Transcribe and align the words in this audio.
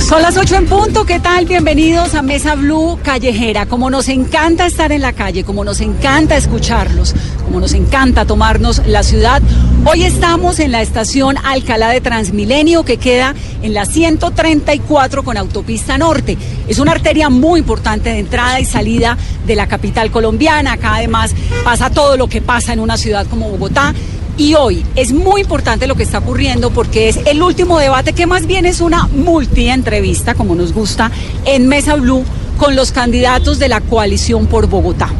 Son 0.00 0.22
las 0.22 0.36
8 0.36 0.56
en 0.56 0.66
punto, 0.66 1.04
¿qué 1.04 1.20
tal? 1.20 1.44
Bienvenidos 1.44 2.14
a 2.14 2.22
Mesa 2.22 2.54
Blue 2.54 2.98
Callejera. 3.02 3.66
Como 3.66 3.90
nos 3.90 4.08
encanta 4.08 4.64
estar 4.64 4.90
en 4.92 5.02
la 5.02 5.12
calle, 5.12 5.44
como 5.44 5.64
nos 5.64 5.80
encanta 5.80 6.36
escucharlos, 6.36 7.14
como 7.44 7.60
nos 7.60 7.74
encanta 7.74 8.24
tomarnos 8.24 8.86
la 8.86 9.02
ciudad, 9.02 9.42
hoy 9.84 10.04
estamos 10.04 10.60
en 10.60 10.72
la 10.72 10.80
estación 10.80 11.36
Alcalá 11.44 11.90
de 11.90 12.00
Transmilenio 12.00 12.84
que 12.84 12.96
queda 12.96 13.34
en 13.62 13.74
la 13.74 13.84
134 13.84 15.24
con 15.24 15.36
autopista 15.36 15.98
norte. 15.98 16.38
Es 16.68 16.78
una 16.78 16.92
arteria 16.92 17.28
muy 17.28 17.60
importante 17.60 18.10
de 18.10 18.20
entrada 18.20 18.60
y 18.60 18.64
salida 18.64 19.18
de 19.46 19.56
la 19.56 19.66
capital 19.66 20.10
colombiana. 20.10 20.72
Acá 20.72 20.94
además 20.94 21.34
pasa 21.64 21.90
todo 21.90 22.16
lo 22.16 22.28
que 22.28 22.40
pasa 22.40 22.72
en 22.72 22.80
una 22.80 22.96
ciudad 22.96 23.26
como 23.26 23.50
Bogotá. 23.50 23.94
Y 24.38 24.54
hoy 24.54 24.86
es 24.94 25.12
muy 25.12 25.40
importante 25.40 25.88
lo 25.88 25.96
que 25.96 26.04
está 26.04 26.18
ocurriendo 26.18 26.70
porque 26.70 27.08
es 27.08 27.18
el 27.26 27.42
último 27.42 27.76
debate 27.80 28.12
que 28.12 28.24
más 28.24 28.46
bien 28.46 28.66
es 28.66 28.80
una 28.80 29.08
multi-entrevista, 29.08 30.36
como 30.36 30.54
nos 30.54 30.72
gusta, 30.72 31.10
en 31.44 31.66
Mesa 31.66 31.96
Blue 31.96 32.24
con 32.56 32.76
los 32.76 32.92
candidatos 32.92 33.58
de 33.58 33.68
la 33.68 33.80
coalición 33.80 34.46
por 34.46 34.68
Bogotá. 34.68 35.10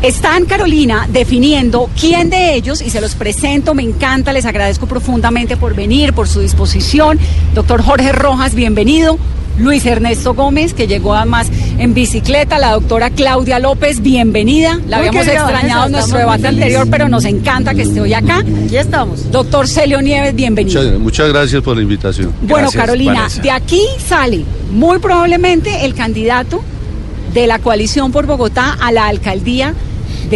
Están, 0.00 0.46
Carolina, 0.46 1.08
definiendo 1.10 1.90
quién 2.00 2.30
de 2.30 2.54
ellos, 2.54 2.80
y 2.82 2.90
se 2.90 3.00
los 3.00 3.16
presento, 3.16 3.74
me 3.74 3.82
encanta, 3.82 4.32
les 4.32 4.46
agradezco 4.46 4.86
profundamente 4.86 5.56
por 5.56 5.74
venir, 5.74 6.12
por 6.12 6.28
su 6.28 6.40
disposición. 6.40 7.18
Doctor 7.54 7.82
Jorge 7.82 8.12
Rojas, 8.12 8.54
bienvenido. 8.54 9.18
Luis 9.58 9.84
Ernesto 9.86 10.34
Gómez, 10.34 10.74
que 10.74 10.86
llegó 10.86 11.14
además 11.14 11.48
en 11.78 11.94
bicicleta, 11.94 12.58
la 12.58 12.72
doctora 12.72 13.10
Claudia 13.10 13.58
López, 13.58 14.00
bienvenida. 14.00 14.80
La 14.88 14.98
Muy 14.98 15.08
habíamos 15.08 15.24
querida, 15.26 15.42
extrañado 15.42 15.86
en 15.86 15.92
nuestro 15.92 16.18
debate 16.18 16.48
anterior, 16.48 16.86
pero 16.90 17.08
nos 17.08 17.24
encanta 17.24 17.74
que 17.74 17.82
esté 17.82 18.00
hoy 18.00 18.14
acá. 18.14 18.38
Aquí 18.38 18.76
estamos. 18.76 19.30
Doctor 19.30 19.68
Celio 19.68 20.00
Nieves, 20.00 20.34
bienvenido. 20.34 20.82
Muchas, 20.82 20.98
muchas 20.98 21.28
gracias 21.28 21.62
por 21.62 21.76
la 21.76 21.82
invitación. 21.82 22.32
Bueno, 22.42 22.68
Gracias, 22.70 22.80
Carolina, 22.82 23.12
Vanessa. 23.14 23.42
de 23.42 23.50
aquí 23.50 23.82
sale 24.06 24.44
muy 24.70 24.98
probablemente 24.98 25.84
el 25.84 25.94
candidato 25.94 26.62
de 27.34 27.46
la 27.46 27.58
coalición 27.58 28.12
por 28.12 28.26
Bogotá 28.26 28.76
a 28.80 28.92
la 28.92 29.06
alcaldía 29.08 29.74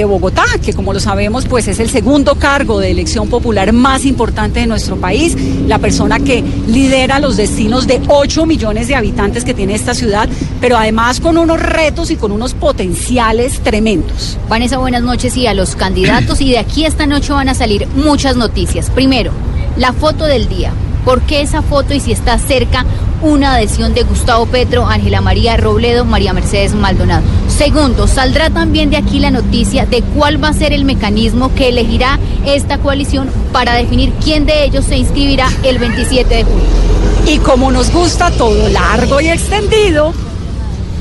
de 0.00 0.04
Bogotá, 0.04 0.44
que 0.64 0.72
como 0.72 0.92
lo 0.92 1.00
sabemos, 1.00 1.46
pues 1.46 1.68
es 1.68 1.80
el 1.80 1.90
segundo 1.90 2.36
cargo 2.36 2.78
de 2.78 2.90
elección 2.90 3.28
popular 3.28 3.72
más 3.72 4.04
importante 4.04 4.60
de 4.60 4.66
nuestro 4.66 4.96
país, 4.96 5.36
la 5.66 5.78
persona 5.78 6.20
que 6.20 6.44
lidera 6.66 7.18
los 7.18 7.36
destinos 7.36 7.86
de 7.86 8.00
8 8.06 8.46
millones 8.46 8.88
de 8.88 8.94
habitantes 8.94 9.44
que 9.44 9.54
tiene 9.54 9.74
esta 9.74 9.94
ciudad, 9.94 10.28
pero 10.60 10.76
además 10.76 11.20
con 11.20 11.38
unos 11.38 11.60
retos 11.60 12.10
y 12.10 12.16
con 12.16 12.30
unos 12.30 12.54
potenciales 12.54 13.60
tremendos. 13.60 14.38
Vanessa, 14.48 14.78
buenas 14.78 15.02
noches 15.02 15.36
y 15.36 15.46
a 15.46 15.54
los 15.54 15.76
candidatos. 15.76 16.40
Y 16.40 16.50
de 16.50 16.58
aquí 16.58 16.84
esta 16.84 17.06
noche 17.06 17.32
van 17.32 17.48
a 17.48 17.54
salir 17.54 17.88
muchas 17.96 18.36
noticias. 18.36 18.90
Primero, 18.90 19.32
la 19.76 19.92
foto 19.92 20.24
del 20.24 20.48
día. 20.48 20.72
¿Por 21.06 21.22
qué 21.22 21.40
esa 21.40 21.62
foto 21.62 21.94
y 21.94 22.00
si 22.00 22.10
está 22.10 22.36
cerca 22.36 22.84
una 23.22 23.54
adhesión 23.54 23.94
de 23.94 24.02
Gustavo 24.02 24.44
Petro, 24.46 24.88
Ángela 24.88 25.20
María 25.20 25.56
Robledo, 25.56 26.04
María 26.04 26.32
Mercedes 26.32 26.74
Maldonado? 26.74 27.22
Segundo, 27.46 28.08
saldrá 28.08 28.50
también 28.50 28.90
de 28.90 28.96
aquí 28.96 29.20
la 29.20 29.30
noticia 29.30 29.86
de 29.86 30.02
cuál 30.02 30.42
va 30.42 30.48
a 30.48 30.52
ser 30.52 30.72
el 30.72 30.84
mecanismo 30.84 31.54
que 31.54 31.68
elegirá 31.68 32.18
esta 32.44 32.78
coalición 32.78 33.30
para 33.52 33.74
definir 33.74 34.14
quién 34.14 34.46
de 34.46 34.64
ellos 34.64 34.84
se 34.84 34.96
inscribirá 34.96 35.48
el 35.62 35.78
27 35.78 36.34
de 36.34 36.42
julio. 36.42 36.66
Y 37.24 37.38
como 37.38 37.70
nos 37.70 37.92
gusta 37.92 38.32
todo 38.32 38.68
largo 38.68 39.20
y 39.20 39.28
extendido, 39.28 40.12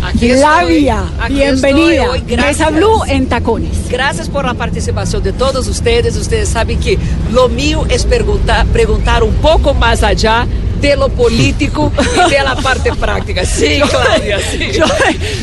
Aquí 0.07 0.29
Flavia, 0.33 1.03
estoy, 1.03 1.19
aquí 1.19 1.33
bienvenida. 1.33 2.11
hoy, 2.11 2.23
gracias. 2.27 2.59
Mesa 2.59 2.69
Blue 2.69 3.03
en 3.07 3.27
tacones. 3.27 3.89
Gracias 3.89 4.29
por 4.29 4.45
la 4.45 4.53
participación 4.53 5.23
de 5.23 5.33
todos 5.33 5.67
ustedes. 5.67 6.15
Ustedes 6.15 6.49
saben 6.49 6.79
que 6.79 6.97
lo 7.31 7.49
mío 7.49 7.85
es 7.89 8.05
preguntar, 8.05 8.65
preguntar 8.67 9.23
un 9.23 9.33
poco 9.35 9.73
más 9.73 10.03
allá 10.03 10.47
de 10.81 10.95
lo 10.95 11.09
político 11.09 11.91
y 12.27 12.29
de 12.29 12.43
la 12.43 12.55
parte 12.55 12.93
práctica. 12.93 13.43
Sí, 13.45 13.79
Claudia, 13.89 14.39
sí. 14.51 14.71
Yo- 14.73 14.85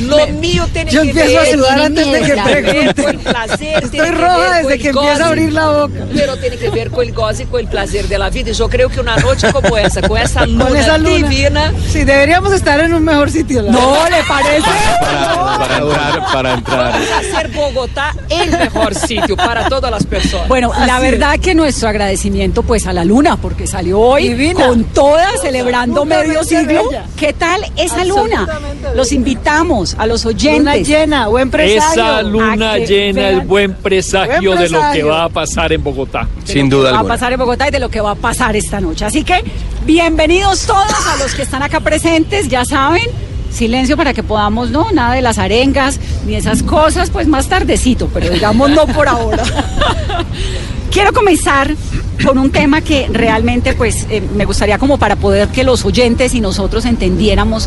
lo 0.06 0.26
mío 0.28 0.66
tiene 0.72 0.90
Yo 0.90 1.02
que 1.02 1.08
empiezo 1.10 1.38
a 1.38 1.42
ver, 1.42 1.54
sudar 1.54 1.74
tiene 1.74 1.86
antes 1.86 2.12
de 2.12 2.20
que 2.34 2.42
pregunte. 2.42 3.02
con 3.02 3.10
el 3.12 3.18
placer. 3.18 3.84
Estoy 3.84 4.10
roja 4.10 4.58
desde 4.62 4.78
que 4.78 4.88
empieza 4.88 5.24
a 5.24 5.28
abrir 5.28 5.52
la 5.52 5.68
boca. 5.70 5.94
Pero 6.14 6.36
tiene 6.36 6.56
que 6.56 6.70
ver 6.70 6.90
con 6.90 7.04
el 7.06 7.12
goce 7.12 7.42
y 7.44 7.46
con 7.46 7.60
el 7.60 7.68
placer 7.68 8.08
de 8.08 8.18
la 8.18 8.30
vida. 8.30 8.50
Y 8.50 8.54
yo 8.54 8.68
creo 8.68 8.88
que 8.88 9.00
una 9.00 9.16
noche 9.16 9.52
como 9.52 9.76
esa, 9.76 10.02
con 10.06 10.18
esa 10.18 10.46
luna, 10.46 10.66
Con 10.66 10.76
esa 10.76 10.98
luna. 10.98 11.28
divina, 11.28 11.72
Sí, 11.90 12.04
deberíamos 12.04 12.52
estar 12.52 12.78
en 12.80 12.94
un 12.94 13.04
mejor 13.04 13.30
sitio. 13.30 13.62
la 13.62 13.72
No, 13.72 14.08
¿le 14.08 14.22
parece? 14.24 14.62
Para, 15.00 15.58
para 15.58 15.76
entrar, 15.78 16.32
para 16.32 16.54
entrar. 16.54 16.92
vamos 16.92 17.08
a 17.10 17.18
hacer 17.18 17.48
Bogotá 17.48 18.14
el 18.28 18.50
mejor 18.50 18.94
sitio 18.94 19.36
para 19.36 19.68
todas 19.68 19.90
las 19.90 20.04
personas. 20.06 20.48
Bueno, 20.48 20.72
la 20.86 20.96
Así 20.96 21.04
verdad 21.10 21.38
que 21.38 21.54
nuestro 21.54 21.88
agradecimiento 21.88 22.62
pues 22.62 22.86
a 22.86 22.92
la 22.92 23.04
luna, 23.04 23.36
porque 23.36 23.66
salió 23.66 24.00
hoy 24.00 24.28
Divina. 24.30 24.66
con 24.66 24.84
toda, 24.84 25.21
celebrando 25.40 26.04
medio 26.04 26.44
siglo. 26.44 26.88
bella. 26.88 27.04
¿Qué 27.16 27.32
tal 27.32 27.60
esa 27.76 28.04
luna? 28.04 28.46
Los 28.94 29.12
invitamos 29.12 29.94
a 29.98 30.06
los 30.06 30.24
Luna 30.24 30.36
oyentes. 30.36 30.88
llena, 30.88 31.28
buen 31.28 31.50
presagio. 31.50 32.02
Esa 32.02 32.22
luna 32.22 32.78
llena 32.78 33.30
es 33.30 33.46
buen 33.46 33.74
presagio, 33.74 34.54
de 34.54 34.68
lo 34.68 34.80
que 34.92 35.02
va 35.02 35.24
a 35.24 35.28
pasar 35.28 35.72
en 35.72 35.82
Bogotá. 35.82 36.28
Sin 36.44 36.68
duda 36.68 36.92
va 36.92 36.98
alguna. 36.98 37.14
a 37.14 37.16
pasar 37.16 37.32
en 37.32 37.38
Bogotá 37.38 37.68
y 37.68 37.70
de 37.70 37.80
lo 37.80 37.88
que 37.88 38.00
va 38.00 38.12
a 38.12 38.16
pasar 38.16 38.54
esta 38.56 38.80
noche. 38.80 39.04
Así 39.04 39.24
que 39.24 39.42
bienvenidos 39.84 40.66
todos 40.66 41.06
a 41.06 41.16
los 41.16 41.34
que 41.34 41.42
están 41.42 41.62
acá 41.62 41.80
presentes, 41.80 42.48
ya 42.48 42.64
saben. 42.64 43.04
Silencio 43.50 43.98
para 43.98 44.14
que 44.14 44.22
podamos, 44.22 44.70
no, 44.70 44.90
nada 44.92 45.14
de 45.14 45.20
las 45.20 45.36
arengas 45.38 46.00
ni 46.24 46.36
esas 46.36 46.62
cosas, 46.62 47.10
pues 47.10 47.28
más 47.28 47.48
tardecito, 47.48 48.08
pero 48.12 48.30
digamos 48.30 48.70
no 48.70 48.86
por 48.86 49.08
ahora. 49.08 49.42
Quiero 50.92 51.14
comenzar 51.14 51.74
con 52.22 52.36
un 52.36 52.50
tema 52.50 52.82
que 52.82 53.08
realmente 53.10 53.72
pues 53.72 54.06
eh, 54.10 54.22
me 54.36 54.44
gustaría 54.44 54.76
como 54.76 54.98
para 54.98 55.16
poder 55.16 55.48
que 55.48 55.64
los 55.64 55.86
oyentes 55.86 56.34
y 56.34 56.40
nosotros 56.42 56.84
entendiéramos 56.84 57.66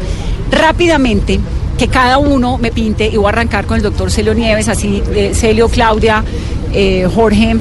rápidamente 0.51 1.39
que 1.75 1.87
cada 1.87 2.19
uno 2.19 2.59
me 2.59 2.69
pinte 2.69 3.07
y 3.07 3.17
voy 3.17 3.25
a 3.25 3.29
arrancar 3.29 3.65
con 3.65 3.77
el 3.77 3.83
doctor 3.83 4.11
Celio 4.11 4.35
Nieves, 4.35 4.69
así 4.69 5.01
eh, 5.15 5.31
Celio, 5.33 5.69
Claudia, 5.69 6.23
eh, 6.71 7.09
Jorge, 7.15 7.55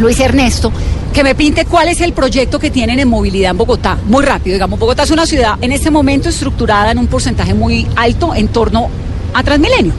Luis 0.00 0.18
Ernesto, 0.18 0.72
que 1.14 1.22
me 1.22 1.36
pinte 1.36 1.64
cuál 1.64 1.86
es 1.86 2.00
el 2.00 2.12
proyecto 2.12 2.58
que 2.58 2.72
tienen 2.72 2.98
en 2.98 3.08
movilidad 3.08 3.52
en 3.52 3.58
Bogotá. 3.58 3.96
Muy 4.04 4.24
rápido, 4.24 4.54
digamos, 4.54 4.80
Bogotá 4.80 5.04
es 5.04 5.12
una 5.12 5.26
ciudad 5.26 5.58
en 5.60 5.70
este 5.70 5.92
momento 5.92 6.28
estructurada 6.28 6.90
en 6.90 6.98
un 6.98 7.06
porcentaje 7.06 7.54
muy 7.54 7.86
alto 7.94 8.34
en 8.34 8.48
torno 8.48 8.88
a 9.32 9.44
Transmilenio. 9.44 9.92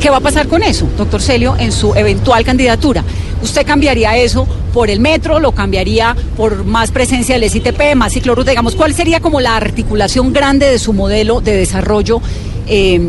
¿Qué 0.00 0.08
va 0.08 0.16
a 0.16 0.20
pasar 0.20 0.48
con 0.48 0.62
eso, 0.62 0.88
doctor 0.96 1.20
Celio, 1.20 1.54
en 1.58 1.70
su 1.70 1.94
eventual 1.94 2.44
candidatura? 2.44 3.04
¿Usted 3.42 3.66
cambiaría 3.66 4.16
eso 4.16 4.46
por 4.72 4.88
el 4.88 5.00
metro, 5.00 5.40
lo 5.40 5.52
cambiaría 5.52 6.16
por 6.36 6.64
más 6.64 6.90
presencia 6.90 7.38
del 7.38 7.50
SITP, 7.50 7.94
más 7.96 8.12
ciclorruta? 8.12 8.50
Digamos, 8.50 8.74
¿cuál 8.74 8.94
sería 8.94 9.20
como 9.20 9.40
la 9.40 9.56
articulación 9.56 10.32
grande 10.32 10.66
de 10.66 10.78
su 10.78 10.92
modelo 10.92 11.40
de 11.40 11.56
desarrollo, 11.56 12.20
eh, 12.68 13.00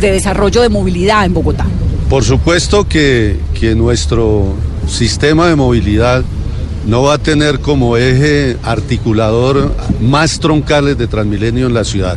de 0.00 0.10
desarrollo 0.12 0.62
de 0.62 0.68
movilidad 0.68 1.24
en 1.24 1.34
Bogotá? 1.34 1.66
Por 2.08 2.24
supuesto 2.24 2.88
que, 2.88 3.38
que 3.58 3.74
nuestro 3.74 4.54
sistema 4.88 5.48
de 5.48 5.56
movilidad 5.56 6.24
no 6.86 7.02
va 7.02 7.14
a 7.14 7.18
tener 7.18 7.58
como 7.60 7.96
eje 7.96 8.56
articulador 8.62 9.74
más 10.00 10.38
troncales 10.38 10.96
de 10.96 11.08
Transmilenio 11.08 11.66
en 11.66 11.74
la 11.74 11.84
ciudad. 11.84 12.16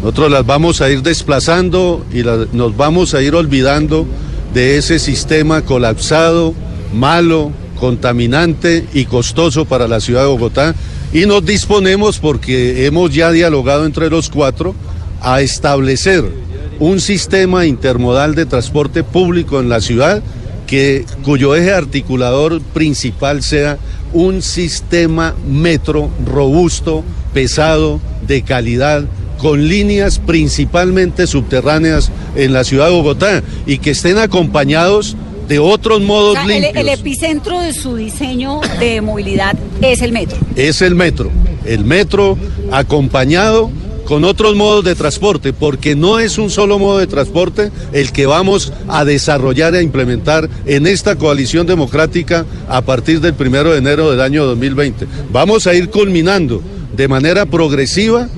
Nosotros 0.00 0.30
las 0.30 0.46
vamos 0.46 0.80
a 0.80 0.88
ir 0.90 1.02
desplazando 1.02 2.04
y 2.12 2.22
nos 2.56 2.76
vamos 2.76 3.14
a 3.14 3.22
ir 3.22 3.34
olvidando 3.34 4.06
de 4.54 4.78
ese 4.78 4.98
sistema 4.98 5.62
colapsado, 5.62 6.54
malo, 6.92 7.52
contaminante 7.78 8.84
y 8.92 9.04
costoso 9.04 9.64
para 9.64 9.88
la 9.88 10.00
ciudad 10.00 10.22
de 10.22 10.28
Bogotá. 10.28 10.74
Y 11.12 11.26
nos 11.26 11.44
disponemos, 11.44 12.18
porque 12.18 12.86
hemos 12.86 13.14
ya 13.14 13.30
dialogado 13.30 13.86
entre 13.86 14.10
los 14.10 14.28
cuatro, 14.28 14.74
a 15.20 15.40
establecer 15.40 16.24
un 16.78 17.00
sistema 17.00 17.66
intermodal 17.66 18.34
de 18.34 18.46
transporte 18.46 19.02
público 19.02 19.60
en 19.60 19.68
la 19.68 19.80
ciudad 19.80 20.22
que, 20.66 21.04
cuyo 21.24 21.56
eje 21.56 21.72
articulador 21.72 22.60
principal 22.60 23.42
sea 23.42 23.78
un 24.12 24.42
sistema 24.42 25.34
metro 25.48 26.10
robusto, 26.24 27.02
pesado, 27.32 28.00
de 28.26 28.42
calidad, 28.42 29.04
con 29.38 29.68
líneas 29.68 30.18
principalmente 30.18 31.26
subterráneas 31.26 32.10
en 32.36 32.52
la 32.52 32.64
ciudad 32.64 32.86
de 32.86 32.92
Bogotá 32.92 33.42
y 33.66 33.78
que 33.78 33.90
estén 33.90 34.18
acompañados 34.18 35.16
de 35.48 35.58
otros 35.58 35.98
O 35.98 36.04
modos 36.04 36.38
el, 36.42 36.48
limpios. 36.48 36.76
el 36.76 36.88
epicentro 36.88 37.60
de 37.60 37.72
su 37.72 37.96
diseño 37.96 38.60
de 38.78 39.00
movilidad 39.00 39.56
es 39.80 40.02
el 40.02 40.12
metro. 40.12 40.38
es 40.56 40.82
el 40.82 40.94
metro. 40.94 41.30
El 41.64 41.84
metro 41.84 42.36
acompañado 42.70 43.70
con 44.04 44.24
otros 44.24 44.56
modos 44.56 44.84
de 44.86 44.94
transporte, 44.94 45.52
porque 45.52 45.94
no 45.94 46.18
es 46.18 46.38
un 46.38 46.48
solo 46.48 46.78
modo 46.78 46.98
de 46.98 47.06
transporte 47.06 47.70
el 47.92 48.10
que 48.10 48.24
vamos 48.24 48.72
a 48.88 49.04
desarrollar 49.04 49.74
e 49.74 49.82
implementar 49.82 50.48
en 50.64 50.86
esta 50.86 51.16
coalición 51.16 51.66
democrática 51.66 52.46
a 52.70 52.80
partir 52.80 53.20
del 53.20 53.34
primero 53.34 53.72
de 53.72 53.78
enero 53.78 54.10
del 54.10 54.22
año 54.22 54.46
2020. 54.46 55.06
Vamos 55.30 55.66
a 55.66 55.74
ir 55.74 55.90
culminando 55.90 56.62
de 56.96 57.06
manera 57.06 57.44
progresiva 57.44 58.28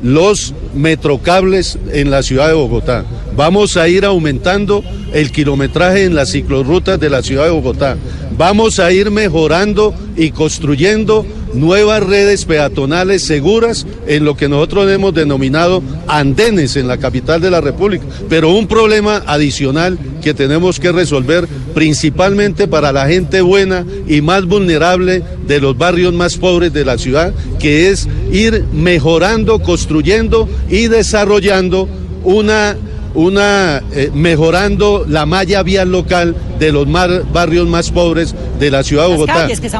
los 0.00 0.54
metrocables 0.76 1.78
en 1.92 2.10
la 2.10 2.22
ciudad 2.22 2.48
de 2.48 2.54
Bogotá. 2.54 3.04
Vamos 3.36 3.76
a 3.76 3.88
ir 3.88 4.04
aumentando 4.04 4.82
el 5.12 5.32
kilometraje 5.32 6.04
en 6.04 6.14
las 6.14 6.30
ciclorrutas 6.30 7.00
de 7.00 7.10
la 7.10 7.22
ciudad 7.22 7.44
de 7.44 7.50
Bogotá. 7.50 7.96
Vamos 8.36 8.78
a 8.78 8.92
ir 8.92 9.10
mejorando 9.10 9.94
y 10.16 10.30
construyendo 10.30 11.26
nuevas 11.54 12.02
redes 12.02 12.44
peatonales 12.44 13.22
seguras 13.24 13.86
en 14.06 14.24
lo 14.24 14.36
que 14.36 14.48
nosotros 14.48 14.90
hemos 14.90 15.14
denominado 15.14 15.82
andenes 16.06 16.76
en 16.76 16.86
la 16.86 16.98
capital 16.98 17.40
de 17.40 17.50
la 17.50 17.60
República. 17.60 18.04
Pero 18.28 18.50
un 18.50 18.66
problema 18.66 19.22
adicional 19.26 19.98
que 20.22 20.34
tenemos 20.34 20.78
que 20.78 20.92
resolver 20.92 21.48
principalmente 21.76 22.66
para 22.68 22.90
la 22.90 23.06
gente 23.06 23.42
buena 23.42 23.84
y 24.08 24.22
más 24.22 24.46
vulnerable 24.46 25.22
de 25.46 25.60
los 25.60 25.76
barrios 25.76 26.14
más 26.14 26.38
pobres 26.38 26.72
de 26.72 26.86
la 26.86 26.96
ciudad, 26.96 27.34
que 27.58 27.90
es 27.90 28.08
ir 28.32 28.64
mejorando, 28.72 29.58
construyendo 29.58 30.48
y 30.70 30.86
desarrollando 30.88 31.86
una 32.24 32.78
una 33.12 33.82
eh, 33.94 34.10
mejorando 34.14 35.04
la 35.08 35.24
malla 35.26 35.62
vial 35.62 35.90
local 35.90 36.34
de 36.58 36.72
los 36.72 36.86
mar- 36.86 37.24
barrios 37.32 37.66
más 37.66 37.90
pobres 37.90 38.34
de 38.58 38.70
la 38.70 38.82
ciudad 38.82 39.04
de 39.08 39.12
Bogotá. 39.14 39.34
calles 39.34 39.60
que 39.60 39.68
se 39.70 39.76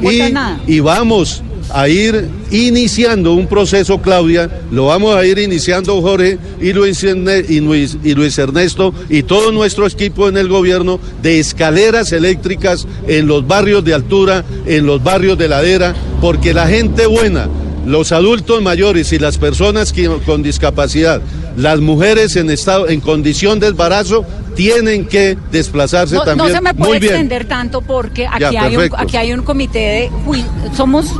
y 0.66 0.80
vamos 0.80 1.42
a 1.72 1.88
ir 1.88 2.28
iniciando 2.50 3.34
un 3.34 3.46
proceso, 3.46 4.00
Claudia, 4.00 4.48
lo 4.70 4.86
vamos 4.86 5.16
a 5.16 5.24
ir 5.26 5.38
iniciando 5.38 6.00
Jorge 6.00 6.38
y 6.60 6.72
Luis, 6.72 7.02
Erne- 7.04 7.44
y 7.48 7.60
Luis, 7.60 7.96
y 8.04 8.14
Luis 8.14 8.38
Ernesto 8.38 8.94
y 9.08 9.22
todo 9.24 9.52
nuestro 9.52 9.86
equipo 9.86 10.28
en 10.28 10.36
el 10.36 10.48
gobierno 10.48 11.00
de 11.22 11.40
escaleras 11.40 12.12
eléctricas 12.12 12.86
en 13.08 13.26
los 13.26 13.46
barrios 13.46 13.84
de 13.84 13.94
altura, 13.94 14.44
en 14.66 14.86
los 14.86 15.02
barrios 15.02 15.36
de 15.38 15.48
ladera, 15.48 15.94
porque 16.20 16.54
la 16.54 16.66
gente 16.68 17.06
buena, 17.06 17.48
los 17.84 18.12
adultos 18.12 18.62
mayores 18.62 19.12
y 19.12 19.18
las 19.18 19.38
personas 19.38 19.92
con 20.24 20.42
discapacidad, 20.42 21.20
las 21.56 21.80
mujeres 21.80 22.36
en 22.36 22.50
estado, 22.50 22.88
en 22.88 23.00
condición 23.00 23.60
de 23.60 23.68
embarazo, 23.68 24.24
tienen 24.54 25.04
que 25.06 25.36
desplazarse 25.52 26.14
No, 26.14 26.20
no 26.20 26.24
también. 26.24 26.52
se 26.52 26.60
me 26.62 26.72
Muy 26.72 26.86
puede 26.86 27.00
bien. 27.00 27.12
extender 27.12 27.44
tanto 27.46 27.82
porque 27.82 28.26
aquí, 28.26 28.40
Ya, 28.40 28.48
hay 28.48 28.68
un, 28.70 28.74
perfecto. 28.82 28.96
aquí 28.98 29.16
hay 29.18 29.32
un 29.34 29.42
comité 29.42 29.78
de... 29.78 30.10
Uy, 30.26 30.44
somos... 30.76 31.12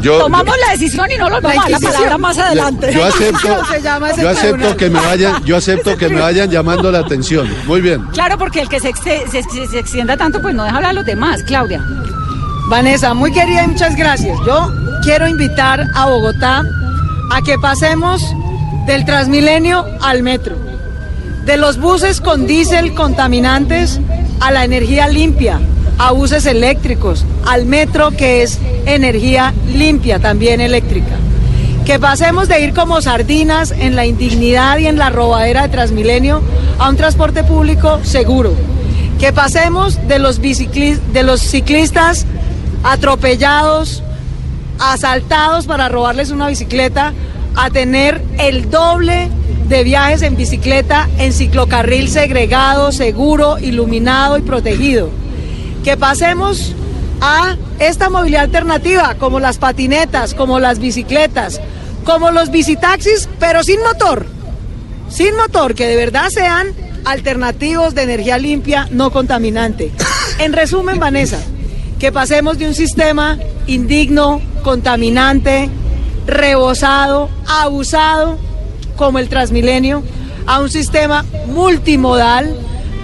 Yo- 0.00 0.18
tomamos 0.18 0.54
yo- 0.56 0.60
la 0.66 0.72
decisión 0.72 1.10
y 1.10 1.16
no 1.16 1.28
lo 1.28 1.40
vamos 1.40 1.58
a 1.58 1.60
dar 1.62 1.70
la 1.70 1.78
palabra 1.80 2.18
más 2.18 2.38
adelante. 2.38 2.92
Yo 2.92 3.04
acepto, 4.30 4.56
yo 4.58 4.76
que 4.76 4.90
me 4.90 5.00
vayan, 5.00 5.44
yo 5.44 5.56
acepto 5.56 5.96
que 5.96 6.08
me 6.08 6.20
vayan 6.20 6.50
llamando 6.50 6.90
la 6.90 6.98
atención. 7.00 7.48
Muy 7.66 7.80
bien. 7.80 8.02
Claro, 8.12 8.36
porque 8.38 8.60
el 8.60 8.68
que 8.68 8.80
se, 8.80 8.88
ex- 8.90 9.00
se, 9.00 9.26
se- 9.42 9.66
se 9.68 9.78
extienda 9.78 10.16
tanto, 10.16 10.40
pues 10.42 10.54
no 10.54 10.64
deja 10.64 10.76
hablar 10.76 10.90
a 10.90 10.94
los 10.94 11.06
demás, 11.06 11.42
Claudia. 11.44 11.82
Vanessa, 12.68 13.14
muy 13.14 13.32
querida 13.32 13.62
y 13.64 13.68
muchas 13.68 13.94
gracias. 13.96 14.36
Yo 14.44 14.72
quiero 15.04 15.28
invitar 15.28 15.84
a 15.94 16.06
Bogotá 16.06 16.62
a 17.30 17.42
que 17.42 17.56
pasemos 17.58 18.22
del 18.86 19.04
Transmilenio 19.04 19.84
al 20.00 20.22
metro, 20.22 20.56
de 21.44 21.56
los 21.56 21.78
buses 21.78 22.20
con 22.20 22.46
diésel 22.46 22.92
contaminantes 22.94 24.00
a 24.40 24.50
la 24.50 24.64
energía 24.64 25.06
limpia, 25.08 25.60
a 25.98 26.12
buses 26.12 26.46
eléctricos, 26.46 27.24
al 27.46 27.66
metro 27.66 28.10
que 28.10 28.42
es 28.42 28.58
energía 28.86 29.54
limpia, 29.72 30.18
también 30.18 30.60
eléctrica. 30.60 31.16
Que 31.84 31.98
pasemos 31.98 32.48
de 32.48 32.60
ir 32.60 32.74
como 32.74 33.00
sardinas 33.00 33.70
en 33.70 33.96
la 33.96 34.06
indignidad 34.06 34.78
y 34.78 34.86
en 34.86 34.98
la 34.98 35.10
robadera 35.10 35.62
de 35.62 35.68
Transmilenio 35.68 36.42
a 36.78 36.88
un 36.88 36.96
transporte 36.96 37.44
público 37.44 38.00
seguro. 38.02 38.54
Que 39.20 39.32
pasemos 39.32 40.06
de 40.08 40.18
los, 40.18 40.40
de 40.40 41.22
los 41.22 41.40
ciclistas 41.40 42.26
atropellados, 42.82 44.02
asaltados 44.78 45.66
para 45.66 45.88
robarles 45.88 46.30
una 46.30 46.48
bicicleta, 46.48 47.14
a 47.54 47.70
tener 47.70 48.20
el 48.38 48.68
doble 48.68 49.30
de 49.68 49.82
viajes 49.82 50.22
en 50.22 50.36
bicicleta 50.36 51.08
en 51.18 51.32
ciclocarril 51.32 52.08
segregado, 52.08 52.92
seguro, 52.92 53.58
iluminado 53.58 54.36
y 54.36 54.42
protegido. 54.42 55.10
Que 55.86 55.96
pasemos 55.96 56.72
a 57.20 57.56
esta 57.78 58.10
movilidad 58.10 58.42
alternativa, 58.42 59.14
como 59.20 59.38
las 59.38 59.58
patinetas, 59.58 60.34
como 60.34 60.58
las 60.58 60.80
bicicletas, 60.80 61.60
como 62.04 62.32
los 62.32 62.50
bicitaxis, 62.50 63.28
pero 63.38 63.62
sin 63.62 63.78
motor. 63.82 64.26
Sin 65.08 65.36
motor, 65.36 65.76
que 65.76 65.86
de 65.86 65.94
verdad 65.94 66.28
sean 66.30 66.74
alternativos 67.04 67.94
de 67.94 68.02
energía 68.02 68.36
limpia, 68.36 68.88
no 68.90 69.12
contaminante. 69.12 69.92
En 70.40 70.54
resumen, 70.54 70.98
Vanessa, 70.98 71.38
que 72.00 72.10
pasemos 72.10 72.58
de 72.58 72.66
un 72.66 72.74
sistema 72.74 73.38
indigno, 73.68 74.40
contaminante, 74.64 75.70
rebosado, 76.26 77.30
abusado, 77.46 78.38
como 78.96 79.20
el 79.20 79.28
Transmilenio, 79.28 80.02
a 80.48 80.58
un 80.58 80.68
sistema 80.68 81.24
multimodal 81.46 82.56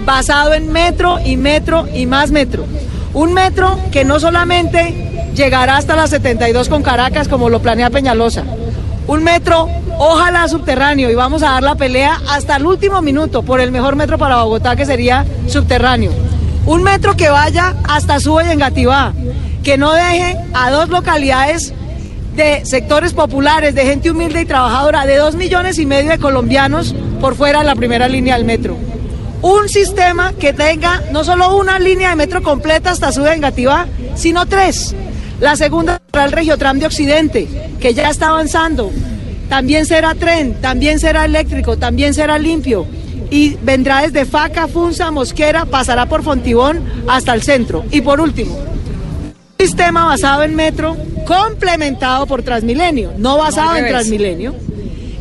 basado 0.05 0.53
en 0.53 0.71
metro 0.71 1.19
y 1.23 1.37
metro 1.37 1.87
y 1.93 2.05
más 2.05 2.31
metro. 2.31 2.65
Un 3.13 3.33
metro 3.33 3.77
que 3.91 4.05
no 4.05 4.19
solamente 4.19 5.29
llegará 5.35 5.77
hasta 5.77 5.95
las 5.95 6.09
72 6.09 6.69
con 6.69 6.83
Caracas 6.83 7.27
como 7.27 7.49
lo 7.49 7.61
planea 7.61 7.89
Peñalosa. 7.89 8.43
Un 9.05 9.23
metro, 9.23 9.67
ojalá 9.97 10.47
subterráneo, 10.47 11.11
y 11.11 11.15
vamos 11.15 11.43
a 11.43 11.51
dar 11.51 11.63
la 11.63 11.75
pelea 11.75 12.19
hasta 12.29 12.55
el 12.55 12.65
último 12.65 13.01
minuto 13.01 13.43
por 13.43 13.59
el 13.59 13.71
mejor 13.71 13.95
metro 13.95 14.17
para 14.17 14.43
Bogotá, 14.43 14.75
que 14.75 14.85
sería 14.85 15.25
subterráneo. 15.47 16.11
Un 16.65 16.83
metro 16.83 17.15
que 17.15 17.29
vaya 17.29 17.75
hasta 17.83 18.19
Suba 18.19 18.45
y 18.45 18.51
Engativá, 18.51 19.11
que 19.63 19.77
no 19.77 19.93
deje 19.93 20.37
a 20.53 20.71
dos 20.71 20.89
localidades 20.89 21.73
de 22.35 22.65
sectores 22.65 23.13
populares, 23.13 23.75
de 23.75 23.85
gente 23.85 24.09
humilde 24.09 24.41
y 24.41 24.45
trabajadora, 24.45 25.05
de 25.05 25.17
dos 25.17 25.35
millones 25.35 25.77
y 25.77 25.85
medio 25.85 26.11
de 26.11 26.17
colombianos 26.17 26.95
por 27.19 27.35
fuera 27.35 27.59
de 27.59 27.65
la 27.65 27.75
primera 27.75 28.07
línea 28.07 28.37
del 28.37 28.45
metro. 28.45 28.77
Un 29.43 29.67
sistema 29.67 30.31
que 30.39 30.53
tenga 30.53 31.03
no 31.11 31.25
solo 31.25 31.57
una 31.57 31.77
línea 31.77 32.11
de 32.11 32.15
metro 32.15 32.41
completa 32.41 32.91
hasta 32.91 33.11
y 33.11 33.27
Engativá, 33.27 33.87
sino 34.15 34.45
tres. 34.45 34.95
La 35.41 35.57
segunda 35.57 35.99
será 36.09 36.23
el 36.25 36.31
Regiotram 36.31 36.79
de 36.79 36.85
Occidente, 36.85 37.49
que 37.77 37.93
ya 37.93 38.09
está 38.09 38.29
avanzando. 38.29 38.89
También 39.49 39.85
será 39.85 40.15
tren, 40.15 40.61
también 40.61 40.97
será 40.97 41.25
eléctrico, 41.25 41.77
también 41.77 42.13
será 42.13 42.39
limpio. 42.39 42.87
Y 43.31 43.57
vendrá 43.61 44.03
desde 44.03 44.23
Faca, 44.23 44.69
Funza, 44.69 45.11
Mosquera, 45.11 45.65
pasará 45.65 46.05
por 46.05 46.23
Fontibón 46.23 46.81
hasta 47.09 47.33
el 47.33 47.41
centro. 47.41 47.83
Y 47.91 47.99
por 47.99 48.21
último, 48.21 48.55
un 48.55 49.33
sistema 49.59 50.05
basado 50.05 50.43
en 50.43 50.55
metro, 50.55 50.95
complementado 51.27 52.27
por 52.27 52.43
Transmilenio, 52.43 53.11
no 53.17 53.39
basado 53.39 53.75
en. 53.75 53.89
Transmilenio, 53.89 54.55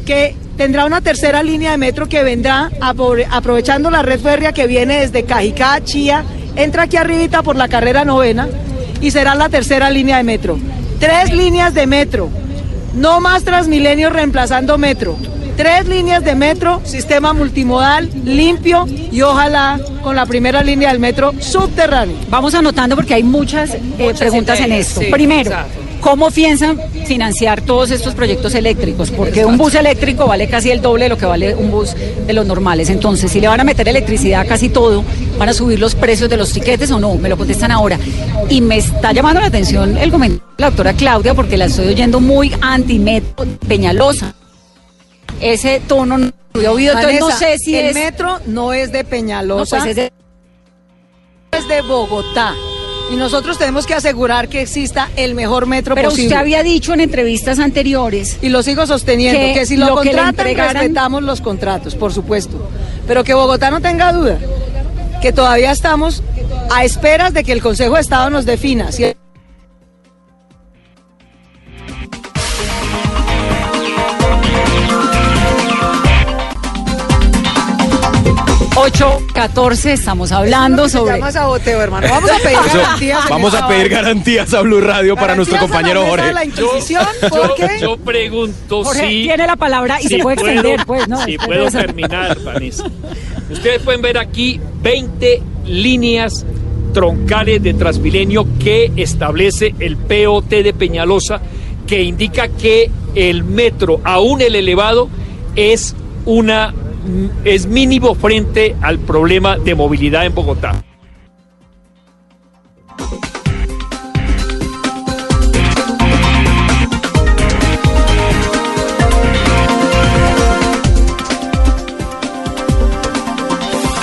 que 0.07 0.37
tendrá 0.57 0.85
una 0.85 1.01
tercera 1.01 1.43
línea 1.43 1.73
de 1.73 1.79
metro 1.79 2.09
que 2.09 2.23
vendrá 2.23 2.71
apro- 2.81 3.27
aprovechando 3.31 3.91
la 3.91 4.03
red 4.03 4.21
férrea 4.21 4.53
que 4.53 4.67
viene 4.67 5.01
desde 5.01 5.25
Cajicá, 5.25 5.83
Chía, 5.85 6.25
entra 6.57 6.85
aquí 6.85 6.97
arribita 6.97 7.43
por 7.43 7.57
la 7.57 7.69
carrera 7.69 8.05
novena 8.05 8.49
y 9.01 9.11
será 9.11 9.35
la 9.35 9.49
tercera 9.49 9.91
línea 9.91 10.19
de 10.19 10.25
metro. 10.25 10.59
Tres 11.01 11.33
líneas 11.33 11.75
de 11.75 11.87
metro, 11.87 12.29
no 12.95 13.21
más 13.21 13.43
Transmilenio 13.45 14.11
reemplazando 14.11 14.79
metro. 14.79 15.17
Tres 15.57 15.87
líneas 15.87 16.25
de 16.25 16.35
metro, 16.35 16.81
sistema 16.85 17.33
multimodal, 17.35 18.09
limpio 18.25 18.87
y 18.87 19.21
ojalá 19.21 19.79
con 20.03 20.17
la 20.17 20.25
primera 20.25 20.63
línea 20.63 20.89
del 20.89 20.99
metro 20.99 21.33
subterráneo. 21.41 22.17
Vamos 22.31 22.55
anotando 22.55 22.97
porque 22.97 23.15
hay 23.15 23.23
muchas, 23.23 23.75
eh, 23.75 23.81
Muchas 23.99 24.19
preguntas 24.21 24.61
en 24.61 24.73
esto. 24.73 25.01
sí, 25.01 25.07
Primero, 25.11 25.51
exacto. 25.51 25.81
¿Cómo 26.03 26.31
piensan 26.31 26.79
financiar 27.07 27.63
todos 27.63 27.91
estos 27.91 28.15
proyectos 28.15 28.55
eléctricos? 28.55 29.11
Porque 29.11 29.47
un 29.47 29.57
bus 29.57 29.75
eléctrico 29.75 30.27
vale 30.27 30.49
casi 30.49 30.71
el 30.71 30.83
doble 30.83 31.05
de 31.05 31.09
lo 31.09 31.17
que 31.17 31.25
vale 31.25 31.55
un 31.55 31.71
bus 31.71 31.95
de 32.27 32.33
los 32.35 32.45
normales. 32.45 32.91
Entonces, 32.91 33.31
si 33.33 33.41
le 33.41 33.49
van 33.49 33.61
a 33.61 33.65
meter 33.65 33.89
electricidad 33.89 34.43
a 34.43 34.45
casi 34.45 34.69
todo, 34.69 35.05
¿van 35.39 35.49
a 35.49 35.55
subir 35.55 35.79
los 35.81 35.95
precios 35.95 36.29
de 36.29 36.37
los 36.37 36.53
tiquetes 36.53 36.91
o 36.91 37.01
no? 37.01 37.15
Me 37.15 37.29
lo 37.31 37.39
contestan 37.39 37.71
ahora. 37.71 37.99
Y 38.51 38.61
me 38.61 38.77
está 38.77 39.13
llamando 39.13 39.41
la 39.41 39.47
atención 39.47 39.97
el 39.97 40.11
comentario 40.11 40.45
de 40.59 40.61
la 40.63 40.67
doctora 40.69 40.93
Claudia 40.93 41.33
porque 41.35 41.57
la 41.57 41.67
estoy 41.67 41.89
oyendo 41.89 42.21
muy 42.21 42.53
anti-metro 42.61 43.47
Peñalosa. 43.67 44.35
Ese 45.41 45.81
tono 45.87 46.19
no 46.19 46.31
lo 46.55 46.61
he 46.61 46.69
oído, 46.69 46.95
entonces 46.95 47.21
no 47.21 47.31
sé 47.31 47.57
si 47.59 47.75
el 47.77 47.87
es... 47.87 47.95
metro 47.95 48.39
no 48.47 48.73
es 48.73 48.93
de 48.93 49.03
No, 49.05 49.09
Peñalosa, 49.09 49.77
pues 49.79 49.91
es 49.91 49.97
de- 49.97 50.13
es 51.53 51.69
de 51.69 51.83
Bogotá. 51.83 52.55
Y 53.11 53.17
nosotros 53.17 53.59
tenemos 53.59 53.87
que 53.87 53.95
asegurar 53.95 54.49
que 54.49 54.63
exista 54.63 55.11
el 55.17 55.35
mejor 55.35 55.67
metro 55.67 55.95
Pero 55.95 56.09
posible. 56.09 56.29
usted 56.29 56.39
había 56.41 56.63
dicho 56.63 56.95
en 56.95 57.01
entrevistas 57.01 57.59
anteriores 57.59 58.39
Y 58.41 58.49
lo 58.49 58.63
sigo 58.63 58.87
sosteniendo, 58.87 59.39
Que 59.39 59.53
que, 59.55 59.67
si 59.67 59.77
lo, 59.77 59.87
que 60.01 60.11
contratan, 60.11 60.35
entregaran- 60.35 60.73
respetamos 60.75 61.23
los 61.23 61.41
contratos, 61.43 61.95
por 61.95 62.13
supuesto. 62.13 62.69
Pero 63.07 63.23
que 63.25 63.35
Bogotá 63.35 63.71
no 63.71 63.81
tenga 63.81 64.13
duda, 64.13 64.39
que 65.21 65.33
todavía 65.33 65.73
estamos 65.73 66.23
a 66.71 66.85
esperas 66.85 67.35
de 67.35 67.45
que 67.45 67.53
el 67.53 67.61
Consejo 67.61 67.95
de 67.97 68.01
Estado 68.01 68.31
nos 68.31 68.47
defina 68.47 68.93
si 68.93 69.12
8.14 79.49 79.87
estamos 79.91 80.33
hablando 80.33 80.89
sobre... 80.89 81.15
llama 81.15 81.33
saboteo, 81.33 81.81
hermano. 81.81 82.07
Vamos 82.09 82.31
a 82.31 82.37
pedir 82.39 82.59
Eso, 82.67 82.79
garantías. 82.79 83.29
vamos 83.29 83.55
a 83.55 83.69
pedir 83.69 83.89
garantías 83.89 84.55
a 84.55 84.61
Blue 84.63 84.81
Radio 84.81 85.15
para 85.17 85.35
nuestro 85.35 85.59
compañero 85.59 86.03
de 86.03 86.09
Jorge. 86.11 86.33
la 86.33 86.45
Inquisición, 86.45 87.05
Yo, 87.23 87.29
porque 87.31 87.69
yo 87.81 87.97
pregunto 87.97 88.85
Jorge 88.85 89.01
si... 89.09 89.23
tiene 89.25 89.47
la 89.47 89.57
palabra 89.57 90.01
y 90.01 90.05
si 90.05 90.17
se 90.17 90.19
puede 90.23 90.37
puedo- 90.37 90.51
extender, 90.53 90.87
pues, 90.87 91.09
¿no? 91.09 91.25
Si 91.25 91.37
puedo 91.39 91.67
terminar, 91.71 92.39
Vanessa. 92.41 92.85
Ustedes 93.51 93.83
pueden 93.83 94.03
ver 94.03 94.19
aquí 94.19 94.61
20 94.83 95.43
líneas 95.67 96.45
troncales 96.95 97.63
de 97.63 97.75
Transmilenio 97.75 98.47
que 98.63 98.93
establece 98.97 99.75
el 99.79 99.97
POT 99.97 100.49
de 100.51 100.73
Peñalosa, 100.75 101.41
que 101.87 102.03
indica 102.03 102.49
que 102.49 102.91
el 103.15 103.45
metro, 103.45 104.01
aún 104.05 104.41
el 104.41 104.55
elevado, 104.55 105.09
es 105.57 105.95
una 106.25 106.73
es 107.45 107.67
mínimo 107.67 108.15
frente 108.15 108.77
al 108.81 108.99
problema 108.99 109.59
de 109.59 109.75
movilidad 109.75 110.25
en 110.27 110.35
Bogotá. 110.35 110.83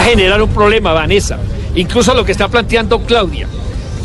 generar 0.09 0.41
un 0.41 0.49
problema, 0.49 0.91
Vanessa. 0.91 1.37
Incluso 1.75 2.15
lo 2.15 2.25
que 2.25 2.31
está 2.31 2.47
planteando 2.47 2.99
Claudia, 3.01 3.47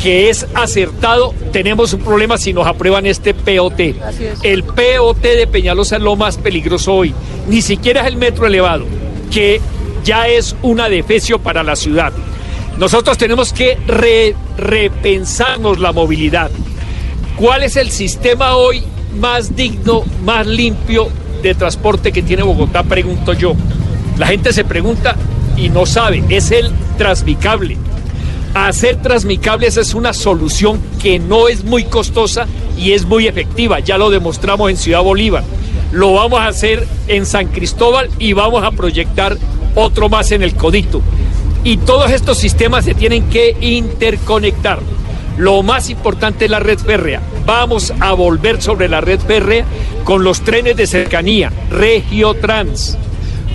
que 0.05 0.29
es 0.29 0.45
acertado, 0.53 1.33
tenemos 1.51 1.91
un 1.93 2.01
problema 2.01 2.37
si 2.37 2.53
nos 2.53 2.67
aprueban 2.67 3.07
este 3.07 3.33
POT. 3.33 3.79
El 4.43 4.63
POT 4.63 5.17
de 5.23 5.47
Peñalosa 5.47 5.95
es 5.95 6.03
lo 6.03 6.15
más 6.15 6.37
peligroso 6.37 6.93
hoy. 6.93 7.11
Ni 7.47 7.63
siquiera 7.63 8.01
es 8.01 8.07
el 8.09 8.17
metro 8.17 8.45
elevado, 8.45 8.85
que 9.31 9.59
ya 10.03 10.27
es 10.27 10.55
una 10.61 10.89
defecio 10.89 11.39
para 11.39 11.63
la 11.63 11.75
ciudad. 11.75 12.13
Nosotros 12.77 13.17
tenemos 13.17 13.51
que 13.51 13.79
re- 13.87 14.35
repensarnos 14.59 15.79
la 15.79 15.91
movilidad. 15.91 16.51
¿Cuál 17.35 17.63
es 17.63 17.75
el 17.75 17.89
sistema 17.89 18.57
hoy 18.57 18.83
más 19.19 19.55
digno, 19.55 20.03
más 20.23 20.45
limpio 20.45 21.07
de 21.41 21.55
transporte 21.55 22.11
que 22.11 22.21
tiene 22.21 22.43
Bogotá? 22.43 22.83
Pregunto 22.83 23.33
yo. 23.33 23.55
La 24.19 24.27
gente 24.27 24.53
se 24.53 24.65
pregunta 24.65 25.15
y 25.57 25.69
no 25.69 25.87
sabe. 25.87 26.23
Es 26.29 26.51
el 26.51 26.69
Transmicable. 26.99 27.75
Hacer 28.55 29.01
Transmicables 29.01 29.75
es 29.75 29.93
una 29.93 30.13
solución 30.13 30.81
que 31.01 31.19
no 31.19 31.49
es 31.49 31.65
muy 31.65 31.83
costosa 31.83 32.47
y 32.77 32.93
es 32.93 33.05
muy 33.05 33.27
efectiva. 33.27 33.81
Ya 33.81 33.97
lo 33.97 34.09
demostramos 34.09 34.69
en 34.69 34.77
Ciudad 34.77 35.03
Bolívar. 35.03 35.43
Lo 35.91 36.13
vamos 36.13 36.39
a 36.39 36.47
hacer 36.47 36.87
en 37.09 37.25
San 37.25 37.47
Cristóbal 37.47 38.09
y 38.17 38.31
vamos 38.31 38.63
a 38.63 38.71
proyectar 38.71 39.37
otro 39.75 40.07
más 40.07 40.31
en 40.31 40.41
el 40.41 40.55
Codito. 40.55 41.01
Y 41.65 41.77
todos 41.77 42.11
estos 42.11 42.37
sistemas 42.37 42.85
se 42.85 42.93
tienen 42.93 43.29
que 43.29 43.57
interconectar. 43.59 44.79
Lo 45.37 45.61
más 45.61 45.89
importante 45.89 46.45
es 46.45 46.51
la 46.51 46.59
red 46.59 46.79
férrea. 46.79 47.21
Vamos 47.45 47.91
a 47.99 48.13
volver 48.13 48.61
sobre 48.61 48.87
la 48.87 49.01
red 49.01 49.19
férrea 49.19 49.65
con 50.05 50.23
los 50.23 50.39
trenes 50.41 50.77
de 50.77 50.87
cercanía, 50.87 51.51
Regiotrans, 51.69 52.97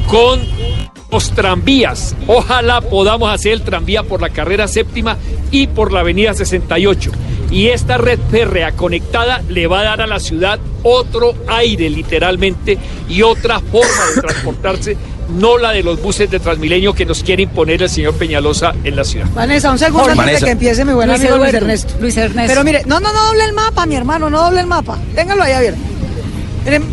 con 0.07 0.41
los 1.11 1.31
tranvías. 1.33 2.15
Ojalá 2.27 2.81
podamos 2.81 3.33
hacer 3.33 3.53
el 3.53 3.63
tranvía 3.63 4.03
por 4.03 4.21
la 4.21 4.31
carrera 4.31 4.69
séptima 4.69 5.17
y 5.51 5.67
por 5.67 5.93
la 5.93 6.01
avenida 6.01 6.35
68. 6.35 7.11
Y 7.51 7.69
esta 7.69 7.99
red 7.99 8.19
férrea 8.31 8.73
conectada 8.73 9.43
le 9.49 9.67
va 9.67 9.81
a 9.81 9.85
dar 9.85 10.01
a 10.03 10.07
la 10.07 10.21
ciudad 10.21 10.61
otro 10.85 11.35
aire 11.49 11.91
literalmente 11.91 12.79
y 13.09 13.23
otra 13.23 13.59
forma 13.59 14.07
de 14.15 14.21
transportarse, 14.21 14.97
no 15.37 15.59
la 15.59 15.73
de 15.73 15.83
los 15.83 16.01
buses 16.01 16.31
de 16.31 16.39
Transmilenio 16.39 16.95
que 16.95 17.05
nos 17.05 17.25
quiere 17.25 17.43
imponer 17.43 17.83
el 17.83 17.89
señor 17.89 18.15
Peñalosa 18.15 18.73
en 18.85 18.95
la 18.95 19.05
ciudad. 19.05 19.27
Vanessa, 19.35 19.73
un 19.73 19.79
segundo 19.79 20.05
antes 20.05 20.17
Vanessa. 20.17 20.39
de 20.41 20.45
que 20.45 20.53
empiece 20.53 20.85
mi 20.85 20.93
buen 20.93 21.09
Luis 21.09 21.21
amigo 21.21 21.39
Luis 21.39 21.55
Ernesto. 21.55 21.95
Luis 22.01 22.17
Ernesto. 22.17 22.49
Pero 22.49 22.65
mire, 22.65 22.83
no, 22.87 23.01
no, 23.01 23.13
no 23.13 23.27
doble 23.27 23.45
el 23.45 23.53
mapa, 23.53 23.85
mi 23.85 23.97
hermano, 23.97 24.31
no 24.31 24.43
doble 24.45 24.61
el 24.61 24.67
mapa. 24.67 24.97
Téngalo 25.17 25.43
ahí 25.43 25.53
abierto. 25.53 25.81
Miren, 26.65 26.85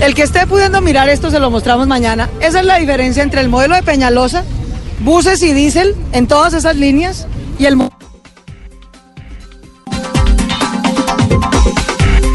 el 0.00 0.14
que 0.14 0.22
esté 0.22 0.46
pudiendo 0.46 0.80
mirar 0.80 1.08
esto 1.08 1.30
se 1.30 1.38
lo 1.38 1.50
mostramos 1.50 1.86
mañana. 1.86 2.28
Esa 2.40 2.60
es 2.60 2.66
la 2.66 2.78
diferencia 2.78 3.22
entre 3.22 3.40
el 3.40 3.48
modelo 3.48 3.74
de 3.74 3.82
Peñalosa, 3.82 4.44
buses 5.00 5.42
y 5.42 5.52
diésel 5.52 5.94
en 6.12 6.26
todas 6.26 6.54
esas 6.54 6.76
líneas 6.76 7.26
y 7.58 7.66
el 7.66 7.76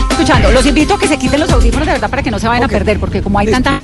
escuchando. 0.09 0.51
Los 0.51 0.65
invito 0.65 0.93
a 0.95 0.99
que 0.99 1.07
se 1.07 1.17
quiten 1.17 1.39
los 1.39 1.49
audífonos 1.51 1.87
de 1.87 1.93
verdad 1.93 2.09
para 2.09 2.23
que 2.23 2.31
no 2.31 2.39
se 2.39 2.47
vayan 2.47 2.63
a 2.63 2.67
perder, 2.67 2.99
porque 2.99 3.21
como 3.21 3.39
hay 3.39 3.47
tanta 3.47 3.81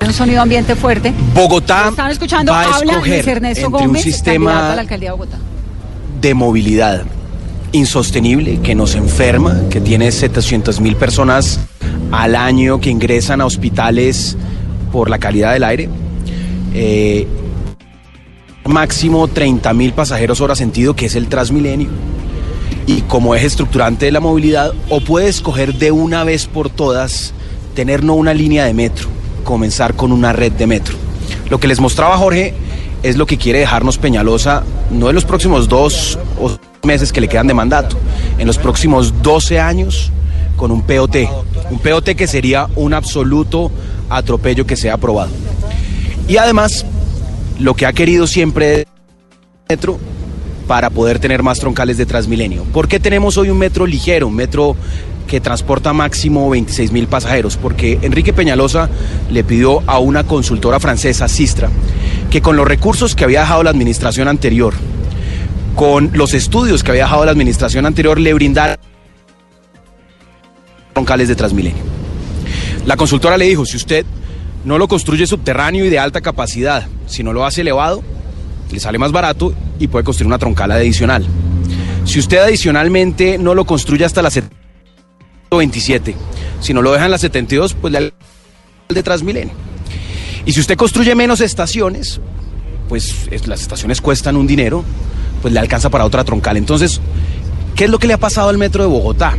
un 0.00 0.12
sonido 0.12 0.42
ambiente 0.42 0.74
fuerte. 0.74 1.12
Bogotá 1.34 1.88
Están 1.90 2.10
escuchando, 2.10 2.52
va 2.52 2.62
a 2.62 2.76
habla 2.76 2.92
escoger 2.92 3.14
Luis 3.14 3.26
Ernesto 3.28 3.66
entre 3.66 3.80
un 3.80 3.86
Gómez, 3.86 4.02
sistema 4.02 4.50
candidato 4.50 4.72
a 4.72 4.76
la 4.76 4.82
alcaldía 4.82 5.08
de 5.10 5.12
Bogotá. 5.12 5.38
de 6.20 6.34
movilidad 6.34 7.04
insostenible 7.72 8.60
que 8.60 8.74
nos 8.74 8.94
enferma, 8.94 9.68
que 9.70 9.80
tiene 9.80 10.12
700 10.12 10.80
mil 10.80 10.96
personas 10.96 11.60
al 12.10 12.36
año 12.36 12.80
que 12.80 12.90
ingresan 12.90 13.40
a 13.40 13.46
hospitales 13.46 14.36
por 14.92 15.08
la 15.10 15.18
calidad 15.18 15.52
del 15.54 15.64
aire. 15.64 15.88
Eh, 16.74 17.26
máximo 18.64 19.26
30 19.26 19.72
mil 19.74 19.92
pasajeros 19.92 20.40
hora 20.40 20.54
sentido, 20.54 20.94
que 20.94 21.06
es 21.06 21.16
el 21.16 21.28
Transmilenio. 21.28 21.88
Y 22.86 23.02
como 23.02 23.34
eje 23.34 23.46
estructurante 23.46 24.06
de 24.06 24.12
la 24.12 24.20
movilidad, 24.20 24.72
o 24.88 25.00
puede 25.00 25.28
escoger 25.28 25.74
de 25.74 25.90
una 25.90 26.24
vez 26.24 26.46
por 26.46 26.68
todas 26.68 27.32
tener 27.74 28.04
no 28.04 28.14
una 28.14 28.34
línea 28.34 28.64
de 28.64 28.74
metro, 28.74 29.08
comenzar 29.44 29.94
con 29.94 30.12
una 30.12 30.32
red 30.32 30.52
de 30.52 30.66
metro. 30.66 30.96
Lo 31.48 31.58
que 31.58 31.68
les 31.68 31.80
mostraba 31.80 32.18
Jorge 32.18 32.54
es 33.02 33.16
lo 33.16 33.26
que 33.26 33.38
quiere 33.38 33.60
dejarnos 33.60 33.98
Peñalosa, 33.98 34.62
no 34.90 35.08
en 35.08 35.14
los 35.14 35.24
próximos 35.24 35.68
dos 35.68 36.18
o 36.40 36.56
meses 36.84 37.12
que 37.12 37.20
le 37.20 37.28
quedan 37.28 37.46
de 37.46 37.54
mandato, 37.54 37.96
en 38.38 38.46
los 38.46 38.58
próximos 38.58 39.22
12 39.22 39.60
años 39.60 40.10
con 40.56 40.70
un 40.70 40.82
POT. 40.82 41.16
Un 41.70 41.78
POT 41.78 42.10
que 42.16 42.26
sería 42.26 42.68
un 42.74 42.92
absoluto 42.92 43.70
atropello 44.10 44.66
que 44.66 44.76
sea 44.76 44.94
aprobado. 44.94 45.30
Y 46.28 46.38
además, 46.38 46.84
lo 47.58 47.74
que 47.74 47.86
ha 47.86 47.92
querido 47.92 48.26
siempre 48.26 48.86
metro 49.68 49.98
para 50.66 50.90
poder 50.90 51.18
tener 51.18 51.42
más 51.42 51.60
troncales 51.60 51.98
de 51.98 52.06
Transmilenio. 52.06 52.64
¿Por 52.64 52.88
qué 52.88 52.98
tenemos 52.98 53.36
hoy 53.36 53.50
un 53.50 53.58
metro 53.58 53.86
ligero, 53.86 54.28
un 54.28 54.34
metro 54.34 54.76
que 55.26 55.40
transporta 55.40 55.92
máximo 55.92 56.50
26 56.50 56.92
mil 56.92 57.06
pasajeros? 57.06 57.56
Porque 57.56 57.98
Enrique 58.02 58.32
Peñalosa 58.32 58.88
le 59.30 59.44
pidió 59.44 59.82
a 59.86 59.98
una 59.98 60.24
consultora 60.24 60.80
francesa, 60.80 61.28
Sistra, 61.28 61.70
que 62.30 62.42
con 62.42 62.56
los 62.56 62.66
recursos 62.66 63.14
que 63.14 63.24
había 63.24 63.40
dejado 63.40 63.62
la 63.62 63.70
administración 63.70 64.28
anterior, 64.28 64.74
con 65.74 66.10
los 66.14 66.34
estudios 66.34 66.82
que 66.82 66.90
había 66.90 67.04
dejado 67.04 67.24
la 67.24 67.30
administración 67.32 67.86
anterior, 67.86 68.18
le 68.20 68.34
brindara 68.34 68.78
troncales 70.92 71.28
de 71.28 71.34
Transmilenio. 71.34 71.82
La 72.86 72.96
consultora 72.96 73.36
le 73.36 73.46
dijo, 73.46 73.64
si 73.64 73.76
usted 73.76 74.04
no 74.64 74.78
lo 74.78 74.88
construye 74.88 75.26
subterráneo 75.26 75.84
y 75.84 75.88
de 75.88 75.98
alta 75.98 76.20
capacidad, 76.20 76.86
si 77.06 77.22
no 77.22 77.32
lo 77.32 77.44
hace 77.46 77.62
elevado, 77.62 78.02
le 78.70 78.80
sale 78.80 78.98
más 78.98 79.12
barato 79.12 79.54
y 79.78 79.88
puede 79.88 80.04
construir 80.04 80.26
una 80.26 80.38
troncal 80.38 80.70
adicional. 80.72 81.26
Si 82.04 82.18
usted 82.18 82.38
adicionalmente 82.38 83.38
no 83.38 83.54
lo 83.54 83.64
construye 83.64 84.04
hasta 84.04 84.22
la 84.22 84.30
27, 85.50 86.14
si 86.60 86.74
no 86.74 86.82
lo 86.82 86.92
deja 86.92 87.04
en 87.04 87.10
la 87.10 87.18
72, 87.18 87.74
pues 87.74 87.92
le 87.92 88.12
de 88.88 89.02
Transmilenio. 89.02 89.54
Y 90.44 90.52
si 90.52 90.60
usted 90.60 90.76
construye 90.76 91.14
menos 91.14 91.40
estaciones, 91.40 92.20
pues 92.88 93.14
es- 93.30 93.46
las 93.46 93.62
estaciones 93.62 94.00
cuestan 94.00 94.36
un 94.36 94.46
dinero, 94.46 94.84
pues 95.42 95.52
le 95.52 95.60
alcanza 95.60 95.90
para 95.90 96.06
otra 96.06 96.24
troncal. 96.24 96.56
Entonces, 96.56 97.00
¿qué 97.74 97.84
es 97.84 97.90
lo 97.90 97.98
que 97.98 98.06
le 98.06 98.14
ha 98.14 98.18
pasado 98.18 98.48
al 98.48 98.56
metro 98.56 98.82
de 98.82 98.88
Bogotá? 98.88 99.36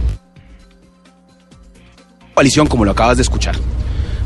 Coalición, 2.36 2.68
como 2.68 2.86
lo 2.86 2.92
acabas 2.92 3.18
de 3.18 3.24
escuchar. 3.24 3.56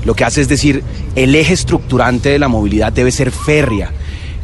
Lo 0.03 0.15
que 0.15 0.25
hace 0.25 0.41
es 0.41 0.49
decir, 0.49 0.83
el 1.15 1.35
eje 1.35 1.53
estructurante 1.53 2.29
de 2.29 2.39
la 2.39 2.47
movilidad 2.47 2.91
debe 2.91 3.11
ser 3.11 3.31
férrea, 3.31 3.91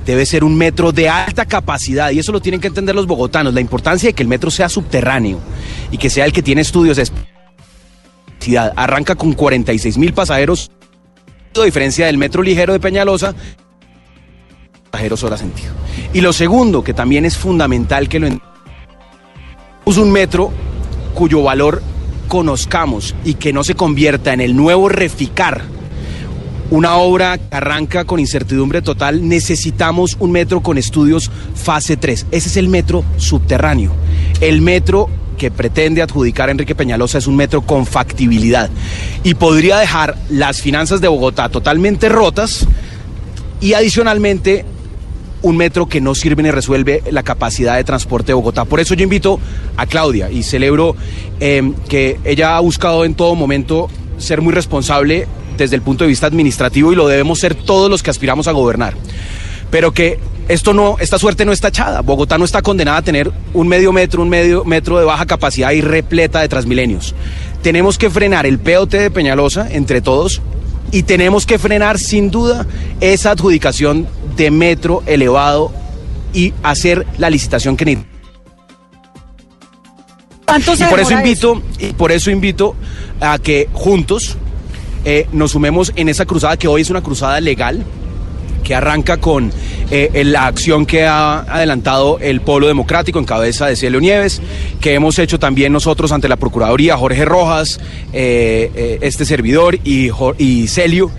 debe 0.05 0.25
ser 0.25 0.43
un 0.43 0.55
metro 0.55 0.91
de 0.91 1.09
alta 1.09 1.45
capacidad 1.45 2.11
y 2.11 2.19
eso 2.19 2.31
lo 2.31 2.41
tienen 2.41 2.61
que 2.61 2.67
entender 2.67 2.95
los 2.95 3.07
bogotanos, 3.07 3.53
la 3.53 3.61
importancia 3.61 4.09
de 4.09 4.13
que 4.13 4.23
el 4.23 4.29
metro 4.29 4.51
sea 4.51 4.69
subterráneo 4.69 5.39
y 5.91 5.97
que 5.97 6.09
sea 6.09 6.25
el 6.25 6.33
que 6.33 6.41
tiene 6.41 6.61
estudios 6.61 6.97
capacidad. 6.97 7.13
Arranca 8.75 9.15
con 9.15 9.33
46 9.33 9.97
mil 9.97 10.13
pasajeros, 10.13 10.69
a 11.55 11.63
diferencia 11.63 12.07
del 12.07 12.17
metro 12.17 12.43
ligero 12.43 12.73
de 12.73 12.79
Peñalosa, 12.79 13.33
pasajeros 14.93 15.23
hora 15.23 15.37
sentido. 15.37 15.71
Y 16.13 16.21
lo 16.21 16.31
segundo, 16.33 16.83
que 16.83 16.93
también 16.93 17.25
es 17.25 17.35
fundamental 17.35 18.07
que 18.07 18.19
lo 18.19 18.27
es 18.27 19.97
un 19.97 20.11
metro 20.11 20.51
cuyo 21.15 21.41
valor 21.41 21.81
conozcamos 22.27 23.15
y 23.25 23.33
que 23.33 23.53
no 23.53 23.63
se 23.63 23.73
convierta 23.73 24.33
en 24.33 24.41
el 24.41 24.55
nuevo 24.55 24.89
reficar, 24.89 25.63
una 26.69 26.97
obra 26.97 27.39
que 27.39 27.55
arranca 27.55 28.05
con 28.05 28.19
incertidumbre 28.19 28.83
total, 28.83 29.27
necesitamos 29.27 30.15
un 30.19 30.31
metro 30.31 30.61
con 30.61 30.77
estudios 30.77 31.31
fase 31.55 31.97
3. 31.97 32.27
Ese 32.29 32.49
es 32.49 32.57
el 32.57 32.69
metro 32.69 33.03
subterráneo. 33.17 33.91
El 34.41 34.61
metro 34.61 35.09
que 35.39 35.49
pretende 35.49 36.03
adjudicar 36.03 36.51
Enrique 36.51 36.75
Peñalosa 36.75 37.17
es 37.17 37.25
un 37.25 37.35
metro 37.35 37.63
con 37.63 37.87
factibilidad 37.87 38.69
y 39.23 39.33
podría 39.33 39.79
dejar 39.79 40.17
las 40.29 40.61
finanzas 40.61 41.01
de 41.01 41.07
Bogotá 41.07 41.49
totalmente 41.49 42.09
rotas 42.09 42.67
y 43.59 43.73
adicionalmente 43.73 44.65
un 45.43 45.57
metro 45.57 45.85
que 45.87 46.01
no 46.01 46.15
sirve 46.15 46.41
ni 46.41 46.49
resuelve 46.49 47.03
la 47.11 47.21
capacidad 47.21 47.75
de 47.75 47.83
transporte 47.83 48.27
de 48.27 48.33
Bogotá. 48.33 48.65
Por 48.65 48.79
eso 48.79 48.95
yo 48.95 49.03
invito 49.03 49.39
a 49.77 49.85
Claudia 49.85 50.31
y 50.31 50.41
celebro 50.41 50.95
eh, 51.39 51.73
que 51.87 52.19
ella 52.23 52.57
ha 52.57 52.59
buscado 52.61 53.05
en 53.05 53.13
todo 53.13 53.35
momento 53.35 53.89
ser 54.17 54.41
muy 54.41 54.53
responsable 54.53 55.27
desde 55.57 55.75
el 55.75 55.81
punto 55.81 56.05
de 56.05 56.07
vista 56.07 56.27
administrativo 56.27 56.91
y 56.91 56.95
lo 56.95 57.07
debemos 57.07 57.39
ser 57.39 57.55
todos 57.55 57.89
los 57.89 58.01
que 58.01 58.09
aspiramos 58.09 58.47
a 58.47 58.53
gobernar. 58.53 58.95
Pero 59.69 59.91
que 59.91 60.19
esto 60.47 60.73
no, 60.73 60.97
esta 60.99 61.19
suerte 61.19 61.45
no 61.45 61.51
está 61.51 61.67
echada. 61.67 62.01
Bogotá 62.01 62.37
no 62.37 62.45
está 62.45 62.61
condenada 62.61 62.97
a 62.97 63.01
tener 63.01 63.31
un 63.53 63.67
medio 63.67 63.91
metro, 63.91 64.21
un 64.21 64.29
medio 64.29 64.63
metro 64.63 64.97
de 64.97 65.05
baja 65.05 65.25
capacidad 65.25 65.71
y 65.71 65.81
repleta 65.81 66.41
de 66.41 66.47
transmilenios. 66.47 67.13
Tenemos 67.61 67.97
que 67.97 68.09
frenar 68.09 68.45
el 68.45 68.59
POT 68.59 68.91
de 68.91 69.11
Peñalosa 69.11 69.67
entre 69.71 70.01
todos 70.01 70.41
y 70.93 71.03
tenemos 71.03 71.45
que 71.47 71.57
frenar 71.57 71.97
sin 71.97 72.29
duda 72.29 72.67
esa 73.01 73.31
adjudicación 73.31 74.07
de 74.37 74.51
metro 74.51 75.01
elevado 75.07 75.73
y 76.33 76.53
hacer 76.61 77.07
la 77.17 77.31
licitación 77.31 77.75
que 77.75 77.85
necesitamos. 77.85 78.13
Y 80.79 80.83
por 80.83 80.99
eso 80.99 81.13
invito, 81.13 81.61
y 81.79 81.93
por 81.93 82.11
eso 82.11 82.29
invito 82.29 82.75
a 83.19 83.39
que 83.39 83.69
juntos 83.73 84.37
eh, 85.03 85.27
nos 85.31 85.51
sumemos 85.51 85.91
en 85.95 86.09
esa 86.09 86.25
cruzada 86.25 86.57
que 86.57 86.67
hoy 86.67 86.83
es 86.83 86.91
una 86.91 87.01
cruzada 87.01 87.41
legal 87.41 87.83
que 88.63 88.75
arranca 88.75 89.17
con 89.17 89.51
eh, 89.91 90.23
la 90.25 90.47
acción 90.47 90.85
que 90.85 91.05
ha 91.05 91.39
adelantado 91.41 92.17
el 92.19 92.41
Polo 92.41 92.67
Democrático 92.67 93.19
en 93.19 93.25
cabeza 93.25 93.67
de 93.67 93.75
Celio 93.75 93.99
Nieves, 93.99 94.41
que 94.79 94.93
hemos 94.93 95.19
hecho 95.19 95.39
también 95.39 95.73
nosotros 95.73 96.11
ante 96.11 96.27
la 96.27 96.37
Procuraduría, 96.37 96.97
Jorge 96.97 97.25
Rojas, 97.25 97.79
eh, 98.13 98.99
este 99.01 99.25
servidor 99.25 99.75
y, 99.83 100.09
y 100.37 100.67
Celio, 100.67 101.11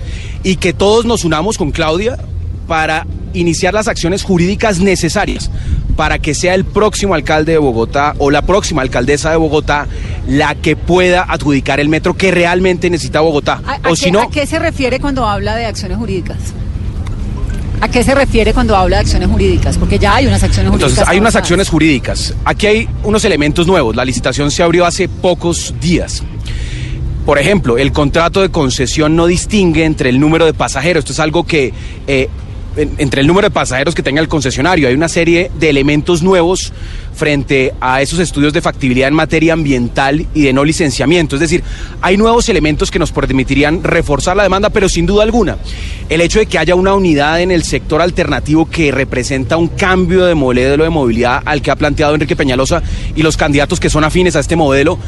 y 0.43 0.57
que 0.57 0.73
todos 0.73 1.05
nos 1.05 1.25
unamos 1.25 1.59
con 1.59 1.71
Claudia 1.71 2.19
para 2.67 3.07
iniciar 3.35 3.75
las 3.75 3.89
acciones 3.89 4.23
jurídicas 4.23 4.81
necesarias 4.81 5.51
para 5.97 6.19
que 6.19 6.35
sea 6.35 6.55
el 6.55 6.65
próximo 6.65 7.15
alcalde 7.15 7.53
de 7.53 7.59
Bogotá 7.59 8.15
o 8.19 8.31
la 8.31 8.43
próxima 8.43 8.83
alcaldesa 8.83 9.31
de 9.31 9.37
Bogotá 9.37 9.87
la 10.27 10.55
que 10.55 10.77
pueda 10.77 11.23
adjudicar 11.23 11.81
el 11.81 11.89
metro 11.89 12.15
que 12.15 12.31
realmente 12.31 12.91
necesita 12.91 13.21
Bogotá. 13.21 13.61
¿A, 13.67 13.89
o 13.89 13.93
a 13.93 13.97
si 13.97 14.07
qué, 14.07 14.13
no, 14.13 14.23
¿A 14.23 14.31
qué 14.31 14.47
se 14.47 14.59
refiere 14.59 15.01
cuando 15.01 15.27
habla 15.27 15.57
de 15.57 15.67
acciones 15.67 15.99
jurídicas? 15.99 16.39
¿A 17.85 17.89
qué 17.89 18.03
se 18.03 18.15
refiere 18.15 18.55
cuando 18.55 18.75
habla 18.75 18.97
de 18.97 19.03
acciones 19.03 19.29
jurídicas? 19.29 19.77
Porque 19.77 19.99
ya 19.99 20.15
hay 20.15 20.27
unas 20.27 20.43
acciones 20.43 20.71
jurídicas. 20.71 20.93
Entonces, 20.93 21.13
hay 21.13 21.19
unas 21.21 21.37
acciones 21.37 21.69
jurídicas. 21.69 22.35
Aquí 22.47 22.67
hay 22.67 22.89
unos 23.03 23.27
elementos 23.27 23.67
nuevos. 23.67 23.95
La 23.95 24.07
licitación 24.07 24.51
se 24.51 24.63
abrió 24.63 24.87
hace 24.87 25.07
pocos 25.07 25.75
días. 25.83 26.23
Por 27.27 27.39
ejemplo, 27.39 27.77
el 27.77 27.93
contrato 27.93 28.41
de 28.41 28.49
concesión 28.49 29.17
no 29.17 29.27
distingue 29.27 29.85
entre 29.85 30.09
el 30.09 30.19
número 30.19 30.47
de 30.47 30.55
pasajeros. 30.55 31.03
Esto 31.03 31.13
es 31.13 31.21
algo 31.21 31.45
que... 31.45 31.75
eh, 32.07 32.31
entre 32.77 33.21
el 33.21 33.27
número 33.27 33.49
de 33.49 33.53
pasajeros 33.53 33.95
que 33.95 34.03
tenga 34.03 34.21
el 34.21 34.29
concesionario. 34.29 34.89
Hay 34.89 34.95
una 34.95 35.09
serie 35.09 35.51
de 35.59 35.71
elementos 35.71 36.23
nuevos 36.23 36.73
frente 37.15 37.73
a 37.81 38.03
esos 38.03 38.19
estudios 38.19 38.53
de 38.53 38.61
factibilidad 38.61 39.09
en 39.09 39.15
materia 39.15 39.53
ambiental 39.53 40.27
y 40.35 40.43
de 40.43 40.53
no 40.53 40.65
licenciamiento. 40.65 41.37
Es 41.37 41.41
decir, 41.41 41.63
hay 42.03 42.17
nuevos 42.17 42.49
elementos 42.49 42.91
que 42.91 42.99
nos 42.99 43.13
permitirían 43.13 43.85
reforzar 43.85 44.37
la 44.37 44.43
demanda, 44.43 44.71
pero 44.71 44.89
sin 44.89 45.07
duda 45.07 45.23
alguna, 45.23 45.57
el 46.09 46.21
hecho 46.21 46.41
de 46.41 46.47
que 46.47 46.59
haya 46.59 46.75
una 46.75 46.95
unidad 46.95 47.41
en 47.41 47.51
el 47.51 47.63
sector 47.63 48.03
alternativo 48.03 48.69
que 48.69 48.91
representa 48.91 49.57
un 49.57 49.69
cambio 49.69 50.25
de 50.25 50.35
modelo 50.35 50.85
de 50.85 50.91
movilidad 50.91 51.43
al 51.45 51.63
que 51.63 51.71
ha 51.71 51.77
planteado 51.77 52.15
Enrique 52.15 52.37
Peñalosa 52.37 52.83
y 53.15 53.23
los 53.23 53.37
candidatos 53.37 53.79
que 53.79 53.91
son 53.91 54.05
afines 54.05 54.37
a 54.37 54.41
este 54.41 54.57
modelo, 54.57 54.99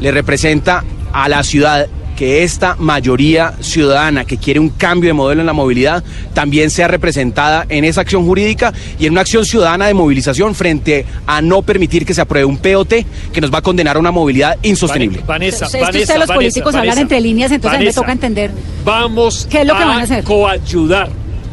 le 0.00 0.10
representa 0.10 0.84
a 1.12 1.28
la 1.28 1.42
ciudad 1.42 1.86
que 2.14 2.42
esta 2.42 2.76
mayoría 2.78 3.54
ciudadana 3.60 4.24
que 4.24 4.36
quiere 4.36 4.60
un 4.60 4.70
cambio 4.70 5.08
de 5.08 5.14
modelo 5.14 5.40
en 5.40 5.46
la 5.46 5.52
movilidad 5.52 6.02
también 6.32 6.70
sea 6.70 6.88
representada 6.88 7.66
en 7.68 7.84
esa 7.84 8.02
acción 8.02 8.24
jurídica 8.24 8.72
y 8.98 9.06
en 9.06 9.12
una 9.12 9.22
acción 9.22 9.44
ciudadana 9.44 9.86
de 9.86 9.94
movilización 9.94 10.54
frente 10.54 11.04
a 11.26 11.42
no 11.42 11.62
permitir 11.62 12.04
que 12.06 12.14
se 12.14 12.20
apruebe 12.20 12.44
un 12.44 12.58
POT 12.58 12.94
que 13.32 13.40
nos 13.40 13.52
va 13.52 13.58
a 13.58 13.62
condenar 13.62 13.96
a 13.96 13.98
una 14.00 14.10
movilidad 14.10 14.56
insostenible. 14.62 15.22
Vanessa, 15.26 15.66
Vanessa, 15.66 15.86
ustedes 15.86 16.08
los 16.08 16.08
Vanessa, 16.08 16.34
políticos 16.34 16.74
hablan 16.74 16.88
Vanessa, 16.88 17.00
entre 17.02 17.20
líneas, 17.20 17.52
entonces 17.52 17.76
a 17.76 17.78
mí 17.78 17.84
me 17.84 17.86
Vanessa, 17.86 18.00
toca 18.00 18.12
entender. 18.12 18.50
Vamos 18.84 19.46
¿Qué 19.50 19.60
es 19.62 19.66
lo 19.66 19.76
que 19.76 19.84
van 19.84 20.00
a 20.00 20.02
hacer? 20.02 20.24
coayudar 20.24 21.10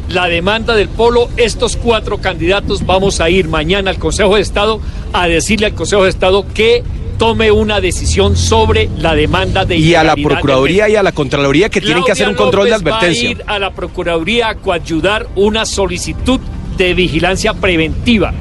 la 0.08 0.26
demanda 0.26 0.74
del 0.74 0.88
polo. 0.88 1.28
Estos 1.36 1.76
cuatro 1.76 2.18
candidatos 2.18 2.84
vamos 2.84 3.20
a 3.20 3.30
ir 3.30 3.48
mañana 3.48 3.90
al 3.90 3.98
Consejo 3.98 4.36
de 4.36 4.42
Estado 4.42 4.80
a 5.12 5.26
decirle 5.26 5.66
al 5.66 5.74
Consejo 5.74 6.04
de 6.04 6.10
Estado 6.10 6.44
que 6.52 6.82
tome 7.22 7.52
una 7.52 7.80
decisión 7.80 8.34
sobre 8.34 8.90
la 8.98 9.14
demanda 9.14 9.64
de 9.64 9.76
Y 9.76 9.94
a 9.94 10.02
la 10.02 10.16
Procuraduría 10.16 10.88
y 10.88 10.96
a 10.96 11.04
la 11.04 11.12
Contraloría 11.12 11.68
que 11.68 11.80
tienen 11.80 12.02
que 12.02 12.10
hacer 12.10 12.28
un 12.28 12.34
control 12.34 12.64
de 12.64 12.70
López 12.72 12.84
Va 12.84 12.96
a 12.96 12.98
advertencia. 12.98 13.30
ir 13.30 13.44
a 13.46 13.60
la 13.60 13.70
Procuraduría 13.70 14.48
a 14.48 14.56
coayudar 14.56 15.28
una 15.36 15.64
solicitud 15.64 16.40
de 16.76 16.94
vigilancia 16.94 17.54
preventiva. 17.54 18.34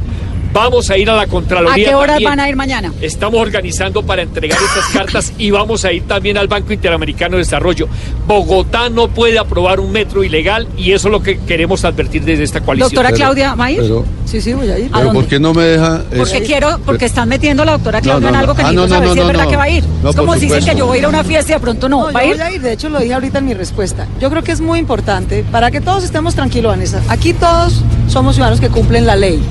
Vamos 0.53 0.89
a 0.89 0.97
ir 0.97 1.09
a 1.09 1.15
la 1.15 1.21
¿A 1.23 1.27
Contraloría. 1.27 1.89
qué 1.89 1.95
horas 1.95 2.15
también. 2.15 2.29
van 2.31 2.39
a 2.41 2.49
ir 2.49 2.55
mañana? 2.55 2.93
Estamos 3.01 3.39
organizando 3.39 4.03
para 4.03 4.21
entregar 4.21 4.57
esas 4.61 4.85
cartas 4.93 5.33
y 5.37 5.49
vamos 5.51 5.85
a 5.85 5.91
ir 5.93 6.03
también 6.03 6.37
al 6.37 6.47
Banco 6.47 6.73
Interamericano 6.73 7.37
de 7.37 7.43
Desarrollo. 7.43 7.87
Bogotá 8.27 8.89
no 8.89 9.07
puede 9.07 9.39
aprobar 9.39 9.79
un 9.79 9.91
metro 9.91 10.23
ilegal 10.23 10.67
y 10.77 10.91
eso 10.91 11.07
es 11.07 11.11
lo 11.11 11.23
que 11.23 11.39
queremos 11.39 11.85
advertir 11.85 12.23
desde 12.23 12.43
esta 12.43 12.61
coalición. 12.61 12.89
Doctora 12.89 13.09
Pero- 13.09 13.17
Claudia, 13.17 13.55
¿va 13.55 13.65
a 13.65 13.71
ir? 13.71 13.79
Pero, 13.81 14.05
Sí, 14.25 14.39
sí, 14.39 14.53
voy 14.53 14.69
a 14.69 14.79
ir. 14.79 14.89
¿A 14.93 14.99
pero? 14.99 15.11
¿por 15.13 15.25
qué 15.25 15.39
no 15.39 15.53
me 15.53 15.63
deja? 15.63 16.03
Porque 16.15 16.37
es- 16.37 16.43
quiero, 16.47 16.79
porque 16.85 17.05
están 17.05 17.27
metiendo 17.27 17.63
a 17.63 17.65
la 17.65 17.71
doctora 17.73 17.99
No, 17.99 18.03
Claudia 18.03 18.21
no, 18.21 18.29
en 18.29 18.35
algo 18.35 18.55
que 18.55 18.61
Ah, 18.61 18.71
no, 18.71 18.83
no, 18.83 18.87
saber 18.87 19.07
no, 19.09 19.13
si 19.13 19.19
es 19.19 19.27
verdad 19.27 19.43
no. 19.43 19.49
que 19.49 19.57
va 19.57 19.63
a 19.63 19.69
ir. 19.69 19.83
No, 20.03 20.09
es 20.09 20.15
como 20.15 20.33
si 20.35 20.41
dicen 20.41 20.63
que 20.65 20.75
yo 20.75 20.85
voy 20.85 20.97
a 20.97 20.99
ir 20.99 21.05
a 21.05 21.09
una 21.09 21.23
fiesta 21.23 21.51
y 21.51 21.55
de 21.55 21.59
pronto 21.61 21.89
no. 21.89 22.07
No, 22.07 22.13
¿Va 22.13 22.19
a 22.21 22.25
ir? 22.25 22.33
voy 22.37 22.41
a 22.41 22.51
ir, 22.51 22.61
de 22.61 22.71
hecho 22.73 22.89
lo 22.89 22.99
dije 22.99 23.13
ahorita 23.13 23.39
en 23.39 23.45
mi 23.45 23.53
respuesta. 23.53 24.07
Yo 24.21 24.29
creo 24.29 24.41
que 24.43 24.51
es 24.53 24.61
muy 24.61 24.79
importante 24.79 25.43
para 25.51 25.69
que 25.71 25.81
todos 25.81 26.03
estemos 26.03 26.33
tranquilos, 26.35 26.71
Vanessa. 26.71 27.01
Aquí 27.09 27.33
todos 27.33 27.81
somos 28.07 28.35
ciudadanos 28.35 28.59
que 28.61 28.69
cumplen 28.69 29.05
la 29.05 29.15
ley. 29.15 29.41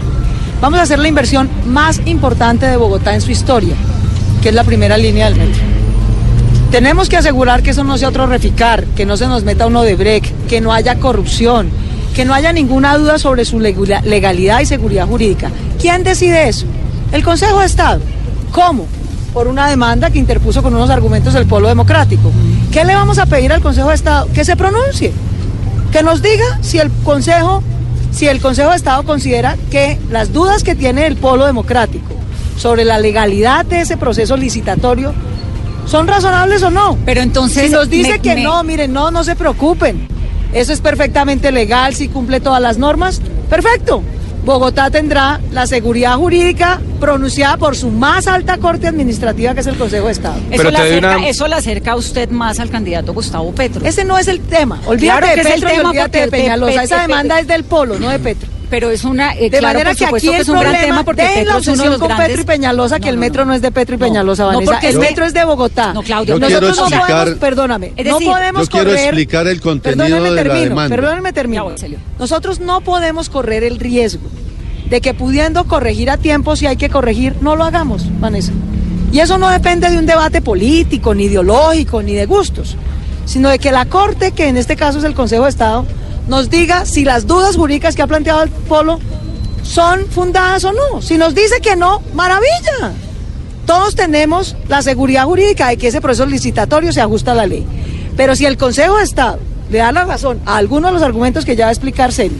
Vamos 0.60 0.78
a 0.78 0.82
hacer 0.82 0.98
la 0.98 1.08
inversión 1.08 1.48
más 1.66 2.02
importante 2.04 2.66
de 2.66 2.76
Bogotá 2.76 3.14
en 3.14 3.22
su 3.22 3.30
historia, 3.30 3.74
que 4.42 4.50
es 4.50 4.54
la 4.54 4.64
primera 4.64 4.98
línea 4.98 5.30
del 5.30 5.38
metro. 5.38 5.62
Tenemos 6.70 7.08
que 7.08 7.16
asegurar 7.16 7.62
que 7.62 7.70
eso 7.70 7.82
no 7.82 7.96
sea 7.96 8.10
otro 8.10 8.26
reficar, 8.26 8.84
que 8.84 9.06
no 9.06 9.16
se 9.16 9.26
nos 9.26 9.42
meta 9.42 9.66
uno 9.66 9.82
de 9.82 9.96
break, 9.96 10.46
que 10.48 10.60
no 10.60 10.72
haya 10.72 10.98
corrupción, 10.98 11.70
que 12.14 12.26
no 12.26 12.34
haya 12.34 12.52
ninguna 12.52 12.98
duda 12.98 13.18
sobre 13.18 13.46
su 13.46 13.58
legalidad 13.58 14.60
y 14.60 14.66
seguridad 14.66 15.06
jurídica. 15.08 15.50
¿Quién 15.80 16.04
decide 16.04 16.48
eso? 16.48 16.66
El 17.10 17.24
Consejo 17.24 17.60
de 17.60 17.66
Estado. 17.66 18.02
¿Cómo? 18.52 18.86
Por 19.32 19.48
una 19.48 19.66
demanda 19.68 20.10
que 20.10 20.18
interpuso 20.18 20.62
con 20.62 20.74
unos 20.74 20.90
argumentos 20.90 21.32
del 21.32 21.46
Polo 21.46 21.68
Democrático. 21.68 22.30
¿Qué 22.70 22.84
le 22.84 22.94
vamos 22.94 23.18
a 23.18 23.26
pedir 23.26 23.52
al 23.52 23.62
Consejo 23.62 23.88
de 23.88 23.94
Estado? 23.94 24.28
Que 24.34 24.44
se 24.44 24.56
pronuncie, 24.56 25.12
que 25.90 26.02
nos 26.02 26.20
diga 26.20 26.58
si 26.60 26.78
el 26.78 26.90
Consejo, 27.02 27.62
si 28.12 28.26
el 28.28 28.40
Consejo 28.40 28.70
de 28.70 28.76
Estado 28.76 29.02
considera 29.04 29.56
que 29.70 29.98
las 30.10 30.32
dudas 30.32 30.62
que 30.64 30.74
tiene 30.74 31.06
el 31.06 31.16
Polo 31.16 31.46
Democrático 31.46 32.08
sobre 32.56 32.84
la 32.84 32.98
legalidad 32.98 33.64
de 33.64 33.80
ese 33.80 33.96
proceso 33.96 34.36
licitatorio 34.36 35.14
son 35.86 36.06
razonables 36.06 36.62
o 36.62 36.70
no. 36.70 36.98
Pero 37.04 37.20
entonces 37.20 37.64
si 37.66 37.70
nos 37.70 37.88
dice 37.88 38.12
me- 38.12 38.20
que 38.20 38.34
me- 38.34 38.42
no, 38.44 38.62
miren, 38.64 38.92
no, 38.92 39.10
no 39.10 39.24
se 39.24 39.34
preocupen. 39.36 40.08
Eso 40.52 40.72
es 40.72 40.80
perfectamente 40.80 41.52
legal, 41.52 41.94
si 41.94 42.08
cumple 42.08 42.40
todas 42.40 42.60
las 42.60 42.76
normas, 42.78 43.20
perfecto. 43.48 44.02
Bogotá 44.44 44.90
tendrá 44.90 45.40
la 45.52 45.66
seguridad 45.66 46.14
jurídica 46.16 46.80
pronunciada 46.98 47.56
por 47.56 47.76
su 47.76 47.90
más 47.90 48.26
alta 48.26 48.58
corte 48.58 48.88
administrativa, 48.88 49.54
que 49.54 49.60
es 49.60 49.66
el 49.66 49.76
Consejo 49.76 50.06
de 50.06 50.12
Estado. 50.12 50.36
Eso, 50.50 50.56
Pero 50.56 50.70
le 50.70 50.76
acerca, 50.78 51.16
una- 51.18 51.28
eso 51.28 51.48
le 51.48 51.54
acerca 51.54 51.92
a 51.92 51.96
usted 51.96 52.30
más 52.30 52.58
al 52.58 52.70
candidato 52.70 53.12
Gustavo 53.12 53.52
Petro. 53.52 53.84
Ese 53.84 54.04
no 54.04 54.16
es 54.18 54.28
el 54.28 54.40
tema. 54.40 54.80
Olvídate 54.86 55.20
Claro 55.20 55.26
que 55.26 55.34
de 55.34 55.40
es 55.40 55.46
el 55.46 55.52
Petro 55.60 55.68
y 55.68 55.76
tema 55.76 55.88
olvídate 55.90 56.20
de 56.22 56.28
Peñalosa. 56.28 56.74
Pe- 56.78 56.84
Esa 56.84 56.96
de- 56.96 57.02
demanda 57.02 57.40
es 57.40 57.46
del 57.46 57.64
Polo, 57.64 57.98
no 57.98 58.08
de 58.08 58.18
Petro. 58.18 58.48
Pero 58.70 58.90
es 58.90 59.04
una. 59.04 59.34
eh, 59.34 59.50
De 59.50 59.58
claro, 59.58 59.78
manera 59.78 59.90
por 59.90 59.98
que 59.98 60.04
aquí 60.06 60.28
que 60.30 60.36
es 60.38 60.48
un 60.48 60.54
gran 60.60 60.72
problema 60.72 60.86
tema 60.86 61.04
porque 61.04 61.22
la 61.22 61.28
Petro 61.28 61.40
es 61.40 61.46
uno 61.46 61.52
de 61.52 61.58
obsesión 61.58 61.90
los 61.90 61.98
con 61.98 62.08
grandes. 62.08 62.26
Petro 62.28 62.42
y 62.42 62.44
Peñalosa, 62.46 62.96
que 63.00 63.04
No, 63.06 63.10
el 63.10 63.14
no, 63.16 63.20
metro 63.20 63.44
no, 63.44 63.54
es 63.54 63.62
de 63.62 63.72
Petro 63.72 63.94
y 63.96 63.98
Peñalosa, 63.98 64.42
no, 64.44 64.48
Vanessa. 64.52 64.72
porque 64.72 64.88
el 64.88 64.94
es 64.94 65.00
metro 65.00 65.24
es 65.26 65.34
de 65.34 65.44
Bogotá. 65.44 65.92
No, 65.92 66.02
Claudio, 66.02 66.38
Yo 66.38 66.40
Nosotros 66.40 66.90
no 66.90 67.00
podemos, 67.00 67.38
perdóname, 67.40 67.92
Es 67.96 68.06
no 68.06 68.18
podemos 68.20 68.62
Yo 68.62 68.70
quiero 68.70 68.86
correr... 68.90 69.04
explicar 69.06 69.46
el 69.48 69.60
contenido 69.60 70.22
de 70.22 70.30
la 70.30 70.42
termino, 70.42 70.60
demanda. 70.68 70.96
Perdóneme, 70.96 71.28
Ya 71.30 71.34
termino. 71.34 71.74
Nosotros 72.18 72.60
no 72.60 72.80
podemos 72.80 73.28
correr 73.28 73.64
el 73.64 73.78
riesgo 73.80 74.28
de 74.88 75.00
que 75.00 75.14
pudiendo 75.14 75.64
corregir 75.64 76.08
a 76.10 76.16
tiempo 76.16 76.54
si 76.56 76.66
hay 76.66 76.76
que 76.76 76.88
corregir, 76.90 77.34
no 77.40 77.56
lo 77.56 77.64
hagamos, 77.64 78.04
Vanessa. 78.20 78.52
Y 79.12 79.18
eso 79.18 79.36
no 79.38 79.50
depende 79.50 79.90
de 79.90 79.98
un 79.98 80.06
debate 80.06 80.40
político, 80.42 81.14
ni 81.14 81.24
ideológico, 81.24 82.02
ni 82.02 82.14
de 82.14 82.26
gustos, 82.26 82.76
sino 83.24 83.48
de 83.48 83.58
que 83.58 83.72
la 83.72 83.84
Corte, 83.86 84.30
que 84.32 84.46
en 84.48 84.56
este 84.56 84.76
caso 84.76 84.98
es 84.98 85.04
el 85.04 85.14
Consejo 85.14 85.44
de 85.44 85.50
Estado, 85.50 85.84
nos 86.30 86.48
diga 86.48 86.86
si 86.86 87.04
las 87.04 87.26
dudas 87.26 87.56
jurídicas 87.56 87.96
que 87.96 88.02
ha 88.02 88.06
planteado 88.06 88.44
el 88.44 88.50
Polo 88.50 89.00
son 89.64 90.06
fundadas 90.06 90.62
o 90.64 90.72
no. 90.72 91.02
Si 91.02 91.18
nos 91.18 91.34
dice 91.34 91.60
que 91.60 91.74
no, 91.74 92.00
maravilla. 92.14 92.92
Todos 93.66 93.96
tenemos 93.96 94.56
la 94.68 94.80
seguridad 94.80 95.24
jurídica 95.24 95.68
de 95.68 95.76
que 95.76 95.88
ese 95.88 96.00
proceso 96.00 96.26
licitatorio 96.26 96.92
se 96.92 97.00
ajusta 97.00 97.32
a 97.32 97.34
la 97.34 97.46
ley. 97.46 97.66
Pero 98.16 98.36
si 98.36 98.46
el 98.46 98.56
Consejo 98.56 98.98
de 98.98 99.02
Estado 99.02 99.40
le 99.70 99.78
da 99.78 99.90
la 99.90 100.04
razón 100.04 100.40
a 100.46 100.56
algunos 100.56 100.90
de 100.90 100.94
los 100.94 101.02
argumentos 101.02 101.44
que 101.44 101.56
ya 101.56 101.64
va 101.64 101.70
a 101.70 101.72
explicar 101.72 102.12
Celio. 102.12 102.38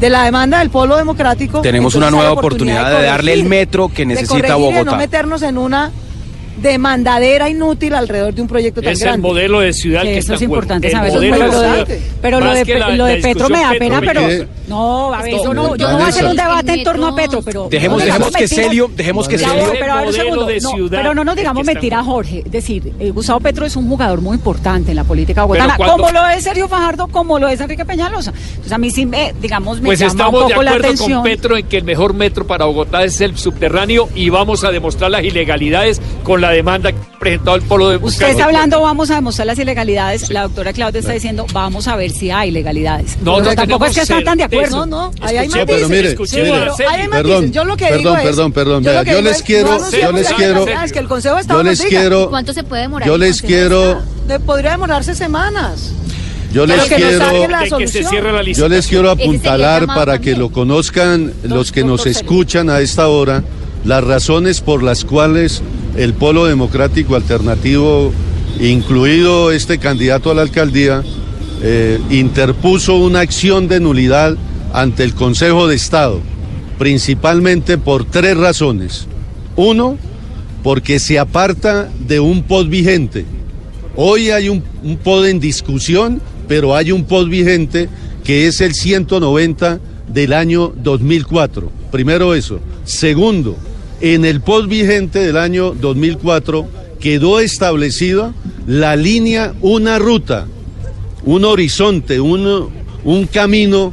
De 0.00 0.08
la 0.08 0.24
demanda 0.24 0.60
del 0.60 0.70
polo 0.70 0.96
democrático. 0.96 1.60
Tenemos 1.60 1.94
una 1.94 2.10
nueva 2.10 2.32
oportunidad 2.32 2.90
de 2.90 3.04
darle 3.04 3.34
el 3.34 3.44
metro 3.44 3.88
que 3.88 4.02
de 4.02 4.06
necesita 4.06 4.34
corregir 4.34 4.56
y 4.56 4.62
de 4.62 4.78
Bogotá. 4.78 4.90
no 4.92 4.96
meternos 4.96 5.42
en 5.42 5.58
una 5.58 5.92
demandadera 6.62 7.48
inútil 7.48 7.94
alrededor 7.94 8.34
de 8.34 8.42
un 8.42 8.48
proyecto 8.48 8.80
tan 8.82 8.92
Es 8.92 9.00
el 9.00 9.08
grande. 9.08 9.26
modelo 9.28 9.60
de 9.60 9.72
ciudad 9.72 10.02
Que 10.02 10.08
que, 10.08 10.18
eso 10.18 10.32
está 10.32 10.34
es 10.34 10.42
importante 10.42 10.86
El 10.88 10.92
saber. 10.92 11.12
de 11.12 11.16
lo 11.30 11.60
de, 11.60 12.00
pero 12.20 12.40
lo 12.40 12.52
de, 12.52 12.64
la- 12.78 12.90
lo 12.90 13.04
de 13.06 13.16
Petro 13.16 13.48
me 13.48 13.60
da 13.60 13.72
pena, 13.78 14.00
pero 14.00 14.22
no, 14.68 15.12
a 15.12 15.22
ver, 15.22 15.34
eso 15.34 15.52
no, 15.54 15.74
yo 15.76 15.88
no 15.88 15.94
voy 15.96 16.02
a 16.04 16.08
hacer 16.08 16.24
un 16.26 16.36
debate 16.36 16.72
en 16.74 16.84
torno 16.84 17.06
a 17.08 17.14
Petro, 17.14 17.42
pero 17.42 17.68
Dejemos, 17.68 17.98
dejemos 18.04 18.28
digamos 18.30 18.36
que. 18.36 18.48
Celio, 18.48 18.90
dejemos 18.94 19.28
que 19.28 19.38
Celio. 19.38 19.64
pero, 19.78 19.92
a 19.92 19.96
ver 19.98 20.06
un 20.08 20.12
segundo, 20.14 20.44
de 20.46 20.60
no, 20.60 20.70
pero 20.90 21.14
no 21.14 21.24
nos 21.24 21.32
el 21.34 21.40
digamos 21.40 21.64
mentira. 21.66 22.02
Jorge. 22.04 22.42
Es 22.44 22.52
decir, 22.52 22.92
eh, 23.00 23.10
Gustavo 23.10 23.40
Petro 23.40 23.66
es 23.66 23.74
un 23.76 23.88
jugador 23.88 24.20
muy 24.20 24.36
importante 24.36 24.90
en 24.90 24.96
la 24.96 25.04
política 25.04 25.42
bogotana, 25.44 25.76
como 25.76 26.10
lo 26.10 26.26
es 26.28 26.44
Sergio 26.44 26.68
Fajardo, 26.68 27.08
como 27.08 27.38
lo 27.38 27.48
es 27.48 27.60
Enrique 27.60 27.84
Peñalosa. 27.84 28.32
Entonces 28.50 28.72
a 28.72 28.78
mí 28.78 28.90
sí 28.90 29.06
me, 29.06 29.34
digamos, 29.40 29.80
me 29.80 29.86
Pues 29.86 29.98
llama 29.98 30.12
un 30.12 30.16
estamos 30.18 30.40
de 30.48 30.54
poco 30.54 30.62
la 30.62 30.70
acuerdo 30.70 30.86
atención. 30.88 31.12
con 31.14 31.22
Petro 31.24 31.56
en 31.56 31.66
que 31.66 31.76
el 31.78 31.84
mejor 31.84 32.14
metro 32.14 32.46
para 32.46 32.64
Bogotá 32.64 33.04
es 33.04 33.20
el 33.20 33.36
subterráneo 33.36 34.08
y 34.14 34.28
vamos 34.30 34.64
a 34.64 34.70
demostrar 34.70 35.10
las 35.10 35.24
ilegalidades 35.24 36.00
con 36.22 36.40
la 36.40 36.49
demanda 36.50 36.92
que 36.92 36.98
ha 36.98 37.18
presentado 37.18 37.56
el 37.56 37.62
polo 37.62 37.90
de 37.90 37.96
Usted 37.96 38.28
está 38.30 38.44
hablando, 38.44 38.80
vamos 38.80 39.10
a 39.10 39.16
demostrar 39.16 39.46
las 39.46 39.58
ilegalidades. 39.58 40.30
La 40.30 40.42
doctora 40.42 40.72
Claudia 40.72 41.00
está 41.00 41.12
diciendo, 41.12 41.46
vamos 41.52 41.88
a 41.88 41.96
ver 41.96 42.10
si 42.10 42.30
hay 42.30 42.48
ilegalidades. 42.50 43.16
No, 43.22 43.36
pero 43.36 43.50
no 43.50 43.54
tampoco 43.54 43.86
es 43.86 43.94
que 43.94 44.00
están 44.02 44.24
tan 44.24 44.38
de 44.38 44.44
acuerdo. 44.44 44.86
No, 44.86 44.86
no, 44.86 45.10
ahí 45.20 45.36
hay 45.36 45.48
matices. 45.48 45.66
pero 45.76 45.88
mire, 45.88 46.16
Sí, 46.26 46.36
de 46.40 46.42
pero 46.50 46.74
hay 46.88 47.08
matices. 47.08 47.10
Perdón, 47.10 47.52
yo 47.52 47.64
lo 47.64 47.76
que 47.76 47.84
perdón, 47.86 47.98
digo 48.00 48.16
es, 48.16 48.22
perdón, 48.24 48.52
perdón, 48.52 48.84
Yo, 48.84 49.02
yo 49.02 49.20
les 49.22 49.36
es, 49.36 49.42
quiero- 49.42 49.78
yo 49.90 50.12
les 50.12 50.28
quiero- 50.32 50.64
que 50.64 50.98
el 50.98 51.08
Consejo 51.08 51.34
de 51.36 51.40
Estado 51.42 51.60
Yo 51.60 51.64
les 51.70 51.82
quiero, 51.82 52.30
¿Cuánto 52.30 52.52
se 52.52 52.64
puede 52.64 52.82
demorar? 52.82 53.08
yo 53.08 53.18
les 53.18 53.42
quiero, 53.42 54.00
podría 54.46 54.72
demorarse 54.72 55.14
semanas. 55.14 55.92
yo 56.52 56.66
les 56.66 56.80
quiero, 56.84 57.18
la 57.48 57.62
la 58.42 58.42
yo 58.52 58.68
les 58.68 58.86
quiero 58.86 59.10
apuntalar 59.10 59.86
para 59.86 60.14
también. 60.14 60.34
que 60.34 60.38
lo 60.40 60.50
conozcan 60.50 61.32
los 61.44 61.70
que 61.72 61.84
nos 61.84 62.06
escuchan 62.06 62.70
a 62.70 62.80
esta 62.80 63.08
hora, 63.08 63.44
las 63.84 64.02
razones 64.04 64.60
por 64.60 64.82
las 64.82 65.04
cuales 65.04 65.62
el 65.96 66.14
Polo 66.14 66.46
Democrático 66.46 67.16
Alternativo, 67.16 68.12
incluido 68.60 69.52
este 69.52 69.78
candidato 69.78 70.30
a 70.30 70.34
la 70.34 70.42
alcaldía, 70.42 71.02
eh, 71.62 71.98
interpuso 72.10 72.96
una 72.96 73.20
acción 73.20 73.68
de 73.68 73.80
nulidad 73.80 74.36
ante 74.72 75.04
el 75.04 75.14
Consejo 75.14 75.66
de 75.66 75.76
Estado, 75.76 76.20
principalmente 76.78 77.78
por 77.78 78.04
tres 78.04 78.36
razones. 78.36 79.06
Uno, 79.56 79.98
porque 80.62 80.98
se 80.98 81.18
aparta 81.18 81.90
de 82.06 82.20
un 82.20 82.42
POD 82.42 82.68
vigente. 82.68 83.24
Hoy 83.96 84.30
hay 84.30 84.48
un, 84.48 84.62
un 84.82 84.96
POD 84.96 85.26
en 85.26 85.40
discusión, 85.40 86.20
pero 86.48 86.74
hay 86.76 86.92
un 86.92 87.04
POD 87.04 87.28
vigente 87.28 87.88
que 88.24 88.46
es 88.46 88.60
el 88.60 88.74
190 88.74 89.80
del 90.08 90.32
año 90.32 90.72
2004. 90.76 91.70
Primero 91.90 92.34
eso. 92.34 92.60
Segundo, 92.84 93.56
en 94.00 94.24
el 94.24 94.40
POD 94.40 94.68
vigente 94.68 95.18
del 95.20 95.36
año 95.36 95.72
2004 95.72 96.66
quedó 97.00 97.40
establecida 97.40 98.34
la 98.66 98.96
línea, 98.96 99.54
una 99.60 99.98
ruta, 99.98 100.46
un 101.24 101.44
horizonte, 101.44 102.20
un, 102.20 102.70
un 103.04 103.26
camino 103.26 103.92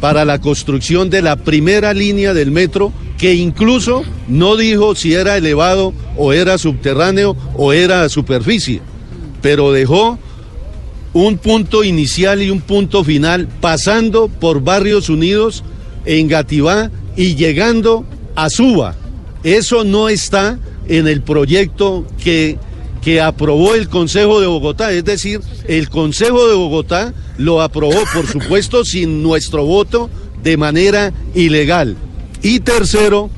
para 0.00 0.24
la 0.24 0.40
construcción 0.40 1.10
de 1.10 1.22
la 1.22 1.36
primera 1.36 1.92
línea 1.92 2.32
del 2.32 2.50
metro 2.50 2.92
que 3.18 3.34
incluso 3.34 4.02
no 4.28 4.56
dijo 4.56 4.94
si 4.94 5.12
era 5.12 5.36
elevado 5.36 5.92
o 6.16 6.32
era 6.32 6.56
subterráneo 6.56 7.36
o 7.54 7.72
era 7.72 8.02
a 8.02 8.08
superficie, 8.08 8.80
pero 9.42 9.72
dejó 9.72 10.18
un 11.12 11.38
punto 11.38 11.84
inicial 11.84 12.40
y 12.40 12.50
un 12.50 12.60
punto 12.60 13.04
final 13.04 13.48
pasando 13.60 14.28
por 14.28 14.62
Barrios 14.62 15.08
Unidos 15.08 15.64
en 16.06 16.28
Gativá 16.28 16.90
y 17.16 17.34
llegando 17.34 18.06
a 18.36 18.48
Suba. 18.48 18.96
Eso 19.42 19.84
no 19.84 20.08
está 20.08 20.58
en 20.88 21.06
el 21.06 21.22
proyecto 21.22 22.06
que, 22.22 22.58
que 23.02 23.20
aprobó 23.20 23.74
el 23.74 23.88
Consejo 23.88 24.40
de 24.40 24.46
Bogotá, 24.46 24.92
es 24.92 25.04
decir, 25.04 25.40
el 25.66 25.88
Consejo 25.88 26.48
de 26.48 26.54
Bogotá 26.54 27.14
lo 27.38 27.62
aprobó, 27.62 28.02
por 28.12 28.26
supuesto, 28.30 28.84
sin 28.84 29.22
nuestro 29.22 29.64
voto, 29.64 30.10
de 30.42 30.56
manera 30.56 31.12
ilegal. 31.34 31.96
Y 32.42 32.60
tercero, 32.60 33.30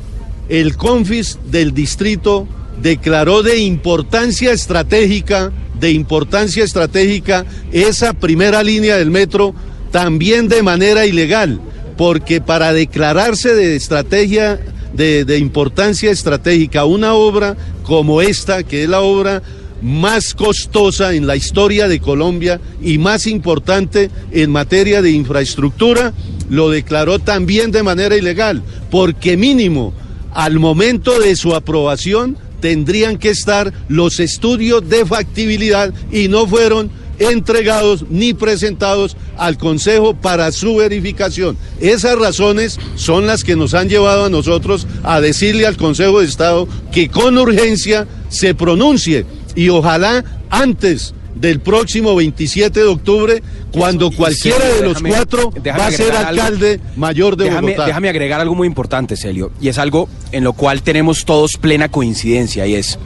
el 0.49 0.77
CONFIS 0.77 1.38
del 1.51 1.73
distrito 1.73 2.47
declaró 2.81 3.43
de 3.43 3.59
importancia 3.59 4.53
estratégica, 4.53 5.53
de 5.79 5.93
importancia 5.93 6.65
estratégica, 6.65 7.45
esa 7.73 8.12
primera 8.12 8.62
línea 8.62 8.97
del 8.97 9.11
metro 9.11 9.55
también 9.91 10.49
de 10.49 10.62
manera 10.62 11.07
ilegal, 11.07 11.61
porque 11.97 12.41
para 12.41 12.73
declararse 12.73 13.55
de 13.55 13.77
estrategia, 13.77 14.59
de, 14.92 15.24
de 15.24 15.38
importancia 15.38 16.11
estratégica, 16.11 16.85
una 16.85 17.14
obra 17.14 17.57
como 17.83 18.20
esta, 18.22 18.62
que 18.62 18.85
es 18.85 18.88
la 18.88 19.00
obra 19.00 19.42
más 19.83 20.33
costosa 20.35 21.14
en 21.14 21.26
la 21.26 21.37
historia 21.37 21.88
de 21.88 22.00
Colombia 22.00 22.61
y 22.81 22.98
más 22.98 23.26
importante 23.26 24.11
en 24.31 24.50
materia 24.50 25.02
de 25.02 25.11
infraestructura, 25.11 26.12
lo 26.48 26.70
declaró 26.70 27.18
también 27.18 27.72
de 27.72 27.83
manera 27.83 28.16
ilegal, 28.16 28.62
porque 28.90 29.37
mínimo 29.37 29.92
al 30.33 30.59
momento 30.59 31.18
de 31.18 31.37
su 31.37 31.55
aprobación 31.55 32.38
tendrían 32.61 33.18
que 33.18 33.31
estar 33.31 33.72
los 33.88 34.20
estudios 34.20 34.88
de 34.88 35.05
factibilidad 35.05 35.92
y 36.12 36.28
no 36.28 36.46
fueron 36.46 36.90
entregados 37.30 38.04
ni 38.11 38.35
presentados 38.35 39.16
al 39.37 39.56
Consejo 39.58 40.14
para 40.14 40.52
su 40.52 40.76
verificación. 40.76 41.56
Esas 41.80 42.18
razones 42.18 42.78
son 42.96 43.26
las 43.26 43.44
que 43.44 43.56
nos 43.56 43.74
han 43.74 43.88
llevado 43.88 44.26
a 44.26 44.30
nosotros 44.30 44.87
a 45.02 45.20
decirle 45.20 45.66
al 45.66 45.76
Consejo 45.76 46.20
de 46.20 46.26
Estado 46.26 46.68
que 46.92 47.08
con 47.08 47.38
urgencia 47.38 48.06
se 48.28 48.54
pronuncie 48.54 49.24
y 49.54 49.68
ojalá 49.68 50.24
antes 50.50 51.14
del 51.35 51.61
próximo 51.61 52.14
27 52.14 52.78
de 52.80 52.87
octubre, 52.87 53.42
cuando 53.72 54.11
cualquiera 54.12 54.64
de 54.76 54.82
los 54.82 54.98
déjame- 55.02 55.08
cuatro 55.08 55.50
va 55.76 55.87
a 55.87 55.90
ser 55.90 56.14
algo. 56.14 56.28
alcalde 56.42 56.78
mayor 56.94 57.37
de 57.37 57.44
déjame, 57.44 57.68
Bogotá. 57.72 57.87
déjame 57.87 58.08
agregar 58.11 58.40
algo 58.40 58.54
muy 58.54 58.68
importante, 58.68 59.16
Celio, 59.16 59.50
y 59.61 59.68
es 59.68 59.78
algo 59.78 60.08
en 60.30 60.44
lo 60.44 60.52
cual 60.52 60.82
tenemos 60.82 61.24
todos 61.24 61.56
plena 61.56 61.88
coincidencia, 61.90 62.66
y 62.66 62.74
es 62.74 62.98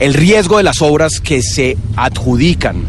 el 0.00 0.14
riesgo 0.14 0.56
de 0.58 0.64
las 0.64 0.82
obras 0.82 1.20
que 1.20 1.42
se 1.42 1.76
adjudican 1.96 2.82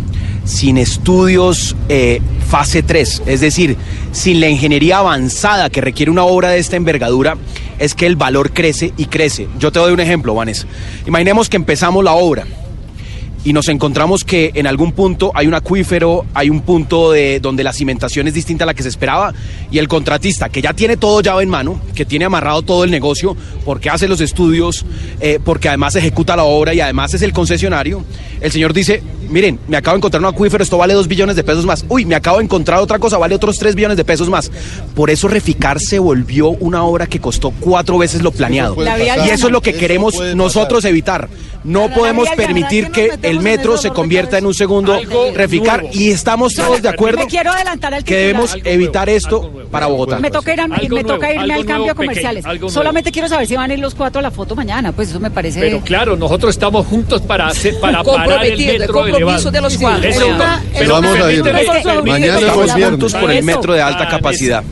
sin 0.52 0.78
estudios 0.78 1.78
eh, 1.88 2.20
fase 2.50 2.84
3, 2.84 3.24
es 3.26 3.40
decir, 3.40 3.78
sin 4.12 4.42
la 4.42 4.50
ingeniería 4.50 4.98
avanzada 4.98 5.70
que 5.70 5.80
requiere 5.80 6.12
una 6.12 6.26
obra 6.26 6.50
de 6.50 6.60
esta 6.60 6.76
envergadura, 6.76 7.38
es 7.80 7.96
que 7.96 8.06
el 8.06 8.18
valor 8.18 8.52
crece 8.52 8.94
y 8.98 9.06
crece. 9.06 9.48
Yo 9.58 9.72
te 9.72 9.80
doy 9.80 9.94
un 9.94 10.02
ejemplo, 10.02 10.36
Vanessa. 10.36 10.68
Imaginemos 11.08 11.48
que 11.48 11.56
empezamos 11.56 12.04
la 12.04 12.14
obra 12.14 12.46
y 13.44 13.54
nos 13.54 13.70
encontramos 13.70 14.24
que 14.24 14.52
en 14.54 14.68
algún 14.68 14.92
punto 14.92 15.32
hay 15.34 15.48
un 15.48 15.54
acuífero, 15.54 16.26
hay 16.34 16.50
un 16.50 16.62
punto 16.62 17.12
de 17.12 17.40
donde 17.40 17.64
la 17.64 17.74
cimentación 17.74 18.28
es 18.28 18.34
distinta 18.34 18.66
a 18.66 18.68
la 18.68 18.74
que 18.74 18.84
se 18.84 18.90
esperaba 18.90 19.34
y 19.72 19.80
el 19.80 19.88
contratista 19.88 20.50
que 20.50 20.62
ya 20.62 20.74
tiene 20.74 20.98
todo 20.98 21.22
llave 21.22 21.44
en 21.44 21.50
mano, 21.50 21.80
que 21.96 22.06
tiene 22.06 22.26
amarrado 22.26 22.62
todo 22.62 22.84
el 22.84 22.92
negocio, 22.92 23.36
porque 23.66 23.90
hace 23.90 24.08
los 24.08 24.22
estudios, 24.22 24.86
eh, 25.22 25.40
porque 25.44 25.70
además 25.70 25.96
ejecuta 25.96 26.36
la 26.36 26.44
obra 26.44 26.74
y 26.74 26.82
además 26.82 27.14
es 27.14 27.22
el 27.22 27.34
concesionario, 27.34 28.04
el 28.42 28.52
señor 28.52 28.74
dice, 28.74 29.02
miren, 29.30 29.60
me 29.68 29.78
acabo 29.78 29.96
de 29.96 30.00
encontrar 30.00 30.22
un 30.22 30.28
acuífero, 30.28 30.64
esto 30.64 30.78
vale 30.78 30.94
dos 30.94 31.08
billones 31.08 31.36
de 31.36 31.44
pesos 31.44 31.66
más, 31.66 31.86
uy, 31.88 32.06
me 32.06 32.16
acabo 32.16 32.40
de 32.40 32.44
encontrar 32.46 32.80
otra 32.80 33.00
cosa, 33.00 33.18
vale 33.18 33.36
otros 33.36 33.58
tres 33.58 33.76
billones 33.76 33.98
de 33.98 34.04
pesos 34.06 34.30
más. 34.30 34.52
Por 34.96 35.10
eso 35.10 35.28
Reficar 35.28 35.80
se 35.80 36.00
volvió 36.00 36.50
una 36.50 36.84
obra 36.84 37.08
que 37.08 37.20
costó 37.20 37.52
cuatro 37.60 37.98
veces 37.98 38.22
lo 38.22 38.32
planeado. 38.32 38.76
Y 38.84 39.30
eso 39.30 39.48
es 39.48 39.52
lo 39.54 39.62
que 39.62 39.70
Eso 39.72 39.80
queremos 39.80 40.16
nosotros 40.36 40.84
evitar. 40.86 41.30
No 41.64 41.90
podemos 41.94 42.28
permitir 42.36 42.90
¿quién 42.90 43.20
que 43.22 43.30
el 43.30 43.40
metro 43.40 43.78
se 43.78 43.92
convierta 43.92 44.40
en 44.40 44.48
un 44.48 44.54
segundo 44.56 44.94
Algo 44.96 45.28
reficar 45.36 45.84
nuevo. 45.84 45.96
y 45.96 46.10
estamos 46.10 46.56
todos 46.56 46.82
de 46.82 46.90
acuerdo 46.90 47.20
Me 47.20 47.28
quiero 47.28 47.52
adelantar 47.52 47.94
al 47.94 48.04
que 48.04 48.16
debemos 48.16 48.54
Algo 48.54 48.68
evitar 48.68 49.06
nuevo, 49.08 49.18
esto 49.18 49.52
para 49.70 49.86
Bogotá. 49.86 50.18
Me 50.18 50.32
toca, 50.32 50.54
ir 50.56 50.60
a- 50.60 50.64
Algo 50.64 50.96
me 50.96 51.04
toca 51.04 51.32
irme 51.32 51.54
al 51.54 51.66
cambio 51.66 51.94
comerciales. 51.96 52.44
Solamente 52.70 53.12
quiero 53.12 53.28
saber 53.30 53.46
si 53.46 53.56
van 53.56 53.70
a 53.70 53.74
ir 53.76 53.80
los 53.80 53.94
cuatro 53.94 54.18
a 54.18 54.22
la 54.24 54.32
foto 54.32 54.56
mañana. 54.56 54.92
Pues 54.92 55.10
eso 55.10 55.20
me 55.20 55.30
parece. 55.30 55.60
Pero 55.60 55.82
claro, 55.82 56.18
nosotros 56.18 56.50
estamos 56.50 56.84
juntos 56.88 57.22
para 57.22 57.46
hacer, 57.48 57.80
para 57.80 58.04
parar 58.04 58.31
el 58.34 58.40
Comprometido, 58.40 58.72
el 58.84 58.88
compromiso 58.92 59.18
elevado. 59.50 59.52
de 59.52 59.62
los 59.62 59.78
cuatro. 59.78 60.10
Eso, 60.10 60.26
Pero 60.78 60.94
Vamos 60.94 61.20
a 61.20 61.32
ir. 61.32 61.44
Mañana 62.06 62.50
juntos 62.90 63.14
por 63.14 63.32
el 63.32 63.44
metro 63.44 63.74
de 63.74 63.82
alta 63.82 64.04
Ah, 64.04 64.10
capacidad 64.10 64.64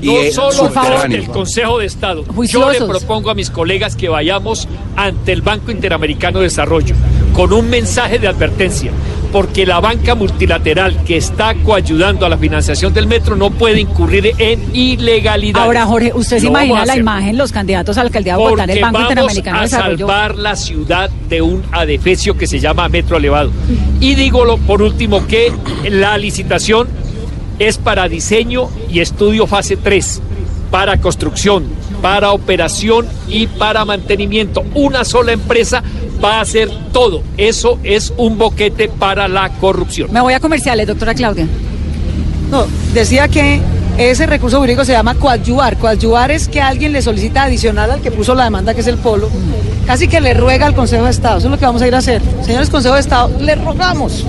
y 0.00 0.06
No 0.06 0.12
eh, 0.20 0.32
solo 0.32 0.70
el 1.10 1.26
Consejo 1.28 1.78
de 1.78 1.86
Estado. 1.86 2.24
Yo 2.24 2.32
Juiciosos. 2.32 2.72
le 2.80 2.86
propongo 2.86 3.30
a 3.30 3.34
mis 3.34 3.50
colegas 3.50 3.96
que 3.96 4.08
vayamos 4.08 4.68
ante 4.96 5.32
el 5.32 5.42
Banco 5.42 5.70
Interamericano 5.72 6.38
de 6.38 6.44
Desarrollo 6.44 6.94
con 7.32 7.52
un 7.52 7.68
mensaje 7.68 8.18
de 8.18 8.28
advertencia. 8.28 8.92
Porque 9.32 9.66
la 9.66 9.80
banca 9.80 10.14
multilateral 10.14 11.04
que 11.04 11.16
está 11.16 11.54
coayudando 11.54 12.24
a 12.24 12.28
la 12.28 12.38
financiación 12.38 12.94
del 12.94 13.06
metro 13.06 13.36
no 13.36 13.50
puede 13.50 13.80
incurrir 13.80 14.32
en 14.38 14.74
ilegalidad. 14.74 15.62
Ahora, 15.62 15.84
Jorge, 15.86 16.12
¿usted 16.14 16.38
se 16.38 16.46
imagina 16.46 16.84
la 16.86 16.96
imagen, 16.96 17.36
los 17.36 17.52
candidatos 17.52 17.96
a 17.98 18.02
la 18.02 18.06
alcaldía 18.08 18.34
de 18.34 18.38
Bogotá 18.38 18.64
en 18.64 18.70
el 18.70 18.80
Porque 18.80 18.82
Banco 18.82 18.98
vamos 18.98 19.10
Interamericano 19.10 19.56
de 19.56 19.60
a 19.60 19.62
Desarrollo? 19.64 19.98
salvar 20.06 20.36
la 20.36 20.56
ciudad 20.56 21.10
de 21.28 21.42
un 21.42 21.62
adefesio 21.72 22.36
que 22.36 22.46
se 22.46 22.58
llama 22.60 22.88
metro 22.88 23.16
elevado. 23.18 23.50
Y 24.00 24.14
digo 24.14 24.44
lo- 24.44 24.56
por 24.58 24.80
último 24.82 25.26
que 25.26 25.52
la 25.90 26.16
licitación 26.16 26.88
es 27.58 27.76
para 27.78 28.08
diseño 28.08 28.68
y 28.90 29.00
estudio 29.00 29.46
fase 29.46 29.76
3, 29.76 30.22
para 30.70 30.98
construcción, 31.00 31.64
para 32.02 32.32
operación 32.32 33.06
y 33.28 33.46
para 33.46 33.84
mantenimiento. 33.84 34.64
Una 34.74 35.04
sola 35.04 35.32
empresa 35.32 35.82
va 36.22 36.38
a 36.38 36.40
hacer 36.42 36.70
todo. 36.92 37.22
Eso 37.36 37.78
es 37.84 38.12
un 38.16 38.38
boquete 38.38 38.88
para 38.88 39.28
la 39.28 39.50
corrupción. 39.50 40.12
Me 40.12 40.20
voy 40.20 40.34
a 40.34 40.40
comerciales, 40.40 40.86
doctora 40.86 41.14
Claudia. 41.14 41.46
No, 42.50 42.66
decía 42.94 43.28
que 43.28 43.60
ese 43.98 44.26
recurso 44.26 44.58
jurídico 44.58 44.84
se 44.84 44.92
llama 44.92 45.14
coadyuvar. 45.14 45.76
Coadyuvar 45.76 46.30
es 46.30 46.48
que 46.48 46.60
alguien 46.60 46.92
le 46.92 47.02
solicita 47.02 47.44
adicional 47.44 47.90
al 47.90 48.00
que 48.00 48.10
puso 48.10 48.34
la 48.34 48.44
demanda, 48.44 48.72
que 48.72 48.80
es 48.80 48.86
el 48.86 48.96
polo, 48.96 49.28
casi 49.86 50.08
que 50.08 50.20
le 50.20 50.34
ruega 50.34 50.66
al 50.66 50.74
Consejo 50.74 51.04
de 51.04 51.10
Estado. 51.10 51.38
Eso 51.38 51.48
es 51.48 51.50
lo 51.50 51.58
que 51.58 51.66
vamos 51.66 51.82
a 51.82 51.88
ir 51.88 51.94
a 51.94 51.98
hacer. 51.98 52.22
Señores 52.42 52.70
Consejo 52.70 52.94
de 52.94 53.00
Estado, 53.00 53.30
le 53.40 53.54
rogamos 53.56 54.24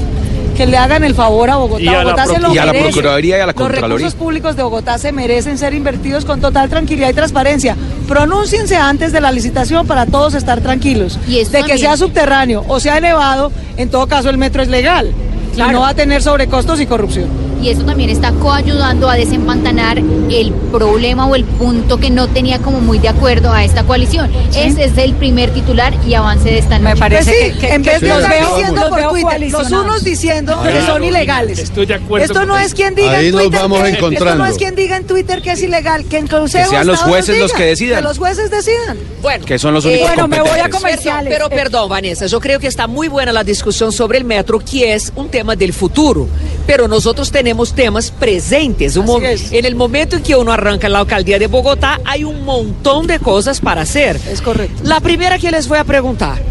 que 0.59 0.67
le 0.67 0.77
hagan 0.77 1.05
el 1.05 1.15
favor 1.15 1.49
a 1.49 1.55
Bogotá. 1.55 1.81
Y 1.81 1.87
a 1.87 1.91
la 1.99 2.03
Bogotá 2.03 2.25
se 2.25 2.33
Proc- 2.33 2.39
lo 2.41 2.53
y 2.53 2.57
a 2.57 2.65
la. 2.65 2.73
Procuraduría 2.73 3.37
y 3.37 3.39
a 3.39 3.45
la 3.45 3.45
Los 3.47 3.55
Contraloría. 3.55 3.87
recursos 3.97 4.13
públicos 4.19 4.55
de 4.57 4.63
Bogotá 4.63 4.97
se 4.97 5.13
merecen 5.13 5.57
ser 5.57 5.73
invertidos 5.73 6.25
con 6.25 6.41
total 6.41 6.69
tranquilidad 6.69 7.07
y 7.09 7.13
transparencia. 7.13 7.77
Pronúnciense 8.09 8.75
antes 8.75 9.13
de 9.13 9.21
la 9.21 9.31
licitación 9.31 9.87
para 9.87 10.05
todos 10.05 10.33
estar 10.33 10.59
tranquilos. 10.59 11.17
Y 11.29 11.41
de 11.45 11.63
que 11.63 11.77
sea 11.77 11.95
subterráneo 11.95 12.65
o 12.67 12.81
sea 12.81 12.97
elevado, 12.97 13.53
en 13.77 13.89
todo 13.89 14.05
caso 14.07 14.29
el 14.29 14.37
metro 14.37 14.61
es 14.61 14.67
legal. 14.67 15.13
Y 15.55 15.61
no 15.61 15.79
va 15.79 15.89
a 15.89 15.93
tener 15.93 16.21
sobrecostos 16.21 16.81
y 16.81 16.85
corrupción. 16.85 17.27
Y 17.61 17.69
eso 17.69 17.83
también 17.83 18.09
está 18.09 18.31
coayudando 18.33 19.09
a 19.09 19.15
desempantanar 19.15 19.97
el 19.97 20.53
problema 20.71 21.25
o 21.27 21.35
el 21.35 21.43
punto 21.43 21.97
que 21.97 22.09
no 22.09 22.27
tenía 22.27 22.59
como 22.59 22.79
muy 22.79 22.99
de 22.99 23.09
acuerdo 23.09 23.51
a 23.51 23.63
esta 23.63 23.83
coalición. 23.83 24.31
Ese 24.55 24.85
es 24.85 24.97
el 24.97 25.13
primer 25.15 25.49
titular 25.51 25.93
y 26.07 26.13
avance 26.13 26.49
de 26.49 26.59
esta 26.59 26.79
noche. 26.79 26.95
Me 27.01 27.09
Pues 27.09 27.25
sí, 27.25 27.31
en 27.61 27.83
vez 27.83 28.01
de 28.01 28.07
los 28.07 28.17
estar 28.19 28.31
veo- 28.39 28.55
diciendo 28.55 28.81
los 28.81 28.89
por 28.89 28.99
veo 28.99 29.09
Twitter, 29.11 29.51
los 29.51 29.71
unos 29.71 30.03
diciendo 30.03 30.59
Ahí 30.59 30.73
que 30.73 30.81
son 30.85 31.03
ilegales. 31.03 31.59
Estoy 31.59 31.85
de 31.85 31.95
acuerdo 31.95 32.25
Esto 32.25 32.45
no 32.45 32.57
es 32.57 32.73
quien 32.73 32.95
diga 32.95 33.11
Ahí 33.11 33.27
en 33.27 33.31
nos 33.33 33.41
Twitter 33.43 33.59
vamos 33.61 33.81
que, 33.83 33.89
encontrando. 33.89 34.29
Esto 34.29 34.37
no 34.37 34.45
es 34.45 34.57
quien 34.57 34.75
diga 34.75 34.97
en 34.97 35.05
Twitter 35.05 35.41
que 35.41 35.51
es 35.51 35.61
ilegal, 35.63 36.05
que 36.05 36.19
Consejo 36.29 36.65
Que 36.69 36.75
sean 36.75 36.87
los 36.87 36.99
jueces 36.99 37.39
los 37.39 37.51
que 37.53 37.63
decidan. 37.65 37.97
Que 37.97 38.03
los 38.03 38.17
jueces 38.17 38.51
decidan. 38.51 38.97
Bueno, 39.21 39.45
Que 39.45 39.57
son 39.57 39.73
los 39.73 39.83
eh, 39.85 39.89
únicos 39.89 40.07
bueno, 40.07 40.27
me 40.27 40.41
voy 40.41 40.59
a 40.59 40.69
comerciales. 40.69 41.33
Pero, 41.33 41.49
pero 41.49 41.63
perdón, 41.63 41.89
Vanessa, 41.89 42.25
yo 42.27 42.39
creo 42.39 42.59
que 42.59 42.67
está 42.67 42.87
muy 42.87 43.07
buena 43.07 43.31
la 43.31 43.43
discusión 43.43 43.91
sobre 43.91 44.17
el 44.19 44.25
metro, 44.25 44.59
que 44.59 44.93
es 44.93 45.11
un 45.15 45.29
tema 45.29 45.55
del 45.55 45.73
futuro. 45.73 46.27
Pero 46.67 46.87
nosotros 46.87 47.31
tenemos 47.31 47.48
temas 47.73 48.11
presentes. 48.11 48.95
Un 48.95 49.23
En 49.23 49.65
el 49.65 49.75
momento 49.75 50.17
en 50.17 50.23
que 50.23 50.35
uno 50.35 50.51
arranca 50.51 50.89
la 50.89 50.99
alcaldía 50.99 51.39
de 51.39 51.47
Bogotá, 51.47 51.99
hay 52.05 52.23
un 52.23 52.45
montón 52.45 53.07
de 53.07 53.19
cosas 53.19 53.59
para 53.59 53.81
hacer. 53.81 54.19
Es 54.29 54.41
correcto. 54.41 54.81
La 54.83 54.99
primera 54.99 55.37
que 55.37 55.51
les 55.51 55.67
voy 55.67 55.77
a 55.77 55.83
preguntar. 55.83 56.41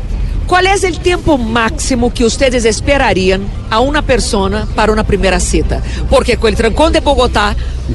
¿Cuál 0.47 0.67
es 0.67 0.83
el 0.83 0.99
tiempo 1.01 1.37
máximo 1.37 2.13
que 2.13 2.25
ustedes 2.25 2.65
esperarían 2.65 3.43
a 3.69 3.81
una 3.81 4.01
persona 4.01 4.67
para 4.75 4.93
una 4.93 5.05
primera 5.05 5.41
cita? 5.41 5.83
Porque 6.09 6.39
con 6.39 6.49
el 6.49 6.57
trancón 6.57 6.91
de 6.91 7.01
Bogotá, 7.01 7.55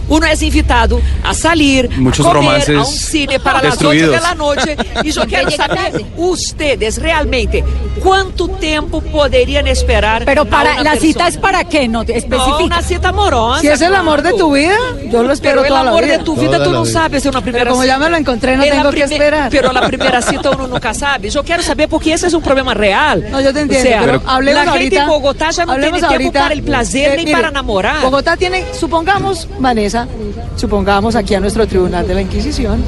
uno 0.09 0.25
es 0.27 0.41
invitado 0.41 0.99
a 1.23 1.33
salir, 1.33 1.89
Muchos 1.97 2.25
a 2.25 2.29
comer, 2.29 2.43
romances 2.45 2.75
a 2.77 2.79
un 2.79 2.85
cine 2.85 3.39
para 3.39 3.61
las 3.61 3.75
8 3.75 3.89
destruidos. 3.89 4.15
de 4.15 4.21
la 4.21 4.35
noche. 4.35 4.77
Y 5.03 5.11
yo 5.11 5.21
quiero 5.27 5.51
saber, 5.51 6.03
ustedes 6.17 6.97
realmente, 7.01 7.63
¿cuánto 8.01 8.47
tiempo 8.47 9.01
podrían 9.01 9.67
esperar? 9.67 10.23
Pero 10.25 10.43
a 10.43 10.45
para 10.45 10.73
una 10.73 10.83
la 10.83 10.91
cita 10.95 11.25
persona? 11.25 11.27
es 11.29 11.37
para 11.37 11.63
qué, 11.65 11.87
no 11.87 11.93
No, 12.03 12.13
especifica. 12.13 12.57
una 12.63 12.81
cita 12.81 13.09
amorosa. 13.09 13.61
Si 13.61 13.67
es 13.67 13.81
el 13.81 13.95
amor 13.95 14.21
de 14.21 14.33
tu 14.33 14.53
vida, 14.53 14.75
yo 15.09 15.23
lo 15.23 15.31
espero 15.33 15.61
Pero 15.61 15.63
el 15.63 15.67
toda 15.69 15.83
la 15.83 15.89
amor 15.91 16.03
vida. 16.05 16.17
de 16.17 16.23
tu 16.23 16.35
vida 16.35 16.51
Toda 16.53 16.63
tú 16.65 16.71
no 16.71 16.83
vida. 16.83 16.93
sabes 16.93 17.23
de 17.23 17.29
una 17.29 17.41
primera 17.41 17.69
como 17.69 17.81
cita. 17.83 17.93
ya 17.93 17.99
me 17.99 18.09
lo 18.09 18.17
encontré, 18.17 18.57
no 18.57 18.63
En 18.63 18.71
tengo 18.71 18.91
que 18.91 19.03
esperar. 19.03 19.49
Pero 19.49 19.71
la 19.71 19.87
primera 19.87 20.21
cita 20.21 20.49
uno 20.51 20.67
nunca 20.67 20.93
sabe. 20.93 21.29
Yo 21.29 21.43
quiero 21.43 21.61
saber 21.63 21.87
porque 21.87 22.13
ese 22.13 22.27
es 22.27 22.33
un 22.33 22.41
problema 22.41 22.73
real. 22.73 23.25
No, 23.31 23.39
yo 23.41 23.53
te 23.53 23.61
entiendo, 23.61 23.87
O 23.87 23.91
sea, 23.91 24.01
pero 24.01 24.21
hablemos 24.25 24.65
la 24.65 24.71
gente 24.73 24.97
ahorita. 24.97 25.01
en 25.03 25.07
Bogotá 25.09 25.49
ya 25.51 25.65
no 25.65 25.73
tiene 25.75 25.89
tiempo 25.91 26.07
ahorita, 26.13 26.39
para 26.41 26.53
el 26.53 26.63
placer 26.63 27.11
eh, 27.13 27.17
ni 27.17 27.23
mire, 27.25 27.35
para 27.37 27.47
enamorar. 27.49 28.01
Bogotá 28.01 28.35
tiene, 28.37 28.65
supongamos, 28.77 29.47
Vanessa, 29.83 30.07
supongamos 30.55 31.13
aquí 31.17 31.35
a 31.35 31.41
nuestro 31.41 31.67
tribunal 31.67 32.07
de 32.07 32.13
la 32.13 32.21
Inquisición, 32.21 32.81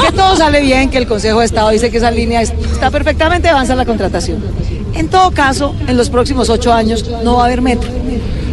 que 0.00 0.12
todo 0.12 0.36
sale 0.36 0.60
bien, 0.60 0.90
que 0.90 0.98
el 0.98 1.06
Consejo 1.08 1.40
de 1.40 1.46
Estado 1.46 1.70
dice 1.70 1.90
que 1.90 1.96
esa 1.96 2.12
línea 2.12 2.40
es- 2.40 2.52
está 2.72 2.88
perfectamente 2.90 3.48
avanza 3.48 3.74
la 3.74 3.84
contratación. 3.84 4.44
En 4.94 5.08
todo 5.08 5.32
caso, 5.32 5.74
en 5.88 5.96
los 5.96 6.08
próximos 6.08 6.48
ocho 6.48 6.72
años 6.72 7.04
no 7.24 7.36
va 7.36 7.42
a 7.42 7.46
haber 7.46 7.62
metro. 7.62 7.90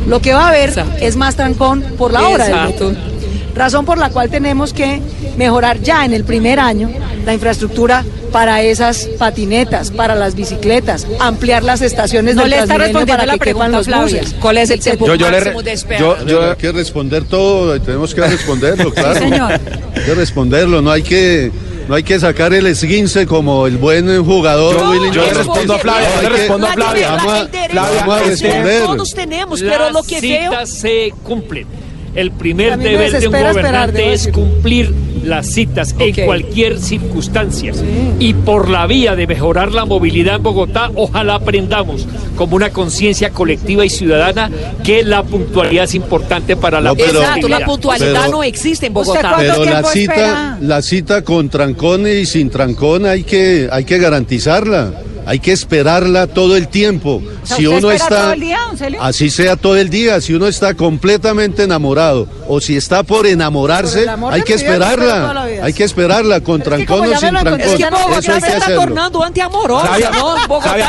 Lo 0.08 0.19
que 0.21 0.34
va 0.34 0.45
a 0.45 0.49
haber 0.49 0.69
Exacto. 0.69 0.95
es 1.01 1.15
más 1.17 1.36
trancón 1.36 1.84
por 1.97 2.12
la 2.12 2.27
hora 2.27 2.45
del 2.45 2.53
Exacto. 2.56 2.89
metro. 2.89 3.12
Razón 3.56 3.86
por 3.86 3.98
la 3.98 4.10
cual 4.10 4.30
tenemos 4.30 4.74
que 4.74 5.00
mejorar 5.38 5.80
ya 5.82 6.06
en 6.06 6.13
el 6.13 6.24
primer 6.24 6.60
año 6.60 6.89
la 7.26 7.34
infraestructura 7.34 8.04
para 8.32 8.63
esas 8.63 9.06
patinetas, 9.20 9.92
para 9.92 10.16
las 10.16 10.34
bicicletas, 10.34 11.06
ampliar 11.20 11.63
las 11.63 11.82
estaciones 11.82 12.36
No 12.36 12.42
del 12.42 12.52
le 12.52 12.60
está 12.60 12.78
respondiendo 12.78 13.13
para 13.13 13.26
la 13.28 13.34
que 13.34 13.39
pregunta, 13.39 13.70
los 13.70 13.86
Flavia. 13.86 14.22
buses. 14.22 14.36
¿Cuál 14.42 14.58
es 14.58 14.70
el 14.72 14.80
tiempo 14.80 15.06
Yo- 15.06 15.16
yo 15.16 15.30
máximo 15.30 15.60
re- 15.60 15.63
de 15.66 15.72
espera? 15.74 16.00
yo- 16.00 16.26
Yo, 16.26 16.50
hay 16.50 16.56
que 16.56 16.72
responder 16.72 17.26
todo, 17.26 17.80
tenemos 17.80 18.16
que 18.16 18.22
responderlo, 18.22 18.92
claro. 18.92 19.20
señor. 19.20 19.52
Hay 19.52 20.04
que 20.04 20.16
responderlo, 20.16 20.82
no 20.82 20.89
hay 20.89 21.04
que, 21.04 21.52
no 21.88 21.94
hay 21.94 22.02
que 22.02 22.20
sacar 22.20 22.56
el 22.56 22.66
esguince 22.66 23.28
como 23.28 23.68
el 23.68 23.78
buen 23.78 24.26
jugador 24.26 24.80
Yo- 24.80 24.89
Willy 24.89 25.12
yo 25.12 25.30
respondo 25.30 25.76
a 25.76 25.78
Flavia, 25.78 26.10
yo 26.10 26.22
le 26.22 26.28
Hay 26.28 26.32
que- 26.34 26.38
respondo 26.39 26.66
a 26.66 26.70
La 26.70 26.76
Flavia. 26.76 27.12
Vamos 27.12 27.34
a- 27.34 27.48
Flavia, 27.48 28.00
vamos 28.00 28.16
a 28.16 28.24
responder. 28.24 28.84
Todos 28.84 29.13
tenemos, 29.13 29.62
pero 29.62 29.92
lo 29.92 30.02
que 30.02 30.20
veo... 30.22 30.50
citas 30.52 30.70
se 30.72 31.13
cumplen. 31.22 31.68
El 32.15 32.32
primer 32.32 32.78
deber 32.78 33.12
de 33.12 33.28
un 33.28 33.36
esperar, 33.36 33.54
gobernante 33.54 34.13
es 34.13 34.28
cumplir 34.28 34.93
las 35.23 35.47
citas 35.47 35.95
en 35.97 36.13
cualquier 36.26 36.80
circunstancia. 36.80 37.71
Y 38.19 38.34
por 38.34 38.69
la 38.69 38.86
vía 38.88 39.15
de 39.15 39.26
mejorar 39.26 39.71
la 39.71 39.86
movilidad 39.86 40.36
en 40.36 40.43
Bogotá, 40.43 40.91
ojalá 40.95 41.36
aprendamos 41.36 42.08
como 42.36 42.56
una 42.56 42.69
conciencia 42.71 43.30
colectiva 43.32 43.86
y 43.86 43.89
ciudadana 43.89 44.49
que 44.84 45.04
la 45.04 45.23
puntualidad 45.23 45.86
es 45.86 45.95
importante 45.95 46.56
para 46.56 46.82
la 46.82 46.89
No, 46.89 46.95
pero- 46.95 47.21
Exacto, 47.21 47.47
la 47.47 47.65
puntualidad 47.65 48.13
Pero- 48.26 48.32
no 48.32 48.43
existe 48.43 48.88
en 48.88 48.95
¿Usted 48.97 49.12
Bogotá. 49.21 49.36
Pero 49.38 49.65
la 49.65 49.84
cita, 49.84 50.13
espera? 50.13 50.58
la 50.62 50.82
cita 50.82 51.23
con 51.23 51.49
trancón 51.49 52.08
y 52.08 52.26
sin 52.26 52.49
trancón 52.49 53.06
hay 53.06 53.23
que, 53.23 53.69
hay 53.71 53.86
que 53.86 53.97
garantizarla. 53.97 54.91
Hay 55.26 55.40
que 55.40 55.52
esperarla 55.52 56.28
todo 56.28 56.56
el 56.56 56.68
tiempo. 56.68 57.22
sea, 57.44 57.58
si 57.58 57.68
¿usted 57.68 57.80
uno 57.80 57.92
está, 57.92 58.10
todo 58.10 58.34
el 58.34 58.40
día, 58.40 58.60
don 58.68 58.78
Celio? 58.78 59.02
así 59.02 59.30
sea 59.30 59.56
todo 59.56 59.76
el 59.78 59.90
día, 59.90 60.22
si 60.22 60.34
uno 60.34 60.48
está 60.48 60.74
completamente 60.74 61.64
enamorado 61.64 62.28
o 62.48 62.60
si 62.60 62.76
está 62.76 63.04
por 63.04 63.26
enamorarse, 63.28 64.06
hay 64.32 64.42
que 64.44 64.54
esperarla. 64.54 65.48
Hay 65.62 65.74
que 65.74 65.84
esperarla 65.84 66.42
con 66.42 66.62
Pero 66.62 66.76
es 66.76 66.82
que 66.82 66.86
trancón 66.88 67.14
o 67.14 67.18
sin 67.20 67.30
trancón. 67.30 67.62
Es 67.62 67.76
que 67.76 67.90
Bogotá 67.90 68.20
Eso 68.20 68.32
hay 68.34 68.42
se 68.42 68.48
que 68.48 68.54
está 68.54 68.66
hacerlo. 68.66 68.82
tornando 68.82 69.24
antiamorosa, 69.24 69.88
Flavia, 69.88 70.12
¿no? 70.12 70.36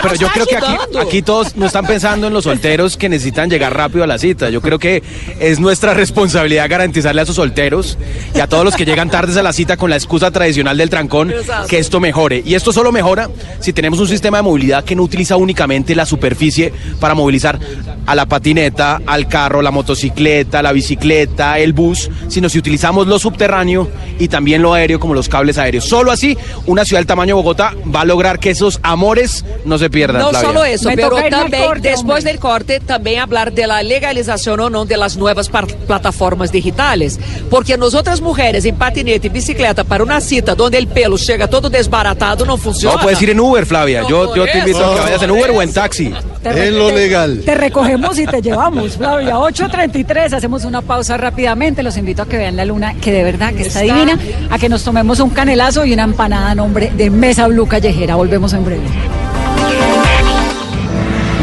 Pero 0.02 0.14
yo 0.16 0.28
creo 0.28 0.46
que 0.46 0.56
aquí, 0.56 0.76
aquí 1.00 1.22
todos 1.22 1.56
no 1.56 1.66
están 1.66 1.86
pensando 1.86 2.26
en 2.26 2.32
los 2.32 2.44
solteros 2.44 2.96
que 2.96 3.08
necesitan 3.08 3.50
llegar 3.50 3.76
rápido 3.76 4.04
a 4.04 4.06
la 4.06 4.18
cita. 4.18 4.50
Yo 4.50 4.60
creo 4.60 4.78
que 4.78 5.02
es 5.40 5.60
nuestra 5.60 5.94
responsabilidad 5.94 6.68
garantizarle 6.68 7.20
a 7.20 7.24
esos 7.24 7.36
solteros 7.36 7.98
y 8.34 8.40
a 8.40 8.46
todos 8.46 8.64
los 8.64 8.74
que 8.74 8.84
llegan 8.84 9.10
tardes 9.10 9.36
a 9.36 9.42
la 9.42 9.52
cita 9.52 9.76
con 9.76 9.90
la 9.90 9.96
excusa 9.96 10.30
tradicional 10.30 10.76
del 10.76 10.90
trancón 10.90 11.32
que 11.68 11.78
esto 11.78 12.00
mejore. 12.00 12.42
Y 12.44 12.54
esto 12.54 12.72
solo 12.72 12.92
mejora 12.92 13.30
si 13.60 13.72
tenemos 13.72 14.00
un 14.00 14.08
sistema 14.08 14.23
de 14.30 14.42
movilidad 14.42 14.84
que 14.84 14.94
no 14.94 15.02
utiliza 15.02 15.36
únicamente 15.36 15.94
la 15.94 16.06
superficie 16.06 16.72
para 17.00 17.14
movilizar 17.14 17.58
a 18.06 18.14
la 18.14 18.26
patineta, 18.26 19.00
al 19.06 19.28
carro, 19.28 19.62
la 19.62 19.70
motocicleta, 19.70 20.62
la 20.62 20.72
bicicleta, 20.72 21.58
el 21.58 21.72
bus, 21.72 22.10
sino 22.28 22.48
si 22.48 22.58
utilizamos 22.58 23.06
lo 23.06 23.18
subterráneo 23.18 23.88
y 24.18 24.28
también 24.28 24.62
lo 24.62 24.74
aéreo 24.74 25.00
como 25.00 25.14
los 25.14 25.28
cables 25.28 25.58
aéreos. 25.58 25.84
Solo 25.84 26.10
así, 26.10 26.36
una 26.66 26.84
ciudad 26.84 27.00
del 27.00 27.06
tamaño 27.06 27.36
de 27.36 27.42
Bogotá 27.42 27.74
va 27.94 28.02
a 28.02 28.04
lograr 28.04 28.38
que 28.38 28.50
esos 28.50 28.80
amores 28.82 29.44
no 29.64 29.78
se 29.78 29.90
pierdan. 29.90 30.22
No 30.22 30.30
Flavia. 30.30 30.48
solo 30.48 30.64
eso, 30.64 30.88
Me 30.88 30.96
pero 30.96 31.16
también, 31.30 31.64
corte, 31.64 31.88
después 31.88 32.18
hombre. 32.18 32.32
del 32.32 32.40
corte, 32.40 32.80
también 32.80 33.20
hablar 33.20 33.52
de 33.52 33.66
la 33.66 33.82
legalización 33.82 34.60
o 34.60 34.70
no 34.70 34.84
de 34.84 34.96
las 34.96 35.16
nuevas 35.16 35.48
plataformas 35.48 36.52
digitales. 36.52 37.18
Porque 37.50 37.76
nosotras 37.78 38.20
mujeres 38.20 38.64
en 38.64 38.76
patinete 38.76 39.28
y 39.28 39.30
bicicleta 39.30 39.84
para 39.84 40.04
una 40.04 40.20
cita 40.20 40.54
donde 40.54 40.78
el 40.78 40.86
pelo 40.88 41.16
llega 41.16 41.48
todo 41.48 41.70
desbaratado 41.70 42.44
no 42.44 42.56
funciona. 42.56 42.96
No, 42.96 43.02
puedes 43.02 43.20
ir 43.22 43.30
en 43.30 43.40
Uber, 43.40 43.64
Flavia. 43.66 44.02
No, 44.02 44.08
yo, 44.08 44.13
yo 44.34 44.44
te 44.44 44.58
invito 44.58 44.84
a 44.84 44.94
que 44.94 45.00
vayas 45.00 45.22
en 45.22 45.30
Uber 45.30 45.50
o 45.50 45.62
en 45.62 45.72
taxi. 45.72 46.14
Te 46.42 46.68
En 46.68 46.78
lo 46.78 46.88
te- 46.88 46.94
legal. 46.94 47.42
Te 47.44 47.54
recogemos 47.54 48.18
y 48.18 48.26
te 48.26 48.40
llevamos, 48.42 48.96
Flavia. 48.96 49.34
8.33, 49.36 50.32
hacemos 50.34 50.64
una 50.64 50.82
pausa 50.82 51.16
rápidamente. 51.16 51.82
Los 51.82 51.96
invito 51.96 52.22
a 52.22 52.26
que 52.26 52.36
vean 52.36 52.56
la 52.56 52.64
luna, 52.64 52.94
que 53.00 53.12
de 53.12 53.22
verdad 53.24 53.52
que 53.52 53.62
está, 53.62 53.82
Está. 53.82 53.94
divina. 53.94 54.18
A 54.50 54.58
que 54.58 54.68
nos 54.68 54.82
tomemos 54.84 55.20
un 55.20 55.30
canelazo 55.30 55.84
y 55.84 55.92
una 55.92 56.04
empanada 56.04 56.50
a 56.50 56.54
nombre 56.54 56.92
de 56.96 57.10
Mesa 57.10 57.46
Blue 57.48 57.66
Callejera. 57.66 58.14
Volvemos 58.16 58.52
en 58.52 58.64
breve. 58.64 58.82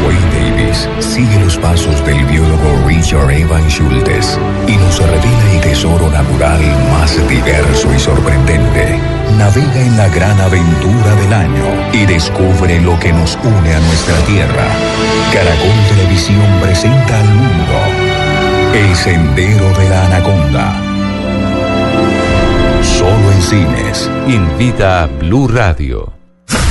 Wayne 0.04 0.56
Davis 0.56 0.88
sigue 1.04 1.38
los 1.44 1.56
pasos 1.58 2.04
del 2.06 2.24
biólogo 2.26 2.86
Richard 2.86 3.30
Evan 3.30 3.68
Schultes 3.70 4.38
y 4.66 4.72
nos 4.76 4.98
revela 5.00 5.52
el 5.54 5.60
tesoro 5.60 6.10
natural 6.10 6.60
más 6.90 7.28
diverso 7.28 7.88
y 7.94 7.98
sorprendente, 8.00 8.98
Navega 9.38 9.80
en 9.80 9.96
la 9.96 10.08
gran 10.08 10.40
aventura 10.40 11.14
del 11.16 11.32
año 11.32 11.64
y 11.92 12.06
descubre 12.06 12.80
lo 12.80 12.98
que 12.98 13.12
nos 13.12 13.38
une 13.42 13.74
a 13.74 13.80
nuestra 13.80 14.16
tierra. 14.26 14.66
Caracol 15.32 15.78
Televisión 15.88 16.60
presenta 16.60 17.20
al 17.20 17.28
mundo 17.28 18.74
El 18.74 18.94
Sendero 18.96 19.72
de 19.78 19.88
la 19.88 20.06
Anaconda. 20.06 20.92
Solo 22.82 23.32
en 23.32 23.42
cines. 23.42 24.10
Invita 24.28 25.04
a 25.04 25.06
Blue 25.06 25.48
Radio. 25.48 26.12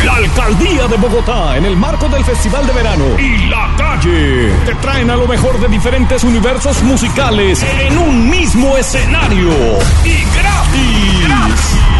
La 0.03 0.15
Alcaldía 0.15 0.87
de 0.87 0.97
Bogotá, 0.97 1.57
en 1.57 1.65
el 1.65 1.77
marco 1.77 2.07
del 2.09 2.23
Festival 2.23 2.65
de 2.65 2.73
Verano 2.73 3.05
y 3.19 3.49
La 3.49 3.69
Calle, 3.77 4.51
te 4.65 4.73
traen 4.75 5.09
a 5.11 5.15
lo 5.15 5.27
mejor 5.27 5.59
de 5.59 5.67
diferentes 5.67 6.23
universos 6.23 6.81
musicales 6.83 7.63
en 7.79 7.97
un 7.97 8.29
mismo 8.29 8.77
escenario 8.77 9.51
y 10.03 10.23
gratis. 10.35 11.90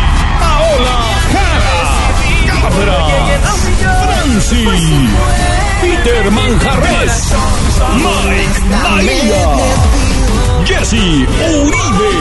Paola 0.41 0.97
Jara, 1.33 1.81
Cabra, 2.47 3.01
Franci, 4.03 4.65
Peter 5.81 6.31
Manjarres, 6.31 7.33
Mike 7.95 8.59
María, 8.69 9.43
Jesse 10.65 11.27
Uribe. 11.63 12.13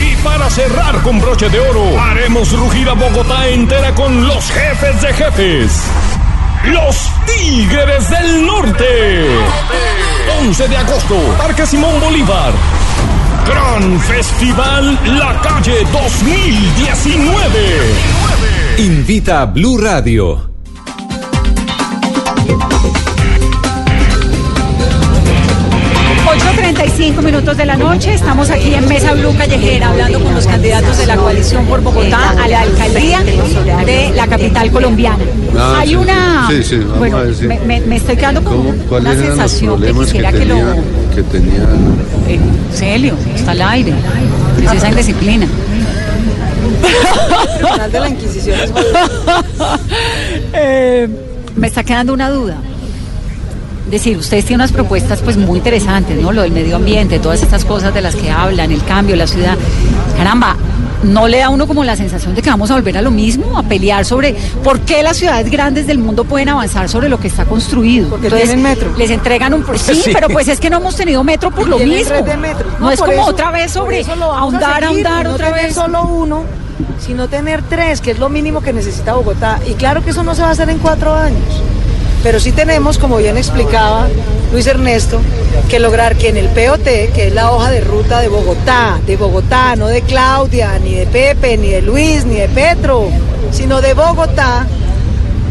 Y 0.00 0.16
para 0.16 0.50
cerrar 0.50 1.00
con 1.02 1.20
broche 1.20 1.48
de 1.48 1.60
oro, 1.60 2.00
haremos 2.00 2.50
rugir 2.52 2.88
a 2.88 2.94
Bogotá 2.94 3.48
entera 3.48 3.94
con 3.94 4.26
los 4.26 4.44
jefes 4.50 5.02
de 5.02 5.14
jefes. 5.14 5.82
Los 6.64 7.10
Tigres 7.26 8.08
del 8.10 8.46
Norte. 8.46 9.26
11 10.40 10.68
de 10.68 10.76
agosto, 10.76 11.16
Parque 11.38 11.66
Simón 11.66 12.00
Bolívar. 12.00 12.52
Gran 13.46 14.00
Festival 14.00 14.98
La 15.18 15.38
Calle 15.42 15.84
2019. 15.92 18.78
Invita 18.78 19.42
a 19.42 19.46
Blue 19.46 19.78
Radio. 19.78 20.54
8.35 26.34 27.22
minutos 27.22 27.56
de 27.56 27.66
la 27.66 27.76
noche, 27.76 28.14
estamos 28.14 28.50
aquí 28.50 28.74
en 28.74 28.88
Mesa 28.88 29.12
Blue 29.12 29.36
Callejera 29.36 29.90
hablando 29.90 30.20
con 30.20 30.34
los 30.34 30.46
candidatos 30.46 30.98
de 30.98 31.06
la 31.06 31.16
coalición 31.16 31.64
por 31.66 31.82
Bogotá 31.82 32.30
a 32.30 32.48
la 32.48 32.62
alcaldía 32.62 33.22
de 33.84 34.10
la 34.14 34.26
capital 34.26 34.70
colombiana. 34.70 35.24
Ah, 35.56 35.76
Hay 35.80 35.90
sí, 35.90 35.96
una... 35.96 36.48
sí, 36.50 36.62
sí, 36.62 36.76
vamos 36.78 36.98
bueno, 36.98 37.18
me, 37.86 37.96
estoy 37.96 38.16
quedando 38.16 38.42
con 38.42 38.66
una 38.66 38.84
¿Cuáles 38.84 39.18
eran 39.18 39.36
los 39.36 39.38
sensación 39.50 39.74
que 39.74 39.76
problemas 39.76 40.06
que 40.06 40.12
quisiera 40.12 40.32
que, 40.32 40.44
lo... 40.44 41.03
que 41.14 41.22
tenía 41.22 41.62
Eh, 42.28 42.38
Celio, 42.72 43.14
está 43.34 43.52
al 43.52 43.62
aire. 43.62 43.92
Es 44.64 44.72
esa 44.72 44.88
indisciplina. 44.88 45.46
Tribunal 47.56 47.92
de 47.92 48.00
la 48.00 48.08
Inquisición 48.08 48.58
es 48.60 48.70
Eh, 50.52 51.08
me 51.56 51.66
está 51.66 51.82
quedando 51.84 52.12
una 52.12 52.30
duda. 52.30 52.56
Es 53.86 53.90
decir, 53.90 54.16
ustedes 54.16 54.44
tienen 54.44 54.62
unas 54.62 54.72
propuestas 54.72 55.20
pues 55.20 55.36
muy 55.36 55.58
interesantes, 55.58 56.20
¿no? 56.20 56.32
Lo 56.32 56.42
del 56.42 56.52
medio 56.52 56.76
ambiente, 56.76 57.18
todas 57.18 57.42
estas 57.42 57.64
cosas 57.64 57.92
de 57.94 58.00
las 58.00 58.16
que 58.16 58.30
hablan, 58.30 58.72
el 58.72 58.82
cambio, 58.84 59.14
la 59.14 59.26
ciudad. 59.26 59.56
Caramba, 60.16 60.56
¿no 61.02 61.28
le 61.28 61.38
da 61.38 61.46
a 61.46 61.50
uno 61.50 61.66
como 61.66 61.84
la 61.84 61.96
sensación 61.96 62.34
de 62.34 62.42
que 62.42 62.50
vamos 62.50 62.70
a 62.70 62.74
volver 62.74 62.96
a 62.98 63.02
lo 63.02 63.10
mismo? 63.10 63.58
A 63.58 63.62
pelear 63.62 64.04
sobre 64.04 64.34
por 64.62 64.80
qué 64.80 65.02
las 65.02 65.16
ciudades 65.16 65.50
grandes 65.50 65.86
del 65.86 65.98
mundo 65.98 66.24
pueden 66.24 66.48
avanzar 66.48 66.88
sobre 66.88 67.08
lo 67.08 67.18
que 67.20 67.28
está 67.28 67.44
construido. 67.44 68.08
Porque 68.08 68.30
tienen 68.30 68.62
metro. 68.62 68.92
Les 68.96 69.10
entregan 69.10 69.52
un... 69.54 69.64
Sí, 69.78 69.94
Sí. 70.04 70.10
pero 70.12 70.28
pues 70.28 70.48
es 70.48 70.60
que 70.60 70.70
no 70.70 70.78
hemos 70.78 70.96
tenido 70.96 71.22
metro 71.24 71.50
por 71.50 71.68
lo 71.68 71.78
mismo. 71.78 72.22
de 72.22 72.36
metro. 72.36 72.68
No, 72.80 72.90
es 72.90 73.00
como 73.00 73.12
eso- 73.12 73.24
otra 73.26 73.50
vez 73.50 73.72
sobre 73.72 74.04
ahondar, 74.04 74.82
seguir, 74.84 75.06
ahondar 75.06 75.24
no 75.26 75.34
otra 75.34 75.48
tener 75.50 75.64
vez. 75.66 75.74
solo 75.74 76.04
uno, 76.04 76.44
sino 76.98 77.28
tener 77.28 77.62
tres, 77.62 78.00
que 78.00 78.12
es 78.12 78.18
lo 78.18 78.28
mínimo 78.28 78.60
que 78.62 78.72
necesita 78.72 79.14
Bogotá. 79.14 79.58
Y 79.66 79.74
claro 79.74 80.02
que 80.04 80.10
eso 80.10 80.22
no 80.22 80.34
se 80.34 80.42
va 80.42 80.48
a 80.48 80.52
hacer 80.52 80.68
en 80.70 80.78
cuatro 80.78 81.14
años. 81.14 81.38
Pero 82.24 82.40
sí 82.40 82.50
tenemos, 82.52 82.98
como 82.98 83.18
bien 83.18 83.36
explicaba 83.36 84.08
Luis 84.50 84.66
Ernesto, 84.66 85.20
que 85.68 85.78
lograr 85.78 86.16
que 86.16 86.30
en 86.30 86.36
el 86.38 86.46
POT, 86.46 86.82
que 87.14 87.26
es 87.28 87.34
la 87.34 87.52
hoja 87.52 87.70
de 87.70 87.80
ruta 87.82 88.20
de 88.20 88.28
Bogotá, 88.28 88.98
de 89.06 89.16
Bogotá, 89.16 89.76
no 89.76 89.86
de 89.88 90.00
Claudia, 90.02 90.78
ni 90.82 90.94
de 90.94 91.06
Pepe, 91.06 91.56
ni 91.58 91.68
de 91.68 91.82
Luis, 91.82 92.24
ni 92.24 92.36
de 92.36 92.48
Petro, 92.48 93.08
sino 93.52 93.80
de 93.82 93.92
Bogotá, 93.94 94.66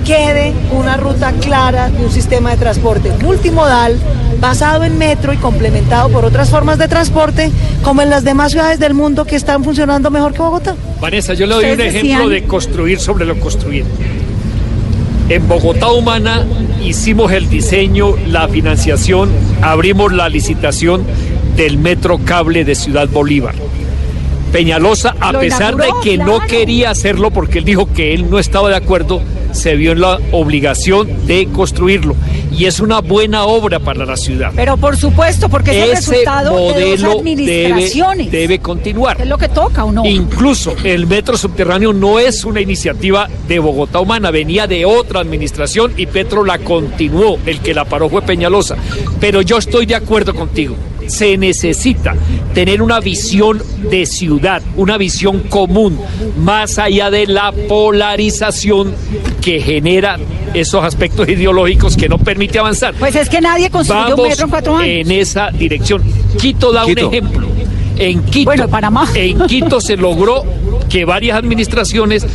quede 0.03 0.51
una 0.71 0.97
ruta 0.97 1.31
clara 1.39 1.89
de 1.89 2.03
un 2.05 2.12
sistema 2.12 2.49
de 2.51 2.57
transporte 2.57 3.12
multimodal 3.21 3.97
basado 4.41 4.83
en 4.83 4.97
metro 4.97 5.31
y 5.31 5.38
complementado 5.38 6.09
por 6.09 6.25
otras 6.25 6.49
formas 6.49 6.77
de 6.77 6.88
transporte 6.89 7.51
como 7.83 8.01
en 8.01 8.09
las 8.09 8.23
demás 8.25 8.51
ciudades 8.51 8.79
del 8.79 8.93
mundo 8.93 9.23
que 9.25 9.36
están 9.38 9.63
funcionando 9.63 10.09
mejor 10.12 10.33
que 10.33 10.39
Bogotá. 10.39 10.75
Vanessa, 10.99 11.33
yo 11.36 11.45
le 11.45 11.53
doy 11.55 11.65
un 11.65 11.79
ejemplo 11.81 11.99
decían- 12.01 12.29
de 12.29 12.43
construir 12.45 12.99
sobre 12.99 13.25
lo 13.25 13.39
construido. 13.39 13.86
En 15.29 15.47
Bogotá 15.47 15.91
Humana 15.91 16.45
hicimos 16.83 17.31
el 17.31 17.49
diseño, 17.49 18.15
la 18.27 18.49
financiación, 18.49 19.29
abrimos 19.62 20.12
la 20.12 20.27
licitación 20.27 21.03
del 21.55 21.77
metro 21.77 22.19
cable 22.25 22.65
de 22.65 22.75
Ciudad 22.75 23.07
Bolívar. 23.07 23.55
Peñalosa, 24.53 25.15
a 25.19 25.33
pesar 25.33 25.75
de 25.75 25.87
que 26.03 26.15
no 26.19 26.39
quería 26.41 26.91
hacerlo 26.91 27.31
porque 27.31 27.57
él 27.57 27.65
dijo 27.65 27.91
que 27.91 28.13
él 28.13 28.29
no 28.29 28.37
estaba 28.37 28.69
de 28.69 28.75
acuerdo, 28.75 29.19
se 29.51 29.75
vio 29.75 29.93
en 29.93 30.01
la 30.01 30.19
obligación 30.31 31.25
de 31.25 31.47
construirlo. 31.47 32.15
Y 32.51 32.65
es 32.65 32.79
una 32.79 33.01
buena 33.01 33.45
obra 33.45 33.79
para 33.79 34.05
la 34.05 34.15
ciudad. 34.15 34.51
Pero 34.55 34.77
por 34.77 34.95
supuesto, 34.95 35.49
porque 35.49 35.71
es 35.71 35.77
el 35.77 35.97
Ese 35.97 36.11
resultado 36.11 36.51
de 36.51 36.61
dos 36.61 36.71
modelo 36.71 37.07
debe, 37.09 37.19
administraciones. 37.19 38.31
debe 38.31 38.59
continuar. 38.59 39.19
Es 39.19 39.27
lo 39.27 39.39
que 39.39 39.49
toca, 39.49 39.85
¿o 39.85 39.91
no? 39.91 40.05
Incluso 40.05 40.75
el 40.83 41.07
metro 41.07 41.35
subterráneo 41.35 41.91
no 41.91 42.19
es 42.19 42.45
una 42.45 42.61
iniciativa 42.61 43.27
de 43.47 43.57
Bogotá 43.57 44.01
Humana, 44.01 44.29
venía 44.29 44.67
de 44.67 44.85
otra 44.85 45.19
administración 45.21 45.93
y 45.97 46.05
Petro 46.05 46.45
la 46.45 46.59
continuó. 46.59 47.39
El 47.47 47.59
que 47.59 47.73
la 47.73 47.85
paró 47.85 48.07
fue 48.07 48.21
Peñalosa. 48.21 48.75
Pero 49.19 49.41
yo 49.41 49.57
estoy 49.57 49.87
de 49.87 49.95
acuerdo 49.95 50.35
contigo. 50.35 50.75
Se 51.07 51.37
necesita 51.37 52.15
tener 52.53 52.81
una 52.81 52.99
visión 52.99 53.61
de 53.89 54.05
ciudad, 54.05 54.61
una 54.75 54.97
visión 54.97 55.41
común, 55.41 55.99
más 56.37 56.77
allá 56.77 57.09
de 57.09 57.27
la 57.27 57.51
polarización 57.51 58.93
que 59.41 59.59
genera 59.59 60.17
esos 60.53 60.83
aspectos 60.83 61.27
ideológicos 61.27 61.97
que 61.97 62.07
no 62.07 62.17
permite 62.17 62.59
avanzar. 62.59 62.93
Pues 62.95 63.15
es 63.15 63.29
que 63.29 63.41
nadie 63.41 63.69
construyó 63.69 64.15
un 64.15 64.27
metro 64.27 64.45
en 64.45 64.49
cuatro 64.49 64.77
años. 64.77 64.87
en 64.87 65.11
esa 65.11 65.49
dirección. 65.51 66.01
Quito 66.39 66.71
da 66.71 66.85
Quito. 66.85 67.07
un 67.07 67.13
ejemplo. 67.13 67.47
En 67.97 68.23
Quito, 68.23 68.51
en 69.13 69.47
Quito 69.47 69.79
se 69.79 69.97
logró 69.97 70.43
que 70.89 71.05
varias 71.05 71.37
administraciones, 71.37 72.25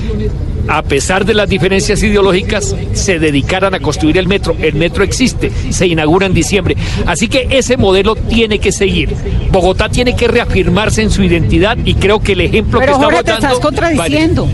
a 0.68 0.83
pesar 0.83 1.24
de 1.24 1.35
las 1.35 1.48
diferencias 1.48 2.02
ideológicas, 2.02 2.76
se 2.92 3.18
dedicaran 3.18 3.74
a 3.74 3.81
construir 3.81 4.18
el 4.18 4.28
metro. 4.28 4.54
El 4.61 4.74
metro 4.74 5.02
existe, 5.04 5.50
se 5.70 5.87
inaugura 5.87 6.26
en 6.26 6.35
diciembre. 6.35 6.76
Así 7.07 7.28
que 7.28 7.48
ese 7.50 7.76
modelo 7.76 8.14
tiene 8.14 8.59
que 8.59 8.70
seguir. 8.72 9.14
Bogotá 9.50 9.88
tiene 9.88 10.14
que 10.14 10.28
reafirmarse 10.28 11.02
en 11.02 11.11
su 11.11 11.22
identidad 11.22 11.76
y 11.85 11.94
creo 11.94 12.20
que 12.20 12.33
el 12.33 12.42
ejemplo 12.42 12.81
Pero 12.81 12.92
que 12.98 13.04
Jorge, 13.04 13.18
estamos 13.20 13.24
te 13.24 13.46
estás 13.46 13.50
dando- 13.52 13.61
contradiciendo. 13.61 14.48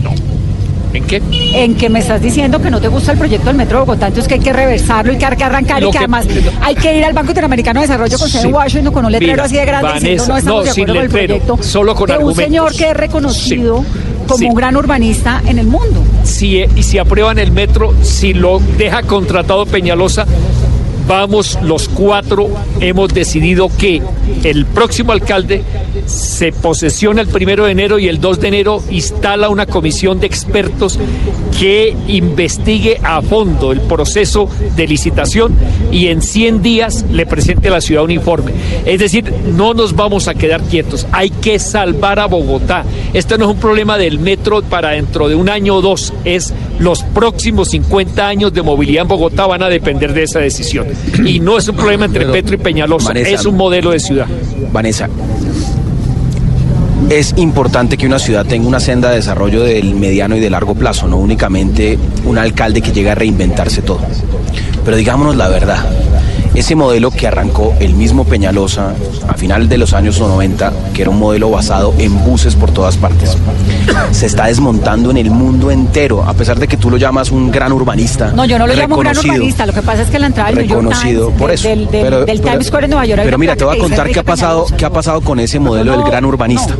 ¿En 0.93 1.03
qué? 1.03 1.21
En 1.53 1.75
que 1.75 1.89
me 1.89 1.99
estás 1.99 2.21
diciendo 2.21 2.61
que 2.61 2.69
no 2.71 2.79
te 2.79 2.87
gusta 2.87 3.11
el 3.11 3.17
proyecto 3.17 3.47
del 3.47 3.57
Metro 3.57 3.79
de 3.79 3.85
Bogotá, 3.85 4.07
entonces 4.07 4.29
que 4.29 4.35
hay 4.35 4.39
que 4.39 4.53
reversarlo 4.53 5.11
y 5.11 5.17
que 5.17 5.25
hay 5.25 5.35
que 5.35 5.43
arrancar 5.43 5.81
Lo 5.81 5.89
y 5.89 5.91
que, 5.91 5.97
que- 5.97 6.03
además 6.05 6.25
hay 6.61 6.73
que 6.75 6.97
ir 6.97 7.03
al 7.03 7.11
Banco 7.11 7.31
Interamericano 7.31 7.81
de 7.81 7.87
Desarrollo 7.87 8.17
con 8.17 8.29
sede 8.29 8.41
Sí. 8.43 8.47
Washington 8.47 8.93
con 8.93 9.05
un 9.05 9.11
letrero 9.11 9.33
Mira, 9.33 9.43
así 9.43 9.55
de 9.55 9.65
grande 9.65 9.91
diciendo 9.95 10.25
no 10.29 10.37
estamos 10.37 10.59
no, 10.59 10.63
de 10.63 10.71
sin 10.71 10.83
acuerdo 10.89 10.93
con 10.93 11.03
el 11.21 11.27
proyecto 11.27 11.57
solo 11.63 11.95
con 11.95 12.07
de 12.07 12.13
un 12.13 12.19
argumentos. 12.19 12.43
señor 12.45 12.75
que 12.77 12.89
es 12.91 12.95
reconocido 12.97 13.83
como 14.25 14.37
Sí. 14.39 14.45
un 14.45 14.55
gran 14.55 14.75
urbanista 14.75 15.41
en 15.45 15.59
el 15.59 15.67
mundo. 15.67 16.03
si, 16.23 16.63
y 16.75 16.83
si 16.83 16.97
aprueban 16.97 17.37
el 17.39 17.51
metro, 17.51 17.93
si 18.01 18.33
lo 18.33 18.59
deja 18.77 19.03
contratado 19.03 19.65
Peñalosa, 19.65 20.25
vamos 21.07 21.57
los 21.61 21.87
cuatro, 21.87 22.49
hemos 22.79 23.13
decidido 23.13 23.69
que 23.77 24.01
el 24.43 24.65
próximo 24.65 25.11
alcalde 25.11 25.63
se 26.05 26.51
posesiona 26.51 27.21
el 27.21 27.27
primero 27.27 27.65
de 27.65 27.71
enero 27.71 27.99
y 27.99 28.07
el 28.07 28.19
2 28.19 28.39
de 28.39 28.47
enero 28.47 28.83
instala 28.89 29.49
una 29.49 29.65
comisión 29.65 30.19
de 30.19 30.27
expertos 30.27 30.99
que 31.59 31.95
investigue 32.07 32.99
a 33.03 33.21
fondo 33.21 33.71
el 33.71 33.81
proceso 33.81 34.49
de 34.75 34.87
licitación 34.87 35.55
y 35.91 36.07
en 36.07 36.21
100 36.21 36.61
días 36.61 37.05
le 37.11 37.25
presente 37.25 37.69
a 37.69 37.71
la 37.71 37.81
ciudad 37.81 38.03
un 38.03 38.11
informe. 38.11 38.51
Es 38.85 38.99
decir, 38.99 39.31
no 39.55 39.73
nos 39.73 39.95
vamos 39.95 40.27
a 40.27 40.33
quedar 40.33 40.61
quietos, 40.61 41.07
hay 41.11 41.29
que 41.29 41.59
salvar 41.59 42.19
a 42.19 42.25
Bogotá. 42.25 42.83
Esto 43.13 43.37
no 43.37 43.45
es 43.45 43.51
un 43.51 43.59
problema 43.59 43.97
del 43.97 44.19
metro 44.19 44.61
para 44.63 44.91
dentro 44.91 45.29
de 45.29 45.35
un 45.35 45.49
año 45.49 45.75
o 45.75 45.81
dos, 45.81 46.13
es 46.23 46.53
los 46.79 47.03
próximos 47.03 47.69
50 47.69 48.27
años 48.27 48.53
de 48.53 48.61
movilidad 48.61 49.03
en 49.03 49.07
Bogotá 49.07 49.47
van 49.47 49.63
a 49.63 49.69
depender 49.69 50.13
de 50.13 50.23
esa 50.23 50.39
decisión. 50.39 50.87
Y 51.25 51.39
no 51.39 51.57
es 51.57 51.67
un 51.67 51.75
problema 51.75 52.05
entre 52.05 52.25
Petro 52.25 52.55
y 52.55 52.57
Peñalosa, 52.57 53.13
es 53.13 53.45
un 53.45 53.55
modelo 53.55 53.91
de 53.91 53.99
ciudad. 53.99 54.14
Vanessa, 54.71 55.09
es 57.09 57.33
importante 57.37 57.97
que 57.97 58.05
una 58.05 58.19
ciudad 58.19 58.45
tenga 58.45 58.67
una 58.67 58.79
senda 58.79 59.09
de 59.09 59.17
desarrollo 59.17 59.63
del 59.63 59.95
mediano 59.95 60.35
y 60.35 60.39
de 60.39 60.49
largo 60.49 60.75
plazo, 60.75 61.07
no 61.07 61.17
únicamente 61.17 61.97
un 62.25 62.37
alcalde 62.37 62.81
que 62.81 62.91
llega 62.91 63.11
a 63.11 63.15
reinventarse 63.15 63.81
todo. 63.81 64.01
Pero 64.83 64.97
digámonos 64.97 65.35
la 65.35 65.47
verdad, 65.47 65.85
ese 66.55 66.75
modelo 66.75 67.11
que 67.11 67.27
arrancó 67.27 67.73
el 67.79 67.93
mismo 67.95 68.23
Peñalosa 68.25 68.93
a 69.27 69.33
final 69.33 69.67
de 69.69 69.77
los 69.77 69.93
años 69.93 70.19
90, 70.19 70.71
que 70.93 71.01
era 71.01 71.11
un 71.11 71.19
modelo 71.19 71.49
basado 71.49 71.93
en 71.97 72.23
buses 72.23 72.55
por 72.55 72.71
todas 72.71 72.95
partes, 72.97 73.37
se 74.11 74.25
está 74.25 74.45
desmontando 74.47 75.11
en 75.11 75.17
el 75.17 75.29
mundo 75.31 75.69
entero, 75.71 76.23
a 76.23 76.33
pesar 76.33 76.57
de 76.59 76.67
que 76.67 76.77
tú 76.77 76.89
lo 76.89 76.97
llamas 76.97 77.31
un 77.31 77.51
gran 77.51 77.71
urbanista. 77.73 78.31
No, 78.31 78.45
yo 78.45 78.57
no 78.57 78.67
lo 78.67 78.73
llamo 78.73 78.95
un 78.95 79.01
gran 79.03 79.17
urbanista. 79.17 79.65
Lo 79.65 79.73
que 79.73 79.81
pasa 79.81 80.01
es 80.03 80.09
que 80.09 80.17
la 80.19 80.27
entrada 80.27 80.49
del 80.51 80.67
York 80.67 80.81
reconocido 80.81 81.25
Times, 81.27 81.39
por 81.39 81.51
eso. 81.51 81.67
del, 81.67 81.79
del- 81.91 82.03
Pero- 82.03 82.25
del 82.25 82.39
pero- 82.39 82.51
Times 82.51 82.67
Square 82.67 82.85
en 82.85 82.89
Nueva 82.91 83.05
York. 83.05 83.21
Pero 83.23 83.37
mira, 83.37 83.55
te 83.55 83.63
voy 83.65 83.77
a 83.77 83.79
contar 83.79 84.09
qué 84.09 84.19
ha 84.19 84.23
pasado, 84.23 84.59
Peñalosa. 84.63 84.77
qué 84.77 84.85
ha 84.85 84.89
pasado 84.89 85.21
con 85.21 85.39
ese 85.39 85.59
modelo 85.59 85.91
No, 85.95 86.01
del 86.01 86.09
gran 86.09 86.25
urbanista. 86.25 86.75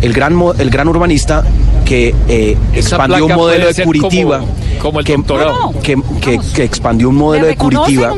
El 0.00 0.12
gran, 0.12 0.36
el 0.58 0.70
gran 0.70 0.86
urbanista 0.88 1.44
que 1.88 2.14
eh, 2.28 2.56
expandió 2.74 3.24
un 3.24 3.32
modelo 3.34 3.72
de 3.72 3.82
Curitiba. 3.82 4.40
como- 4.40 4.52
como 4.78 4.98
el 5.00 5.06
que, 5.06 5.16
doctorado. 5.16 5.72
que, 5.82 5.96
que- 6.20 6.38
que 6.54 6.62
expandió 6.62 7.08
un 7.08 7.16
modelo 7.16 7.46
de 7.46 7.56
Curitiba 7.56 8.10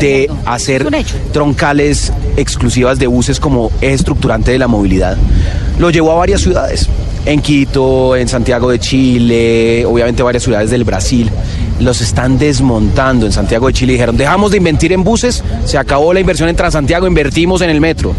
de 0.00 0.26
mundo. 0.28 0.42
hacer 0.46 0.86
troncales 1.32 2.12
exclusivas 2.36 2.98
de 2.98 3.06
buses 3.06 3.38
como 3.38 3.70
eje 3.80 3.92
estructurante 3.94 4.50
de 4.50 4.58
la 4.58 4.66
movilidad. 4.66 5.16
Lo 5.78 5.90
llevó 5.90 6.12
a 6.12 6.14
varias 6.16 6.40
ciudades. 6.40 6.88
En 7.24 7.40
Quito, 7.40 8.16
en 8.16 8.26
Santiago 8.28 8.68
de 8.70 8.80
Chile, 8.80 9.84
obviamente 9.86 10.22
varias 10.24 10.42
ciudades 10.42 10.70
del 10.70 10.82
Brasil. 10.84 11.30
Los 11.80 12.00
están 12.00 12.38
desmontando 12.38 13.26
en 13.26 13.32
Santiago 13.32 13.68
de 13.68 13.72
Chile. 13.74 13.92
Dijeron, 13.92 14.16
dejamos 14.16 14.50
de 14.50 14.56
invertir 14.56 14.92
en 14.92 15.04
buses, 15.04 15.44
se 15.64 15.78
acabó 15.78 16.12
la 16.12 16.20
inversión 16.20 16.48
en 16.48 16.56
Transantiago, 16.56 17.06
invertimos 17.06 17.60
en 17.62 17.70
el 17.70 17.80
metro. 17.80 18.12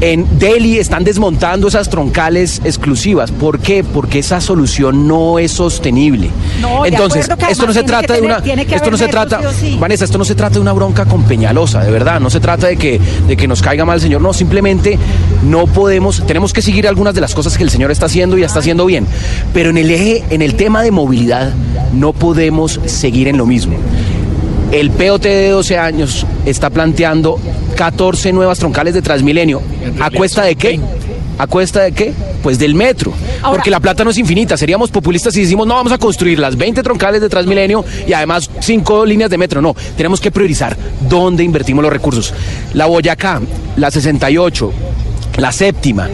En 0.00 0.38
Delhi 0.38 0.78
están 0.78 1.04
desmontando 1.04 1.68
esas 1.68 1.88
troncales 1.90 2.60
exclusivas. 2.64 3.32
¿Por 3.32 3.58
qué? 3.58 3.82
Porque 3.82 4.20
esa 4.20 4.40
solución 4.40 5.08
no 5.08 5.38
es 5.38 5.52
sostenible. 5.52 6.30
No, 6.60 6.86
Entonces, 6.86 7.28
esto 7.48 7.66
no 7.66 7.72
se 7.72 7.82
trata 7.82 8.14
de 8.14 8.22
una 8.22 8.40
tiene 8.40 8.64
que 8.64 8.74
esto 8.76 8.90
no 8.90 8.96
se 8.96 9.08
trata, 9.08 9.40
sí. 9.52 9.76
Vanessa, 9.78 10.04
esto 10.04 10.18
no 10.18 10.24
se 10.24 10.34
trata 10.34 10.54
de 10.54 10.60
una 10.60 10.72
bronca 10.72 11.04
con 11.04 11.24
Peñalosa, 11.24 11.82
de 11.82 11.90
verdad, 11.90 12.20
no 12.20 12.30
se 12.30 12.40
trata 12.40 12.68
de 12.68 12.76
que 12.76 13.00
de 13.26 13.36
que 13.36 13.48
nos 13.48 13.62
caiga 13.62 13.84
mal 13.84 13.96
el 13.96 14.00
señor, 14.00 14.20
no, 14.20 14.32
simplemente 14.32 14.98
no 15.44 15.66
podemos, 15.66 16.24
tenemos 16.26 16.52
que 16.52 16.62
seguir 16.62 16.86
algunas 16.86 17.14
de 17.14 17.20
las 17.20 17.34
cosas 17.34 17.56
que 17.56 17.64
el 17.64 17.70
señor 17.70 17.90
está 17.90 18.06
haciendo 18.06 18.38
y 18.38 18.42
está 18.42 18.60
haciendo 18.60 18.86
bien, 18.86 19.06
pero 19.52 19.70
en 19.70 19.78
el 19.78 19.90
eje 19.90 20.24
en 20.30 20.42
el 20.42 20.54
tema 20.54 20.82
de 20.82 20.90
movilidad 20.90 21.52
no 21.92 22.12
podemos 22.12 22.80
seguir 22.86 23.28
en 23.28 23.36
lo 23.36 23.46
mismo. 23.46 23.76
El 24.70 24.90
POT 24.90 25.22
de 25.22 25.48
12 25.48 25.78
años 25.78 26.26
está 26.44 26.68
planteando 26.68 27.40
14 27.76 28.32
nuevas 28.32 28.58
troncales 28.58 28.92
de 28.92 29.00
Transmilenio. 29.00 29.62
¿A 29.98 30.10
cuesta 30.10 30.44
de 30.44 30.56
qué? 30.56 30.78
¿A 31.38 31.46
cuesta 31.46 31.82
de 31.82 31.92
qué? 31.92 32.12
Pues 32.42 32.58
del 32.58 32.74
metro. 32.74 33.12
porque 33.48 33.70
la 33.70 33.80
plata 33.80 34.04
no 34.04 34.10
es 34.10 34.18
infinita. 34.18 34.58
Seríamos 34.58 34.90
populistas 34.90 35.32
si 35.32 35.40
decimos, 35.40 35.66
no, 35.66 35.74
vamos 35.74 35.92
a 35.92 35.98
construir 35.98 36.38
las 36.38 36.56
20 36.56 36.82
troncales 36.82 37.22
de 37.22 37.30
Transmilenio 37.30 37.82
y 38.06 38.12
además 38.12 38.50
5 38.60 39.06
líneas 39.06 39.30
de 39.30 39.38
metro. 39.38 39.62
No, 39.62 39.74
tenemos 39.96 40.20
que 40.20 40.30
priorizar 40.30 40.76
dónde 41.08 41.44
invertimos 41.44 41.82
los 41.82 41.92
recursos. 41.92 42.34
La 42.74 42.86
Boyacá, 42.86 43.40
la 43.76 43.90
68, 43.90 44.72
la 45.38 45.50
séptima 45.50 46.10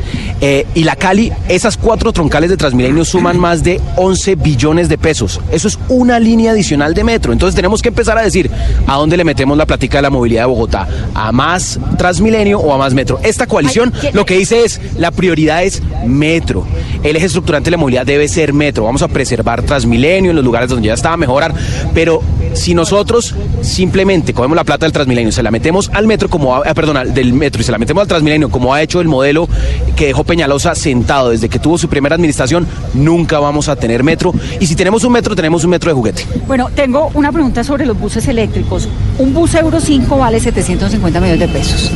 eh, 0.47 0.67
y 0.75 0.85
la 0.85 0.95
Cali, 0.95 1.33
esas 1.49 1.79
cuatro 1.79 2.13
troncales 2.13 2.51
de 2.51 2.59
Transmilenio 2.59 3.03
suman 3.07 3.39
más 3.39 3.63
de 3.65 3.81
11 3.97 4.35
billones 4.35 4.91
de 4.91 4.99
pesos. 4.99 5.41
Eso 5.51 5.69
es 5.69 5.79
una 5.89 6.19
línea 6.21 6.51
adicional 6.53 6.93
de 6.93 7.03
metro. 7.03 7.33
Entonces 7.33 7.57
tenemos 7.57 7.81
que 7.81 7.89
empezar 7.89 8.19
a 8.19 8.23
decir 8.23 8.51
a 8.87 8.97
dónde 8.97 9.17
le 9.17 9.25
metemos 9.25 9.57
la 9.57 9.65
platica 9.65 9.99
de 9.99 10.03
la 10.03 10.11
movilidad 10.11 10.43
de 10.43 10.47
Bogotá, 10.49 10.87
a 11.15 11.33
más 11.33 11.79
Transmilenio 11.97 12.59
o 12.59 12.75
a 12.75 12.77
más 12.77 12.93
metro. 12.93 13.19
Esta 13.23 13.47
coalición 13.47 13.91
lo 14.13 14.27
que 14.27 14.37
dice 14.37 14.65
es 14.65 14.83
la 14.99 15.11
prioridad 15.13 15.65
es 15.65 15.81
metro. 16.07 16.67
El 17.03 17.17
eje 17.17 17.25
estructurante 17.25 17.69
de 17.69 17.71
la 17.73 17.77
movilidad 17.79 18.05
debe 18.05 18.29
ser 18.29 18.53
metro. 18.53 18.85
Vamos 18.85 19.01
a 19.01 19.09
preservar 19.09 19.63
Transmilenio 19.63 20.31
en 20.31 20.37
los 20.37 20.45
lugares 20.45 20.69
donde 20.69 20.89
ya 20.89 20.95
estaba 20.95 21.15
a 21.15 21.19
mejorar, 21.19 21.55
pero 21.95 22.23
si 22.53 22.75
nosotros 22.75 23.35
simplemente 23.63 24.35
cogemos 24.35 24.57
la 24.57 24.65
plata 24.65 24.85
del 24.85 24.93
Transmilenio, 24.93 25.33
se 25.33 25.43
la 25.43 25.51
metemos 25.51 25.91
al 25.95 26.07
metro 26.07 26.29
como, 26.29 26.55
ha- 26.55 26.69
eh, 26.69 26.75
perdón, 26.75 27.15
del 27.15 27.33
metro 27.33 27.63
y 27.63 27.65
se 27.65 27.73
la 27.73 27.79
metemos 27.79 28.03
al 28.03 28.09
Transmilenio 28.09 28.51
como 28.51 28.75
ha 28.75 28.83
hecho 28.83 29.01
el 29.01 29.09
modelo 29.09 29.49
que 29.97 30.07
dejó 30.09 30.25
Peñalosa 30.35 30.75
sentado 30.75 31.31
desde 31.31 31.49
que 31.49 31.61
tuvo 31.61 31.79
su 31.79 31.89
primera 31.89 32.17
administración, 32.17 32.67
nunca 32.93 33.39
vamos 33.39 33.69
a 33.69 33.77
tener 33.77 34.03
metro. 34.03 34.33
Y 34.59 34.67
si 34.67 34.75
tenemos 34.75 35.05
un 35.05 35.13
metro, 35.13 35.37
tenemos 35.37 35.63
un 35.63 35.71
metro 35.71 35.91
de 35.91 35.95
juguete. 35.95 36.27
Bueno, 36.49 36.71
tengo 36.75 37.13
una 37.15 37.31
pregunta 37.31 37.63
sobre 37.63 37.87
los 37.87 37.97
buses 37.97 38.27
eléctricos. 38.27 38.89
Un 39.21 39.33
bus 39.33 39.55
Euro 39.55 39.79
5 39.81 40.19
vale 40.19 40.41
750 40.41 41.21
millones 41.21 41.39
de 41.39 41.47
pesos. 41.49 41.89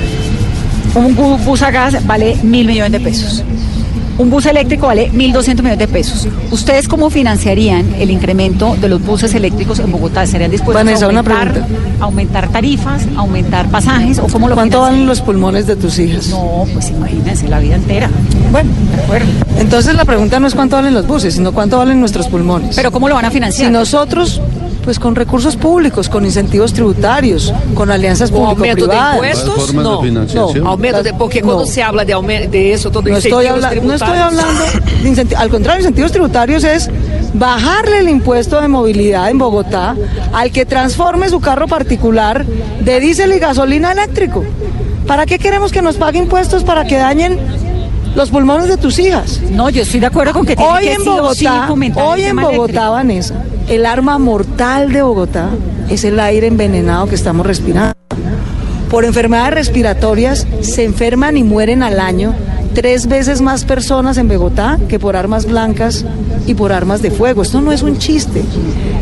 Un 0.95 1.17
bu- 1.17 1.37
bus 1.45 1.63
a 1.63 1.73
gas 1.73 2.07
vale 2.07 2.37
mil 2.45 2.69
millones 2.69 2.93
de 2.93 3.01
pesos. 3.01 3.43
Un 4.19 4.31
bus 4.31 4.47
eléctrico 4.47 4.89
vale 4.89 5.13
1.200 5.13 5.55
millones 5.59 5.79
de 5.79 5.87
pesos. 5.89 6.27
¿Ustedes 6.51 6.89
cómo 6.89 7.09
financiarían 7.09 7.95
el 8.01 8.11
incremento 8.11 8.77
de 8.81 8.89
los 8.89 9.01
buses 9.05 9.33
eléctricos 9.35 9.79
en 9.79 9.93
Bogotá? 9.93 10.27
¿Serían 10.27 10.51
dispuestos 10.51 10.75
Vanessa, 10.85 11.07
a 11.07 11.09
una 11.09 11.21
aumentar, 11.21 11.53
pregunta. 11.53 11.79
aumentar 12.01 12.49
tarifas, 12.51 13.07
aumentar 13.17 13.69
pasajes 13.71 14.19
o 14.19 14.27
cómo 14.27 14.49
lo 14.49 14.57
¿Cuánto 14.57 14.79
financiarían? 14.79 14.91
valen 14.91 15.07
los 15.07 15.21
pulmones 15.21 15.67
de 15.69 15.77
tus 15.77 15.99
hijas? 16.01 16.29
No, 16.31 16.67
pues 16.73 16.91
imagínense, 16.91 17.47
la 17.47 17.61
vida 17.61 17.77
entera. 17.77 18.11
Bueno, 18.51 18.71
de 18.97 19.03
acuerdo. 19.05 19.27
Entonces 19.59 19.95
la 19.95 20.05
pregunta 20.05 20.41
no 20.41 20.49
es 20.49 20.55
cuánto 20.55 20.75
valen 20.77 20.95
los 20.95 21.07
buses, 21.07 21.35
sino 21.35 21.53
cuánto 21.53 21.79
valen 21.79 22.01
nuestros 22.01 22.27
pulmones. 22.27 22.75
Pero 22.75 22.91
¿cómo 22.91 23.09
lo 23.09 23.15
van 23.15 23.25
a 23.27 23.31
financiar? 23.31 23.69
Si 23.69 23.73
nosotros, 23.73 24.41
pues 24.89 24.99
con 24.99 25.15
recursos 25.15 25.55
públicos, 25.55 26.09
con 26.09 26.25
incentivos 26.25 26.73
tributarios, 26.73 27.53
con 27.75 27.91
alianzas 27.91 28.31
¿O 28.33 28.37
aumento 28.47 28.65
de 28.65 28.71
público-privadas. 28.71 29.15
impuestos? 29.17 29.75
No. 29.75 30.03
No. 30.03 30.67
Aumento 30.71 31.03
de, 31.03 31.13
porque 31.13 31.43
cuando 31.43 31.67
se 31.67 31.83
habla 31.83 32.07
de, 32.07 32.15
aume- 32.17 32.49
de 32.49 32.73
eso, 32.73 32.91
todo 32.91 33.03
No 33.03 33.19
estoy, 33.19 33.33
incentivos 33.45 33.65
habla- 33.65 33.83
no 33.83 33.93
estoy 33.93 34.09
tributarios. 34.09 34.45
hablando, 34.45 35.03
de 35.03 35.11
incenti- 35.11 35.37
al 35.37 35.51
contrario, 35.51 35.81
incentivos 35.81 36.11
tributarios 36.11 36.65
es 36.65 36.89
bajarle 37.35 37.99
el 37.99 38.09
impuesto 38.09 38.63
de 38.63 38.69
movilidad 38.69 39.29
en 39.29 39.37
Bogotá 39.37 39.95
al 40.33 40.51
que 40.53 40.65
transforme 40.65 41.29
su 41.29 41.39
carro 41.41 41.69
particular 41.69 42.47
de 42.81 42.99
diésel 43.01 43.35
y 43.35 43.39
gasolina 43.41 43.93
eléctrico. 43.93 44.43
¿Para 45.07 45.27
qué 45.27 45.39
queremos 45.39 45.71
que 45.71 45.83
nos 45.83 45.97
pague 45.97 46.19
impuestos 46.19 46.65
para 46.65 46.87
que 46.87 46.97
dañen 46.97 47.39
los 48.15 48.31
pulmones 48.31 48.69
de 48.69 48.79
tus 48.79 48.99
hijas? 48.99 49.39
No, 49.51 49.69
yo 49.69 49.83
estoy 49.83 50.01
de 50.01 50.07
acuerdo 50.07 50.33
con 50.33 50.47
que 50.47 50.57
tiene 50.57 50.73
hoy 50.73 50.83
que 50.85 50.93
en 50.95 51.01
sí 51.03 51.09
Bogotá, 51.11 51.69
hoy 52.03 52.23
en 52.23 52.37
Bogotá, 52.37 52.55
eléctrico. 52.63 52.91
Vanessa, 52.93 53.35
el 53.69 53.85
arma 53.85 54.19
mortal 54.19 54.93
de 54.93 55.03
Bogotá 55.03 55.51
es 55.91 56.05
el 56.05 56.19
aire 56.21 56.47
envenenado 56.47 57.07
que 57.07 57.15
estamos 57.15 57.47
respirando. 57.47 57.95
Por 58.91 59.05
enfermedades 59.05 59.55
respiratorias 59.55 60.47
se 60.63 60.85
enferman 60.85 61.37
y 61.37 61.45
mueren 61.45 61.83
al 61.83 62.01
año 62.01 62.35
tres 62.75 63.07
veces 63.07 63.43
más 63.43 63.65
personas 63.65 64.17
en 64.17 64.29
Bogotá 64.29 64.79
que 64.89 64.99
por 64.99 65.17
armas 65.17 65.45
blancas 65.45 66.05
y 66.47 66.55
por 66.55 66.73
armas 66.73 67.03
de 67.03 67.11
fuego. 67.11 67.43
Esto 67.43 67.61
no 67.61 67.73
es 67.73 67.83
un 67.83 67.99
chiste. 67.99 68.43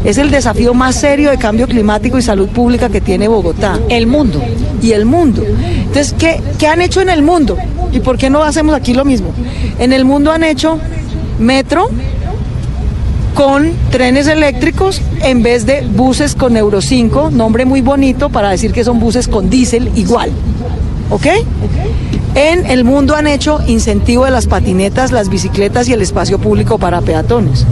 Es 0.05 0.19
el 0.19 0.31
desafío 0.31 0.75
más 0.75 0.97
serio 0.97 1.31
de 1.31 1.39
cambio 1.39 1.69
climático 1.69 2.19
y 2.19 2.23
salud 2.23 2.49
pública 2.49 2.89
que 2.89 3.01
tiene 3.01 3.29
Bogotá. 3.29 3.79
El 3.89 4.09
mundo. 4.09 4.43
Y 4.83 4.93
el 4.93 5.05
mundo. 5.05 5.45
Entonces, 5.45 6.15
¿qué, 6.19 6.41
qué 6.59 6.67
han 6.67 6.83
hecho 6.83 7.01
en 7.01 7.11
el 7.11 7.23
mundo? 7.23 7.57
¿Y 7.93 8.01
por 8.01 8.19
qué 8.19 8.31
no 8.31 8.43
hacemos 8.43 8.75
aquí 8.75 8.95
lo 8.95 9.05
mismo? 9.05 9.29
En 9.79 9.93
el 9.93 10.05
mundo 10.05 10.33
han 10.33 10.43
hecho 10.43 10.79
metro, 11.39 11.89
con 13.37 13.71
trenes 13.91 14.29
eléctricos 14.29 15.03
en 15.23 15.43
vez 15.43 15.67
de 15.67 15.83
buses 15.83 16.35
con 16.35 16.57
Euro 16.57 16.81
5, 16.81 17.31
nombre 17.31 17.67
muy 17.67 17.83
bonito 17.83 18.31
para 18.31 18.49
decir 18.49 18.73
que 18.73 18.83
son 18.83 18.99
buses 18.99 19.29
con 19.29 19.51
diésel 19.51 19.93
igual. 19.95 20.31
¿Ok? 21.11 21.27
En 22.35 22.65
el 22.65 22.83
mundo 22.85 23.15
han 23.15 23.27
hecho 23.27 23.61
incentivo 23.67 24.25
de 24.25 24.31
las 24.31 24.47
patinetas, 24.47 25.13
las 25.13 25.29
bicicletas 25.29 25.87
y 25.87 25.93
el 25.93 26.01
espacio 26.01 26.39
público 26.39 26.79
para 26.79 27.03
peatones. 27.03 27.67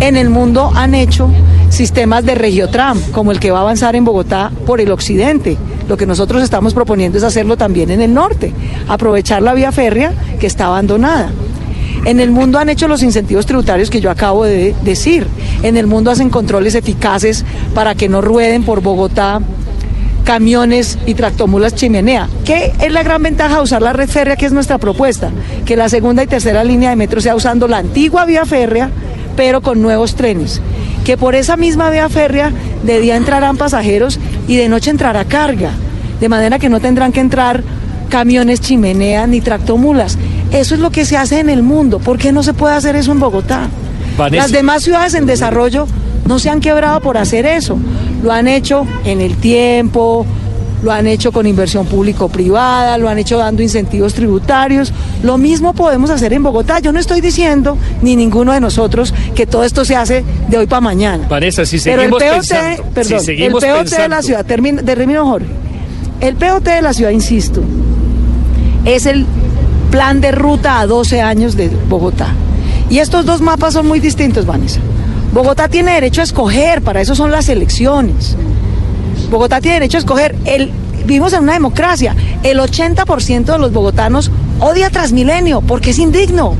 En 0.00 0.16
el 0.16 0.30
mundo 0.30 0.72
han 0.74 0.96
hecho 0.96 1.30
sistemas 1.70 2.24
de 2.24 2.34
regiotram, 2.34 3.00
como 3.12 3.30
el 3.30 3.38
que 3.38 3.52
va 3.52 3.58
a 3.58 3.62
avanzar 3.62 3.94
en 3.94 4.04
Bogotá 4.04 4.50
por 4.66 4.80
el 4.80 4.90
occidente. 4.90 5.56
Lo 5.88 5.96
que 5.96 6.06
nosotros 6.06 6.42
estamos 6.42 6.74
proponiendo 6.74 7.18
es 7.18 7.24
hacerlo 7.24 7.56
también 7.56 7.92
en 7.92 8.00
el 8.00 8.12
norte, 8.12 8.52
aprovechar 8.88 9.42
la 9.42 9.54
vía 9.54 9.70
férrea 9.70 10.12
que 10.40 10.48
está 10.48 10.66
abandonada. 10.66 11.30
En 12.04 12.20
el 12.20 12.30
mundo 12.30 12.58
han 12.58 12.68
hecho 12.68 12.86
los 12.86 13.02
incentivos 13.02 13.46
tributarios 13.46 13.88
que 13.88 14.00
yo 14.00 14.10
acabo 14.10 14.44
de 14.44 14.74
decir. 14.82 15.26
En 15.62 15.76
el 15.76 15.86
mundo 15.86 16.10
hacen 16.10 16.28
controles 16.28 16.74
eficaces 16.74 17.44
para 17.74 17.94
que 17.94 18.08
no 18.08 18.20
rueden 18.20 18.62
por 18.64 18.82
Bogotá 18.82 19.40
camiones 20.24 20.98
y 21.06 21.14
tractomulas 21.14 21.74
chimenea. 21.74 22.28
¿Qué 22.44 22.72
es 22.80 22.92
la 22.92 23.02
gran 23.02 23.22
ventaja 23.22 23.56
de 23.56 23.62
usar 23.62 23.82
la 23.82 23.92
red 23.92 24.08
férrea, 24.08 24.36
que 24.36 24.46
es 24.46 24.52
nuestra 24.52 24.78
propuesta? 24.78 25.30
Que 25.64 25.76
la 25.76 25.88
segunda 25.88 26.22
y 26.22 26.26
tercera 26.26 26.64
línea 26.64 26.90
de 26.90 26.96
metro 26.96 27.20
sea 27.20 27.36
usando 27.36 27.68
la 27.68 27.78
antigua 27.78 28.24
vía 28.24 28.44
férrea, 28.44 28.90
pero 29.36 29.60
con 29.60 29.80
nuevos 29.82 30.14
trenes. 30.14 30.60
Que 31.04 31.16
por 31.16 31.34
esa 31.34 31.56
misma 31.56 31.90
vía 31.90 32.08
férrea 32.08 32.52
de 32.82 33.00
día 33.00 33.16
entrarán 33.16 33.56
pasajeros 33.56 34.18
y 34.48 34.56
de 34.56 34.68
noche 34.68 34.90
entrará 34.90 35.24
carga. 35.24 35.70
De 36.20 36.28
manera 36.28 36.58
que 36.58 36.70
no 36.70 36.80
tendrán 36.80 37.12
que 37.12 37.20
entrar 37.20 37.62
camiones 38.08 38.60
chimenea 38.60 39.26
ni 39.26 39.40
tractomulas. 39.40 40.16
Eso 40.52 40.74
es 40.74 40.80
lo 40.80 40.90
que 40.90 41.04
se 41.04 41.16
hace 41.16 41.40
en 41.40 41.50
el 41.50 41.62
mundo. 41.62 41.98
¿Por 41.98 42.18
qué 42.18 42.32
no 42.32 42.42
se 42.42 42.54
puede 42.54 42.74
hacer 42.74 42.96
eso 42.96 43.12
en 43.12 43.20
Bogotá? 43.20 43.68
Vanessa. 44.16 44.44
Las 44.44 44.52
demás 44.52 44.82
ciudades 44.82 45.14
en 45.14 45.26
desarrollo 45.26 45.86
no 46.26 46.38
se 46.38 46.50
han 46.50 46.60
quebrado 46.60 47.00
por 47.00 47.18
hacer 47.18 47.46
eso. 47.46 47.76
Lo 48.22 48.32
han 48.32 48.48
hecho 48.48 48.86
en 49.04 49.20
el 49.20 49.36
tiempo, 49.36 50.24
lo 50.84 50.92
han 50.92 51.06
hecho 51.06 51.32
con 51.32 51.46
inversión 51.46 51.86
público-privada, 51.86 52.98
lo 52.98 53.08
han 53.08 53.18
hecho 53.18 53.38
dando 53.38 53.62
incentivos 53.62 54.14
tributarios. 54.14 54.92
Lo 55.22 55.38
mismo 55.38 55.72
podemos 55.72 56.10
hacer 56.10 56.32
en 56.34 56.42
Bogotá. 56.42 56.78
Yo 56.78 56.92
no 56.92 57.00
estoy 57.00 57.20
diciendo, 57.20 57.76
ni 58.02 58.16
ninguno 58.16 58.52
de 58.52 58.60
nosotros, 58.60 59.12
que 59.34 59.46
todo 59.46 59.64
esto 59.64 59.84
se 59.84 59.96
hace 59.96 60.24
de 60.48 60.58
hoy 60.58 60.66
para 60.66 60.82
mañana. 60.82 61.26
Vanessa, 61.28 61.64
si 61.64 61.78
Pero 61.80 62.02
el 62.02 62.10
seguimos 62.10 62.22
POT, 62.22 62.32
pensando, 62.36 62.82
perdón, 62.94 63.20
si 63.20 63.26
seguimos 63.26 63.62
el 63.64 63.74
POT 63.74 63.88
de 63.88 64.08
la 64.08 64.22
ciudad, 64.22 64.44
termino, 64.44 64.84
termino 64.84 65.26
Jorge. 65.26 65.48
El 66.20 66.36
POT 66.36 66.64
de 66.64 66.82
la 66.82 66.92
ciudad, 66.92 67.10
insisto, 67.10 67.62
es 68.84 69.06
el 69.06 69.26
plan 69.94 70.20
de 70.20 70.32
ruta 70.32 70.80
a 70.80 70.88
12 70.88 71.22
años 71.22 71.56
de 71.56 71.68
Bogotá. 71.68 72.26
Y 72.90 72.98
estos 72.98 73.24
dos 73.24 73.40
mapas 73.40 73.74
son 73.74 73.86
muy 73.86 74.00
distintos, 74.00 74.44
Vanessa. 74.44 74.80
Bogotá 75.32 75.68
tiene 75.68 75.92
derecho 75.92 76.20
a 76.20 76.24
escoger, 76.24 76.82
para 76.82 77.00
eso 77.00 77.14
son 77.14 77.30
las 77.30 77.48
elecciones. 77.48 78.34
Bogotá 79.30 79.60
tiene 79.60 79.74
derecho 79.74 79.98
a 79.98 80.00
escoger. 80.00 80.34
El, 80.46 80.72
vivimos 81.06 81.32
en 81.32 81.44
una 81.44 81.52
democracia. 81.52 82.16
El 82.42 82.58
80% 82.58 83.44
de 83.44 83.58
los 83.60 83.72
bogotanos 83.72 84.32
odia 84.58 84.90
Transmilenio 84.90 85.60
porque 85.60 85.90
es 85.90 86.00
indigno, 86.00 86.56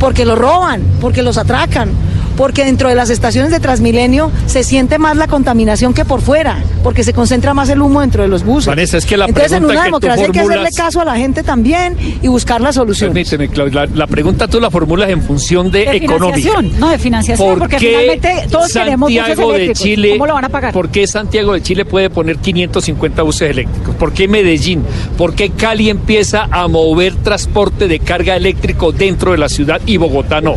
porque 0.00 0.24
lo 0.24 0.34
roban, 0.34 0.82
porque 1.00 1.22
los 1.22 1.38
atracan, 1.38 1.90
porque 2.38 2.64
dentro 2.64 2.88
de 2.88 2.94
las 2.94 3.10
estaciones 3.10 3.50
de 3.50 3.60
Transmilenio 3.60 4.30
se 4.46 4.62
siente 4.62 4.98
más 4.98 5.16
la 5.16 5.26
contaminación 5.26 5.92
que 5.92 6.04
por 6.06 6.22
fuera, 6.22 6.62
porque 6.82 7.02
se 7.04 7.12
concentra 7.12 7.52
más 7.52 7.68
el 7.68 7.82
humo 7.82 8.00
dentro 8.00 8.22
de 8.22 8.28
los 8.28 8.44
buses. 8.44 8.68
Vanessa, 8.68 8.96
es 8.96 9.04
que 9.04 9.16
la 9.18 9.26
Entonces, 9.26 9.52
en 9.52 9.64
una 9.64 9.84
democracia 9.84 10.24
hay 10.24 10.30
que 10.30 10.38
hacerle 10.38 10.54
formulas- 10.56 10.74
caso 10.76 11.00
a 11.00 11.04
la 11.04 11.16
gente 11.16 11.42
también 11.42 11.96
y 12.22 12.28
buscar 12.28 12.60
las 12.60 12.76
soluciones. 12.76 13.12
Permíteme, 13.12 13.48
Claudia, 13.52 13.86
la, 13.86 13.94
la 13.94 14.06
pregunta 14.06 14.46
tú 14.48 14.60
la 14.60 14.70
formulas 14.70 15.10
en 15.10 15.20
función 15.20 15.70
de, 15.70 15.80
De 15.86 15.96
económica. 15.96 16.62
no, 16.78 16.88
de 16.90 16.98
financiación, 16.98 17.48
¿Por 17.48 17.58
porque 17.58 17.76
qué 17.76 17.88
finalmente 17.88 18.46
todos 18.50 18.72
queremos 18.72 19.12
Santiago 19.12 19.50
de 19.52 19.56
eléctricos. 19.56 19.82
Chile, 19.82 20.10
¿Cómo 20.12 20.26
lo 20.28 20.34
van 20.34 20.44
a 20.44 20.48
pagar? 20.48 20.72
¿Por 20.72 20.88
qué 20.90 21.06
Santiago 21.08 21.54
de 21.54 21.62
Chile 21.62 21.84
puede 21.84 22.08
poner 22.08 22.36
550 22.38 23.22
buses 23.22 23.50
eléctricos? 23.50 23.94
¿Por 23.96 24.12
qué 24.12 24.28
Medellín? 24.28 24.84
¿Por 25.16 25.34
qué 25.34 25.50
Cali 25.50 25.90
empieza 25.90 26.46
a 26.50 26.68
mover 26.68 27.16
transporte 27.16 27.88
de 27.88 27.98
carga 27.98 28.36
eléctrico 28.36 28.92
dentro 28.92 29.32
de 29.32 29.38
la 29.38 29.48
ciudad 29.48 29.80
y 29.86 29.96
Bogotá 29.96 30.40
no? 30.40 30.54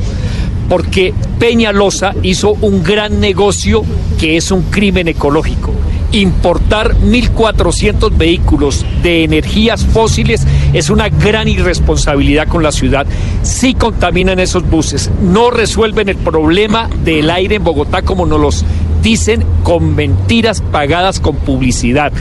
Porque 0.71 1.13
Peñalosa 1.37 2.15
hizo 2.23 2.53
un 2.61 2.81
gran 2.81 3.19
negocio 3.19 3.83
que 4.17 4.37
es 4.37 4.51
un 4.51 4.61
crimen 4.61 5.09
ecológico. 5.09 5.73
Importar 6.13 6.95
1.400 6.95 8.15
vehículos 8.15 8.85
de 9.03 9.25
energías 9.25 9.85
fósiles 9.85 10.47
es 10.71 10.89
una 10.89 11.09
gran 11.09 11.49
irresponsabilidad 11.49 12.47
con 12.47 12.63
la 12.63 12.71
ciudad. 12.71 13.05
Sí 13.43 13.73
contaminan 13.73 14.39
esos 14.39 14.69
buses, 14.69 15.11
no 15.21 15.51
resuelven 15.51 16.07
el 16.07 16.15
problema 16.15 16.89
del 17.03 17.29
aire 17.31 17.55
en 17.55 17.65
Bogotá 17.65 18.03
como 18.03 18.25
nos 18.25 18.39
los 18.39 18.65
dicen 19.01 19.43
con 19.63 19.95
mentiras 19.95 20.61
pagadas 20.61 21.19
con 21.19 21.35
publicidad. 21.37 22.11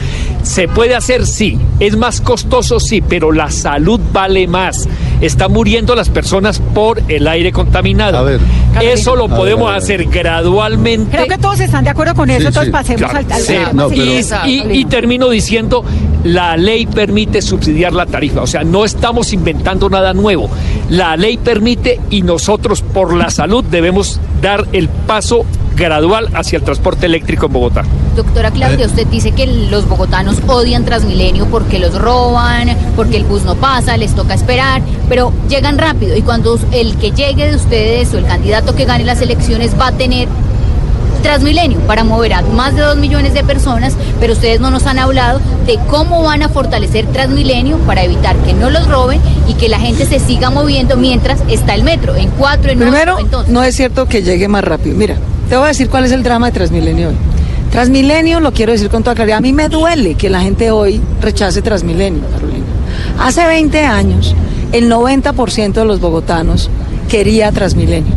¿Se 0.43 0.67
puede 0.67 0.95
hacer? 0.95 1.25
Sí. 1.27 1.57
¿Es 1.79 1.95
más 1.97 2.21
costoso? 2.21 2.79
Sí, 2.79 3.01
pero 3.01 3.31
la 3.31 3.51
salud 3.51 3.99
vale 4.11 4.47
más. 4.47 4.87
Están 5.21 5.51
muriendo 5.51 5.93
las 5.95 6.09
personas 6.09 6.59
por 6.73 7.01
el 7.07 7.27
aire 7.27 7.51
contaminado. 7.51 8.17
A 8.17 8.21
ver. 8.23 8.39
Eso 8.81 9.15
lo 9.15 9.25
A 9.25 9.27
ver, 9.27 9.37
podemos 9.37 9.67
a 9.69 9.73
ver. 9.73 9.83
hacer 9.83 10.05
gradualmente. 10.05 11.11
Creo 11.17 11.27
que 11.27 11.37
todos 11.37 11.59
están 11.59 11.83
de 11.83 11.91
acuerdo 11.91 12.15
con 12.15 12.29
eso, 12.29 12.41
Sí, 12.41 12.47
entonces 12.47 12.65
sí. 12.67 12.71
pasemos 12.71 13.01
Claro, 13.11 13.17
al, 13.27 13.31
al 13.31 13.41
sí, 13.41 13.53
no, 13.73 13.89
pero- 13.89 14.03
y, 14.47 14.49
y- 14.51 14.79
y 14.79 14.85
termino 14.85 15.29
diciendo, 15.29 15.83
la 16.23 16.57
ley 16.57 16.85
permite 16.87 17.41
subsidiar 17.41 17.93
la 17.93 18.05
tarifa, 18.07 18.41
o 18.41 18.47
sea, 18.47 18.63
no 18.63 18.83
estamos 18.85 19.33
inventando 19.33 19.89
nada 19.89 20.13
nuevo. 20.13 20.49
La 20.89 21.15
ley 21.17 21.37
permite 21.37 21.99
y 22.09 22.21
nosotros 22.23 22.81
por 22.81 23.13
la 23.13 23.29
salud 23.29 23.63
debemos 23.63 24.19
dar 24.41 24.65
el 24.73 24.89
paso 24.89 25.45
gradual 25.81 26.29
hacia 26.33 26.57
el 26.57 26.63
transporte 26.63 27.05
eléctrico 27.05 27.47
en 27.47 27.53
Bogotá. 27.53 27.83
Doctora 28.15 28.51
Claudia, 28.51 28.85
usted 28.85 29.07
dice 29.07 29.31
que 29.31 29.47
los 29.47 29.87
bogotanos 29.87 30.37
odian 30.47 30.85
Transmilenio 30.85 31.47
porque 31.47 31.79
los 31.79 31.99
roban, 31.99 32.75
porque 32.95 33.17
el 33.17 33.23
bus 33.23 33.43
no 33.43 33.55
pasa, 33.55 33.97
les 33.97 34.13
toca 34.13 34.33
esperar, 34.33 34.81
pero 35.09 35.33
llegan 35.49 35.77
rápido 35.77 36.15
y 36.15 36.21
cuando 36.21 36.59
el 36.71 36.95
que 36.97 37.11
llegue 37.11 37.49
de 37.49 37.55
ustedes 37.55 38.13
o 38.13 38.17
el 38.17 38.25
candidato 38.25 38.75
que 38.75 38.85
gane 38.85 39.03
las 39.03 39.21
elecciones 39.21 39.79
va 39.79 39.87
a 39.87 39.91
tener 39.91 40.27
Transmilenio 41.21 41.79
para 41.79 42.03
mover 42.03 42.33
a 42.33 42.41
más 42.41 42.75
de 42.75 42.81
dos 42.81 42.97
millones 42.97 43.33
de 43.33 43.43
personas, 43.43 43.95
pero 44.19 44.33
ustedes 44.33 44.59
no 44.59 44.71
nos 44.71 44.85
han 44.85 44.99
hablado 44.99 45.39
de 45.65 45.79
cómo 45.89 46.23
van 46.23 46.43
a 46.43 46.49
fortalecer 46.49 47.05
Transmilenio 47.07 47.77
para 47.79 48.03
evitar 48.03 48.35
que 48.37 48.53
no 48.53 48.69
los 48.69 48.87
roben 48.87 49.21
y 49.47 49.53
que 49.53 49.69
la 49.69 49.79
gente 49.79 50.05
se 50.05 50.19
siga 50.19 50.49
moviendo 50.49 50.97
mientras 50.97 51.39
está 51.49 51.75
el 51.75 51.83
metro, 51.83 52.15
en 52.15 52.29
cuatro, 52.31 52.71
en 52.71 52.79
Primero, 52.79 53.15
ocho, 53.15 53.25
entonces. 53.25 53.53
no 53.53 53.63
es 53.63 53.75
cierto 53.75 54.07
que 54.07 54.23
llegue 54.23 54.47
más 54.47 54.63
rápido. 54.63 54.95
Mira, 54.95 55.15
te 55.49 55.55
voy 55.55 55.65
a 55.65 55.67
decir 55.69 55.89
cuál 55.89 56.05
es 56.05 56.11
el 56.11 56.23
drama 56.23 56.47
de 56.47 56.53
Transmilenio 56.53 57.09
hoy. 57.09 57.15
Transmilenio, 57.71 58.39
lo 58.41 58.51
quiero 58.51 58.73
decir 58.73 58.89
con 58.89 59.03
toda 59.03 59.15
claridad, 59.15 59.37
a 59.37 59.41
mí 59.41 59.53
me 59.53 59.69
duele 59.69 60.15
que 60.15 60.29
la 60.29 60.41
gente 60.41 60.71
hoy 60.71 60.99
rechace 61.21 61.61
Transmilenio, 61.61 62.21
Carolina. 62.29 62.65
Hace 63.19 63.45
20 63.45 63.85
años, 63.85 64.35
el 64.73 64.89
90% 64.91 65.73
de 65.73 65.85
los 65.85 66.01
bogotanos 66.01 66.69
quería 67.09 67.51
Transmilenio. 67.51 68.13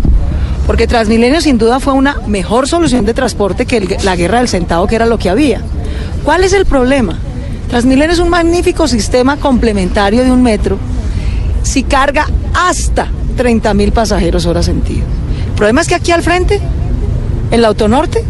Porque 0.67 0.87
Transmilenio 0.87 1.41
sin 1.41 1.59
duda 1.59 1.79
fue 1.81 1.93
una 1.93 2.17
mejor 2.27 2.67
solución 2.69 3.05
de 3.05 3.13
transporte 3.15 3.67
que 3.67 3.77
el- 3.79 3.97
la 4.03 4.17
guerra 4.17 4.39
del 4.39 4.49
centavo, 4.49 4.87
que 4.87 4.97
era 4.97 5.07
lo 5.07 5.19
que 5.19 5.29
había. 5.29 5.61
¿Cuál 6.25 6.43
es 6.45 6.53
el 6.55 6.65
problema? 6.65 7.19
Transmilenio 7.69 8.13
es 8.15 8.19
un 8.19 8.31
magnífico 8.31 8.89
sistema 8.89 9.37
complementario 9.37 10.25
de 10.25 10.31
un 10.31 10.43
metro 10.43 10.79
si 11.63 11.83
carga 11.83 12.27
hasta 12.55 13.09
30 13.37 13.75
mil 13.75 13.93
pasajeros 13.93 14.47
hora 14.47 14.63
sentido. 14.63 15.05
El 15.49 15.53
problema 15.55 15.81
es 15.83 15.89
que 15.89 15.95
aquí 15.97 16.13
al 16.13 16.23
frente, 16.23 16.61
en 17.51 17.63
la 17.63 17.69
autonorte, 17.69 18.25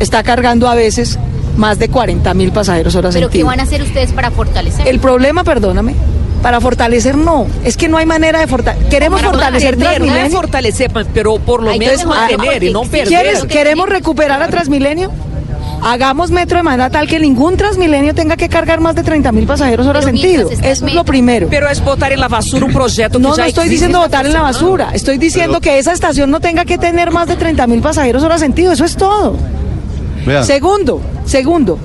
está 0.00 0.22
cargando 0.22 0.68
a 0.68 0.74
veces 0.74 1.18
más 1.56 1.78
de 1.78 1.88
40 1.88 2.34
mil 2.34 2.52
pasajeros 2.52 2.94
hora 2.96 3.10
Pero 3.10 3.28
¿qué 3.28 3.38
sentido. 3.38 3.46
van 3.46 3.60
a 3.60 3.62
hacer 3.62 3.80
ustedes 3.82 4.12
para 4.12 4.30
fortalecer? 4.30 4.86
El 4.88 4.98
problema, 4.98 5.44
perdóname, 5.44 5.94
para 6.44 6.60
fortalecer 6.60 7.16
no, 7.16 7.46
es 7.64 7.78
que 7.78 7.88
no 7.88 7.96
hay 7.96 8.04
manera 8.04 8.38
de 8.38 8.46
fortalecer. 8.46 8.90
Queremos 8.90 9.22
Para 9.22 9.32
fortalecer 9.32 9.78
mantener, 9.78 10.00
no 10.00 10.04
Transmilenio. 10.06 10.36
fortalecer, 10.36 10.90
pero 11.14 11.38
por 11.38 11.62
lo 11.62 11.74
menos 11.74 12.04
mantener 12.04 12.62
y 12.62 12.70
no 12.70 12.82
perder. 12.82 13.08
¿Quieres, 13.08 13.44
¿Queremos 13.44 13.88
recuperar 13.88 14.42
a 14.42 14.48
Transmilenio? 14.48 15.10
Hagamos 15.82 16.30
metro 16.30 16.58
de 16.58 16.62
manera 16.62 16.90
tal 16.90 17.08
que 17.08 17.18
ningún 17.18 17.56
Transmilenio 17.56 18.14
tenga 18.14 18.36
que 18.36 18.50
cargar 18.50 18.80
más 18.80 18.94
de 18.94 19.02
30 19.02 19.32
mil 19.32 19.46
pasajeros 19.46 19.86
hora 19.86 20.02
sentido. 20.02 20.50
Eso 20.50 20.62
es 20.62 20.82
lo 20.82 21.02
primero. 21.02 21.46
Pero 21.48 21.66
es 21.66 21.82
botar 21.82 22.12
en 22.12 22.20
la 22.20 22.28
basura 22.28 22.66
un 22.66 22.74
proyecto 22.74 23.16
que 23.16 23.22
No, 23.22 23.30
no 23.30 23.36
ya 23.38 23.46
estoy 23.46 23.64
existe 23.64 23.66
y 23.66 23.70
diciendo 23.70 24.00
botar 24.00 24.26
en 24.26 24.34
la 24.34 24.42
basura. 24.42 24.90
Estoy 24.92 25.16
diciendo 25.16 25.62
que 25.62 25.78
esa 25.78 25.94
estación 25.94 26.30
no 26.30 26.40
tenga 26.40 26.66
que 26.66 26.76
tener 26.76 27.10
más 27.10 27.26
de 27.26 27.36
30 27.36 27.66
mil 27.68 27.80
pasajeros 27.80 28.22
hora 28.22 28.38
sentido. 28.38 28.70
Eso 28.70 28.84
es 28.84 28.98
todo. 28.98 29.38
Segundo, 30.42 31.00
segundo. 31.24 31.78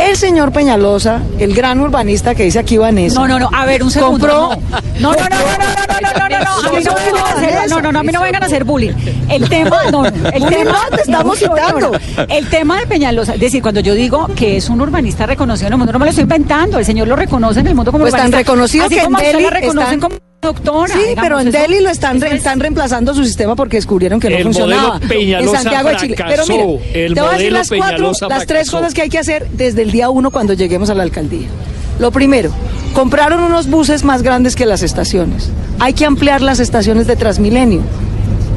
El 0.00 0.16
señor 0.16 0.50
Peñalosa, 0.52 1.20
el 1.38 1.54
gran 1.54 1.78
urbanista 1.80 2.34
que 2.34 2.44
dice 2.44 2.58
aquí 2.58 2.78
Vanessa. 2.78 3.20
No, 3.20 3.28
no, 3.28 3.38
no, 3.38 3.50
a 3.52 3.64
ver, 3.66 3.82
un 3.82 3.90
segundo. 3.90 4.28
Compró. 4.28 4.80
No, 4.98 5.12
no, 5.12 5.18
no, 5.18 5.28
no, 5.28 5.36
no, 5.38 6.00
no, 6.00 6.00
no, 6.00 6.10
no, 6.12 6.28
no, 6.28 6.28
no, 6.28 6.40
no 6.40 7.66
no, 7.68 7.80
no, 7.80 7.92
no, 7.92 7.98
a 8.00 8.02
mí 8.02 8.12
no 8.12 8.20
vengan 8.22 8.42
a 8.42 8.46
hacer 8.46 8.64
bullying. 8.64 8.92
El 9.28 9.48
tema, 9.48 9.84
no, 9.92 10.02
no, 10.02 10.06
el 10.08 10.46
tema, 10.46 10.72
no, 10.90 10.96
te 10.96 11.02
estamos 11.02 11.40
no, 11.42 11.48
no, 11.48 11.54
citando. 11.56 11.90
no. 11.92 12.24
El 12.28 12.48
tema 12.48 12.80
de 12.80 12.86
Peñalosa, 12.86 13.34
es 13.34 13.40
decir, 13.40 13.62
cuando 13.62 13.80
yo 13.80 13.94
digo 13.94 14.26
que 14.34 14.56
es 14.56 14.68
un 14.68 14.80
urbanista 14.80 15.26
reconocido 15.26 15.68
en 15.68 15.74
el 15.74 15.78
mundo, 15.78 15.92
no 15.92 15.98
me 15.98 16.06
lo 16.06 16.10
estoy 16.10 16.22
inventando, 16.22 16.78
el 16.78 16.84
señor 16.84 17.06
lo 17.08 17.16
reconoce 17.16 17.60
en 17.60 17.66
el 17.68 17.74
mundo 17.74 17.92
como 17.92 18.02
Pues 18.04 18.12
tan 18.12 18.28
urbanista. 18.28 18.38
reconocido 18.38 18.88
que 18.88 19.00
en 19.00 19.12
Delhi 19.12 19.46
reconocen 19.50 20.00
como 20.00 20.16
doctora. 20.40 20.94
Sí, 20.94 21.14
pero 21.20 21.38
en 21.40 21.48
eso- 21.48 21.58
Delhi 21.58 21.80
lo 21.80 21.90
están, 21.90 22.20
re- 22.20 22.34
están 22.34 22.60
reemplazando 22.60 23.14
su 23.14 23.24
sistema 23.24 23.54
porque 23.56 23.76
descubrieron 23.76 24.18
que 24.20 24.30
no 24.30 24.36
El 24.36 24.42
funcionaba. 24.44 25.00
en 25.10 25.48
Santiago 25.48 25.88
de 25.90 25.96
Chile. 25.96 26.16
Pero 26.16 26.44
mira, 26.46 26.64
El 26.94 27.14
te 27.14 27.20
voy 27.20 27.30
a 27.30 27.32
decir 27.34 27.52
las 27.52 27.68
cuatro, 27.68 28.12
las 28.28 28.46
tres 28.46 28.70
cosas 28.70 28.94
que 28.94 29.02
hay 29.02 29.08
que 29.10 29.18
hacer 29.18 29.46
desde 29.52 29.82
el 29.82 29.90
día 29.90 30.08
uno 30.10 30.30
cuando 30.30 30.54
lleguemos 30.54 30.88
a 30.90 30.94
la 30.94 31.02
alcaldía. 31.02 31.48
Lo 31.98 32.10
primero, 32.10 32.50
compraron 32.94 33.40
unos 33.42 33.68
buses 33.68 34.04
más 34.04 34.22
grandes 34.22 34.56
que 34.56 34.64
las 34.64 34.82
estaciones. 34.82 35.50
Hay 35.78 35.92
que 35.92 36.06
ampliar 36.06 36.40
las 36.40 36.58
estaciones 36.60 37.06
de 37.06 37.16
Transmilenio 37.16 37.82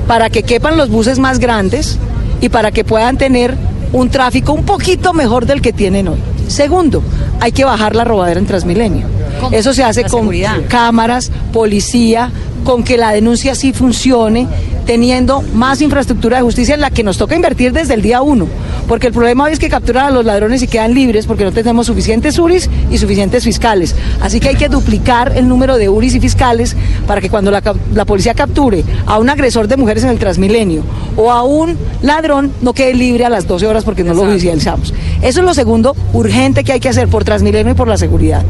para 0.08 0.30
que 0.30 0.44
quepan 0.44 0.78
los 0.78 0.90
buses 0.90 1.20
más 1.20 1.40
grandes 1.40 1.98
y 2.40 2.48
para 2.50 2.72
que 2.72 2.86
puedan 2.86 3.18
tener 3.18 3.56
un 3.92 4.10
tráfico 4.10 4.54
un 4.54 4.64
poquito 4.64 5.14
mejor 5.14 5.46
del 5.46 5.62
que 5.62 5.74
tienen 5.74 6.08
hoy. 6.08 6.18
Segundo, 6.48 7.04
hay 7.42 7.52
que 7.52 7.66
bajar 7.66 7.96
la 7.96 8.06
robadera 8.06 8.40
en 8.40 8.46
Transmilenio. 8.46 9.06
¿Cómo? 9.44 9.56
Eso 9.56 9.74
se 9.74 9.84
hace 9.84 10.04
La 10.04 10.10
con 10.10 10.22
seguridad. 10.22 10.58
cámaras, 10.68 11.32
policía, 11.52 12.32
con 12.64 12.84
que 12.84 12.98
la 12.98 13.12
denuncia 13.12 13.56
sí 13.56 13.74
funcione, 13.74 14.48
teniendo 14.86 15.41
más 15.54 15.82
infraestructura 15.82 16.38
de 16.38 16.44
justicia 16.44 16.76
en 16.76 16.82
la 16.82 16.91
que 16.91 17.04
nos 17.04 17.18
toca 17.18 17.36
invertir 17.36 17.72
desde 17.74 17.94
el 17.94 18.02
día 18.02 18.22
uno. 18.22 18.48
Porque 18.88 19.08
el 19.08 19.14
problema 19.14 19.46
hoy 19.46 19.54
es 19.54 19.60
que 19.60 19.70
capturan 19.70 20.06
a 20.06 20.12
los 20.12 20.26
ladrones 20.26 20.62
y 20.62 20.68
quedan 20.68 20.94
libres 20.94 21.26
porque 21.26 21.44
no 21.44 21.52
tenemos 21.52 21.88
suficientes 21.88 22.38
URIs 22.38 22.70
y 22.92 22.98
suficientes 22.98 23.44
fiscales. 23.44 23.96
Así 24.22 24.40
que 24.40 24.50
hay 24.50 24.56
que 24.56 24.70
duplicar 24.70 25.34
el 25.36 25.48
número 25.48 25.78
de 25.78 25.90
URIs 25.90 26.16
y 26.16 26.20
fiscales 26.20 26.76
para 27.08 27.22
que 27.22 27.30
cuando 27.30 27.52
la, 27.52 27.62
policía 28.06 28.34
capture 28.34 28.84
a 29.06 29.18
un 29.20 29.30
agresor 29.30 29.68
de 29.68 29.78
mujeres 29.78 30.04
en 30.04 30.10
el 30.10 30.20
Transmilenio 30.20 30.84
o 31.16 31.32
a 31.32 31.44
un 31.44 31.78
ladrón 32.02 32.52
no 32.62 32.74
quede 32.74 32.94
libre 32.94 33.26
a 33.26 33.30
las 33.30 33.48
12 33.48 33.68
horas 33.68 33.84
porque 33.84 34.04
no 34.04 34.14
lo 34.14 34.26
judicializamos. 34.26 34.94
Eso 35.22 35.40
es 35.40 35.46
lo 35.46 35.54
segundo 35.54 35.96
urgente 36.12 36.64
que 36.64 36.74
hay 36.74 36.80
que 36.80 36.90
hacer 36.90 37.08
por 37.08 37.24
Transmilenio 37.24 37.72
y 37.72 37.76
por 37.76 37.88
la 37.88 37.98
seguridad. 37.98 38.44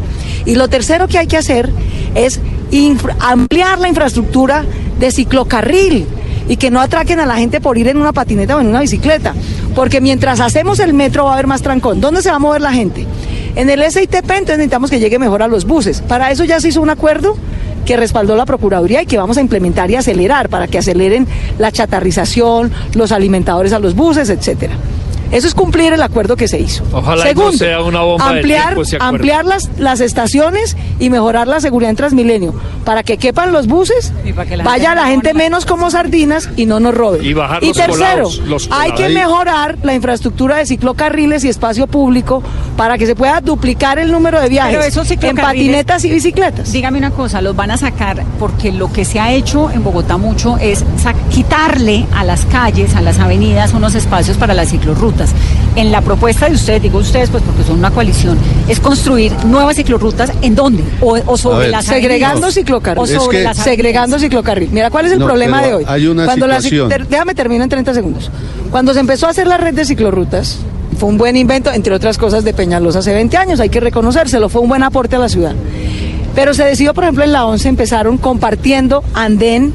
Y 0.45 0.55
lo 0.55 0.67
tercero 0.67 1.07
que 1.07 1.19
hay 1.19 1.27
que 1.27 1.37
hacer 1.37 1.69
es 2.15 2.39
ampliar 3.19 3.79
la 3.79 3.87
infraestructura 3.87 4.65
de 4.99 5.11
ciclocarril 5.11 6.07
y 6.47 6.57
que 6.57 6.71
no 6.71 6.81
atraquen 6.81 7.19
a 7.19 7.25
la 7.25 7.35
gente 7.35 7.61
por 7.61 7.77
ir 7.77 7.87
en 7.87 7.97
una 7.97 8.13
patineta 8.13 8.57
o 8.57 8.61
en 8.61 8.67
una 8.67 8.81
bicicleta. 8.81 9.33
Porque 9.75 10.01
mientras 10.01 10.39
hacemos 10.39 10.79
el 10.79 10.93
metro 10.93 11.25
va 11.25 11.31
a 11.31 11.33
haber 11.33 11.47
más 11.47 11.61
trancón. 11.61 12.01
¿Dónde 12.01 12.21
se 12.21 12.29
va 12.29 12.35
a 12.35 12.39
mover 12.39 12.61
la 12.61 12.73
gente? 12.73 13.05
En 13.55 13.69
el 13.69 13.83
SITP, 13.83 14.15
entonces 14.15 14.57
necesitamos 14.57 14.89
que 14.89 14.99
llegue 14.99 15.19
mejor 15.19 15.43
a 15.43 15.47
los 15.47 15.65
buses. 15.65 16.01
Para 16.01 16.31
eso 16.31 16.43
ya 16.43 16.59
se 16.59 16.69
hizo 16.69 16.81
un 16.81 16.89
acuerdo 16.89 17.37
que 17.85 17.97
respaldó 17.97 18.35
la 18.35 18.45
Procuraduría 18.45 19.01
y 19.01 19.05
que 19.05 19.17
vamos 19.17 19.37
a 19.37 19.41
implementar 19.41 19.91
y 19.91 19.95
acelerar 19.95 20.49
para 20.49 20.67
que 20.67 20.77
aceleren 20.77 21.27
la 21.59 21.71
chatarrización, 21.71 22.71
los 22.95 23.11
alimentadores 23.11 23.73
a 23.73 23.79
los 23.79 23.95
buses, 23.95 24.29
etcétera. 24.29 24.73
Eso 25.33 25.47
es 25.47 25.55
cumplir 25.55 25.93
el 25.93 26.01
acuerdo 26.01 26.35
que 26.35 26.47
se 26.47 26.59
hizo. 26.59 26.83
Ojalá 26.91 27.23
Segundo, 27.23 27.51
no 27.51 27.57
sea 27.57 27.81
una 27.81 28.01
bomba 28.01 28.29
ampliar, 28.29 28.75
tiempo 28.75 29.49
las, 29.49 29.69
las 29.79 29.99
estaciones 29.99 30.77
y 30.99 31.09
mejorar 31.09 31.47
la 31.47 31.59
seguridad 31.59 31.89
en 31.89 31.95
Transmilenio 31.95 32.53
para 32.85 33.01
que 33.01 33.17
quepan 33.17 33.51
los 33.51 33.67
buses, 33.67 34.13
la 34.23 34.63
vaya 34.63 34.89
gente 34.89 35.01
la 35.01 35.07
gente 35.07 35.33
menos 35.33 35.65
como 35.65 35.89
sardinas 35.89 36.49
y 36.55 36.67
no 36.67 36.79
nos 36.79 36.93
robe. 36.93 37.25
Y 37.25 37.33
bajar 37.33 37.63
y 37.63 37.67
los 37.67 37.77
tercero, 37.77 37.93
colados, 37.93 38.37
los 38.39 38.69
hay 38.71 38.91
que 38.91 39.09
mejorar 39.09 39.77
la 39.81 39.93
infraestructura 39.95 40.57
de 40.57 40.65
ciclocarriles 40.65 41.43
y 41.45 41.49
espacio 41.49 41.87
público 41.87 42.43
para 42.77 42.97
que 42.97 43.05
se 43.05 43.15
pueda 43.15 43.41
duplicar 43.41 43.99
el 43.99 44.11
número 44.11 44.39
de 44.39 44.49
viajes 44.49 44.75
Pero 44.75 44.87
esos 44.87 45.09
en 45.11 45.35
patinetas 45.35 46.05
y 46.05 46.11
bicicletas. 46.11 46.71
Dígame 46.71 46.99
una 46.99 47.11
cosa, 47.11 47.41
los 47.41 47.55
van 47.55 47.71
a 47.71 47.77
sacar 47.77 48.23
porque 48.39 48.71
lo 48.71 48.91
que 48.91 49.05
se 49.05 49.19
ha 49.19 49.31
hecho 49.31 49.71
en 49.71 49.83
Bogotá 49.83 50.17
mucho 50.17 50.57
es 50.57 50.83
quitarle 51.31 52.05
a 52.13 52.23
las 52.23 52.45
calles, 52.45 52.95
a 52.95 53.01
las 53.01 53.19
avenidas, 53.19 53.73
unos 53.73 53.95
espacios 53.95 54.37
para 54.37 54.53
las 54.53 54.69
ciclorrutas. 54.69 55.22
En 55.75 55.91
la 55.91 56.01
propuesta 56.01 56.47
de 56.47 56.55
ustedes, 56.55 56.81
digo 56.81 56.99
ustedes 56.99 57.29
pues 57.29 57.43
porque 57.43 57.63
son 57.63 57.79
una 57.79 57.91
coalición, 57.91 58.37
es 58.67 58.79
construir 58.79 59.31
nuevas 59.45 59.75
ciclorrutas 59.75 60.31
¿en 60.41 60.55
dónde? 60.55 60.83
O, 61.01 61.17
o 61.25 61.37
sobre 61.37 61.59
ver, 61.59 61.69
las 61.71 61.85
segregando 61.85 62.37
avenidas. 62.45 62.53
ciclocarril. 62.53 63.03
O 63.03 63.07
sobre 63.07 63.37
que- 63.39 63.43
las 63.43 63.57
segregando 63.57 64.19
ciclocarril. 64.19 64.69
Mira, 64.71 64.89
¿cuál 64.91 65.05
es 65.07 65.11
el 65.13 65.19
No, 65.19 65.25
problema 65.25 65.61
de 65.61 65.73
hoy? 65.75 65.83
hay 65.87 66.07
una 66.07 66.25
Cuando 66.25 66.45
situación. 66.61 66.89
déjame 67.09 67.33
terminar 67.35 67.63
en 67.65 67.69
30 67.69 67.93
segundos. 67.93 68.29
Cuando 68.71 68.93
se 68.93 68.99
empezó 68.99 69.27
a 69.27 69.29
hacer 69.31 69.47
la 69.47 69.57
red 69.57 69.73
de 69.73 69.85
ciclorrutas, 69.85 70.57
fue 70.97 71.09
un 71.09 71.17
buen 71.17 71.35
invento, 71.35 71.71
entre 71.71 71.93
otras 71.95 72.17
cosas, 72.17 72.43
de 72.43 72.53
Peñalosa 72.53 72.99
hace 72.99 73.13
20 73.13 73.35
años, 73.37 73.59
hay 73.59 73.69
que 73.69 73.79
reconocérselo, 73.79 74.47
fue 74.49 74.61
un 74.61 74.69
buen 74.69 74.83
aporte 74.83 75.15
a 75.15 75.19
la 75.19 75.29
ciudad. 75.29 75.53
Pero 76.35 76.53
se 76.53 76.63
decidió, 76.63 76.93
por 76.93 77.03
ejemplo, 77.03 77.23
en 77.23 77.31
la 77.31 77.45
11 77.45 77.67
empezaron 77.69 78.17
compartiendo 78.17 79.03
andén 79.13 79.73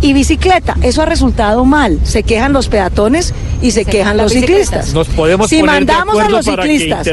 y 0.00 0.12
bicicleta. 0.12 0.76
Eso 0.82 1.02
ha 1.02 1.06
resultado 1.06 1.64
mal. 1.64 1.98
Se 2.04 2.22
quejan 2.22 2.52
los 2.52 2.68
peatones 2.68 3.34
y 3.62 3.70
se, 3.70 3.84
quejan 3.84 4.16
los 4.16 4.32
ciclistas. 4.32 4.92
Nos 4.92 5.08
podemos 5.08 5.48
si 5.48 5.60
poner 5.60 5.86
de 5.86 5.92
mandamos 5.92 6.18
a 6.18 6.28
los 6.28 6.44
ciclistas 6.44 7.06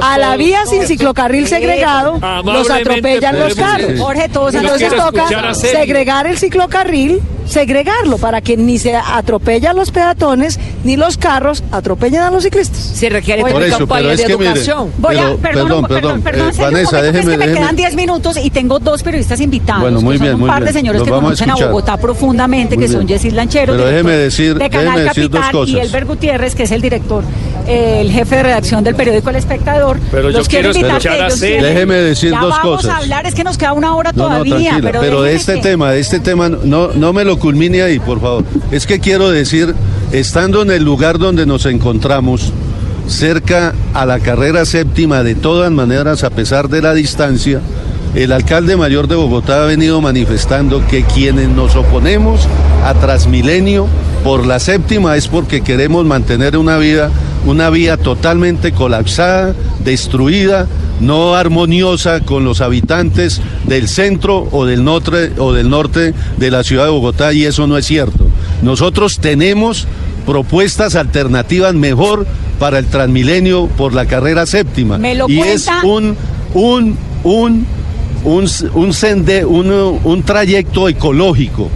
a 0.00 0.18
la 0.18 0.36
vía 0.36 0.64
sin 0.66 0.86
ciclocarril 0.86 1.46
segregado, 1.46 2.18
los 2.44 2.70
atropellan 2.70 3.38
los 3.38 3.54
carros. 3.54 3.98
Jorge, 3.98 4.28
todos 4.28 4.54
Entonces 4.54 4.94
toca 4.94 5.54
segregar 5.54 6.26
el 6.26 6.38
ciclocarril, 6.38 7.20
segregarlo 7.48 8.18
para 8.18 8.40
que 8.40 8.56
ni 8.56 8.78
se 8.78 8.94
atropella 8.94 9.70
a 9.70 9.72
los 9.72 9.90
peatones 9.90 10.58
ni 10.84 10.96
los 10.96 11.16
carros 11.16 11.64
atropellen 11.72 12.20
a 12.20 12.30
los 12.30 12.44
ciclistas. 12.44 12.78
Se 12.78 13.08
requiere 13.08 13.42
Por 13.42 13.54
una 13.54 13.66
eso, 13.66 13.78
campaña 13.78 14.00
pero 14.02 14.12
es 14.12 14.18
de 14.20 14.26
que 14.26 14.36
mire, 14.36 14.50
educación. 14.50 14.90
Voy 14.98 15.16
a, 15.16 15.20
Pero, 15.22 15.36
perdón, 15.38 15.42
perdón, 15.42 15.68
perdón, 15.68 15.86
perdón, 15.88 16.22
perdón, 16.22 16.48
eh, 16.50 16.60
Vanessa, 16.62 16.66
momento, 16.68 16.90
que 16.90 17.02
déjeme- 17.18 17.18
es 17.34 17.38
que 17.40 17.46
me 17.48 17.52
quedan 17.58 17.76
10 17.76 17.94
minutos 17.96 18.36
y 18.42 18.50
tengo 18.50 18.78
dos 18.78 19.02
periodistas 19.02 19.40
invitados. 19.40 19.82
Bueno, 19.82 20.00
muy 20.00 20.14
que 20.14 20.18
son 20.18 20.26
bien, 20.26 20.42
un 20.42 20.46
par 20.48 20.58
de 20.60 20.64
bien. 20.66 20.74
señores 20.74 21.02
que 21.02 21.10
vamos 21.10 21.22
a 21.22 21.26
conocen 21.26 21.48
a 21.50 21.52
escuchar. 21.54 21.68
Bogotá 21.70 21.96
profundamente, 21.96 22.76
Muy 22.76 22.84
que 22.86 22.92
son 22.92 23.06
bien. 23.06 23.18
Yesid 23.18 23.32
Lanchero, 23.32 23.72
Pero 23.72 23.86
director 23.86 23.90
déjeme 23.90 24.12
decir- 24.12 24.54
de 24.58 24.70
Canal 24.70 24.84
déjeme 24.86 25.02
decir 25.08 25.22
dos 25.30 25.40
Capital, 25.40 25.52
cosas. 25.52 25.74
y 25.74 25.78
Elber 25.78 26.04
Gutiérrez, 26.04 26.54
que 26.54 26.62
es 26.64 26.70
el 26.70 26.80
director, 26.82 27.24
el 27.68 28.10
jefe 28.10 28.36
de 28.36 28.42
redacción 28.44 28.82
del 28.82 28.94
periódico 28.94 29.30
El 29.30 29.36
Espectador. 29.36 29.98
Pero 30.10 30.30
yo 30.30 30.38
Los 30.38 30.48
quiero 30.48 30.68
invitar 30.68 30.96
escuchar 30.98 31.22
a 31.22 31.34
Déjeme 31.34 31.94
decir 31.96 32.30
ya 32.32 32.40
dos 32.40 32.50
vamos 32.50 32.76
cosas. 32.82 32.90
a 32.94 32.96
hablar, 32.98 33.26
es 33.26 33.34
que 33.34 33.44
nos 33.44 33.58
queda 33.58 33.72
una 33.74 33.94
hora 33.94 34.12
No, 34.14 34.22
no, 34.24 34.28
todavía. 34.30 34.54
tranquila, 34.70 34.78
pero, 34.82 35.00
pero, 35.00 35.22
de 35.22 35.34
este 35.34 35.54
que- 35.56 35.60
tema, 35.62 35.90
de 35.92 36.00
este 36.00 36.20
tema, 36.20 36.48
no, 36.48 36.88
no 36.94 37.12
me 37.12 37.24
lo 37.24 37.38
culmine 37.38 37.82
ahí, 37.82 37.98
por 37.98 38.20
favor. 38.20 38.44
Es 38.70 38.86
que 38.86 38.98
quiero 39.00 39.30
decir, 39.30 39.74
estando 40.12 40.62
en 40.62 40.70
el 40.70 40.82
lugar 40.82 41.18
donde 41.18 41.44
nos 41.46 41.66
encontramos, 41.66 42.52
cerca 43.06 43.74
a 43.94 44.04
la 44.06 44.18
carrera 44.20 44.64
séptima, 44.64 45.22
de 45.22 45.34
todas 45.34 45.70
maneras, 45.70 46.24
a 46.24 46.30
pesar 46.30 46.68
de 46.68 46.82
la 46.82 46.94
distancia, 46.94 47.60
el 48.14 48.32
alcalde 48.32 48.76
mayor 48.76 49.08
de 49.08 49.14
Bogotá 49.16 49.62
ha 49.62 49.66
venido 49.66 50.00
manifestando 50.00 50.82
que 50.88 51.04
quienes 51.04 51.48
nos 51.48 51.76
oponemos 51.76 52.46
a 52.84 52.94
Transmilenio 52.94 53.86
por 54.24 54.46
la 54.46 54.58
séptima 54.58 55.16
es 55.16 55.28
porque 55.28 55.62
queremos 55.62 56.04
mantener 56.04 56.56
una 56.56 56.76
vida, 56.78 57.10
una 57.46 57.70
vía 57.70 57.96
totalmente 57.96 58.72
colapsada, 58.72 59.54
destruida, 59.84 60.66
no 61.00 61.34
armoniosa 61.34 62.20
con 62.20 62.44
los 62.44 62.60
habitantes 62.60 63.40
del 63.64 63.88
centro 63.88 64.48
o 64.50 64.66
del 64.66 64.84
norte 64.84 65.32
o 65.38 65.52
del 65.52 65.70
norte 65.70 66.12
de 66.36 66.50
la 66.50 66.64
ciudad 66.64 66.84
de 66.84 66.90
Bogotá 66.90 67.32
y 67.32 67.44
eso 67.44 67.66
no 67.66 67.78
es 67.78 67.86
cierto. 67.86 68.26
Nosotros 68.62 69.18
tenemos 69.20 69.86
propuestas 70.26 70.94
alternativas 70.96 71.74
mejor 71.74 72.26
para 72.58 72.78
el 72.80 72.86
Transmilenio 72.86 73.66
por 73.68 73.94
la 73.94 74.04
carrera 74.06 74.44
séptima 74.44 74.98
Me 74.98 75.14
lo 75.14 75.26
y 75.28 75.36
cuenta. 75.38 75.54
es 75.54 75.84
un 75.84 76.16
un 76.54 76.96
un 77.24 77.66
un, 78.24 78.48
un, 78.74 78.92
sende- 78.92 79.44
un, 79.44 79.70
un 79.70 80.22
trayecto 80.24 80.88
ecológico 80.88 81.70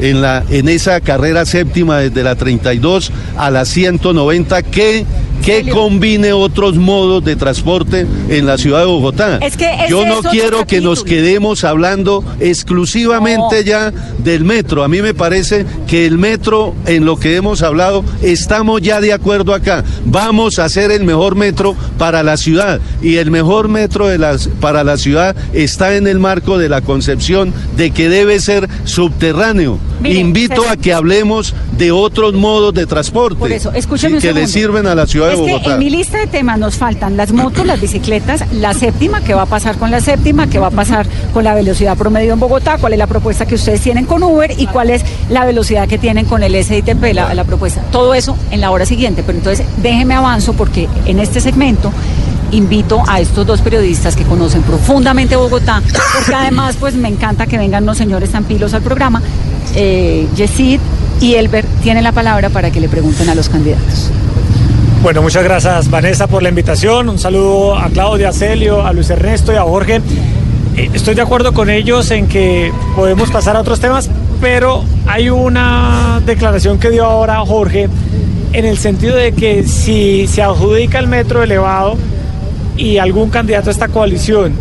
en, 0.00 0.20
la, 0.20 0.44
en 0.50 0.68
esa 0.68 1.00
carrera 1.00 1.44
séptima 1.44 1.98
desde 1.98 2.22
la 2.22 2.36
32 2.36 3.12
a 3.36 3.50
la 3.50 3.64
190 3.64 4.62
que, 4.62 5.04
que 5.44 5.68
combine 5.70 6.32
otros 6.32 6.76
modos 6.76 7.24
de 7.24 7.36
transporte 7.36 8.06
en 8.28 8.46
la 8.46 8.58
ciudad 8.58 8.80
de 8.80 8.86
Bogotá. 8.86 9.38
Es 9.38 9.56
que 9.56 9.72
ese 9.72 9.90
Yo 9.90 10.06
no 10.06 10.22
quiero 10.22 10.66
que 10.66 10.80
nos 10.80 11.04
quedemos 11.04 11.64
hablando 11.64 12.24
exclusivamente 12.40 13.64
ya 13.64 13.92
del 14.18 14.44
metro. 14.44 14.84
A 14.84 14.88
mí 14.88 15.02
me 15.02 15.14
parece 15.14 15.66
que 15.86 16.06
el 16.06 16.18
metro, 16.18 16.74
en 16.86 17.04
lo 17.04 17.16
que 17.16 17.36
hemos 17.36 17.62
hablado, 17.62 18.04
estamos 18.22 18.82
ya 18.82 19.00
de 19.00 19.12
acuerdo 19.12 19.54
acá. 19.54 19.84
Vamos 20.04 20.58
a 20.58 20.64
hacer 20.64 20.90
el 20.90 21.04
mejor 21.04 21.34
metro 21.34 21.74
para 21.98 22.22
la 22.22 22.36
ciudad. 22.36 22.80
Y 23.02 23.16
el 23.16 23.30
mejor 23.30 23.68
metro 23.68 24.08
de 24.08 24.18
las, 24.18 24.48
para 24.60 24.84
la 24.84 24.96
ciudad 24.96 25.36
está 25.52 25.96
en 25.96 26.06
el 26.06 26.18
marco 26.18 26.58
de 26.58 26.68
la 26.68 26.80
concepción 26.80 27.52
de 27.76 27.90
que 27.90 28.08
debe 28.08 28.40
ser 28.40 28.68
subterráneo. 28.84 29.78
Invito 30.04 30.68
a 30.68 30.76
que 30.76 30.92
hablemos 30.92 31.54
de 31.76 31.90
otros 31.92 32.34
modos 32.34 32.74
de 32.74 32.86
transporte 32.86 33.38
Por 33.38 33.52
eso, 33.52 33.72
escúcheme 33.72 34.16
un 34.16 34.20
sí, 34.20 34.28
que 34.28 34.34
le 34.34 34.46
sirven 34.46 34.86
a 34.86 34.94
la 34.94 35.06
ciudad 35.06 35.32
es 35.32 35.38
de 35.38 35.44
que 35.44 35.52
Bogotá. 35.52 35.74
en 35.74 35.78
mi 35.78 35.90
lista 35.90 36.18
de 36.18 36.26
temas 36.26 36.58
nos 36.58 36.76
faltan 36.76 37.16
las 37.16 37.32
motos, 37.32 37.66
las 37.66 37.80
bicicletas, 37.80 38.44
la 38.52 38.74
séptima, 38.74 39.20
qué 39.22 39.34
va 39.34 39.42
a 39.42 39.46
pasar 39.46 39.76
con 39.76 39.90
la 39.90 40.00
séptima, 40.00 40.48
qué 40.48 40.58
va 40.58 40.68
a 40.68 40.72
pasar 40.72 41.06
con 41.32 41.44
la 41.44 41.54
velocidad 41.54 41.96
promedio 41.96 42.32
en 42.32 42.40
Bogotá, 42.40 42.78
cuál 42.78 42.92
es 42.92 42.98
la 42.98 43.06
propuesta 43.06 43.46
que 43.46 43.54
ustedes 43.54 43.80
tienen 43.80 44.06
con 44.06 44.22
Uber 44.22 44.52
y 44.56 44.66
cuál 44.66 44.90
es 44.90 45.02
la 45.30 45.44
velocidad 45.44 45.88
que 45.88 45.98
tienen 45.98 46.26
con 46.26 46.42
el 46.42 46.62
SITP, 46.62 47.14
la, 47.14 47.34
la 47.34 47.44
propuesta. 47.44 47.82
Todo 47.92 48.14
eso 48.14 48.36
en 48.50 48.60
la 48.60 48.70
hora 48.70 48.86
siguiente. 48.86 49.22
Pero 49.24 49.38
entonces 49.38 49.66
déjeme 49.82 50.14
avanzo 50.14 50.52
porque 50.52 50.88
en 51.06 51.18
este 51.18 51.40
segmento 51.40 51.92
invito 52.50 53.02
a 53.06 53.20
estos 53.20 53.46
dos 53.46 53.60
periodistas 53.60 54.16
que 54.16 54.24
conocen 54.24 54.62
profundamente 54.62 55.36
Bogotá, 55.36 55.82
porque 56.14 56.34
además 56.34 56.76
pues 56.78 56.94
me 56.94 57.08
encanta 57.08 57.46
que 57.46 57.58
vengan 57.58 57.84
los 57.84 57.98
señores 57.98 58.30
tan 58.30 58.44
pilos 58.44 58.74
al 58.74 58.82
programa. 58.82 59.22
Eh, 59.74 60.26
Yesid 60.36 60.80
y 61.20 61.34
Elber 61.34 61.64
tienen 61.82 62.04
la 62.04 62.12
palabra 62.12 62.48
para 62.48 62.70
que 62.70 62.80
le 62.80 62.88
pregunten 62.88 63.28
a 63.28 63.34
los 63.34 63.48
candidatos. 63.48 64.10
Bueno, 65.02 65.22
muchas 65.22 65.44
gracias 65.44 65.88
Vanessa 65.90 66.26
por 66.26 66.42
la 66.42 66.48
invitación. 66.48 67.08
Un 67.08 67.18
saludo 67.18 67.76
a 67.78 67.88
Claudia, 67.88 68.30
a 68.30 68.32
Celio, 68.32 68.84
a 68.84 68.92
Luis 68.92 69.10
Ernesto 69.10 69.52
y 69.52 69.56
a 69.56 69.62
Jorge. 69.62 70.00
Eh, 70.76 70.90
Estoy 70.92 71.14
de 71.14 71.22
acuerdo 71.22 71.52
con 71.52 71.70
ellos 71.70 72.10
en 72.10 72.26
que 72.26 72.72
podemos 72.96 73.30
pasar 73.30 73.56
a 73.56 73.60
otros 73.60 73.80
temas, 73.80 74.10
pero 74.40 74.84
hay 75.06 75.30
una 75.30 76.20
declaración 76.26 76.78
que 76.78 76.90
dio 76.90 77.04
ahora 77.04 77.38
Jorge 77.46 77.88
en 78.52 78.64
el 78.64 78.78
sentido 78.78 79.14
de 79.14 79.32
que 79.32 79.64
si 79.64 80.26
se 80.26 80.42
adjudica 80.42 80.98
el 80.98 81.06
metro 81.06 81.42
elevado 81.42 81.96
y 82.76 82.98
algún 82.98 83.30
candidato 83.30 83.70
a 83.70 83.72
esta 83.72 83.88
coalición 83.88 84.52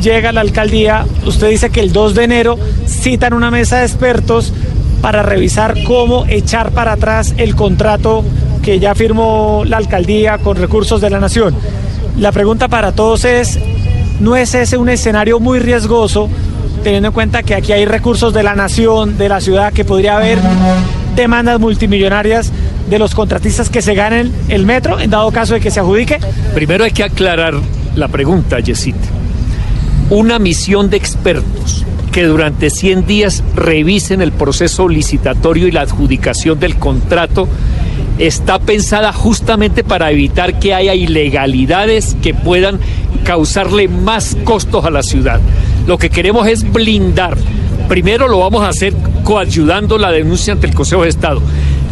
llega 0.00 0.30
a 0.30 0.32
la 0.32 0.40
alcaldía, 0.40 1.06
usted 1.26 1.50
dice 1.50 1.70
que 1.70 1.80
el 1.80 1.92
2 1.92 2.14
de 2.14 2.24
enero 2.24 2.58
citan 2.86 3.32
una 3.32 3.50
mesa 3.50 3.78
de 3.78 3.86
expertos 3.86 4.52
para 5.00 5.22
revisar 5.22 5.74
cómo 5.84 6.26
echar 6.26 6.72
para 6.72 6.92
atrás 6.92 7.34
el 7.36 7.54
contrato 7.54 8.24
que 8.62 8.78
ya 8.78 8.94
firmó 8.94 9.62
la 9.66 9.76
alcaldía 9.76 10.38
con 10.38 10.56
recursos 10.56 11.00
de 11.00 11.10
la 11.10 11.20
nación. 11.20 11.54
La 12.18 12.32
pregunta 12.32 12.68
para 12.68 12.92
todos 12.92 13.24
es, 13.24 13.58
¿no 14.20 14.36
es 14.36 14.54
ese 14.54 14.76
un 14.76 14.88
escenario 14.88 15.38
muy 15.40 15.60
riesgoso, 15.60 16.28
teniendo 16.82 17.08
en 17.08 17.14
cuenta 17.14 17.42
que 17.42 17.54
aquí 17.54 17.72
hay 17.72 17.86
recursos 17.86 18.34
de 18.34 18.42
la 18.42 18.54
nación, 18.54 19.16
de 19.18 19.28
la 19.28 19.40
ciudad, 19.40 19.72
que 19.72 19.84
podría 19.84 20.16
haber 20.16 20.38
demandas 21.14 21.60
multimillonarias 21.60 22.52
de 22.88 22.98
los 22.98 23.14
contratistas 23.14 23.70
que 23.70 23.82
se 23.82 23.94
ganen 23.94 24.32
el 24.48 24.66
metro, 24.66 24.98
en 24.98 25.10
dado 25.10 25.30
caso 25.30 25.54
de 25.54 25.60
que 25.60 25.70
se 25.70 25.80
adjudique? 25.80 26.18
Primero 26.54 26.84
hay 26.84 26.92
que 26.92 27.04
aclarar 27.04 27.54
la 27.94 28.08
pregunta, 28.08 28.58
Yesit. 28.60 29.17
Una 30.10 30.38
misión 30.38 30.88
de 30.88 30.96
expertos 30.96 31.84
que 32.12 32.24
durante 32.24 32.70
100 32.70 33.06
días 33.06 33.44
revisen 33.54 34.22
el 34.22 34.32
proceso 34.32 34.88
licitatorio 34.88 35.68
y 35.68 35.70
la 35.70 35.82
adjudicación 35.82 36.58
del 36.58 36.76
contrato 36.76 37.46
está 38.18 38.58
pensada 38.58 39.12
justamente 39.12 39.84
para 39.84 40.10
evitar 40.10 40.58
que 40.58 40.72
haya 40.72 40.94
ilegalidades 40.94 42.16
que 42.22 42.32
puedan 42.32 42.80
causarle 43.24 43.88
más 43.88 44.36
costos 44.44 44.86
a 44.86 44.90
la 44.90 45.02
ciudad. 45.02 45.40
Lo 45.86 45.98
que 45.98 46.08
queremos 46.08 46.48
es 46.48 46.70
blindar. 46.72 47.36
Primero 47.86 48.28
lo 48.28 48.38
vamos 48.38 48.62
a 48.62 48.68
hacer 48.68 48.94
coayudando 49.24 49.98
la 49.98 50.10
denuncia 50.10 50.54
ante 50.54 50.66
el 50.66 50.74
Consejo 50.74 51.02
de 51.02 51.10
Estado. 51.10 51.42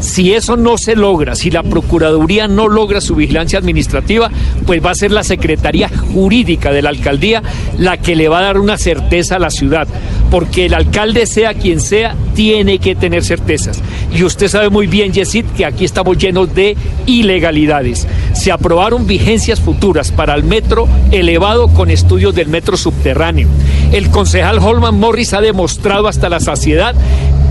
Si 0.01 0.33
eso 0.33 0.57
no 0.57 0.79
se 0.79 0.95
logra, 0.95 1.35
si 1.35 1.51
la 1.51 1.63
Procuraduría 1.63 2.49
no 2.49 2.69
logra 2.69 3.01
su 3.01 3.15
vigilancia 3.15 3.59
administrativa, 3.59 4.31
pues 4.67 4.85
va 4.85 4.91
a 4.91 4.95
ser 4.95 5.11
la 5.11 5.25
Secretaría 5.25 5.89
Jurídica 5.89 6.71
de 6.71 6.83
la 6.83 6.91
Alcaldía 6.91 7.43
la 7.79 7.97
que 7.97 8.17
le 8.17 8.29
va 8.29 8.39
a 8.39 8.43
dar 8.43 8.59
una 8.59 8.79
certeza 8.79 9.37
a 9.37 9.41
la 9.41 9.51
ciudad. 9.51 9.89
Porque 10.31 10.67
el 10.67 10.75
alcalde, 10.75 11.27
sea 11.27 11.55
quien 11.55 11.81
sea, 11.81 12.15
tiene 12.35 12.79
que 12.79 12.95
tener 12.95 13.25
certezas. 13.25 13.81
Y 14.13 14.25
usted 14.25 14.49
sabe 14.49 14.71
muy 14.71 14.87
bien, 14.87 15.13
Yesid, 15.13 15.45
que 15.57 15.65
aquí 15.65 15.85
estamos 15.85 16.19
llenos 16.19 16.55
de 16.55 16.77
ilegalidades. 17.07 18.07
Se 18.35 18.53
aprobaron 18.53 19.07
vigencias 19.07 19.61
futuras 19.61 20.11
para 20.13 20.35
el 20.35 20.45
metro 20.45 20.89
elevado 21.11 21.69
con 21.69 21.91
estudios 21.91 22.35
del 22.35 22.49
metro 22.49 22.77
subterráneo. 22.77 23.49
El 23.93 24.11
concejal 24.11 24.59
Holman 24.59 24.99
Morris 24.99 25.33
ha 25.33 25.41
demostrado 25.41 26.09
hasta 26.09 26.29
la 26.29 26.41
saciedad 26.41 26.95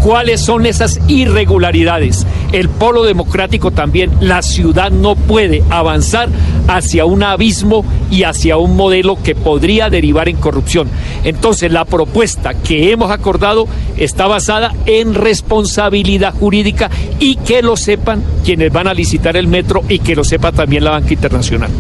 cuáles 0.05 0.39
son 0.39 0.67
esas 0.67 0.99
irregularidades. 1.07 2.27
El 2.51 2.69
polo 2.69 3.05
democrático 3.05 3.71
también, 3.71 4.11
la 4.21 4.43
ciudad 4.43 4.91
no 4.91 5.15
puede 5.15 5.63
avanzar 5.71 6.29
hacia 6.67 7.05
un 7.05 7.23
abismo 7.23 7.83
y 8.11 8.21
hacia 8.21 8.57
un 8.57 8.75
modelo 8.75 9.17
que 9.23 9.33
podría 9.33 9.89
derivar 9.89 10.29
en 10.29 10.35
corrupción. 10.35 10.89
Entonces, 11.23 11.71
la 11.71 11.85
propuesta 11.85 12.53
que 12.53 12.91
hemos 12.91 13.09
acordado 13.09 13.67
está 13.97 14.27
basada 14.27 14.75
en 14.85 15.15
responsabilidad 15.15 16.35
jurídica 16.35 16.91
y 17.19 17.37
que 17.37 17.63
lo 17.63 17.75
sepan 17.75 18.23
quienes 18.43 18.71
van 18.71 18.87
a 18.87 18.93
licitar 18.93 19.35
el 19.35 19.47
metro 19.47 19.83
y 19.89 19.97
que 19.97 20.15
lo 20.15 20.23
sepa 20.23 20.51
también 20.51 20.83
la 20.83 20.91
banca 20.91 21.13
internacional. 21.13 21.71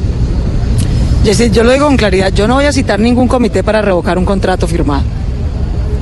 Yo 1.51 1.63
lo 1.63 1.71
digo 1.71 1.85
con 1.85 1.95
claridad, 1.95 2.33
yo 2.33 2.47
no 2.47 2.55
voy 2.55 2.65
a 2.65 2.71
citar 2.71 2.99
ningún 2.99 3.27
comité 3.27 3.63
para 3.63 3.83
revocar 3.83 4.17
un 4.17 4.25
contrato 4.25 4.65
firmado. 4.65 5.03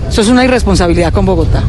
Eso 0.08 0.22
es 0.22 0.30
una 0.30 0.46
irresponsabilidad 0.46 1.12
con 1.12 1.26
Bogotá. 1.26 1.64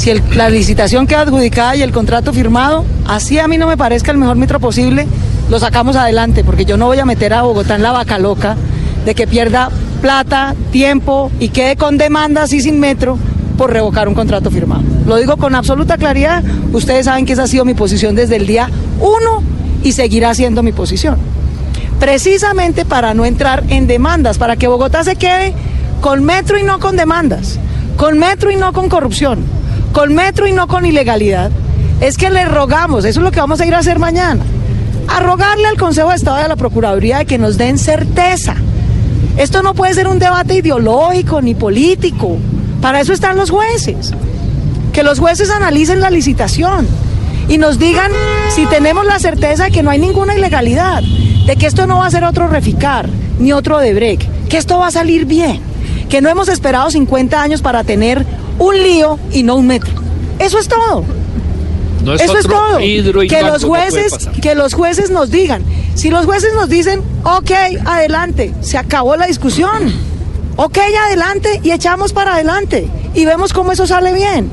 Si 0.00 0.10
la 0.34 0.48
licitación 0.48 1.06
queda 1.06 1.20
adjudicada 1.20 1.76
y 1.76 1.82
el 1.82 1.92
contrato 1.92 2.32
firmado, 2.32 2.86
así 3.06 3.38
a 3.38 3.46
mí 3.46 3.58
no 3.58 3.66
me 3.66 3.76
parezca 3.76 4.10
el 4.12 4.16
mejor 4.16 4.34
metro 4.34 4.58
posible, 4.58 5.06
lo 5.50 5.60
sacamos 5.60 5.94
adelante, 5.94 6.42
porque 6.42 6.64
yo 6.64 6.78
no 6.78 6.86
voy 6.86 6.98
a 7.00 7.04
meter 7.04 7.34
a 7.34 7.42
Bogotá 7.42 7.74
en 7.74 7.82
la 7.82 7.92
vaca 7.92 8.18
loca 8.18 8.56
de 9.04 9.14
que 9.14 9.26
pierda 9.26 9.68
plata, 10.00 10.54
tiempo 10.72 11.30
y 11.38 11.50
quede 11.50 11.76
con 11.76 11.98
demandas 11.98 12.54
y 12.54 12.62
sin 12.62 12.80
metro 12.80 13.18
por 13.58 13.74
revocar 13.74 14.08
un 14.08 14.14
contrato 14.14 14.50
firmado. 14.50 14.84
Lo 15.06 15.16
digo 15.18 15.36
con 15.36 15.54
absoluta 15.54 15.98
claridad, 15.98 16.42
ustedes 16.72 17.04
saben 17.04 17.26
que 17.26 17.34
esa 17.34 17.42
ha 17.42 17.46
sido 17.46 17.66
mi 17.66 17.74
posición 17.74 18.14
desde 18.14 18.36
el 18.36 18.46
día 18.46 18.70
uno 19.00 19.42
y 19.84 19.92
seguirá 19.92 20.32
siendo 20.32 20.62
mi 20.62 20.72
posición 20.72 21.18
precisamente 21.98 22.86
para 22.86 23.12
no 23.12 23.26
entrar 23.26 23.64
en 23.68 23.86
demandas, 23.86 24.38
para 24.38 24.56
que 24.56 24.66
Bogotá 24.66 25.04
se 25.04 25.16
quede 25.16 25.52
con 26.00 26.24
metro 26.24 26.58
y 26.58 26.62
no 26.62 26.78
con 26.78 26.96
demandas, 26.96 27.58
con 27.98 28.18
metro 28.18 28.50
y 28.50 28.56
no 28.56 28.72
con 28.72 28.88
corrupción, 28.88 29.59
con 29.92 30.14
metro 30.14 30.46
y 30.46 30.52
no 30.52 30.66
con 30.66 30.86
ilegalidad, 30.86 31.50
es 32.00 32.16
que 32.16 32.30
le 32.30 32.44
rogamos, 32.44 33.04
eso 33.04 33.20
es 33.20 33.24
lo 33.24 33.30
que 33.30 33.40
vamos 33.40 33.60
a 33.60 33.66
ir 33.66 33.74
a 33.74 33.78
hacer 33.78 33.98
mañana, 33.98 34.42
a 35.08 35.20
rogarle 35.20 35.66
al 35.66 35.76
Consejo 35.76 36.10
de 36.10 36.16
Estado 36.16 36.40
y 36.40 36.42
a 36.42 36.48
la 36.48 36.56
Procuraduría 36.56 37.18
de 37.18 37.26
que 37.26 37.38
nos 37.38 37.58
den 37.58 37.78
certeza. 37.78 38.54
Esto 39.36 39.62
no 39.62 39.74
puede 39.74 39.94
ser 39.94 40.08
un 40.08 40.18
debate 40.18 40.54
ideológico 40.54 41.40
ni 41.42 41.54
político, 41.54 42.38
para 42.80 43.00
eso 43.00 43.12
están 43.12 43.36
los 43.36 43.50
jueces. 43.50 44.12
Que 44.92 45.02
los 45.02 45.18
jueces 45.18 45.50
analicen 45.50 46.00
la 46.00 46.10
licitación 46.10 46.86
y 47.48 47.58
nos 47.58 47.78
digan 47.78 48.10
si 48.54 48.66
tenemos 48.66 49.06
la 49.06 49.18
certeza 49.18 49.64
de 49.64 49.70
que 49.70 49.82
no 49.82 49.90
hay 49.90 49.98
ninguna 49.98 50.36
ilegalidad, 50.36 51.02
de 51.46 51.56
que 51.56 51.66
esto 51.66 51.86
no 51.86 51.98
va 51.98 52.06
a 52.06 52.10
ser 52.10 52.24
otro 52.24 52.48
reficar 52.48 53.08
ni 53.38 53.52
otro 53.52 53.78
de 53.78 54.18
que 54.48 54.56
esto 54.56 54.78
va 54.78 54.88
a 54.88 54.90
salir 54.90 55.24
bien, 55.24 55.60
que 56.08 56.20
no 56.20 56.28
hemos 56.28 56.48
esperado 56.48 56.90
50 56.90 57.40
años 57.40 57.62
para 57.62 57.84
tener 57.84 58.26
un 58.60 58.80
lío 58.80 59.18
y 59.32 59.42
no 59.42 59.56
un 59.56 59.66
metro. 59.66 59.90
Eso 60.38 60.58
es 60.58 60.68
todo. 60.68 61.04
No 62.04 62.14
es 62.14 62.22
Eso 62.22 62.38
es 62.38 62.46
todo. 62.46 62.78
Que 62.78 63.42
los 63.42 63.64
jueces, 63.64 64.28
que 64.40 64.54
los 64.54 64.74
jueces 64.74 65.10
nos 65.10 65.30
digan. 65.30 65.64
Si 65.94 66.10
los 66.10 66.26
jueces 66.26 66.54
nos 66.54 66.68
dicen, 66.68 67.02
ok, 67.24 67.50
adelante, 67.84 68.54
se 68.60 68.78
acabó 68.78 69.16
la 69.16 69.26
discusión. 69.26 69.92
Ok, 70.56 70.78
adelante 71.06 71.60
y 71.62 71.72
echamos 71.72 72.12
para 72.12 72.34
adelante 72.34 72.86
y 73.14 73.24
vemos 73.24 73.52
cómo 73.52 73.72
eso 73.72 73.86
sale 73.86 74.12
bien. 74.12 74.50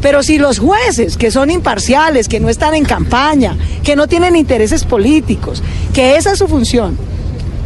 Pero 0.00 0.22
si 0.22 0.38
los 0.38 0.58
jueces, 0.58 1.16
que 1.16 1.30
son 1.30 1.50
imparciales, 1.50 2.26
que 2.26 2.40
no 2.40 2.48
están 2.48 2.74
en 2.74 2.84
campaña, 2.84 3.56
que 3.84 3.94
no 3.94 4.08
tienen 4.08 4.34
intereses 4.34 4.84
políticos, 4.84 5.62
que 5.92 6.16
esa 6.16 6.32
es 6.32 6.38
su 6.38 6.48
función, 6.48 6.96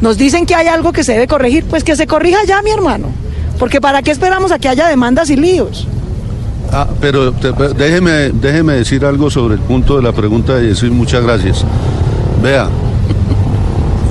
nos 0.00 0.18
dicen 0.18 0.46
que 0.46 0.54
hay 0.54 0.66
algo 0.66 0.92
que 0.92 1.04
se 1.04 1.12
debe 1.12 1.28
corregir, 1.28 1.64
pues 1.64 1.84
que 1.84 1.96
se 1.96 2.06
corrija 2.06 2.38
ya, 2.44 2.60
mi 2.60 2.70
hermano. 2.70 3.25
Porque 3.58 3.80
¿para 3.80 4.02
qué 4.02 4.10
esperamos 4.10 4.52
a 4.52 4.58
que 4.58 4.68
haya 4.68 4.88
demandas 4.88 5.30
y 5.30 5.36
líos? 5.36 5.86
Ah, 6.72 6.86
pero 7.00 7.30
déjeme, 7.30 8.30
déjeme 8.32 8.74
decir 8.74 9.04
algo 9.04 9.30
sobre 9.30 9.54
el 9.54 9.60
punto 9.60 9.96
de 9.96 10.02
la 10.02 10.12
pregunta 10.12 10.56
de 10.56 10.68
Jesús. 10.68 10.90
Muchas 10.90 11.22
gracias. 11.22 11.64
Vea, 12.42 12.68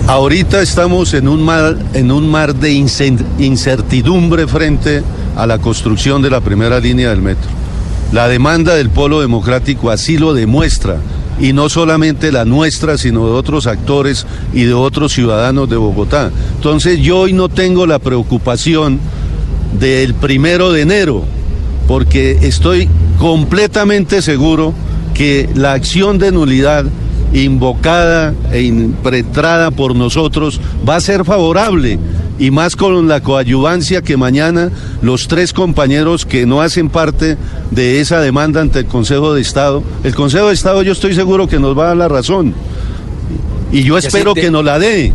ahorita 0.07 0.61
estamos 0.61 1.13
en 1.13 1.27
un 1.27 1.43
mar, 1.43 1.77
en 1.93 2.11
un 2.11 2.29
mar 2.29 2.55
de 2.55 2.71
incertidumbre 2.71 4.47
frente 4.47 5.03
a 5.35 5.45
la 5.45 5.59
construcción 5.59 6.21
de 6.21 6.29
la 6.29 6.41
primera 6.41 6.79
línea 6.79 7.09
del 7.09 7.21
metro. 7.21 7.49
La 8.11 8.27
demanda 8.27 8.75
del 8.75 8.89
polo 8.89 9.19
democrático 9.19 9.89
así 9.89 10.17
lo 10.17 10.33
demuestra. 10.33 10.97
Y 11.37 11.51
no 11.51 11.67
solamente 11.67 12.31
la 12.31 12.45
nuestra, 12.45 12.97
sino 12.97 13.25
de 13.25 13.33
otros 13.33 13.67
actores 13.67 14.25
y 14.53 14.63
de 14.63 14.73
otros 14.73 15.11
ciudadanos 15.11 15.69
de 15.69 15.75
Bogotá. 15.75 16.31
Entonces 16.55 16.99
yo 17.01 17.19
hoy 17.19 17.33
no 17.33 17.49
tengo 17.49 17.85
la 17.85 17.99
preocupación 17.99 19.01
del 19.79 20.13
primero 20.13 20.71
de 20.71 20.81
enero, 20.81 21.23
porque 21.87 22.39
estoy 22.41 22.89
completamente 23.19 24.21
seguro 24.21 24.73
que 25.13 25.49
la 25.55 25.73
acción 25.73 26.17
de 26.17 26.31
nulidad 26.31 26.85
invocada 27.33 28.33
e 28.51 28.61
impetrada 28.61 29.71
por 29.71 29.95
nosotros 29.95 30.59
va 30.87 30.95
a 30.95 31.01
ser 31.01 31.25
favorable 31.25 31.99
y 32.37 32.51
más 32.51 32.75
con 32.75 33.07
la 33.07 33.21
coadyuvancia 33.21 34.01
que 34.01 34.17
mañana 34.17 34.71
los 35.01 35.27
tres 35.27 35.53
compañeros 35.53 36.25
que 36.25 36.45
no 36.45 36.61
hacen 36.61 36.89
parte 36.89 37.37
de 37.71 37.99
esa 37.99 38.19
demanda 38.19 38.61
ante 38.61 38.79
el 38.79 38.85
Consejo 38.85 39.33
de 39.33 39.41
Estado, 39.41 39.83
el 40.03 40.15
Consejo 40.15 40.47
de 40.47 40.53
Estado 40.53 40.81
yo 40.83 40.91
estoy 40.91 41.15
seguro 41.15 41.47
que 41.47 41.59
nos 41.59 41.77
va 41.77 41.85
a 41.85 41.87
dar 41.87 41.97
la 41.97 42.07
razón 42.07 42.53
y 43.71 43.83
yo 43.83 43.97
espero 43.97 44.33
que 44.33 44.51
nos 44.51 44.63
la 44.63 44.79
dé. 44.79 45.11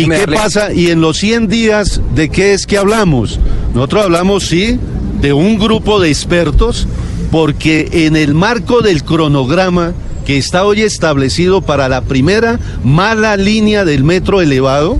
¿Y 0.00 0.08
qué 0.08 0.26
pasa? 0.28 0.72
Y 0.72 0.90
en 0.90 1.00
los 1.00 1.16
100 1.18 1.48
días, 1.48 2.00
¿de 2.14 2.28
qué 2.28 2.52
es 2.54 2.66
que 2.66 2.78
hablamos? 2.78 3.38
Nosotros 3.74 4.04
hablamos, 4.04 4.46
sí, 4.46 4.78
de 5.20 5.32
un 5.32 5.58
grupo 5.58 6.00
de 6.00 6.08
expertos, 6.10 6.86
porque 7.30 7.88
en 8.06 8.16
el 8.16 8.34
marco 8.34 8.82
del 8.82 9.02
cronograma 9.04 9.92
que 10.26 10.36
está 10.38 10.64
hoy 10.64 10.82
establecido 10.82 11.62
para 11.62 11.88
la 11.88 12.02
primera 12.02 12.58
mala 12.84 13.36
línea 13.36 13.84
del 13.84 14.04
metro 14.04 14.40
elevado, 14.40 14.98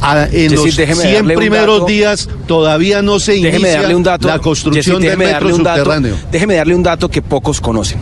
a- 0.00 0.24
en 0.30 0.50
Jessy, 0.50 0.54
los 0.54 0.76
déjeme 0.76 1.02
100 1.02 1.14
darle 1.14 1.34
un 1.36 1.40
primeros 1.40 1.74
dato. 1.80 1.86
días 1.86 2.28
todavía 2.46 3.02
no 3.02 3.18
se 3.18 3.36
inicia 3.36 3.80
darle 3.80 3.96
un 3.96 4.02
dato. 4.04 4.28
la 4.28 4.38
construcción 4.38 4.96
Jessy, 5.02 5.08
del 5.08 5.18
metro 5.18 5.32
darle 5.34 5.52
un 5.54 5.62
dato- 5.64 5.78
subterráneo. 5.84 6.14
déjeme 6.30 6.54
darle 6.54 6.74
un 6.76 6.82
dato 6.84 7.08
que 7.10 7.20
pocos 7.22 7.60
conocen 7.60 7.98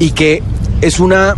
y 0.00 0.10
que 0.10 0.42
es 0.80 0.98
una 0.98 1.34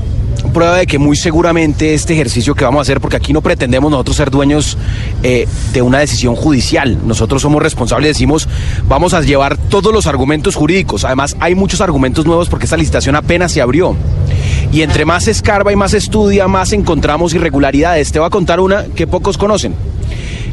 prueba 0.59 0.76
de 0.78 0.88
que 0.88 0.98
muy 0.98 1.16
seguramente 1.16 1.94
este 1.94 2.14
ejercicio 2.14 2.52
que 2.56 2.64
vamos 2.64 2.80
a 2.80 2.82
hacer, 2.82 3.00
porque 3.00 3.14
aquí 3.14 3.32
no 3.32 3.42
pretendemos 3.42 3.92
nosotros 3.92 4.16
ser 4.16 4.28
dueños 4.28 4.76
eh, 5.22 5.46
de 5.72 5.82
una 5.82 6.00
decisión 6.00 6.34
judicial, 6.34 6.98
nosotros 7.06 7.42
somos 7.42 7.62
responsables, 7.62 8.09
decimos, 8.09 8.48
vamos 8.88 9.14
a 9.14 9.20
llevar 9.20 9.56
todos 9.56 9.92
los 9.92 10.09
argumentos 10.09 10.56
jurídicos, 10.56 11.04
además 11.04 11.36
hay 11.38 11.54
muchos 11.54 11.80
argumentos 11.80 12.26
nuevos 12.26 12.48
porque 12.48 12.64
esta 12.64 12.76
licitación 12.76 13.14
apenas 13.14 13.52
se 13.52 13.61
abrió. 13.61 13.94
Y 14.72 14.82
entre 14.82 15.04
más 15.04 15.26
se 15.26 15.30
escarba 15.30 15.72
y 15.72 15.76
más 15.76 15.94
estudia, 15.94 16.48
más 16.48 16.72
encontramos 16.72 17.34
irregularidades. 17.34 18.11
Te 18.11 18.18
voy 18.18 18.26
a 18.26 18.30
contar 18.30 18.59
una 18.59 18.86
que 18.96 19.06
pocos 19.06 19.38
conocen. 19.38 19.76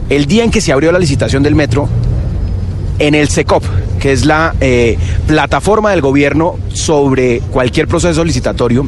El 0.07 0.27
día 0.27 0.43
en 0.43 0.51
que 0.51 0.61
se 0.61 0.71
abrió 0.71 0.91
la 0.91 0.99
licitación 0.99 1.41
del 1.41 1.55
metro, 1.55 1.89
en 2.99 3.15
el 3.15 3.29
SECOP, 3.29 3.63
que 3.99 4.11
es 4.11 4.25
la 4.25 4.55
eh, 4.61 4.97
plataforma 5.27 5.91
del 5.91 6.01
gobierno 6.01 6.55
sobre 6.73 7.39
cualquier 7.51 7.87
proceso 7.87 8.23
licitatorio, 8.23 8.87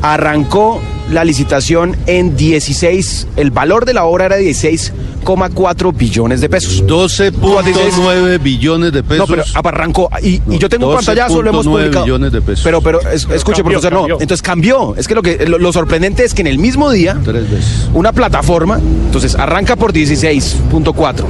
arrancó 0.00 0.80
la 1.10 1.24
licitación 1.24 1.96
en 2.06 2.36
16, 2.36 3.26
el 3.36 3.50
valor 3.50 3.84
de 3.84 3.92
la 3.94 4.04
obra 4.04 4.26
era 4.26 4.38
16,4 4.38 5.94
billones 5.96 6.40
de 6.40 6.48
pesos. 6.48 6.84
12.9 6.86 8.42
billones 8.42 8.92
de 8.92 9.02
pesos. 9.02 9.28
No, 9.28 9.34
pero 9.34 9.44
arrancó. 9.68 10.08
Y, 10.22 10.40
y 10.48 10.58
yo 10.58 10.68
tengo 10.68 10.88
un 10.88 10.94
pantallazo, 10.96 11.42
lo 11.42 11.50
hemos 11.50 11.66
12.9 11.66 11.70
publicado. 11.70 12.04
billones 12.04 12.32
de 12.32 12.40
pesos. 12.42 12.64
Pero, 12.64 12.80
pero, 12.80 13.00
es- 13.10 13.28
escuche, 13.30 13.62
cambió, 13.62 13.80
profesor, 13.80 14.08
no. 14.08 14.14
Entonces 14.20 14.42
cambió. 14.42 14.94
Es 14.96 15.08
que 15.08 15.14
lo 15.14 15.22
que 15.22 15.44
lo, 15.46 15.58
lo 15.58 15.72
sorprendente 15.72 16.24
es 16.24 16.34
que 16.34 16.40
en 16.42 16.46
el 16.46 16.58
mismo 16.58 16.90
día, 16.90 17.18
Tres 17.24 17.50
veces. 17.50 17.88
una 17.92 18.12
plataforma, 18.12 18.78
entonces 19.06 19.34
arranca 19.34 19.76
por 19.76 19.92
16.4. 19.92 21.24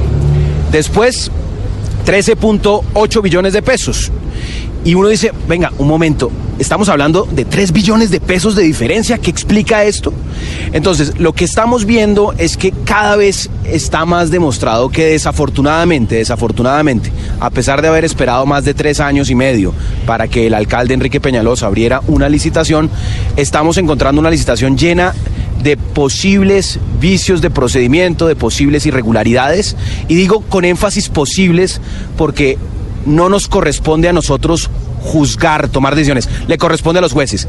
Después, 0.71 1.29
13.8 2.05 3.21
billones 3.21 3.53
de 3.53 3.61
pesos. 3.61 4.11
Y 4.85 4.95
uno 4.95 5.07
dice, 5.07 5.31
venga, 5.47 5.71
un 5.77 5.87
momento, 5.87 6.29
estamos 6.59 6.89
hablando 6.89 7.25
de 7.31 7.45
3 7.45 7.71
billones 7.71 8.11
de 8.11 8.19
pesos 8.19 8.53
de 8.55 8.63
diferencia. 8.63 9.17
¿Qué 9.17 9.29
explica 9.29 9.85
esto? 9.85 10.11
Entonces, 10.73 11.13
lo 11.19 11.31
que 11.31 11.45
estamos 11.45 11.85
viendo 11.85 12.33
es 12.37 12.57
que 12.57 12.73
cada 12.83 13.15
vez 13.15 13.49
está 13.63 14.05
más 14.05 14.29
demostrado 14.29 14.89
que 14.89 15.05
desafortunadamente, 15.05 16.15
desafortunadamente, 16.15 17.11
a 17.39 17.49
pesar 17.49 17.81
de 17.81 17.87
haber 17.87 18.03
esperado 18.03 18.45
más 18.45 18.65
de 18.65 18.73
tres 18.73 18.99
años 18.99 19.29
y 19.29 19.35
medio 19.35 19.73
para 20.05 20.27
que 20.27 20.47
el 20.47 20.53
alcalde 20.53 20.93
Enrique 20.93 21.21
Peñalosa 21.21 21.67
abriera 21.67 22.01
una 22.07 22.27
licitación, 22.27 22.89
estamos 23.37 23.77
encontrando 23.77 24.19
una 24.19 24.31
licitación 24.31 24.77
llena 24.77 25.13
de 25.63 25.77
posibles 25.77 26.79
vicios 26.99 27.41
de 27.41 27.49
procedimiento, 27.49 28.27
de 28.27 28.35
posibles 28.35 28.85
irregularidades, 28.85 29.75
y 30.07 30.15
digo 30.15 30.41
con 30.41 30.65
énfasis 30.65 31.09
posibles 31.09 31.81
porque 32.17 32.57
no 33.05 33.29
nos 33.29 33.47
corresponde 33.47 34.09
a 34.09 34.13
nosotros 34.13 34.69
juzgar, 35.01 35.67
tomar 35.67 35.95
decisiones, 35.95 36.29
le 36.47 36.57
corresponde 36.57 36.99
a 36.99 37.01
los 37.01 37.13
jueces. 37.13 37.47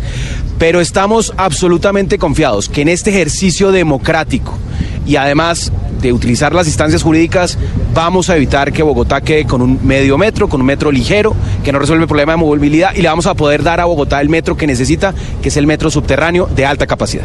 Pero 0.59 0.81
estamos 0.81 1.33
absolutamente 1.37 2.19
confiados 2.19 2.69
que 2.69 2.83
en 2.83 2.89
este 2.89 3.11
ejercicio 3.11 3.73
democrático 3.73 4.59
y 5.07 5.17
además 5.17 5.71
de 6.01 6.13
utilizar 6.13 6.55
las 6.55 6.67
instancias 6.67 7.03
jurídicas, 7.03 7.57
vamos 7.95 8.29
a 8.29 8.37
evitar 8.37 8.73
que 8.73 8.83
Bogotá 8.83 9.21
quede 9.21 9.47
con 9.47 9.63
un 9.63 9.87
medio 9.87 10.19
metro, 10.19 10.49
con 10.49 10.61
un 10.61 10.67
metro 10.67 10.91
ligero, 10.91 11.35
que 11.63 11.73
no 11.73 11.79
resuelve 11.79 12.05
el 12.05 12.09
problema 12.09 12.33
de 12.33 12.39
movilidad 12.39 12.95
y 12.95 13.03
le 13.03 13.09
vamos 13.09 13.27
a 13.27 13.35
poder 13.35 13.63
dar 13.63 13.81
a 13.81 13.87
Bogotá 13.87 14.21
el 14.21 14.29
metro 14.29 14.57
que 14.57 14.67
necesita, 14.67 15.15
que 15.41 15.49
es 15.49 15.57
el 15.57 15.67
metro 15.67 15.91
subterráneo 15.91 16.47
de 16.47 16.67
alta 16.67 16.87
capacidad. 16.87 17.25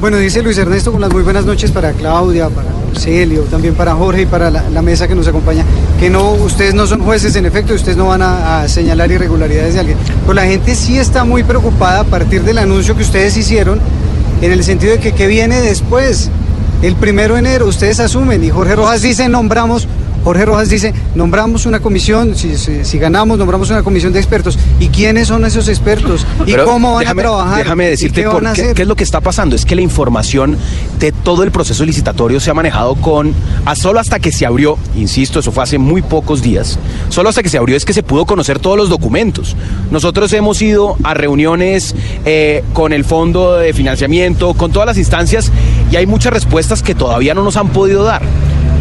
Bueno, 0.00 0.18
dice 0.18 0.42
Luis 0.42 0.58
Ernesto 0.58 0.92
con 0.92 1.00
las 1.00 1.12
muy 1.12 1.22
buenas 1.22 1.44
noches 1.44 1.70
para 1.70 1.92
Claudia, 1.92 2.48
para 2.48 2.68
Celio, 2.98 3.42
también 3.42 3.74
para 3.74 3.94
Jorge 3.94 4.22
y 4.22 4.26
para 4.26 4.50
la, 4.50 4.82
mesa 4.82 5.08
que 5.08 5.14
nos 5.14 5.26
acompaña, 5.26 5.64
que 5.98 6.10
no, 6.10 6.32
ustedes 6.32 6.74
no 6.74 6.86
son 6.86 7.00
jueces 7.00 7.34
en 7.36 7.46
efecto, 7.46 7.74
ustedes 7.74 7.96
no 7.96 8.06
van 8.06 8.22
a, 8.22 8.62
a 8.62 8.68
señalar 8.68 9.10
irregularidades 9.10 9.74
de 9.74 9.80
alguien. 9.80 9.98
Pero 10.22 10.34
la 10.34 10.44
gente 10.44 10.74
sí 10.74 10.98
está 10.98 11.24
muy 11.24 11.42
preocupada 11.42 12.00
a 12.00 12.04
partir 12.04 12.42
del 12.42 12.58
anuncio 12.58 12.96
que 12.96 13.02
ustedes 13.02 13.36
hicieron, 13.36 13.80
en 14.42 14.52
el 14.52 14.62
sentido 14.64 14.92
de 14.92 15.00
que 15.00 15.12
qué 15.12 15.26
viene 15.26 15.60
después. 15.60 16.30
El 16.82 16.96
primero 16.96 17.34
de 17.34 17.40
enero 17.40 17.66
ustedes 17.66 17.98
asumen 17.98 18.44
y 18.44 18.50
Jorge 18.50 18.76
Rojas 18.76 19.00
dice 19.00 19.28
nombramos 19.28 19.88
Jorge 20.24 20.46
Rojas 20.46 20.70
dice, 20.70 20.94
nombramos 21.14 21.66
una 21.66 21.80
comisión, 21.80 22.34
si, 22.34 22.56
si- 22.56 22.84
si 22.84 22.98
ganamos, 22.98 23.36
nombramos 23.38 23.68
una 23.70 23.82
comisión 23.82 24.12
de 24.12 24.18
expertos. 24.20 24.58
¿Y 24.80 24.88
quiénes 24.88 25.28
son 25.28 25.44
esos 25.44 25.68
expertos? 25.68 26.26
¿Y 26.46 26.52
Pero 26.52 26.64
cómo 26.64 26.94
van 26.94 27.00
déjame, 27.00 27.20
a 27.20 27.24
trabajar? 27.24 27.58
Déjame 27.58 27.84
¿Y 27.86 27.90
decirte 27.90 28.22
qué 28.22 28.28
por 28.28 28.42
qué 28.54 28.82
es 28.82 28.88
lo 28.88 28.96
que 28.96 29.04
está 29.04 29.20
pasando. 29.20 29.54
Es 29.54 29.64
que 29.66 29.74
la 29.74 29.82
información 29.82 30.56
de 30.98 31.12
todo 31.12 31.42
el 31.42 31.50
proceso 31.50 31.84
licitatorio 31.84 32.40
se 32.40 32.50
ha 32.50 32.54
manejado 32.54 32.94
con, 32.94 33.34
a 33.66 33.76
solo 33.76 34.00
hasta 34.00 34.18
que 34.18 34.32
se 34.32 34.46
abrió, 34.46 34.78
insisto, 34.96 35.40
eso 35.40 35.52
fue 35.52 35.62
hace 35.62 35.76
muy 35.78 36.00
pocos 36.02 36.40
días, 36.40 36.78
solo 37.10 37.28
hasta 37.28 37.42
que 37.42 37.48
se 37.50 37.58
abrió 37.58 37.76
es 37.76 37.84
que 37.84 37.92
se 37.92 38.02
pudo 38.02 38.24
conocer 38.24 38.58
todos 38.58 38.76
los 38.78 38.88
documentos. 38.88 39.54
Nosotros 39.90 40.32
hemos 40.32 40.60
ido 40.62 40.96
a 41.04 41.12
reuniones 41.14 41.94
eh, 42.24 42.64
con 42.72 42.92
el 42.94 43.04
fondo 43.04 43.54
de 43.56 43.74
financiamiento, 43.74 44.54
con 44.54 44.72
todas 44.72 44.86
las 44.86 44.96
instancias, 44.98 45.52
y 45.92 45.96
hay 45.96 46.06
muchas 46.06 46.32
respuestas 46.32 46.82
que 46.82 46.94
todavía 46.94 47.34
no 47.34 47.42
nos 47.44 47.56
han 47.58 47.68
podido 47.68 48.04
dar. 48.04 48.22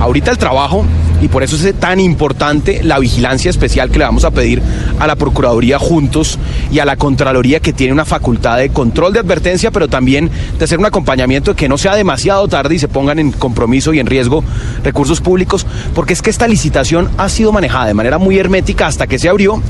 Ahorita 0.04 0.32
el 0.32 0.38
trabajo, 0.38 0.84
y 1.22 1.30
por 1.30 1.44
eso 1.44 1.56
es 1.56 1.74
tan 1.76 2.02
importante 2.02 2.84
la 2.84 3.00
vigilancia 3.00 3.50
especial 3.50 3.90
que 3.90 4.00
le 4.00 4.04
vamos 4.04 4.26
a 4.26 4.32
pedir 4.32 4.62
a 5.00 5.08
la 5.08 5.16
Procuraduría 5.16 5.80
juntos 5.80 6.38
y 6.74 6.80
a 6.80 6.86
la 6.86 6.98
Contraloría 6.98 7.62
que 7.62 7.72
tiene 7.72 7.94
una 7.94 8.04
facultad 8.04 8.58
de 8.58 8.68
control 8.68 9.14
de 9.14 9.20
advertencia, 9.20 9.72
pero 9.72 9.88
también 9.88 10.30
de 10.60 10.66
hacer 10.66 10.78
un 10.78 10.86
acompañamiento 10.86 11.52
de 11.52 11.56
que 11.56 11.70
no 11.70 11.78
sea 11.78 11.96
demasiado 11.96 12.50
tarde 12.50 12.76
y 12.76 12.80
se 12.80 12.90
pongan 12.90 13.18
en 13.18 13.32
compromiso 13.32 13.94
y 13.94 14.00
en 14.00 14.06
riesgo 14.06 14.44
recursos 14.84 15.22
públicos, 15.22 15.66
porque 15.96 16.12
es 16.12 16.22
que 16.22 16.32
esta 16.32 16.50
licitación 16.50 17.10
ha 17.18 17.30
sido 17.30 17.54
manejada 17.54 17.86
de 17.86 17.94
manera 17.94 18.18
muy 18.18 18.38
hermética 18.38 18.88
hasta 18.88 19.08
que 19.08 19.20
se 19.20 19.30
abrió 19.30 19.62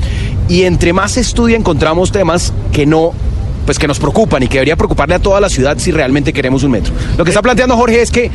y 0.48 0.62
entre 0.62 0.92
más 0.92 1.12
se 1.12 1.20
estudia 1.20 1.56
encontramos 1.56 2.10
temas 2.10 2.52
que 2.72 2.86
no 2.86 3.12
pues 3.66 3.78
que 3.78 3.86
nos 3.86 3.98
preocupan 3.98 4.42
y 4.42 4.48
que 4.48 4.54
debería 4.54 4.76
preocuparle 4.76 5.14
a 5.14 5.18
toda 5.18 5.40
la 5.40 5.48
ciudad 5.48 5.78
si 5.78 5.90
realmente 5.90 6.32
queremos 6.32 6.64
un 6.64 6.72
metro. 6.72 6.92
Lo 7.16 7.24
que 7.24 7.30
está 7.30 7.42
planteando 7.42 7.76
Jorge 7.76 8.02
es 8.02 8.10
que 8.10 8.30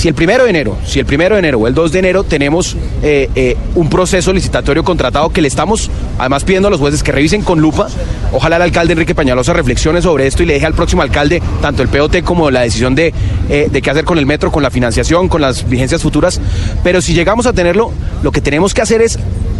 si 0.00 0.08
el 0.08 0.14
primero 0.14 0.44
de 0.44 0.50
enero, 0.50 0.78
si 0.86 0.98
el 0.98 1.04
primero 1.04 1.34
de 1.34 1.40
enero 1.40 1.58
o 1.58 1.66
el 1.66 1.74
2 1.74 1.92
de 1.92 1.98
enero 1.98 2.24
tenemos 2.24 2.74
eh, 3.02 3.28
eh, 3.34 3.54
un 3.74 3.90
proceso 3.90 4.32
licitatorio 4.32 4.82
contratado 4.82 5.28
que 5.28 5.42
le 5.42 5.48
estamos 5.48 5.90
además 6.18 6.42
pidiendo 6.42 6.68
a 6.68 6.70
los 6.70 6.80
jueces 6.80 7.02
que 7.02 7.12
revisen 7.12 7.42
con 7.42 7.60
lupa, 7.60 7.86
ojalá 8.32 8.56
el 8.56 8.62
alcalde 8.62 8.94
Enrique 8.94 9.14
Peñalosa 9.14 9.52
reflexione 9.52 10.00
sobre 10.00 10.26
esto 10.26 10.42
y 10.42 10.46
le 10.46 10.54
deje 10.54 10.64
al 10.64 10.72
próximo 10.72 11.02
alcalde 11.02 11.42
tanto 11.60 11.82
el 11.82 11.90
POT 11.90 12.22
como 12.22 12.50
la 12.50 12.62
decisión 12.62 12.94
de, 12.94 13.12
eh, 13.50 13.68
de 13.70 13.82
qué 13.82 13.90
hacer 13.90 14.06
con 14.06 14.16
el 14.16 14.24
metro, 14.24 14.50
con 14.50 14.62
la 14.62 14.70
financiación, 14.70 15.28
con 15.28 15.42
las 15.42 15.68
vigencias 15.68 16.00
futuras. 16.00 16.40
Pero 16.82 17.02
si 17.02 17.12
llegamos 17.12 17.44
a 17.44 17.52
tenerlo, 17.52 17.92
lo 18.22 18.32
que 18.32 18.40
tenemos 18.40 18.72
que 18.72 18.80
hacer 18.80 19.02
es 19.02 19.18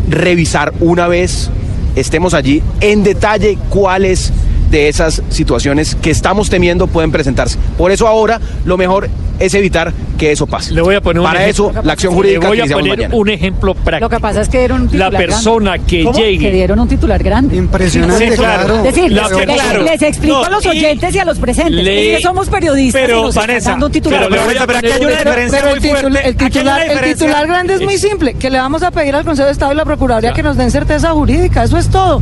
revisar 0.09 0.73
una 0.81 1.07
vez 1.07 1.51
estemos 1.97 2.33
allí 2.33 2.63
en 2.81 3.03
detalle 3.03 3.59
cuáles 3.69 4.33
de 4.71 4.89
esas 4.89 5.23
situaciones 5.31 5.95
que 5.97 6.11
estamos 6.11 6.49
temiendo 6.51 6.87
pueden 6.87 7.11
presentarse. 7.11 7.59
Por 7.77 7.91
eso 7.91 8.07
ahora 8.07 8.41
lo 8.65 8.77
mejor 8.77 9.09
es 9.39 9.55
evitar 9.55 9.93
que 10.19 10.33
eso 10.33 10.47
pase. 10.47 10.75
Le 10.75 10.83
voy 10.83 10.95
a 10.95 11.01
poner 11.01 11.21
un 11.21 11.27
Para 11.27 11.43
ejemplo. 11.45 11.71
eso 11.71 11.83
la 11.83 11.93
acción 11.95 12.13
jurídica 12.13 12.41
Le 12.43 12.47
voy 12.49 12.57
que 12.57 12.61
a 12.63 12.65
iniciamos 12.67 12.83
poner 12.89 12.99
mañana. 12.99 13.15
un 13.17 13.29
ejemplo 13.31 13.75
práctico. 13.75 14.05
Lo 14.05 14.11
que 14.11 14.21
pasa 14.21 14.41
es 14.43 14.49
que 14.51 14.59
dieron 14.59 14.83
un 14.83 14.87
titular 14.89 15.13
La 15.13 15.19
persona 15.19 15.71
grande. 15.73 15.87
que 15.87 16.05
¿Cómo? 16.05 16.19
llegue- 16.19 16.39
Que 16.39 16.51
dieron 16.53 16.79
un 16.81 16.89
titular 16.89 17.23
grande. 17.23 17.57
Impresionante, 17.57 18.31
Sí, 18.31 18.37
claro. 18.37 18.77
Es 18.77 18.83
decir, 18.83 19.11
La 19.13 19.23
les, 19.23 19.33
que- 19.33 19.47
les- 19.47 19.57
claro. 19.63 19.83
les 19.83 20.03
explico 20.03 20.37
No, 20.41 20.45
a 20.45 20.51
los 20.51 20.67
oyentes 20.67 21.15
y 21.15 21.19
a 21.19 21.25
los 21.25 21.39
presentes. 21.39 21.73
Le- 21.85 22.11
Es 22.13 22.17
que 22.19 22.23
somos 22.23 22.49
periodistas 22.51 23.01
Pero, 23.01 23.19
y 23.19 23.23
nos 23.23 23.29
están 23.31 23.47
Vanessa, 23.47 23.71
dando 23.71 23.87
un 23.87 23.93
titular. 23.93 24.21
pero 24.29 24.31
Pero 24.47 24.61
aquí 24.63 24.67
poner 24.67 24.85
hay 24.93 25.01
un 25.01 25.07
una 25.07 25.13
ejemplo. 25.15 25.17
diferencia 25.17 25.59
Pero 25.59 25.71
muy 25.71 25.77
el, 25.79 25.83
titul- 25.83 26.01
fuerte. 26.01 26.29
el 26.29 26.35
Aquí 26.35 26.43
una 26.45 26.51
titular, 26.51 26.83
el 27.05 27.15
titular 27.15 27.47
grande 27.47 27.75
es 27.75 27.81
muy 27.83 27.97
simple, 27.99 28.35
que 28.35 28.51
le 28.51 28.59
vamos 28.59 28.83
a 28.83 28.91
pedir 28.91 29.15
al 29.17 29.25
Consejo 29.25 29.47
de 29.47 29.53
Estado 29.53 29.73
y 29.73 29.77
la 29.77 29.85
Procuraduría 29.87 30.33
que 30.35 30.43
nos 30.43 30.57
den 30.59 30.71
certeza 30.71 31.11
jurídica, 31.13 31.65
eso 31.65 31.79
es 31.79 31.89
todo. 31.89 32.21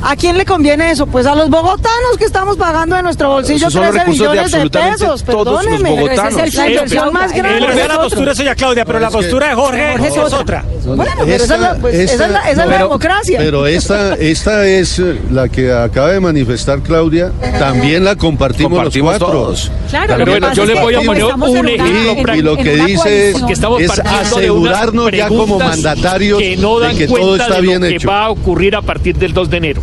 ¿A 0.00 0.14
quién 0.16 0.38
le 0.38 0.44
conviene 0.44 0.90
eso? 0.92 1.06
Pues 1.06 1.26
a 1.26 1.34
los 1.34 1.50
bogotanos 1.50 2.16
que 2.18 2.24
estamos 2.24 2.56
pagando 2.56 2.94
de 2.96 3.02
nuestro 3.02 3.30
bolsillo 3.30 3.56
Esos 3.68 3.72
son 3.72 3.82
los 3.82 3.90
13 3.90 4.04
recursos 4.04 4.26
de 4.26 4.30
millones 4.42 4.52
de, 4.52 4.70
pesos, 4.70 5.24
todos 5.24 5.44
los 5.64 5.64
perdóneme. 5.66 5.90
bogotanos. 5.90 6.34
Pero 6.34 6.38
ese 6.38 6.48
es 6.48 6.54
la 6.54 6.68
inversión 6.70 7.12
más 7.12 7.32
Eh, 7.32 7.36
grande. 7.38 7.60
le 7.60 7.66
voy 7.66 7.78
a 7.78 7.82
es 7.82 7.88
la 7.88 8.00
postura 8.00 8.34
suya, 8.34 8.54
Claudia, 8.54 8.84
pero 8.84 9.00
la 9.00 9.08
es 9.08 9.12
postura 9.12 9.48
de 9.48 9.54
Jorge 9.54 9.88
Jorge 9.98 10.06
es 10.08 10.16
es 10.16 10.32
otra. 10.32 10.64
Bueno, 10.86 11.12
pero 11.18 11.34
esa 11.44 11.54
es 11.56 11.60
la, 11.60 11.74
pues, 11.74 11.94
esa 11.94 12.12
es 12.26 12.30
la- 12.30 12.50
esa 12.50 12.62
es 12.64 12.68
la 12.70 12.78
democracia. 12.78 13.38
Pero 13.40 13.66
esta, 13.66 14.14
esta 14.14 14.66
es 14.66 14.98
eh, 15.00 15.18
la 15.32 15.48
que 15.48 15.72
acaba 15.72 16.12
de 16.12 16.20
manifestar 16.20 16.80
Claudia, 16.80 17.32
también 17.58 18.04
la 18.04 18.14
compartimos, 18.16 18.72
Compartimos 18.72 19.12
los 19.14 19.18
cuatro. 19.18 19.40
todos. 19.40 19.72
Claro, 19.90 20.14
Pero 20.16 20.30
bueno, 20.30 20.52
yo 20.54 20.62
es 20.62 20.68
le 20.68 20.80
voy 20.80 20.94
a 20.94 21.00
poner 21.00 21.24
un 21.24 21.68
ejemplo 21.68 22.12
Y, 22.12 22.22
práctico. 22.22 22.48
lo 22.50 22.56
que 22.56 22.76
dice 22.76 22.96
coalición. 23.32 23.46
que 23.48 23.52
estamos 23.52 23.80
es 23.82 23.98
asegurarnos 23.98 25.10
ya 25.12 25.28
como 25.28 25.58
mandatarios 25.58 26.38
que 26.38 26.56
no 26.56 26.78
dan 26.80 26.92
de 26.92 26.98
que 26.98 27.06
cuenta 27.08 27.26
todo 27.26 27.36
está 27.36 27.60
bien 27.60 27.80
lo 27.82 27.88
que 27.88 27.96
hecho. 27.96 28.08
va 28.08 28.24
a 28.26 28.30
ocurrir 28.30 28.76
a 28.76 28.82
partir 28.82 29.16
del 29.16 29.32
2 29.34 29.50
de 29.50 29.56
enero. 29.56 29.82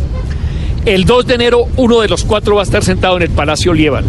El 0.86 1.04
2 1.04 1.26
de 1.26 1.34
enero 1.34 1.64
uno 1.78 2.00
de 2.00 2.06
los 2.06 2.24
cuatro 2.24 2.54
va 2.54 2.60
a 2.60 2.64
estar 2.64 2.84
sentado 2.84 3.16
en 3.16 3.24
el 3.24 3.30
Palacio 3.30 3.74
Lieban. 3.74 4.04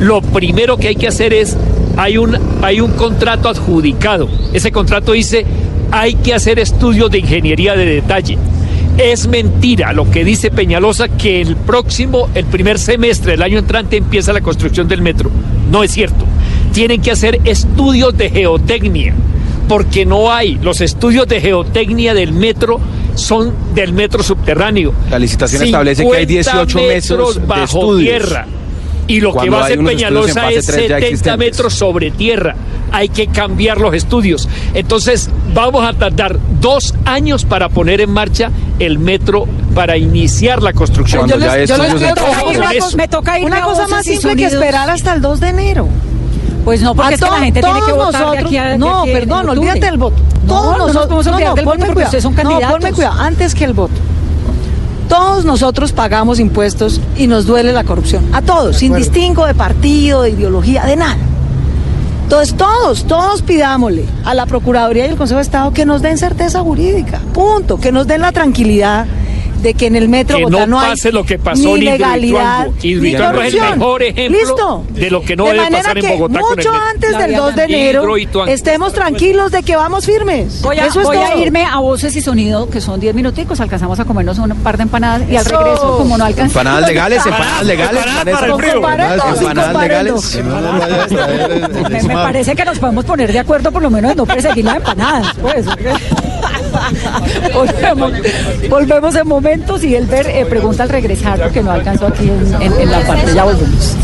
Lo 0.00 0.20
primero 0.20 0.76
que 0.76 0.88
hay 0.88 0.96
que 0.96 1.06
hacer 1.06 1.32
es 1.32 1.56
hay 1.96 2.18
un 2.18 2.36
hay 2.62 2.80
un 2.80 2.90
contrato 2.90 3.48
adjudicado. 3.48 4.28
Ese 4.52 4.72
contrato 4.72 5.12
dice 5.12 5.46
hay 5.92 6.14
que 6.14 6.34
hacer 6.34 6.58
estudios 6.58 7.12
de 7.12 7.18
ingeniería 7.18 7.76
de 7.76 7.84
detalle. 7.84 8.38
Es 8.98 9.28
mentira 9.28 9.92
lo 9.92 10.10
que 10.10 10.24
dice 10.24 10.50
Peñalosa 10.50 11.06
que 11.06 11.40
el 11.40 11.54
próximo, 11.54 12.28
el 12.34 12.46
primer 12.46 12.80
semestre 12.80 13.32
del 13.32 13.44
año 13.44 13.60
entrante 13.60 13.96
empieza 13.96 14.32
la 14.32 14.40
construcción 14.40 14.88
del 14.88 15.02
metro. 15.02 15.30
No 15.70 15.84
es 15.84 15.92
cierto. 15.92 16.24
Tienen 16.72 17.02
que 17.02 17.12
hacer 17.12 17.38
estudios 17.44 18.18
de 18.18 18.30
geotecnia 18.30 19.14
porque 19.68 20.04
no 20.04 20.32
hay. 20.32 20.58
Los 20.60 20.80
estudios 20.80 21.28
de 21.28 21.40
geotecnia 21.40 22.14
del 22.14 22.32
metro 22.32 22.80
son 23.20 23.52
del 23.74 23.92
metro 23.92 24.22
subterráneo. 24.22 24.92
La 25.10 25.18
licitación 25.18 25.62
establece 25.62 26.08
que 26.08 26.16
hay 26.16 26.26
18 26.26 26.78
50 26.78 26.94
metros 26.94 27.34
de 27.40 27.46
bajo 27.46 27.62
estudios. 27.64 28.08
tierra. 28.18 28.46
Y 29.06 29.20
lo 29.20 29.34
que 29.34 29.50
va 29.50 29.62
a 29.62 29.64
hacer 29.64 29.82
Peñalosa 29.82 30.50
es 30.50 30.66
3 30.66 30.88
ya 30.88 30.96
70 30.96 30.98
existentes. 30.98 31.38
metros 31.38 31.74
sobre 31.74 32.10
tierra. 32.12 32.54
Hay 32.92 33.08
que 33.08 33.26
cambiar 33.26 33.78
los 33.80 33.92
estudios. 33.94 34.48
Entonces, 34.72 35.30
vamos 35.52 35.84
a 35.84 35.92
tardar 35.94 36.38
dos 36.60 36.94
años 37.04 37.44
para 37.44 37.68
poner 37.68 38.00
en 38.00 38.10
marcha 38.10 38.50
el 38.78 38.98
metro 39.00 39.46
para 39.74 39.96
iniciar 39.96 40.62
la 40.62 40.72
construcción. 40.72 41.22
Cuando 41.28 41.38
yo 41.38 41.46
ya 41.52 41.56
les, 41.56 41.68
yo 41.68 41.76
les 41.76 41.92
cosa- 41.92 42.96
Me 42.96 43.08
toca 43.08 43.38
irme 43.38 43.50
una 43.50 43.62
cosa 43.62 43.88
más 43.88 44.04
simple 44.04 44.36
que 44.36 44.44
esperar 44.44 44.88
hasta 44.90 45.14
el 45.14 45.20
2 45.20 45.40
de 45.40 45.48
enero. 45.48 45.88
Pues 46.64 46.82
no, 46.82 46.94
porque 46.94 47.14
es 47.14 47.20
que 47.20 47.26
la 47.30 47.38
gente 47.38 47.60
tiene 47.62 47.80
que 47.86 47.92
votar 47.92 48.12
de 48.12 48.18
nosotros- 48.18 48.44
aquí 48.46 48.56
a 48.56 48.64
de 48.66 48.78
No, 48.78 49.02
aquí 49.02 49.12
perdón, 49.12 49.48
olvídate 49.48 49.80
del 49.80 49.96
voto. 49.98 50.16
No, 50.46 50.54
Todos 50.54 50.64
no 50.78 50.78
nos 50.86 50.94
nosotros, 50.94 51.24
del 51.24 51.34
voto 51.34 51.54
ponme 51.64 51.64
porque 51.78 51.92
cuidado. 51.94 52.04
ustedes 52.08 52.22
son 52.22 52.32
No, 52.34 52.42
candidatos. 52.42 52.70
ponme 52.78 52.92
cuidado, 52.92 53.20
antes 53.20 53.54
que 53.54 53.64
el 53.64 53.72
voto. 53.72 53.94
Todos 55.08 55.44
nosotros 55.44 55.92
pagamos 55.92 56.38
impuestos 56.38 57.00
y 57.16 57.26
nos 57.26 57.44
duele 57.46 57.72
la 57.72 57.82
corrupción. 57.84 58.24
A 58.32 58.42
todos, 58.42 58.76
sin 58.76 58.94
distingo 58.94 59.44
de 59.46 59.54
partido, 59.54 60.22
de 60.22 60.30
ideología, 60.30 60.84
de 60.84 60.96
nada. 60.96 61.16
Entonces 62.24 62.56
todos, 62.56 63.04
todos 63.06 63.42
pidámosle 63.42 64.04
a 64.24 64.34
la 64.34 64.46
Procuraduría 64.46 65.06
y 65.06 65.08
al 65.10 65.16
Consejo 65.16 65.38
de 65.38 65.42
Estado 65.42 65.72
que 65.72 65.84
nos 65.84 66.00
den 66.00 66.16
certeza 66.16 66.60
jurídica, 66.60 67.18
punto, 67.34 67.78
que 67.80 67.90
nos 67.90 68.06
den 68.06 68.20
la 68.20 68.30
tranquilidad 68.30 69.06
de 69.62 69.74
que 69.74 69.86
en 69.86 69.96
el 69.96 70.08
metro 70.08 70.36
que 70.38 70.44
Bogotá 70.44 70.66
no 70.66 70.80
hay 70.80 70.90
pase 70.90 71.12
lo 71.12 71.24
que 71.24 71.38
pasó 71.38 71.62
ni 71.62 71.72
en 71.72 71.82
ilegalidad 71.82 72.68
Hidroituango. 72.82 73.02
ni 73.02 73.08
es 73.08 73.14
el 73.14 73.20
corrupción. 73.58 73.78
mejor 73.78 74.02
ejemplo 74.02 74.38
¿Listo? 74.40 74.84
de 74.90 75.10
lo 75.10 75.22
que 75.22 75.36
no 75.36 75.44
de 75.44 75.50
debe 75.52 75.62
manera 75.64 75.82
pasar 75.82 75.98
en 75.98 76.04
que 76.04 76.12
Bogotá 76.12 76.40
con 76.40 76.50
el 76.50 76.56
mucho 76.56 76.72
antes 76.74 77.18
del 77.18 77.28
vida 77.28 77.38
2 77.38 77.54
de 77.56 77.64
enero 77.64 78.16
estemos 78.48 78.92
tranquilos 78.92 79.50
de 79.52 79.62
que 79.62 79.76
vamos 79.76 80.06
firmes. 80.06 80.62
Voy 80.62 80.78
a, 80.78 80.86
Eso 80.86 81.00
es 81.00 81.06
voy 81.06 81.16
a 81.16 81.36
irme 81.36 81.64
a 81.64 81.78
voces 81.78 82.14
y 82.16 82.20
sonido, 82.20 82.68
que 82.70 82.80
son 82.80 83.00
10 83.00 83.14
minuticos. 83.14 83.60
Alcanzamos 83.60 83.98
a 84.00 84.04
comernos 84.04 84.38
un 84.38 84.50
par 84.56 84.76
de 84.76 84.84
empanadas 84.84 85.28
y 85.30 85.36
al 85.36 85.46
Eso. 85.46 85.58
regreso, 85.58 85.98
como 85.98 86.16
no 86.18 86.24
alcanzamos. 86.24 86.56
Empanadas 86.56 86.88
legales, 86.90 87.26
empanadas 87.26 87.66
legales, 87.66 88.04
Empanadas 90.36 91.10
legales. 91.10 92.04
Me, 92.06 92.14
parece 92.14 92.54
que 92.54 92.64
nos 92.64 92.78
podemos 92.78 93.04
poner 93.04 93.32
de 93.32 93.38
acuerdo, 93.38 93.70
por 93.72 93.82
lo 93.82 93.90
menos 93.90 94.12
en 94.12 94.16
no 94.16 94.26
perseguir 94.26 94.64
las 94.64 94.76
empanadas. 94.76 95.34
Pues. 95.40 95.66
volvemos, 97.54 98.12
volvemos 98.68 99.14
en 99.14 99.28
momentos 99.28 99.82
y 99.84 99.94
Elber 99.94 100.26
eh, 100.28 100.46
pregunta 100.46 100.82
al 100.84 100.88
regresar, 100.88 101.40
porque 101.40 101.62
no 101.62 101.70
alcanzó 101.72 102.06
aquí 102.08 102.28
en, 102.28 102.62
en- 102.62 102.80
en 102.80 102.90
la 102.90 103.00
parte. 103.00 103.34
Ya 103.34 103.44
volvemos. 103.44 103.96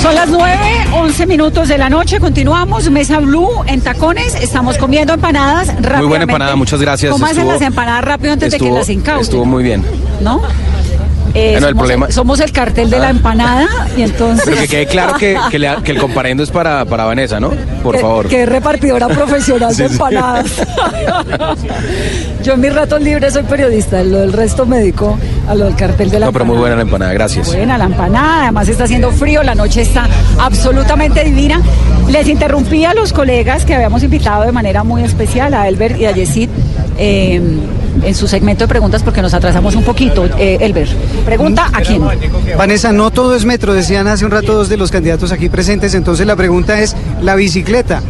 Son 0.00 0.14
las 0.16 0.28
9, 0.28 0.58
11 0.94 1.26
minutos 1.26 1.68
de 1.68 1.78
la 1.78 1.88
noche. 1.88 2.18
Continuamos. 2.18 2.90
Mesa 2.90 3.20
Blue 3.20 3.48
en 3.66 3.80
tacones. 3.80 4.34
Estamos 4.34 4.76
comiendo 4.76 5.14
empanadas 5.14 5.68
rápidamente. 5.68 5.96
Muy 5.98 6.06
buena 6.08 6.24
empanada, 6.24 6.56
muchas 6.56 6.80
gracias. 6.80 7.12
¿Cómo 7.12 7.26
hacen 7.26 7.46
las 7.46 7.60
empanadas 7.62 8.04
rápido 8.04 8.32
antes 8.32 8.50
de 8.52 8.58
que 8.58 8.70
las 8.70 8.88
incauten? 8.88 9.22
Estuvo 9.22 9.44
muy 9.44 9.62
bien. 9.62 9.84
¿No? 10.20 10.42
Eh, 11.34 11.52
Bueno, 11.52 11.68
el 11.68 11.72
somos, 11.74 11.82
problema- 11.88 12.10
somos 12.12 12.40
el 12.40 12.52
cartel 12.52 12.90
de 12.90 12.98
la 12.98 13.08
empanada 13.10 13.66
y 13.96 14.02
entonces... 14.02 14.44
Pero 14.44 14.60
que 14.60 14.68
quede 14.68 14.86
claro 14.86 15.14
que, 15.14 15.36
que 15.50 15.58
le- 15.58 15.76
que 15.82 15.92
el 15.92 15.98
comparendo 15.98 16.42
es 16.42 16.50
para, 16.50 16.84
para 16.84 17.04
Vanessa, 17.04 17.40
¿no? 17.40 17.50
Por 17.82 17.94
que- 17.94 18.00
favor. 18.02 18.28
Que 18.28 18.42
es 18.42 18.48
repartidora 18.48 19.08
profesional 19.08 19.74
de 19.74 19.88
sí. 19.88 19.92
empanadas. 19.94 20.46
Yo 22.42 22.54
en 22.54 22.60
mis 22.60 22.74
ratos 22.74 23.00
libres 23.00 23.32
soy 23.34 23.44
periodista, 23.44 24.02
lo 24.02 24.18
del 24.18 24.32
resto 24.32 24.66
me 24.66 24.78
dedico 24.78 25.16
a 25.48 25.54
lo 25.54 25.66
del 25.66 25.76
cartel 25.76 26.10
de 26.10 26.20
la 26.20 26.26
No, 26.26 26.32
pero 26.32 26.44
muy 26.44 26.56
buena 26.56 26.76
la 26.76 26.82
empanada, 26.82 27.12
gracias. 27.12 27.46
Buena 27.46 27.78
la 27.78 27.84
empanada, 27.84 28.42
además 28.44 28.68
está 28.68 28.84
haciendo 28.84 29.10
frío, 29.10 29.42
la 29.42 29.54
noche 29.54 29.82
está 29.82 30.06
absolutamente 30.38 31.24
divina. 31.24 31.60
Les 32.10 32.28
interrumpí 32.28 32.84
a 32.84 32.94
los 32.94 33.12
colegas 33.12 33.64
que 33.64 33.74
habíamos 33.74 34.02
invitado 34.02 34.42
de 34.44 34.52
manera 34.52 34.82
muy 34.84 35.02
especial, 35.04 35.54
a 35.54 35.68
Elber 35.68 35.98
y 36.00 36.06
a 36.06 36.10
Yesid, 36.12 36.48
eh, 36.98 37.40
en 38.02 38.14
su 38.14 38.26
segmento 38.26 38.64
de 38.64 38.68
preguntas 38.68 39.02
porque 39.02 39.22
nos 39.22 39.34
atrasamos 39.34 39.74
un 39.74 39.84
poquito. 39.84 40.26
Eh, 40.38 40.58
Elber, 40.60 40.88
pregunta 41.24 41.70
a 41.72 41.80
quién. 41.80 42.02
Vanessa, 42.56 42.92
no 42.92 43.10
todo 43.10 43.34
es 43.34 43.44
metro, 43.44 43.74
decían 43.74 44.08
hace 44.08 44.24
un 44.24 44.30
rato 44.30 44.54
dos 44.54 44.68
de 44.68 44.76
los 44.76 44.90
candidatos 44.90 45.32
aquí 45.32 45.48
presentes, 45.48 45.94
entonces 45.94 46.26
la 46.26 46.36
pregunta 46.36 46.80
es, 46.80 46.96
la 47.20 47.34
bicicleta. 47.34 48.02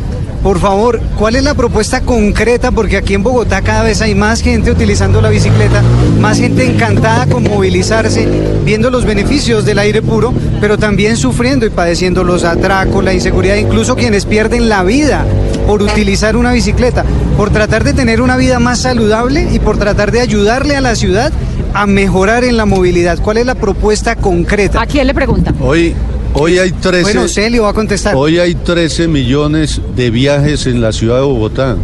Por 0.43 0.59
favor, 0.59 1.01
¿cuál 1.17 1.37
es 1.37 1.45
la 1.45 1.55
propuesta 1.55 2.01
concreta? 2.01 2.73
Porque 2.73 2.97
aquí 2.97 3.15
en 3.15 3.23
Bogotá 3.23 3.63
cada 3.63 3.85
vez 3.85 4.03
hay 4.03 4.17
más 4.17 4.41
gente 4.41 4.73
utilizando 4.73 5.21
la 5.21 5.29
bicicleta, 5.29 5.83
más 6.21 6.39
gente 6.39 6.65
encantada 6.65 7.27
con 7.27 7.45
movilizarse, 7.45 8.27
viendo 8.65 8.91
los 8.91 9.05
beneficios 9.05 9.65
del 9.65 9.79
aire 9.79 10.03
puro, 10.03 10.35
pero 10.61 10.79
también 10.79 11.17
sufriendo 11.17 11.65
y 11.65 11.71
padeciendo 11.71 12.25
los 12.25 12.43
atracos, 12.43 13.05
la 13.05 13.15
inseguridad, 13.15 13.55
incluso 13.55 13.95
quienes 13.95 14.27
pierden 14.27 14.69
la 14.69 14.83
vida 14.83 15.25
por 15.69 15.81
utilizar 15.81 16.37
una 16.37 16.51
bicicleta, 16.51 17.05
por 17.37 17.51
tratar 17.51 17.85
de 17.85 17.93
tener 17.93 18.21
una 18.21 18.37
vida 18.37 18.59
más 18.59 18.81
saludable 18.81 19.49
y 19.53 19.61
por 19.61 19.79
tratar 19.79 20.11
de 20.11 20.21
ayudarle 20.21 20.75
a 20.75 20.81
la 20.81 20.97
ciudad 20.97 21.33
a 21.73 21.87
mejorar 21.87 22.43
en 22.43 22.57
la 22.57 22.67
movilidad. 22.67 23.21
¿Cuál 23.21 23.37
es 23.37 23.47
la 23.47 23.55
propuesta 23.55 24.17
concreta? 24.17 24.83
¿A 24.83 24.87
quién 24.87 25.07
le 25.07 25.15
pregunta? 25.15 25.55
Hoy, 25.61 25.95
hoy 26.35 26.59
hay 26.59 26.73
13. 26.73 27.03
Bueno, 27.03 27.29
Celio 27.29 27.63
va 27.65 27.71
a 27.71 27.75
contestar. 27.75 28.15
Hoy 28.17 28.39
hay 28.39 28.55
13 28.55 29.09
millones 29.09 29.81
de 29.97 30.11
viajes 30.11 30.67
en 30.67 30.81
la 30.81 30.93
ciudad 30.93 31.17
de 31.17 31.23
Bogotá 31.23 31.77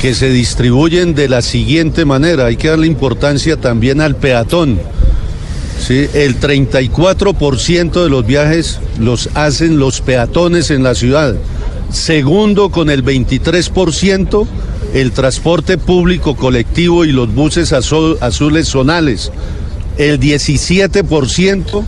que 0.00 0.14
se 0.14 0.28
distribuyen 0.30 1.14
de 1.14 1.28
la 1.28 1.40
siguiente 1.40 2.04
manera. 2.04 2.46
Hay 2.46 2.56
que 2.56 2.68
darle 2.68 2.86
importancia 2.86 3.56
también 3.56 4.00
al 4.00 4.16
peatón. 4.16 4.78
¿sí? 5.78 6.06
El 6.14 6.38
34% 6.40 8.02
de 8.02 8.08
los 8.10 8.26
viajes 8.26 8.80
los 8.98 9.28
hacen 9.34 9.78
los 9.78 10.00
peatones 10.00 10.70
en 10.70 10.82
la 10.82 10.94
ciudad. 10.94 11.34
Segundo, 11.90 12.70
con 12.70 12.90
el 12.90 13.04
23%, 13.04 14.46
el 14.94 15.12
transporte 15.12 15.78
público 15.78 16.34
colectivo 16.36 17.04
y 17.04 17.12
los 17.12 17.32
buses 17.34 17.72
azul- 17.72 18.18
azules 18.20 18.68
zonales. 18.68 19.30
El 19.96 20.18
17% 20.18 21.84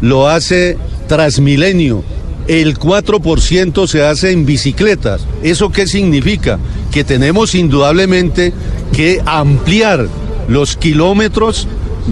lo 0.00 0.28
hace 0.28 0.78
Transmilenio. 1.10 2.04
El 2.46 2.78
4% 2.78 3.88
se 3.88 4.04
hace 4.04 4.30
en 4.30 4.46
bicicletas. 4.46 5.26
¿Eso 5.42 5.70
qué 5.70 5.88
significa? 5.88 6.60
Que 6.92 7.02
tenemos 7.02 7.56
indudablemente 7.56 8.52
que 8.92 9.20
ampliar 9.26 10.06
los 10.46 10.76
kilómetros 10.76 11.66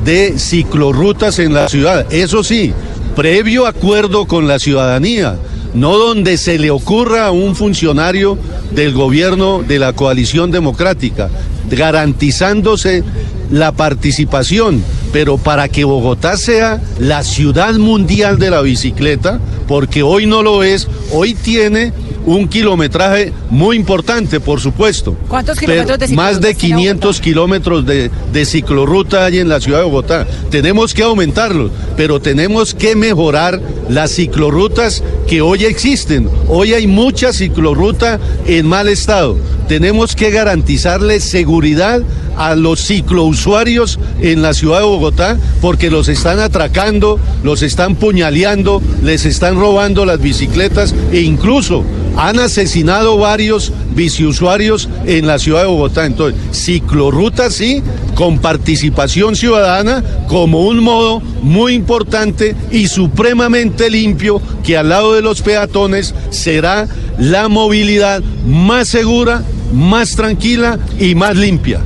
de 0.05 0.37
ciclorrutas 0.37 1.39
en 1.39 1.55
la 1.55 1.69
ciudad. 1.69 2.13
Eso 2.13 2.43
sí, 2.43 2.73
previo 3.15 3.69
acuerdo 3.69 4.27
con 4.27 4.49
la 4.49 4.59
ciudadanía, 4.59 5.39
no 5.75 5.97
donde 5.97 6.37
se 6.37 6.59
le 6.59 6.73
ocurra 6.73 7.27
a 7.27 7.31
un 7.31 7.55
funcionario 7.55 8.37
del 8.73 8.95
gobierno 8.95 9.63
de 9.63 9.79
la 9.79 9.93
coalición 9.93 10.51
democrática, 10.51 11.31
garantizándose 11.71 13.05
la 13.51 13.73
participación, 13.73 14.83
pero 15.13 15.39
para 15.39 15.69
que 15.69 15.85
Bogotá 15.85 16.37
sea 16.37 16.81
la 16.99 17.23
ciudad 17.23 17.75
mundial 17.75 18.39
de 18.39 18.51
la 18.51 18.61
bicicleta, 18.63 19.41
porque 19.67 20.03
hoy 20.03 20.27
no 20.27 20.43
lo 20.43 20.63
es, 20.63 20.89
hoy 21.13 21.35
tiene 21.35 21.93
un 22.29 22.47
kilometraje 22.47 23.33
muy 23.49 23.77
importante, 23.77 24.39
por 24.39 24.61
supuesto. 24.61 25.17
¿Cuántos 25.29 25.59
kilómetros 25.59 25.99
de 25.99 26.09
Más 26.09 26.41
de 26.41 26.49
ciclorrutas 26.49 26.61
tiene 26.61 26.83
500 26.83 27.21
kilómetros 27.21 27.87
de, 27.87 28.11
de 28.33 28.45
ciclorruta 28.45 29.25
hay 29.25 29.39
en 29.39 29.49
la 29.49 29.61
ciudad 29.61 29.79
de 29.79 29.85
Bogotá. 29.85 30.27
Tenemos 30.51 30.93
que 30.93 31.03
aumentarlos, 31.03 31.71
pero 31.97 32.21
tenemos 32.21 32.75
que 32.75 32.97
mejorar 32.97 33.61
las 33.89 34.11
ciclorrutas 34.11 35.03
que 35.27 35.41
hoy 35.41 35.65
existen. 35.65 36.29
Hoy 36.49 36.75
hay 36.75 36.87
mucha 36.87 37.33
ciclorruta 37.33 38.21
en 38.47 38.67
mal 38.67 38.89
estado. 38.89 39.39
Tenemos 39.67 40.15
que 40.15 40.31
garantizarle 40.31 41.21
seguridad 41.21 42.03
a 42.39 42.55
los 42.55 42.87
ciclousuarios 42.87 43.99
en 44.21 44.41
la 44.41 44.55
ciudad 44.55 44.79
de 44.79 44.87
Bogotá 44.87 45.37
porque 45.61 45.91
los 45.91 46.09
están 46.09 46.39
atracando, 46.39 47.19
los 47.43 47.63
están 47.63 47.97
puñaleando, 47.97 48.81
les 49.03 49.27
están 49.27 49.57
robando 49.57 50.07
las 50.07 50.21
bicicletas 50.21 50.95
e 51.13 51.21
incluso 51.21 51.85
han 52.17 52.39
asesinado 52.39 53.19
varios 53.19 53.73
biciusuarios 53.95 54.89
en 55.07 55.27
la 55.27 55.39
ciudad 55.39 55.63
de 55.63 55.69
Bogotá. 55.69 56.07
Entonces, 56.07 56.41
ciclorruta 56.53 57.51
sí, 57.51 57.83
con 58.15 58.39
participación 58.39 59.37
ciudadana 59.37 60.03
como 60.27 60.67
un 60.67 60.81
modo 60.81 61.21
muy 61.43 61.75
importante 61.75 62.57
y 62.71 62.89
supremamente 62.89 63.91
limpio 63.91 64.41
que 64.65 64.77
al 64.77 64.89
lado 64.89 65.15
de 65.15 65.23
los 65.23 65.43
peatones 65.43 66.15
será 66.31 66.89
la 67.19 67.49
movilidad 67.49 68.23
más 68.47 68.89
segura, 68.89 69.43
más 69.73 70.17
tranquila 70.17 70.79
y 70.99 71.15
más 71.15 71.37
limpia. 71.37 71.81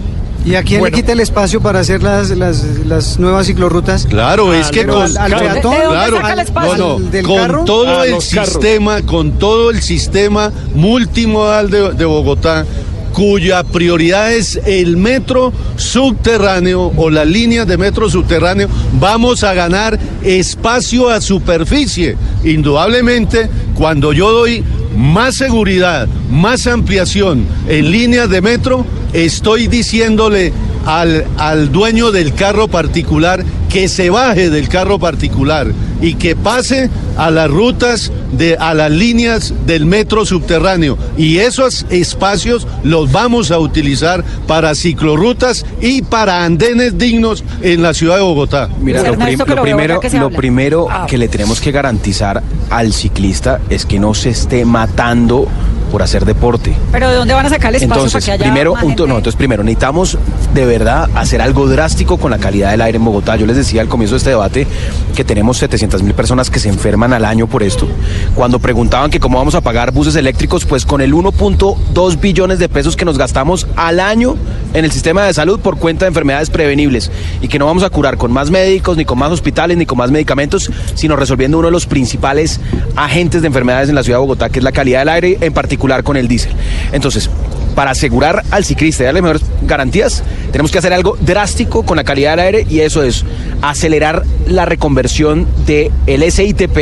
¿Y 0.45 0.57
a 0.57 0.62
quién 0.64 0.80
Bueno. 0.80 0.97
le 0.97 1.01
quita 1.03 1.12
el 1.12 1.20
espacio 1.20 1.61
para 1.61 1.80
hacer 1.80 2.03
las, 2.03 2.30
las, 2.30 2.64
las 2.84 3.18
nuevas 3.18 3.47
ciclorrutas? 3.47 4.07
Claro, 4.07 4.53
es 4.53 4.70
que 4.70 4.84
con, 4.86 5.03
al, 5.03 5.16
al 5.16 5.30
con- 5.32 5.40
peatón, 5.40 5.72
claro, 5.76 5.95
al- 5.95 6.11
no, 6.11 6.76
no, 6.76 6.95
al 6.97 7.11
del 7.12 7.24
con 7.26 7.36
carro, 7.36 7.64
todo 7.64 8.01
a 8.01 8.05
el 8.07 8.11
carros. 8.12 8.24
sistema, 8.24 9.03
con 9.03 9.38
todo 9.38 9.70
el 9.70 9.80
sistema 9.82 10.53
multimodal 10.74 11.70
de, 11.70 11.93
de 11.93 12.05
Bogotá, 12.05 12.66
cuya 13.12 13.62
prioridad 13.62 14.32
es 14.32 14.57
el 14.66 14.97
metro 14.97 15.53
subterráneo 15.76 16.93
o 16.97 17.11
las 17.11 17.26
líneas 17.26 17.66
de 17.66 17.76
metro 17.78 18.11
subterráneo, 18.11 18.68
vamos 18.99 19.45
a 19.45 19.55
ganar 19.55 19.99
espacio 20.24 21.09
a 21.09 21.20
superficie. 21.20 22.16
Indudablemente, 22.43 23.49
cuando 23.74 24.12
yo 24.12 24.32
doy 24.32 24.64
más 24.97 25.36
seguridad, 25.36 26.09
más 26.30 26.66
ampliación 26.66 27.45
en 27.68 27.90
líneas 27.90 28.28
de 28.28 28.40
metro, 28.40 28.84
estoy 29.12 29.66
diciéndole 29.68 30.52
al, 30.86 31.24
al 31.38 31.70
dueño 31.70 32.10
del 32.12 32.34
carro 32.34 32.68
particular 32.68 33.44
que 33.68 33.88
se 33.88 34.10
baje 34.10 34.50
del 34.50 34.68
carro 34.68 34.98
particular 34.98 35.68
y 36.00 36.14
que 36.14 36.34
pase 36.34 36.90
a 37.16 37.30
las 37.30 37.48
rutas 37.48 38.10
de 38.32 38.56
a 38.56 38.74
las 38.74 38.90
líneas 38.90 39.54
del 39.66 39.86
metro 39.86 40.26
subterráneo 40.26 40.98
y 41.16 41.38
esos 41.38 41.86
espacios 41.90 42.66
los 42.82 43.12
vamos 43.12 43.50
a 43.50 43.58
utilizar 43.58 44.24
para 44.48 44.74
ciclorrutas 44.74 45.64
y 45.80 46.02
para 46.02 46.44
andenes 46.44 46.98
dignos 46.98 47.44
en 47.62 47.82
la 47.82 47.94
ciudad 47.94 48.16
de 48.16 48.22
Bogotá. 48.22 48.68
Mira, 48.80 49.02
lo, 49.02 49.16
prim- 49.18 49.38
lo 49.38 49.62
primero, 49.62 50.00
lo 50.18 50.30
primero 50.30 50.86
Ah. 50.90 51.06
que 51.08 51.16
le 51.18 51.28
tenemos 51.28 51.60
que 51.60 51.70
garantizar 51.70 52.42
al 52.70 52.92
ciclista 52.92 53.60
es 53.70 53.86
que 53.86 53.98
no 54.00 54.12
se 54.14 54.30
esté 54.30 54.64
matando 54.64 55.46
por 55.93 56.03
hacer 56.03 56.24
deporte. 56.24 56.74
Pero 56.90 57.11
¿de 57.11 57.16
dónde 57.16 57.34
van 57.34 57.45
a 57.45 57.51
sacar 57.51 57.68
el 57.68 57.76
espacio 57.76 58.07
Entonces, 58.07 58.12
para 58.12 58.24
que 58.24 58.43
haya 58.43 58.51
primero, 58.51 58.72
más 58.72 58.82
un, 58.82 58.88
gente? 58.88 59.07
no, 59.07 59.16
entonces 59.18 59.36
primero 59.36 59.62
necesitamos 59.62 60.18
de 60.55 60.64
verdad 60.64 61.11
hacer 61.14 61.43
algo 61.43 61.68
drástico 61.68 62.16
con 62.16 62.30
la 62.30 62.38
calidad 62.38 62.70
del 62.70 62.80
aire 62.80 62.97
en 62.97 63.05
Bogotá. 63.05 63.36
Yo 63.36 63.45
les 63.45 63.57
decía 63.57 63.82
al 63.82 63.88
comienzo 63.88 64.14
de 64.14 64.18
este 64.18 64.30
debate 64.30 64.66
que 65.14 65.22
tenemos 65.22 65.59
700 65.59 66.03
mil 66.03 66.14
personas 66.14 66.49
que 66.49 66.59
se 66.61 66.70
enferman 66.70 67.12
al 67.12 67.26
año 67.26 67.47
por 67.47 67.62
esto. 67.62 67.86
Cuando 68.34 68.59
preguntaban 68.59 69.11
que 69.11 69.20
cómo 69.20 69.36
vamos 69.36 69.55
a 69.55 69.61
pagar 69.61 69.93
buses 69.93 70.16
eléctricos, 70.16 70.64
pues 70.64 70.86
con 70.86 71.03
el 71.03 71.12
1.2 71.12 72.18
billones 72.18 72.59
de 72.59 72.70
pesos 72.70 72.97
que 72.97 73.05
nos 73.05 73.18
gastamos 73.18 73.66
al 73.76 74.01
año 74.01 74.36
en 74.75 74.85
el 74.85 74.93
sistema 74.93 75.25
de 75.25 75.35
salud 75.35 75.61
por 75.61 75.79
cuenta 75.79 76.05
de 76.05 76.09
enfermedades 76.09 76.51
prevenibles 76.51 77.11
y 77.41 77.49
que 77.49 77.59
no 77.59 77.66
vamos 77.66 77.83
a 77.83 77.91
curar 77.91 78.16
con 78.16 78.33
más 78.33 78.51
médicos, 78.51 78.97
ni 78.97 79.05
con 79.05 79.18
más 79.18 79.33
hospitales, 79.33 79.77
ni 79.77 79.87
con 79.87 79.99
más 79.99 80.11
medicamentos, 80.11 80.70
sino 80.95 81.16
resolviendo 81.16 81.59
uno 81.59 81.68
de 81.68 81.73
los 81.73 81.87
principales 81.87 82.61
agentes 82.97 83.43
de 83.43 83.49
enfermedades 83.49 83.89
en 83.89 83.95
la 83.95 84.03
ciudad 84.03 84.18
de 84.18 84.23
Bogotá, 84.23 84.49
que 84.51 84.59
es 84.61 84.64
la 84.64 84.73
calidad 84.73 85.01
del 85.01 85.09
aire, 85.09 85.39
en 85.41 85.53
particular 85.53 86.03
con 86.03 86.16
el 86.16 86.29
diésel. 86.29 86.53
Entonces, 86.93 87.31
para 87.75 87.93
asegurar 87.93 88.43
al 88.51 88.64
ciclista 88.64 89.03
y 89.03 89.07
darle 89.07 89.23
mejores 89.23 89.43
garantías, 89.62 90.23
tenemos 90.51 90.70
que 90.70 90.79
hacer 90.79 90.93
algo 90.93 91.16
drástico 91.20 91.85
con 91.85 91.97
la 91.97 92.05
calidad 92.05 92.33
del 92.33 92.41
aire 92.41 92.66
y 92.68 92.81
eso 92.81 93.03
es 93.03 93.25
acelerar 93.62 94.25
la 94.47 94.66
reconversión 94.66 95.47
del 95.66 95.91
el 96.07 96.31
SITP. 96.31 96.77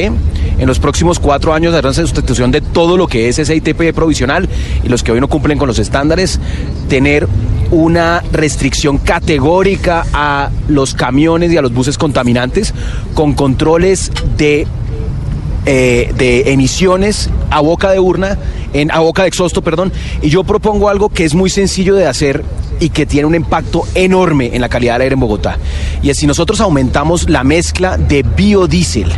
En 0.59 0.67
los 0.67 0.79
próximos 0.79 1.19
cuatro 1.19 1.55
años 1.55 1.75
habrá 1.75 1.89
una 1.91 1.95
sustitución 1.95 2.51
de 2.51 2.61
todo 2.61 2.97
lo 2.97 3.07
que 3.07 3.29
es 3.29 3.37
SITP 3.37 3.93
provisional 3.95 4.49
y 4.85 4.89
los 4.89 5.03
que 5.03 5.13
hoy 5.13 5.21
no 5.21 5.29
cumplen 5.29 5.59
con 5.59 5.69
los 5.69 5.79
estándares, 5.79 6.41
tener 6.89 7.29
una 7.71 8.23
restricción 8.33 8.99
categórica 8.99 10.05
a 10.13 10.51
los 10.69 10.95
camiones 10.95 11.53
y 11.53 11.57
a 11.57 11.63
los 11.63 11.73
buses 11.73 11.99
contaminantes 11.99 12.75
con 13.15 13.35
controles 13.35 14.11
de 14.37 14.67
eh, 15.67 16.15
de 16.17 16.53
emisiones 16.53 17.29
a 17.51 17.61
boca 17.61 17.91
de 17.91 18.01
urna, 18.01 18.39
en, 18.73 18.91
a 18.91 19.01
boca 19.01 19.23
de 19.23 19.29
exhausto, 19.29 19.61
perdón. 19.61 19.93
Y 20.23 20.31
yo 20.31 20.43
propongo 20.43 20.89
algo 20.89 21.11
que 21.11 21.25
es 21.25 21.35
muy 21.35 21.51
sencillo 21.51 21.95
de 21.95 22.07
hacer 22.07 22.43
y 22.81 22.89
que 22.89 23.05
tiene 23.05 23.27
un 23.27 23.35
impacto 23.35 23.87
enorme 23.95 24.51
en 24.55 24.63
la 24.63 24.71
calidad 24.71 24.95
del 24.95 25.03
aire 25.03 25.15
en 25.15 25.21
Bogotá. 25.21 25.59
Y 26.03 26.09
es 26.09 26.17
si 26.17 26.27
nosotros 26.27 26.63
aumentamos 26.63 27.29
la 27.29 27.45
mezcla 27.45 27.99
de 27.99 28.23
biodiesel 28.23 29.13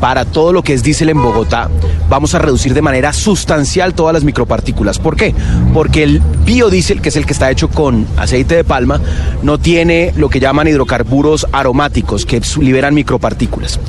para 0.00 0.24
todo 0.24 0.52
lo 0.52 0.62
que 0.62 0.74
es 0.74 0.82
diésel 0.82 1.10
en 1.10 1.22
Bogotá, 1.22 1.68
vamos 2.08 2.34
a 2.34 2.38
reducir 2.38 2.74
de 2.74 2.82
manera 2.82 3.12
sustancial 3.12 3.94
todas 3.94 4.12
las 4.12 4.24
micropartículas. 4.24 4.98
¿Por 4.98 5.16
qué? 5.16 5.34
Porque 5.74 6.02
el 6.02 6.20
biodiesel, 6.44 7.00
que 7.00 7.08
es 7.08 7.16
el 7.16 7.26
que 7.26 7.32
está 7.32 7.50
hecho 7.50 7.68
con 7.68 8.06
aceite 8.16 8.56
de 8.56 8.64
palma, 8.64 9.00
no 9.42 9.58
tiene 9.58 10.12
lo 10.16 10.28
que 10.28 10.40
llaman 10.40 10.68
hidrocarburos 10.68 11.46
aromáticos, 11.52 12.24
que 12.24 12.40
liberan 12.60 12.94
micropartículas. 12.94 13.80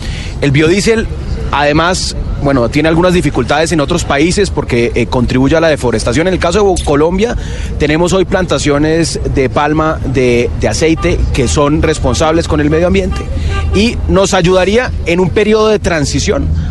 El 0.42 0.52
biodiesel 0.52 1.08
Además, 1.52 2.16
bueno, 2.44 2.70
tiene 2.70 2.90
algunas 2.90 3.14
dificultades 3.14 3.72
en 3.72 3.80
otros 3.80 4.04
países 4.04 4.52
porque 4.52 4.92
eh, 4.94 5.08
contribuye 5.08 5.56
a 5.56 5.62
la 5.62 5.68
deforestación. 5.68 6.28
En 6.28 6.34
el 6.34 6.40
caso 6.40 6.64
de 6.64 6.84
Colombia, 6.84 7.36
tenemos 7.80 8.14
hoy 8.14 8.26
plantaciones 8.26 9.20
de 9.34 9.50
palma 9.50 10.00
de, 10.06 10.50
de 10.60 10.68
aceite 10.68 11.20
que 11.34 11.48
son 11.48 11.82
responsables 11.82 12.48
con 12.48 12.60
el 12.60 12.70
medio 12.70 12.88
ambiente 12.88 13.22
y 13.74 13.98
nos 14.08 14.34
ayudaría 14.34 14.92
en 15.06 15.20
un 15.20 15.30
periodo 15.30 15.70
de 15.70 15.80
transición 15.80 15.99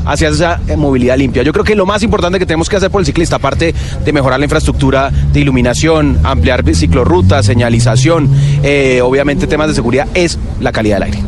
hacia 0.05 0.29
esa 0.29 0.61
eh, 0.69 0.77
movilidad 0.77 1.17
limpia. 1.19 1.43
Yo 1.43 1.53
creo 1.53 1.65
que 1.65 1.75
lo 1.75 1.87
más 1.87 2.03
importante 2.03 2.39
que 2.39 2.47
tenemos 2.47 2.69
que 2.69 2.77
hacer 2.77 2.91
por 2.91 3.01
el 3.01 3.07
ciclista, 3.07 3.37
aparte 3.37 3.75
de 4.05 4.13
mejorar 4.13 4.39
la 4.39 4.45
infraestructura 4.47 5.11
de 5.33 5.41
iluminación, 5.41 6.19
ampliar 6.25 6.63
ciclorrutas, 6.75 7.47
señalización, 7.47 8.29
eh, 8.63 9.01
obviamente 9.03 9.47
temas 9.47 9.69
de 9.69 9.75
seguridad, 9.75 10.07
es 10.15 10.39
la 10.61 10.73
calidad 10.73 10.97
del 10.97 11.03
aire. 11.05 11.19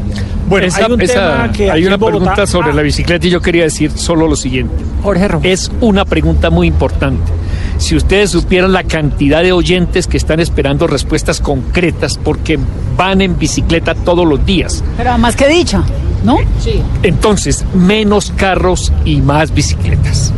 Bueno, 0.49 0.67
Esa- 0.67 0.85
hay, 0.87 0.93
un 0.93 0.99
tema 0.99 1.51
que 1.53 1.71
hay 1.71 1.87
una 1.87 1.97
Bogotá- 1.97 2.19
pregunta 2.19 2.47
sobre 2.47 2.71
Ah. 2.71 2.75
la 2.75 2.83
bicicleta 2.83 3.25
y 3.27 3.31
yo 3.31 3.41
quería 3.41 3.63
decir 3.63 3.93
solo 3.95 4.27
lo 4.27 4.35
siguiente. 4.35 4.75
Jorge 5.03 5.29
Es 5.45 5.71
una 5.81 6.05
pregunta 6.05 6.51
muy 6.51 6.67
importante. 6.67 7.31
Si 7.79 7.95
ustedes 7.97 8.31
supieran 8.31 8.73
la 8.73 8.83
cantidad 8.83 9.43
de 9.43 9.53
oyentes 9.53 10.07
que 10.09 10.17
están 10.17 10.41
esperando 10.41 10.87
respuestas 10.89 11.41
concretas 11.41 12.19
porque 12.23 12.59
van 12.97 13.21
en 13.21 13.39
bicicleta 13.39 13.95
todos 13.95 14.27
los 14.27 14.45
días. 14.45 14.83
Pero 14.97 15.17
más 15.19 15.37
que 15.37 15.47
dicho, 15.49 15.83
¿no? 16.25 16.39
Sí. 16.59 16.83
Entonces, 17.03 17.65
menos 17.75 18.33
carros 18.37 18.93
y 19.05 19.21
más 19.21 19.55
bicicletas. 19.55 20.33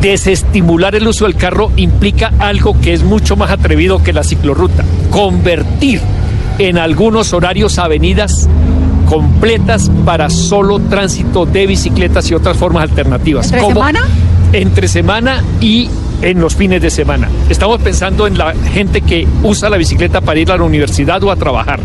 Desestimular 0.00 0.94
el 0.94 1.08
uso 1.08 1.24
del 1.24 1.34
carro 1.34 1.72
implica 1.76 2.32
algo 2.38 2.78
que 2.80 2.92
es 2.92 3.02
mucho 3.02 3.36
más 3.36 3.50
atrevido 3.50 4.02
que 4.02 4.12
la 4.12 4.22
ciclorruta. 4.22 4.84
Convertir 5.10 6.00
en 6.58 6.78
algunos 6.78 7.32
horarios 7.32 7.78
avenidas 7.78 8.48
completas 9.08 9.90
para 10.04 10.30
solo 10.30 10.78
tránsito 10.78 11.46
de 11.46 11.66
bicicletas 11.66 12.30
y 12.30 12.34
otras 12.34 12.56
formas 12.56 12.82
alternativas. 12.84 13.46
¿Entre 13.46 13.60
como 13.60 13.74
semana? 13.74 14.00
Entre 14.52 14.88
semana 14.88 15.42
y 15.60 15.88
en 16.22 16.40
los 16.40 16.54
fines 16.54 16.80
de 16.80 16.90
semana. 16.90 17.28
Estamos 17.48 17.80
pensando 17.80 18.26
en 18.26 18.38
la 18.38 18.54
gente 18.72 19.00
que 19.00 19.26
usa 19.42 19.68
la 19.68 19.76
bicicleta 19.76 20.20
para 20.20 20.40
ir 20.40 20.50
a 20.50 20.56
la 20.56 20.64
universidad 20.64 21.22
o 21.22 21.30
a 21.30 21.36
trabajar. 21.36 21.80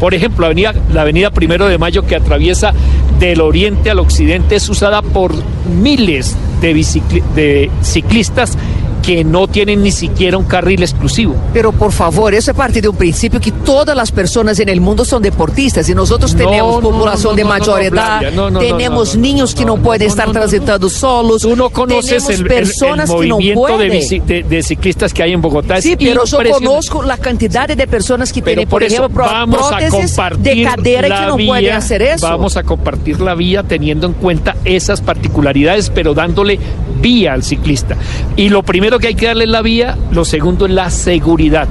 Por 0.00 0.14
ejemplo, 0.14 0.48
la 0.92 1.00
avenida, 1.00 1.30
Primero 1.30 1.66
de 1.68 1.78
Mayo 1.78 2.06
que 2.06 2.16
atraviesa 2.16 2.72
del 3.18 3.40
oriente 3.40 3.90
al 3.90 3.98
occidente 3.98 4.56
es 4.56 4.68
usada 4.68 5.02
por 5.02 5.32
miles 5.80 6.36
de 6.60 7.70
ciclistas 7.82 8.58
que 9.06 9.22
no 9.22 9.46
tienen 9.46 9.84
ni 9.84 9.92
siquiera 9.92 10.36
un 10.36 10.44
carril 10.44 10.82
exclusivo. 10.82 11.36
Pero 11.52 11.70
por 11.70 11.92
favor, 11.92 12.34
eso 12.34 12.50
es 12.50 12.56
parte 12.56 12.80
de 12.80 12.88
un 12.88 12.96
principio 12.96 13.40
que 13.40 13.52
todas 13.52 13.96
las 13.96 14.10
personas 14.10 14.58
en 14.58 14.68
el 14.68 14.80
mundo 14.80 15.04
son 15.04 15.22
deportistas 15.22 15.88
y 15.88 15.94
nosotros 15.94 16.32
No, 16.34 16.38
tenemos 16.38 16.82
no, 16.82 16.90
población 16.90 17.32
no, 17.32 17.36
de 17.36 17.44
mayor 17.44 17.82
edad, 17.82 18.20
tenemos 18.58 19.16
niños 19.16 19.54
que 19.54 19.64
no, 19.64 19.76
pueden 19.76 20.08
estar 20.08 20.30
transitando 20.32 20.88
solos, 20.90 21.42
Tú 21.42 21.54
no 21.54 21.70
conoces 21.70 22.24
tenemos 22.24 22.30
el, 22.30 22.40
el- 22.40 22.46
personas 22.46 23.10
el 23.10 23.16
que 23.20 23.26
no 23.28 23.34
movimiento 23.36 23.78
de, 23.78 23.86
pueden. 23.88 24.26
de- 24.26 24.42
de 24.42 24.62
ciclistas 24.62 25.14
que 25.14 25.22
hay 25.22 25.32
en 25.32 25.40
Bogotá. 25.40 25.80
Sí, 25.80 25.96
pero 25.96 26.24
yo 26.24 26.38
conozco 26.50 27.02
la 27.02 27.16
cantidad 27.16 27.68
de 27.68 27.86
personas 27.86 28.32
que 28.32 28.42
Pero 28.42 28.56
tienen, 28.56 28.68
por 28.68 28.80
por, 28.80 28.82
eso 28.82 28.96
ejemplo, 29.04 29.24
vamos 29.24 29.70
a 29.72 29.88
compartir 29.88 30.42
de 30.42 30.62
cadera 30.64 31.06
y 31.06 31.10
la 31.10 31.20
que 31.20 31.26
no 31.26 31.36
vía, 31.36 31.46
pueden 31.48 31.72
hacer 31.74 32.02
eso. 32.02 32.26
Vamos 32.28 32.56
a 32.56 32.62
compartir 32.64 33.20
la 33.20 33.34
vía 33.34 33.62
teniendo 33.62 34.06
en 34.08 34.14
cuenta 34.14 34.56
esas 34.64 35.00
particularidades, 35.00 35.90
pero 35.90 36.12
dándole 36.14 36.58
vía 37.00 37.34
al 37.34 37.42
ciclista. 37.44 37.96
Y 38.36 38.48
lo 38.48 38.62
primero 38.62 38.95
que 38.98 39.08
hay 39.08 39.14
que 39.14 39.26
darle 39.26 39.44
es 39.44 39.50
la 39.50 39.62
vía, 39.62 39.96
lo 40.10 40.24
segundo 40.24 40.66
es 40.66 40.72
la 40.72 40.90
seguridad. 40.90 41.68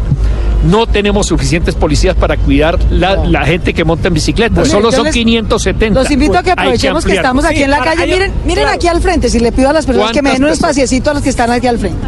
No 0.64 0.88
tenemos 0.88 1.28
suficientes 1.28 1.76
policías 1.76 2.16
para 2.16 2.38
cuidar 2.38 2.80
la, 2.90 3.18
la 3.18 3.46
gente 3.46 3.74
que 3.74 3.84
monta 3.86 4.08
en 4.08 4.16
bicicleta. 4.16 4.56
Bueno, 4.62 4.72
Solo 4.72 4.92
son 4.92 5.04
les- 5.06 5.14
570. 5.14 6.02
Los 6.02 6.10
invito 6.10 6.38
a 6.40 6.44
que 6.44 6.52
aprovechemos 6.52 7.06
que, 7.06 7.14
estamos 7.14 7.46
aquí 7.46 7.58
Sí, 7.58 7.64
en 7.64 7.70
la 7.72 7.80
calle. 7.84 8.02
hay- 8.04 8.12
Miren, 8.12 8.32
miren 8.46 8.64
claro. 8.64 8.76
aquí 8.76 8.88
al 8.88 9.00
frente, 9.02 9.30
si 9.30 9.40
le 9.40 9.52
pido 9.52 9.70
a 9.70 9.74
las 9.74 9.86
personas 9.86 10.12
que 10.12 10.24
me 10.24 10.32
den 10.32 10.44
un 10.44 10.50
espaciecito 10.50 11.12
a 11.12 11.14
los 11.14 11.22
que 11.22 11.30
están 11.30 11.52
aquí 11.52 11.68
al 11.68 11.78
frente. 11.78 12.00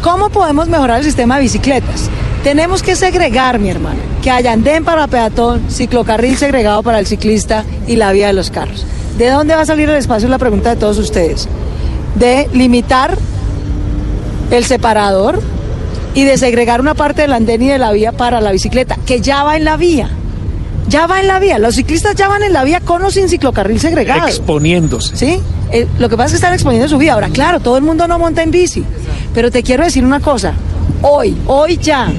¿Cómo 0.00 0.30
podemos 0.30 0.68
mejorar 0.68 0.98
el 1.00 1.04
sistema 1.04 1.36
de 1.36 1.42
bicicletas? 1.42 2.08
Tenemos 2.42 2.82
que 2.82 2.96
segregar, 2.96 3.58
mi 3.58 3.68
hermano, 3.68 4.00
que 4.22 4.30
haya 4.30 4.52
andén 4.52 4.84
para 4.84 5.06
peatón, 5.06 5.62
ciclocarril 5.70 6.36
segregado 6.38 6.82
para 6.82 6.98
el 6.98 7.06
ciclista 7.06 7.64
y 7.86 7.96
la 7.96 8.10
vía 8.12 8.28
de 8.28 8.32
los 8.32 8.50
carros. 8.50 8.86
¿De 9.18 9.28
dónde 9.28 9.54
va 9.54 9.60
a 9.60 9.66
salir 9.66 9.88
el 9.90 9.96
espacio? 9.96 10.26
Es 10.26 10.30
la 10.30 10.38
pregunta 10.38 10.70
de 10.70 10.76
todos 10.76 10.96
ustedes. 10.98 11.46
De 12.14 12.48
limitar 12.54 13.16
el 14.52 14.64
separador 14.64 15.40
y 16.14 16.24
de 16.24 16.36
segregar 16.36 16.80
una 16.80 16.94
parte 16.94 17.22
del 17.22 17.32
andén 17.32 17.62
y 17.62 17.68
de 17.68 17.78
la 17.78 17.90
vía 17.92 18.12
para 18.12 18.40
la 18.40 18.52
bicicleta, 18.52 18.98
que 19.06 19.20
ya 19.20 19.42
va 19.44 19.56
en 19.56 19.64
la 19.64 19.76
vía. 19.76 20.10
Ya 20.88 21.06
va 21.06 21.20
en 21.20 21.26
la 21.26 21.38
vía. 21.38 21.58
Los 21.58 21.76
ciclistas 21.76 22.14
ya 22.14 22.28
van 22.28 22.42
en 22.42 22.52
la 22.52 22.64
vía 22.64 22.80
con 22.80 23.02
o 23.02 23.10
sin 23.10 23.28
ciclocarril 23.28 23.80
segregado. 23.80 24.28
Exponiéndose. 24.28 25.16
¿Sí? 25.16 25.40
Eh, 25.70 25.86
lo 25.98 26.10
que 26.10 26.16
pasa 26.16 26.26
es 26.26 26.32
que 26.32 26.36
están 26.36 26.52
exponiendo 26.52 26.86
su 26.86 26.98
vida. 26.98 27.14
Ahora, 27.14 27.30
claro, 27.30 27.60
todo 27.60 27.78
el 27.78 27.82
mundo 27.82 28.06
no 28.06 28.18
monta 28.18 28.42
en 28.42 28.50
bici. 28.50 28.84
Pero 29.32 29.50
te 29.50 29.62
quiero 29.62 29.84
decir 29.84 30.04
una 30.04 30.20
cosa. 30.20 30.52
Hoy, 31.00 31.34
hoy 31.46 31.78
ya, 31.78 32.12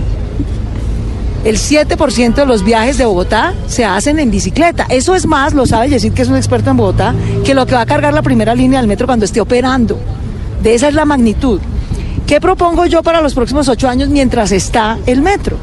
el 1.43 1.57
7% 1.57 2.33
de 2.33 2.45
los 2.45 2.63
viajes 2.63 2.97
de 2.97 3.05
Bogotá 3.05 3.53
se 3.67 3.85
hacen 3.85 4.17
en 4.17 4.31
bicicleta. 4.31 4.87
Eso 4.89 5.13
es 5.13 5.27
más, 5.27 5.53
lo 5.53 5.67
sabe 5.67 5.89
decir 5.89 6.11
que 6.13 6.23
es 6.23 6.29
un 6.29 6.35
experto 6.35 6.71
en 6.71 6.77
Bogotá, 6.77 7.13
que 7.45 7.53
lo 7.53 7.67
que 7.67 7.75
va 7.75 7.81
a 7.81 7.85
cargar 7.85 8.13
la 8.13 8.23
primera 8.23 8.55
línea 8.55 8.79
del 8.79 8.87
metro 8.87 9.05
cuando 9.05 9.25
esté 9.25 9.39
operando. 9.39 9.99
De 10.63 10.73
esa 10.73 10.87
es 10.87 10.95
la 10.95 11.05
magnitud. 11.05 11.59
¿Qué 12.27 12.39
propongo 12.39 12.85
yo 12.85 13.03
para 13.03 13.21
los 13.21 13.33
próximos 13.33 13.67
ocho 13.67 13.89
años 13.89 14.09
mientras 14.09 14.51
está 14.53 14.97
el 15.05 15.21
metro? 15.21 15.57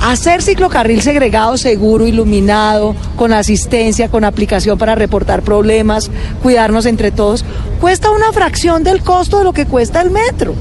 Hacer 0.00 0.42
ciclocarril 0.42 1.02
segregado, 1.02 1.56
seguro, 1.56 2.06
iluminado, 2.06 2.94
con 3.16 3.32
asistencia, 3.32 4.08
con 4.08 4.24
aplicación 4.24 4.78
para 4.78 4.94
reportar 4.94 5.42
problemas, 5.42 6.08
cuidarnos 6.40 6.86
entre 6.86 7.10
todos, 7.10 7.44
cuesta 7.80 8.10
una 8.10 8.32
fracción 8.32 8.84
del 8.84 9.02
costo 9.02 9.38
de 9.38 9.44
lo 9.44 9.52
que 9.52 9.66
cuesta 9.66 10.00
el 10.00 10.10
metro. 10.10 10.54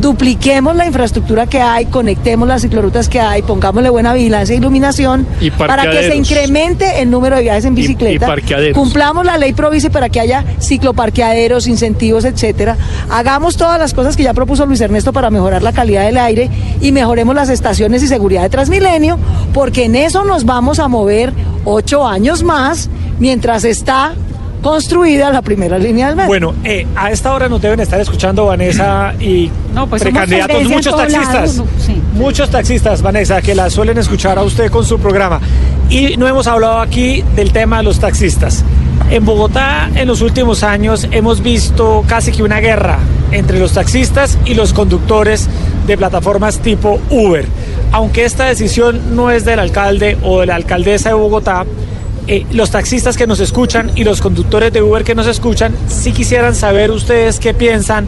Dupliquemos 0.00 0.76
la 0.76 0.86
infraestructura 0.86 1.46
que 1.46 1.60
hay, 1.60 1.86
conectemos 1.86 2.46
las 2.46 2.62
ciclorutas 2.62 3.08
que 3.08 3.20
hay, 3.20 3.42
pongámosle 3.42 3.90
buena 3.90 4.12
vigilancia 4.14 4.54
e 4.54 4.58
iluminación 4.58 5.26
Y 5.40 5.50
para 5.50 5.90
que 5.90 6.02
se 6.08 6.16
incremente 6.16 7.02
el 7.02 7.10
número 7.10 7.34
de 7.36 7.42
viajes 7.42 7.64
en 7.64 7.76
Y- 7.76 7.80
y 7.80 7.82
bicicleta. 7.82 8.26
Cumplamos 8.74 9.24
la 9.26 9.36
ley 9.38 9.52
Provici 9.54 9.88
para 9.90 10.08
que 10.08 10.20
haya 10.20 10.44
cicloparqueaderos, 10.60 11.66
incentivos, 11.66 12.24
etcétera. 12.24 12.76
Hagamos 13.10 13.56
todas 13.56 13.78
las 13.78 13.92
cosas 13.92 14.16
que 14.16 14.22
ya 14.22 14.34
propuso 14.34 14.66
Luis 14.66 14.80
Ernesto 14.80 15.12
para 15.12 15.30
mejorar 15.30 15.62
la 15.62 15.72
calidad 15.72 16.04
del 16.04 16.16
aire 16.18 16.48
y 16.80 16.92
mejoremos 16.92 17.34
las 17.34 17.48
estaciones 17.48 18.02
y 18.02 18.06
seguridad 18.08 18.42
de 18.42 18.50
Transmilenio, 18.50 19.18
porque 19.52 19.84
en 19.86 19.96
eso 19.96 20.24
nos 20.24 20.44
vamos 20.44 20.78
a 20.78 20.86
mover 20.88 21.32
ocho 21.64 22.06
años 22.06 22.42
más 22.44 22.88
mientras 23.18 23.64
está 23.64 24.12
construida 24.62 25.30
la 25.30 25.42
primera 25.42 25.78
línea 25.78 26.08
del 26.08 26.16
metro. 26.16 26.28
Bueno, 26.28 26.54
eh, 26.64 26.86
a 26.96 27.10
esta 27.10 27.32
hora 27.32 27.48
nos 27.48 27.60
deben 27.60 27.80
estar 27.80 28.00
escuchando 28.00 28.46
Vanessa 28.46 29.14
y 29.18 29.48
pues 29.48 29.74
somos 29.74 30.00
precandidatos, 30.00 30.64
muchos 30.64 30.96
taxistas. 30.96 31.56
lado, 31.56 31.68
sí. 31.78 32.02
Muchos 32.14 32.50
taxistas, 32.50 33.02
Vanessa, 33.02 33.40
que 33.42 33.54
la 33.54 33.70
suelen 33.70 33.98
escuchar 33.98 34.38
a 34.38 34.42
usted 34.42 34.70
con 34.70 34.84
su 34.84 34.98
programa. 34.98 35.40
Y 35.88 36.16
no 36.16 36.26
hemos 36.28 36.46
hablado 36.46 36.80
aquí 36.80 37.24
del 37.34 37.52
tema 37.52 37.78
de 37.78 37.84
los 37.84 37.98
taxistas. 37.98 38.64
En 39.10 39.24
Bogotá, 39.24 39.88
en 39.94 40.06
los 40.06 40.20
últimos 40.20 40.62
años, 40.62 41.08
hemos 41.10 41.42
visto 41.42 42.04
casi 42.06 42.30
que 42.30 42.42
una 42.42 42.60
guerra 42.60 42.98
entre 43.32 43.58
los 43.58 43.72
taxistas 43.72 44.36
y 44.44 44.54
los 44.54 44.74
conductores 44.74 45.48
de 45.86 45.96
plataformas 45.96 46.58
tipo 46.58 47.00
Uber. 47.08 47.46
Aunque 47.90 48.26
esta 48.26 48.44
decisión 48.44 49.16
no 49.16 49.30
es 49.30 49.46
del 49.46 49.60
alcalde 49.60 50.18
o 50.22 50.40
de 50.40 50.46
la 50.46 50.56
alcaldesa 50.56 51.08
de 51.08 51.14
Bogotá, 51.14 51.64
eh, 52.28 52.44
los 52.52 52.70
taxistas 52.70 53.16
que 53.16 53.26
nos 53.26 53.40
escuchan 53.40 53.90
y 53.94 54.04
los 54.04 54.20
conductores 54.20 54.70
de 54.70 54.82
Uber 54.82 55.02
que 55.02 55.14
nos 55.14 55.26
escuchan, 55.26 55.74
sí 55.88 56.12
quisieran 56.12 56.54
saber 56.54 56.90
ustedes 56.90 57.40
qué 57.40 57.54
piensan 57.54 58.06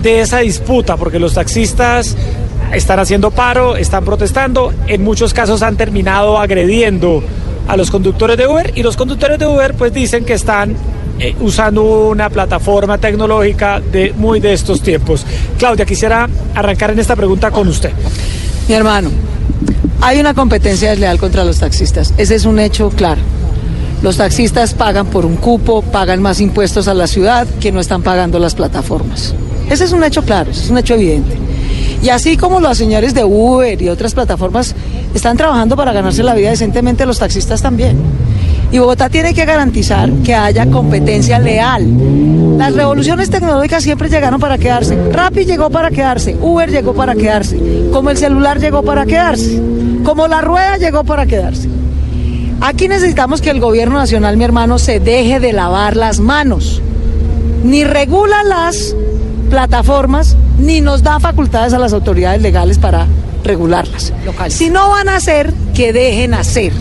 de 0.00 0.20
esa 0.20 0.38
disputa, 0.38 0.96
porque 0.96 1.18
los 1.18 1.34
taxistas 1.34 2.16
están 2.72 3.00
haciendo 3.00 3.32
paro, 3.32 3.76
están 3.76 4.04
protestando, 4.04 4.72
en 4.86 5.02
muchos 5.02 5.34
casos 5.34 5.62
han 5.62 5.76
terminado 5.76 6.38
agrediendo 6.38 7.24
a 7.66 7.76
los 7.76 7.90
conductores 7.90 8.36
de 8.36 8.46
Uber 8.46 8.72
y 8.76 8.84
los 8.84 8.96
conductores 8.96 9.36
de 9.38 9.48
Uber 9.48 9.74
pues 9.74 9.92
dicen 9.92 10.24
que 10.24 10.34
están 10.34 10.76
eh, 11.18 11.34
usando 11.40 12.08
una 12.10 12.30
plataforma 12.30 12.98
tecnológica 12.98 13.80
de 13.80 14.12
muy 14.16 14.38
de 14.38 14.52
estos 14.52 14.80
tiempos. 14.80 15.26
Claudia, 15.58 15.84
quisiera 15.84 16.28
arrancar 16.54 16.92
en 16.92 17.00
esta 17.00 17.16
pregunta 17.16 17.50
con 17.50 17.66
usted. 17.66 17.90
Mi 18.68 18.74
hermano, 18.74 19.10
hay 20.00 20.20
una 20.20 20.34
competencia 20.34 20.90
desleal 20.90 21.18
contra 21.18 21.42
los 21.42 21.58
taxistas. 21.58 22.14
Ese 22.16 22.36
es 22.36 22.44
un 22.44 22.60
hecho 22.60 22.90
claro. 22.90 23.20
Los 24.06 24.18
taxistas 24.18 24.72
pagan 24.72 25.06
por 25.08 25.26
un 25.26 25.34
cupo, 25.34 25.82
pagan 25.82 26.22
más 26.22 26.40
impuestos 26.40 26.86
a 26.86 26.94
la 26.94 27.08
ciudad 27.08 27.44
que 27.58 27.72
no 27.72 27.80
están 27.80 28.04
pagando 28.04 28.38
las 28.38 28.54
plataformas. 28.54 29.34
Ese 29.68 29.82
es 29.82 29.90
un 29.90 30.04
hecho 30.04 30.22
claro, 30.22 30.52
ese 30.52 30.62
es 30.62 30.70
un 30.70 30.78
hecho 30.78 30.94
evidente. 30.94 31.36
Y 32.04 32.10
así 32.10 32.36
como 32.36 32.60
los 32.60 32.78
señores 32.78 33.14
de 33.14 33.24
Uber 33.24 33.82
y 33.82 33.88
otras 33.88 34.14
plataformas 34.14 34.76
están 35.12 35.36
trabajando 35.36 35.74
para 35.74 35.92
ganarse 35.92 36.22
la 36.22 36.34
vida 36.34 36.50
decentemente, 36.50 37.04
los 37.04 37.18
taxistas 37.18 37.60
también. 37.60 37.96
Y 38.70 38.78
Bogotá 38.78 39.08
tiene 39.08 39.34
que 39.34 39.44
garantizar 39.44 40.08
que 40.24 40.36
haya 40.36 40.66
competencia 40.66 41.40
leal. 41.40 42.58
Las 42.58 42.76
revoluciones 42.76 43.28
tecnológicas 43.28 43.82
siempre 43.82 44.08
llegaron 44.08 44.38
para 44.38 44.56
quedarse. 44.56 44.96
Rappi 45.10 45.46
llegó 45.46 45.68
para 45.68 45.90
quedarse, 45.90 46.36
Uber 46.40 46.70
llegó 46.70 46.94
para 46.94 47.16
quedarse, 47.16 47.60
como 47.92 48.10
el 48.10 48.16
celular 48.16 48.60
llegó 48.60 48.84
para 48.84 49.04
quedarse, 49.04 49.60
como 50.04 50.28
la 50.28 50.42
rueda 50.42 50.76
llegó 50.76 51.02
para 51.02 51.26
quedarse. 51.26 51.68
Aquí 52.60 52.88
necesitamos 52.88 53.40
que 53.40 53.50
el 53.50 53.60
gobierno 53.60 53.96
nacional, 53.96 54.36
mi 54.36 54.44
hermano, 54.44 54.78
se 54.78 54.98
deje 55.00 55.40
de 55.40 55.52
lavar 55.52 55.96
las 55.96 56.20
manos. 56.20 56.80
Ni 57.64 57.84
regula 57.84 58.42
las 58.44 58.94
plataformas, 59.50 60.36
ni 60.58 60.80
nos 60.80 61.02
da 61.02 61.20
facultades 61.20 61.72
a 61.72 61.78
las 61.78 61.92
autoridades 61.92 62.40
legales 62.42 62.78
para 62.78 63.06
regularlas. 63.44 64.12
Si 64.48 64.70
no 64.70 64.90
van 64.90 65.08
a 65.08 65.16
hacer, 65.16 65.52
que 65.74 65.92
dejen 65.92 66.34
hacer. 66.34 66.72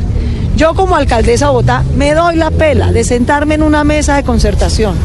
Yo 0.55 0.73
como 0.73 0.95
alcaldesa 0.95 1.47
de 1.47 1.51
Bogotá 1.51 1.83
me 1.97 2.13
doy 2.13 2.37
la 2.37 2.49
pela 2.49 2.93
de 2.93 3.03
sentarme 3.03 3.55
en 3.55 3.61
una 3.61 3.83
mesa 3.83 4.15
de 4.15 4.23
concertación 4.23 4.95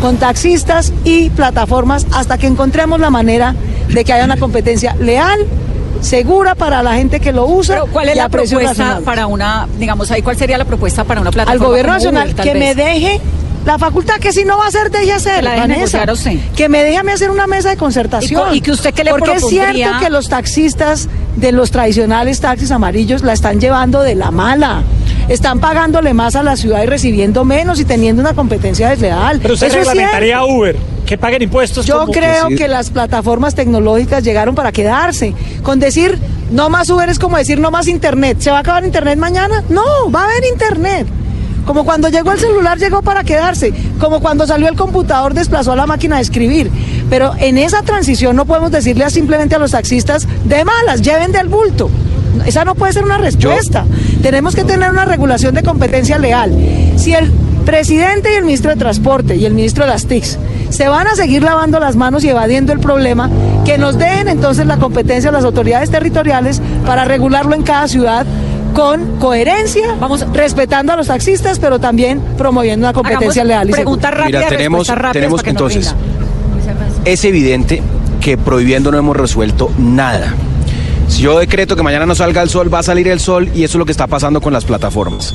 con 0.00 0.16
taxistas 0.16 0.92
y 1.04 1.30
plataformas 1.30 2.06
hasta 2.12 2.38
que 2.38 2.46
encontremos 2.46 3.00
la 3.00 3.10
manera 3.10 3.54
de 3.88 4.04
que 4.04 4.12
haya 4.12 4.24
una 4.24 4.36
competencia 4.36 4.94
leal, 4.96 5.46
segura 6.04 6.54
para 6.54 6.82
la 6.82 6.94
gente 6.94 7.18
que 7.20 7.32
lo 7.32 7.46
usa. 7.46 7.76
Pero, 7.76 7.86
¿Cuál 7.86 8.08
es 8.10 8.14
y 8.14 8.18
la 8.18 8.28
propuesta 8.28 9.00
para 9.04 9.26
una, 9.26 9.66
digamos 9.78 10.10
ahí, 10.10 10.22
cuál 10.22 10.36
sería 10.36 10.58
la 10.58 10.64
propuesta 10.64 11.04
para 11.04 11.20
una 11.20 11.28
Al 11.30 11.34
plataforma? 11.34 11.66
gobierno 11.66 11.92
como 11.98 12.12
nacional 12.12 12.34
que 12.34 12.54
me 12.54 12.74
deje 12.74 13.20
la 13.64 13.78
facultad 13.78 14.16
que 14.16 14.30
si 14.30 14.44
no 14.44 14.58
va 14.58 14.66
a 14.66 14.68
hacer, 14.68 14.90
deje 14.90 15.12
hacer. 15.12 15.36
Que 15.36 15.42
la 15.42 15.50
deje 15.52 15.60
Vanessa. 15.62 15.78
negociar 15.78 16.10
a 16.10 16.12
usted. 16.12 16.38
Que 16.54 16.68
me 16.68 16.84
deje 16.84 16.98
a 16.98 17.02
mí 17.02 17.12
hacer 17.12 17.30
una 17.30 17.46
mesa 17.46 17.70
de 17.70 17.76
concertación. 17.78 18.54
Y 18.54 18.60
que 18.60 18.70
usted 18.72 18.92
qué 18.92 19.04
le 19.04 19.10
Porque 19.10 19.32
es 19.32 19.38
propondría- 19.42 19.72
cierto 19.72 19.98
que 20.00 20.10
los 20.10 20.28
taxistas 20.28 21.08
de 21.36 21.50
los 21.52 21.70
tradicionales 21.70 22.40
taxis 22.40 22.70
amarillos 22.70 23.22
la 23.22 23.32
están 23.32 23.60
llevando 23.60 24.02
de 24.02 24.14
la 24.16 24.30
mala. 24.30 24.82
Están 25.28 25.60
pagándole 25.60 26.12
más 26.12 26.36
a 26.36 26.42
la 26.42 26.56
ciudad 26.56 26.82
y 26.82 26.86
recibiendo 26.86 27.46
menos 27.46 27.80
y 27.80 27.86
teniendo 27.86 28.20
una 28.20 28.34
competencia 28.34 28.90
desleal. 28.90 29.38
Pero 29.40 29.54
usted 29.54 29.68
Eso 29.68 29.78
es 29.78 29.86
reglamentaría 29.86 30.36
a 30.36 30.44
Uber, 30.44 30.76
que 31.06 31.18
paguen 31.18 31.42
impuestos. 31.42 31.86
Yo 31.86 32.00
como- 32.00 32.12
creo 32.12 32.48
que 32.48 32.68
las 32.68 32.90
plataformas 32.90 33.54
tecnológicas 33.54 34.22
llegaron 34.24 34.54
para 34.54 34.72
quedarse. 34.72 35.34
Con 35.62 35.78
decir 35.80 36.18
no 36.50 36.68
más 36.70 36.88
Uber 36.90 37.08
es 37.08 37.18
como 37.18 37.36
decir 37.36 37.58
no 37.58 37.70
más 37.70 37.88
Internet. 37.88 38.38
¿Se 38.40 38.50
va 38.50 38.58
a 38.58 38.60
acabar 38.60 38.84
Internet 38.84 39.18
mañana? 39.18 39.62
No, 39.68 39.82
va 40.14 40.22
a 40.22 40.24
haber 40.24 40.44
Internet. 40.50 41.06
Como 41.66 41.84
cuando 41.84 42.08
llegó 42.10 42.32
el 42.32 42.38
celular 42.38 42.78
llegó 42.78 43.00
para 43.00 43.24
quedarse. 43.24 43.72
Como 43.98 44.20
cuando 44.20 44.46
salió 44.46 44.68
el 44.68 44.76
computador 44.76 45.32
desplazó 45.32 45.72
a 45.72 45.76
la 45.76 45.86
máquina 45.86 46.16
de 46.16 46.22
escribir. 46.22 46.70
Pero 47.08 47.32
en 47.38 47.56
esa 47.56 47.82
transición 47.82 48.36
no 48.36 48.44
podemos 48.44 48.70
decirle 48.70 49.08
simplemente 49.10 49.54
a 49.54 49.58
los 49.58 49.70
taxistas 49.70 50.26
de 50.44 50.64
malas, 50.64 51.00
lleven 51.00 51.32
del 51.32 51.48
bulto. 51.48 51.90
Esa 52.44 52.64
no 52.64 52.74
puede 52.74 52.92
ser 52.92 53.04
una 53.04 53.16
respuesta. 53.16 53.86
Tenemos 54.20 54.54
que 54.54 54.64
tener 54.64 54.90
una 54.90 55.04
regulación 55.04 55.54
de 55.54 55.62
competencia 55.62 56.18
leal. 56.18 56.52
Si 56.96 57.14
el 57.14 57.30
presidente 57.64 58.32
y 58.32 58.36
el 58.36 58.44
ministro 58.44 58.70
de 58.70 58.76
Transporte 58.76 59.36
y 59.36 59.44
el 59.44 59.54
ministro 59.54 59.84
de 59.84 59.90
las 59.90 60.06
TICs 60.06 60.38
se 60.70 60.88
van 60.88 61.06
a 61.06 61.14
seguir 61.14 61.42
lavando 61.42 61.78
las 61.80 61.96
manos 61.96 62.24
y 62.24 62.28
evadiendo 62.28 62.72
el 62.72 62.80
problema, 62.80 63.30
que 63.64 63.78
nos 63.78 63.98
dejen 63.98 64.28
entonces 64.28 64.66
la 64.66 64.78
competencia 64.78 65.30
a 65.30 65.32
las 65.32 65.44
autoridades 65.44 65.90
territoriales 65.90 66.60
para 66.84 67.04
regularlo 67.04 67.54
en 67.54 67.62
cada 67.62 67.88
ciudad 67.88 68.26
con 68.74 69.18
coherencia, 69.18 69.94
vamos 70.00 70.26
respetando 70.32 70.92
a 70.92 70.96
los 70.96 71.06
taxistas, 71.06 71.60
pero 71.60 71.78
también 71.78 72.20
promoviendo 72.36 72.86
una 72.86 72.92
competencia 72.92 73.42
Hagamos 73.42 73.46
leal 73.46 73.70
y 73.70 73.72
pregunta 73.72 74.10
rápida, 74.10 74.38
Mira, 74.38 74.48
tenemos, 74.48 74.78
respuesta 74.80 74.94
rápida 74.96 75.12
tenemos 75.12 75.42
que 75.42 75.50
entonces, 75.50 75.94
es 77.04 77.24
evidente 77.24 77.82
que 78.20 78.36
prohibiendo 78.36 78.90
no 78.90 78.98
hemos 78.98 79.16
resuelto 79.16 79.70
nada. 79.78 80.34
Si 81.08 81.22
yo 81.22 81.38
decreto 81.38 81.76
que 81.76 81.82
mañana 81.82 82.06
no 82.06 82.14
salga 82.14 82.42
el 82.42 82.48
sol, 82.48 82.72
va 82.72 82.80
a 82.80 82.82
salir 82.82 83.06
el 83.08 83.20
sol 83.20 83.48
y 83.54 83.62
eso 83.62 83.76
es 83.76 83.78
lo 83.78 83.84
que 83.84 83.92
está 83.92 84.06
pasando 84.06 84.40
con 84.40 84.52
las 84.52 84.64
plataformas. 84.64 85.34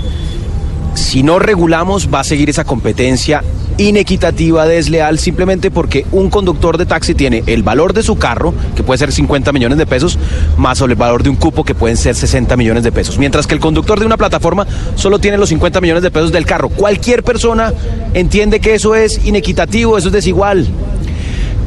Si 0.93 1.23
no 1.23 1.39
regulamos, 1.39 2.09
va 2.13 2.21
a 2.21 2.23
seguir 2.23 2.49
esa 2.49 2.63
competencia 2.63 3.43
inequitativa, 3.77 4.67
desleal, 4.67 5.19
simplemente 5.19 5.71
porque 5.71 6.05
un 6.11 6.29
conductor 6.29 6.77
de 6.77 6.85
taxi 6.85 7.15
tiene 7.15 7.43
el 7.47 7.63
valor 7.63 7.93
de 7.93 8.03
su 8.03 8.17
carro, 8.17 8.53
que 8.75 8.83
puede 8.83 8.97
ser 8.97 9.11
50 9.11 9.53
millones 9.53 9.77
de 9.77 9.85
pesos, 9.85 10.19
más 10.57 10.81
el 10.81 10.95
valor 10.95 11.23
de 11.23 11.29
un 11.29 11.37
cupo, 11.37 11.63
que 11.63 11.75
pueden 11.75 11.95
ser 11.95 12.15
60 12.15 12.57
millones 12.57 12.83
de 12.83 12.91
pesos. 12.91 13.17
Mientras 13.17 13.47
que 13.47 13.53
el 13.53 13.61
conductor 13.61 13.99
de 13.99 14.05
una 14.05 14.17
plataforma 14.17 14.67
solo 14.95 15.19
tiene 15.19 15.37
los 15.37 15.49
50 15.49 15.79
millones 15.81 16.03
de 16.03 16.11
pesos 16.11 16.31
del 16.31 16.45
carro. 16.45 16.69
Cualquier 16.69 17.23
persona 17.23 17.73
entiende 18.13 18.59
que 18.59 18.73
eso 18.73 18.95
es 18.95 19.25
inequitativo, 19.25 19.97
eso 19.97 20.07
es 20.07 20.13
desigual. 20.13 20.67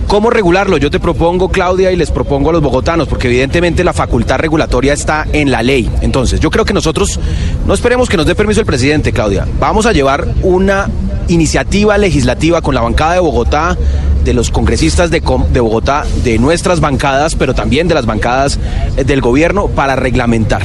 ¿Cómo 0.07 0.31
regularlo? 0.31 0.77
Yo 0.77 0.91
te 0.91 1.01
propongo, 1.01 1.49
Claudia, 1.49 1.91
y 1.91 1.97
les 1.97 2.11
propongo 2.11 2.51
a 2.51 2.53
los 2.53 2.63
bogotanos, 2.63 3.09
porque 3.09 3.29
evidentemente 3.29 3.83
la 3.83 3.93
facultad 3.93 4.39
regulatoria 4.39 4.93
está 4.93 5.27
en 5.33 5.51
la 5.51 5.63
ley. 5.63 5.91
Entonces, 6.03 6.39
yo 6.41 6.51
creo 6.51 6.65
que 6.65 6.75
nosotros 6.75 7.19
no 7.67 7.73
esperemos 7.73 8.09
que 8.09 8.17
nos 8.17 8.27
dé 8.27 8.35
permiso 8.35 8.61
el 8.61 8.67
presidente, 8.67 9.13
Claudia. 9.13 9.47
Vamos 9.59 9.87
a 9.87 9.93
llevar 9.93 10.29
una 10.43 10.89
iniciativa 11.29 11.97
legislativa 11.99 12.61
con 12.61 12.75
la 12.75 12.83
bancada 12.83 13.15
de 13.15 13.21
Bogotá, 13.21 13.77
de 14.25 14.35
los 14.35 14.51
congresistas 14.51 15.11
de, 15.11 15.23
de 15.53 15.61
Bogotá, 15.61 16.05
de 16.23 16.39
nuestras 16.39 16.81
bancadas, 16.81 17.35
pero 17.35 17.55
también 17.55 17.89
de 17.89 17.95
las 17.95 18.07
bancadas 18.07 18.59
eh, 18.97 19.05
del 19.05 19.21
gobierno 19.21 19.69
para 19.69 19.97
reglamentar. 19.97 20.63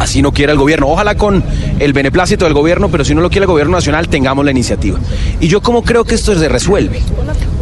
Así 0.00 0.22
no 0.22 0.32
quiera 0.32 0.52
el 0.52 0.58
gobierno. 0.58 0.88
Ojalá 0.88 1.14
con 1.14 1.44
el 1.78 1.92
beneplácito 1.92 2.46
del 2.46 2.54
gobierno, 2.54 2.88
pero 2.88 3.04
si 3.04 3.14
no 3.14 3.20
lo 3.20 3.28
quiere 3.28 3.44
el 3.44 3.50
gobierno 3.50 3.76
nacional, 3.76 4.08
tengamos 4.08 4.46
la 4.46 4.50
iniciativa. 4.50 4.98
Y 5.40 5.48
yo 5.48 5.60
cómo 5.60 5.82
creo 5.82 6.04
que 6.04 6.14
esto 6.14 6.34
se 6.34 6.48
resuelve. 6.48 7.02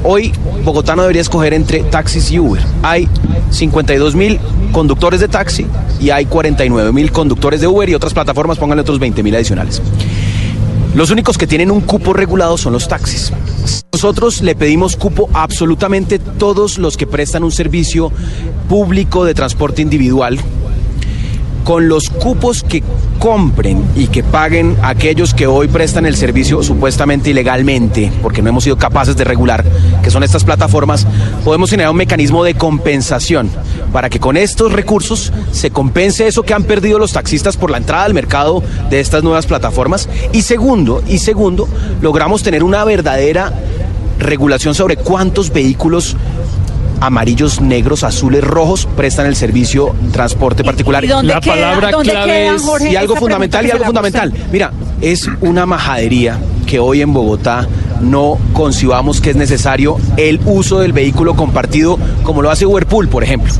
Hoy 0.05 0.33
Bogotá 0.65 0.95
no 0.95 1.03
debería 1.03 1.21
escoger 1.21 1.53
entre 1.53 1.81
taxis 1.81 2.31
y 2.31 2.39
Uber. 2.39 2.63
Hay 2.85 3.09
52 3.51 4.15
mil 4.15 4.39
conductores 4.71 5.19
de 5.19 5.27
taxi 5.27 5.67
y 6.01 6.11
hay 6.11 6.27
49 6.27 6.93
mil 6.93 7.11
conductores 7.11 7.61
de 7.61 7.67
Uber 7.67 7.89
y 7.89 7.97
otras 7.97 8.15
plataformas, 8.15 8.57
pónganle 8.57 8.83
otros 8.83 9.01
20 9.01 9.21
mil 9.25 9.35
adicionales. 9.35 9.83
Los 10.95 11.11
únicos 11.11 11.39
que 11.39 11.49
tienen 11.49 11.73
un 11.73 11.81
cupo 11.81 12.13
regulado 12.13 12.57
son 12.57 12.73
los 12.73 12.87
taxis. 12.87 13.33
Nosotros 13.93 14.43
le 14.43 14.55
pedimos 14.55 14.95
cupo 14.95 15.29
a 15.35 15.43
absolutamente 15.43 16.21
todos 16.21 16.79
los 16.79 16.97
que 16.97 17.09
prestan 17.09 17.43
un 17.43 17.51
servicio 17.51 18.13
público 18.69 19.25
de 19.25 19.35
transporte 19.35 19.83
individual 19.83 20.39
con 21.65 21.89
los 21.89 22.09
cupos 22.11 22.63
que 22.63 22.83
compren 23.19 23.85
y 23.97 24.07
que 24.07 24.23
paguen 24.23 24.77
aquellos 24.83 25.35
que 25.35 25.47
hoy 25.47 25.69
prestan 25.69 26.07
el 26.07 26.17
servicio 26.17 26.63
supuestamente 26.63 27.31
ilegalmente, 27.31 28.13
porque 28.23 28.43
no 28.43 28.49
hemos 28.49 28.65
sido 28.65 28.77
capaces 28.77 29.17
de 29.17 29.25
regular, 29.25 29.65
que 30.03 30.11
son 30.11 30.23
estas 30.23 30.45
plataformas, 30.45 31.07
podemos 31.45 31.71
generar 31.71 31.91
un 31.91 31.97
mecanismo 31.97 32.45
de 32.45 32.55
compensación 32.55 33.51
para 33.93 34.09
que 34.09 34.21
con 34.21 34.37
estos 34.37 34.73
recursos 34.73 35.33
se 35.51 35.71
compense 35.71 36.27
eso 36.27 36.43
que 36.43 36.55
han 36.55 36.65
perdido 36.65 36.99
los 36.99 37.13
taxistas 37.13 37.57
por 37.57 37.71
la 37.71 37.79
entrada 37.79 38.05
al 38.05 38.15
mercado 38.15 38.63
de 38.91 39.01
estas 39.01 39.23
nuevas 39.23 39.47
plataformas. 39.47 40.09
Y 40.33 40.43
segundo, 40.43 41.03
y 41.09 41.19
segundo, 41.19 41.69
logramos 42.01 42.43
tener 42.43 42.63
una 42.63 42.85
verdadera 42.85 43.53
regulación 44.19 44.75
sobre 44.75 44.97
cuántos 44.97 45.53
vehículos 45.53 46.17
amarillos, 47.01 47.61
negros, 47.61 48.05
azules, 48.05 48.43
rojos 48.43 48.87
prestan 48.97 49.27
el 49.27 49.37
servicio 49.37 49.95
transporte 50.13 50.65
particular. 50.65 51.05
y 51.05 51.09
dónde 51.09 51.35
La 51.35 51.41
queda- 51.41 51.55
palabra 51.55 51.91
dónde 51.91 52.11
clave 52.11 52.33
queda, 52.33 52.55
es- 52.57 52.63
Jorge, 52.63 52.91
y 52.93 52.97
algo 52.97 53.17
fundamental 53.17 53.67
y 53.67 53.71
algo 53.71 53.85
fundamental. 53.85 54.33
Mira, 54.53 54.73
es 55.01 55.29
una 55.41 55.67
majadería 55.67 56.39
que 56.67 56.79
hoy 56.79 57.01
en 57.03 57.13
Bogotá 57.13 57.67
no 58.01 58.39
concibamos 58.53 59.21
que 59.21 59.31
es 59.31 59.37
necesario 59.37 59.97
el 60.17 60.41
uso 60.45 60.79
del 60.81 60.93
vehículo 60.93 61.35
compartido 61.35 61.99
como 62.23 62.43
lo 62.43 62.51
hace 62.51 62.67
Whirlpool, 62.67 63.09
por 63.09 63.25
ejemplo. 63.25 63.53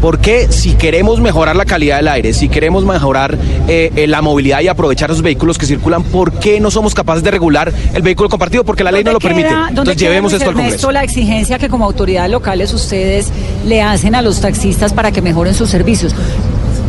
¿Por 0.00 0.20
qué 0.20 0.46
si 0.50 0.74
queremos 0.74 1.20
mejorar 1.20 1.56
la 1.56 1.64
calidad 1.64 1.96
del 1.96 2.08
aire, 2.08 2.32
si 2.32 2.48
queremos 2.48 2.84
mejorar 2.84 3.36
eh, 3.66 3.90
eh, 3.96 4.06
la 4.06 4.22
movilidad 4.22 4.60
y 4.60 4.68
aprovechar 4.68 5.10
esos 5.10 5.22
vehículos 5.22 5.58
que 5.58 5.66
circulan, 5.66 6.04
por 6.04 6.32
qué 6.34 6.60
no 6.60 6.70
somos 6.70 6.94
capaces 6.94 7.22
de 7.24 7.30
regular 7.30 7.72
el 7.94 8.02
vehículo 8.02 8.28
compartido? 8.28 8.64
Porque 8.64 8.84
la 8.84 8.92
ley 8.92 9.02
no 9.02 9.12
lo 9.12 9.18
permite. 9.18 9.48
¿Dónde 9.48 9.68
Entonces 9.70 9.96
llevemos 9.96 10.32
esto 10.32 10.50
al 10.50 10.54
Congreso. 10.54 10.92
la 10.92 11.02
exigencia 11.02 11.58
que 11.58 11.68
como 11.68 11.84
autoridades 11.84 12.30
locales 12.30 12.72
ustedes 12.72 13.28
le 13.66 13.82
hacen 13.82 14.14
a 14.14 14.22
los 14.22 14.40
taxistas 14.40 14.92
para 14.92 15.10
que 15.10 15.20
mejoren 15.20 15.54
sus 15.54 15.68
servicios? 15.68 16.14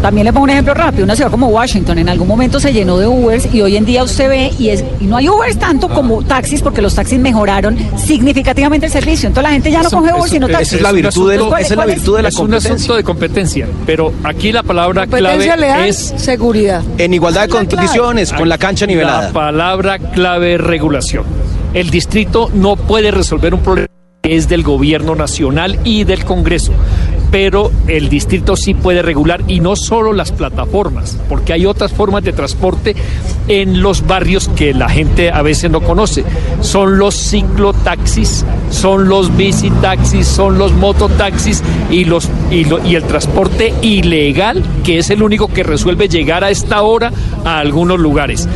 También 0.01 0.23
le 0.25 0.31
pongo 0.31 0.45
un 0.45 0.49
ejemplo 0.51 0.73
rápido, 0.73 1.03
una 1.03 1.15
ciudad 1.15 1.29
como 1.29 1.47
Washington 1.47 1.97
en 1.99 2.07
algún 2.07 2.27
momento 2.27 2.59
se 2.59 2.71
llenó 2.71 2.97
de 2.97 3.05
Ubers 3.07 3.53
y 3.53 3.61
hoy 3.61 3.75
en 3.75 3.83
día 3.85 4.01
usted 4.03 4.29
ve 4.29 4.51
y, 4.57 4.69
es, 4.69 4.83
y 5.01 5.05
no 5.05 5.17
hay 5.17 5.27
Ubers 5.27 5.59
tanto 5.59 5.89
como 5.89 6.23
taxis 6.23 6.61
porque 6.61 6.81
los 6.81 6.95
taxis 6.95 7.19
mejoraron 7.19 7.77
significativamente 7.97 8.85
el 8.85 8.91
servicio. 8.91 9.27
Entonces 9.27 9.43
la 9.49 9.53
gente 9.53 9.71
ya 9.71 9.81
no 9.81 9.87
Eso- 9.89 9.97
coge 9.97 10.11
Uber 10.13 10.19
eso- 10.23 10.33
sino 10.33 10.47
esa 10.47 10.57
taxis. 10.59 10.73
es 10.77 10.81
la 10.81 10.91
virtud 10.93 11.29
del- 11.31 11.41
¿Cuál- 11.41 11.61
esa 11.61 11.73
es 11.73 11.77
la 11.77 11.85
virtud 11.85 12.15
de 12.15 12.21
la 12.23 12.29
es? 12.29 12.35
Es 12.35 12.39
un 12.39 12.53
asunto 12.53 12.95
de 12.95 13.03
competencia, 13.03 13.67
pero 13.85 14.13
aquí 14.23 14.51
la 14.53 14.63
palabra 14.63 15.01
Competencia 15.01 15.55
clave 15.55 15.61
leal, 15.61 15.85
es 15.89 16.13
seguridad. 16.17 16.81
En 16.97 17.13
igualdad 17.13 17.41
de 17.43 17.49
condiciones, 17.49 18.31
con 18.33 18.47
la 18.47 18.57
cancha 18.57 18.85
nivelada. 18.85 19.27
La 19.27 19.33
palabra 19.33 19.99
clave 19.99 20.55
es 20.55 20.61
regulación. 20.61 21.23
El 21.73 21.89
distrito 21.89 22.49
no 22.53 22.77
puede 22.77 23.11
resolver 23.11 23.53
un 23.53 23.59
problema 23.59 23.87
que 24.23 24.35
es 24.35 24.49
del 24.49 24.63
gobierno 24.63 25.15
nacional 25.15 25.79
y 25.83 26.03
del 26.03 26.25
Congreso. 26.25 26.71
Pero 27.31 27.71
el 27.87 28.09
distrito 28.09 28.55
sí 28.55 28.73
puede 28.73 29.01
regular 29.01 29.43
y 29.47 29.59
no 29.59 29.75
solo 29.75 30.13
las 30.13 30.31
plataformas, 30.31 31.17
porque 31.29 31.53
hay 31.53 31.65
otras 31.65 31.91
formas 31.93 32.23
de 32.23 32.33
transporte 32.33 32.95
en 33.47 33.81
los 33.81 34.05
barrios 34.05 34.47
que 34.49 34.73
la 34.73 34.89
gente 34.89 35.31
a 35.31 35.41
veces 35.41 35.69
no 35.69 35.81
conoce. 35.81 36.23
Son 36.61 36.97
los 36.97 37.15
ciclotaxis, 37.15 38.45
son 38.71 39.09
los 39.09 39.35
bicitaxis, 39.35 40.27
son 40.27 40.57
los 40.57 40.73
mototaxis 40.73 41.63
y, 41.91 42.05
los, 42.05 42.29
y, 42.51 42.65
y 42.85 42.95
el 42.95 43.03
transporte 43.03 43.73
ilegal, 43.81 44.63
que 44.83 44.97
es 44.97 45.09
el 45.09 45.23
único 45.23 45.47
que 45.47 45.63
resuelve 45.63 46.07
llegar 46.07 46.43
a 46.43 46.49
esta 46.49 46.81
hora 46.81 47.11
a 47.45 47.59
algunos 47.59 47.99
lugares 47.99 48.47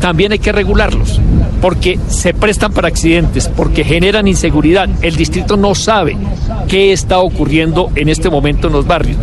también 0.00 0.32
hay 0.32 0.38
que 0.38 0.52
regularlos, 0.52 1.20
porque 1.60 1.98
se 2.08 2.32
prestan 2.34 2.72
para 2.72 2.88
accidentes, 2.88 3.48
porque 3.48 3.84
generan 3.84 4.28
inseguridad. 4.28 4.88
El 5.02 5.16
distrito 5.16 5.56
no 5.56 5.74
sabe 5.74 6.16
qué 6.68 6.92
está 6.92 7.18
ocurriendo 7.18 7.90
en 7.94 8.08
este 8.08 8.30
momento 8.30 8.68
en 8.68 8.72
los 8.74 8.86
barrios. 8.86 9.16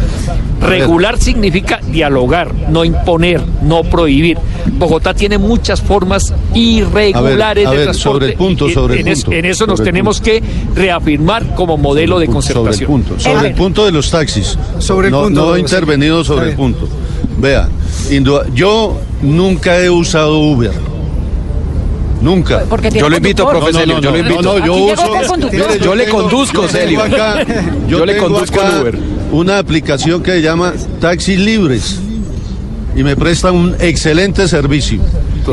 Regular 0.61 1.17
significa 1.19 1.79
dialogar, 1.91 2.51
no 2.69 2.83
imponer, 2.85 3.41
no 3.61 3.83
prohibir. 3.83 4.37
Bogotá 4.77 5.13
tiene 5.13 5.37
muchas 5.37 5.79
formas 5.81 6.33
irregulares 6.53 7.67
A 7.67 7.69
ver, 7.69 7.77
a 7.77 7.79
de 7.79 7.83
transporte. 7.85 8.01
sobre 8.19 8.25
el 8.31 8.33
punto, 8.37 8.67
y 8.69 8.73
sobre 8.73 8.93
el 8.95 8.99
en, 9.01 9.07
es- 9.09 9.23
punto, 9.23 9.37
en 9.37 9.45
eso 9.45 9.67
nos 9.67 9.79
el 9.79 9.85
tenemos 9.85 10.21
que 10.21 10.41
reafirmar 10.73 11.53
como 11.55 11.77
modelo 11.77 12.19
de 12.19 12.25
Sobre 12.25 12.29
el 12.29 12.33
concertación. 12.33 12.87
punto, 12.87 13.19
sobre 13.19 13.47
el 13.49 13.53
punto 13.55 13.85
de 13.85 13.91
los 13.91 14.09
taxis. 14.09 14.57
Sobre 14.79 15.07
el 15.07 15.11
no, 15.11 15.23
punto, 15.23 15.45
No 15.45 15.55
he 15.55 15.59
intervenido 15.59 16.23
sobre 16.23 16.49
el 16.51 16.55
punto. 16.55 16.87
Vea, 17.37 17.67
yo 18.53 18.97
nunca 19.25 19.79
he 19.81 19.89
usado 19.89 20.39
Uber. 20.39 20.71
Nunca. 22.21 22.63
Porque 22.69 22.89
Yo 22.89 23.09
lo 23.09 23.17
invito, 23.17 23.43
profe 23.47 23.71
profe 23.71 23.79
Celio, 23.79 23.95
Celio, 23.95 24.01
yo 24.01 24.11
lo 24.11 24.17
invito. 24.19 24.41
No, 24.41 24.59
no, 24.59 24.65
yo 24.65 24.75
uso. 24.75 25.49
Mire, 25.51 25.95
le 25.95 26.09
conduzco, 26.09 26.67
Celio. 26.67 27.01
acá- 27.01 27.45
yo, 27.87 27.99
Yo 27.99 28.05
le 28.05 28.17
conduzco 28.17 28.61
acá 28.61 28.79
Uber. 28.81 28.97
Una 29.31 29.59
aplicación 29.59 30.23
que 30.23 30.31
se 30.31 30.41
llama 30.41 30.73
Taxis 31.01 31.37
Libres 31.39 31.99
y 32.95 33.03
me 33.03 33.15
presta 33.15 33.51
un 33.51 33.75
excelente 33.79 34.47
servicio. 34.47 34.99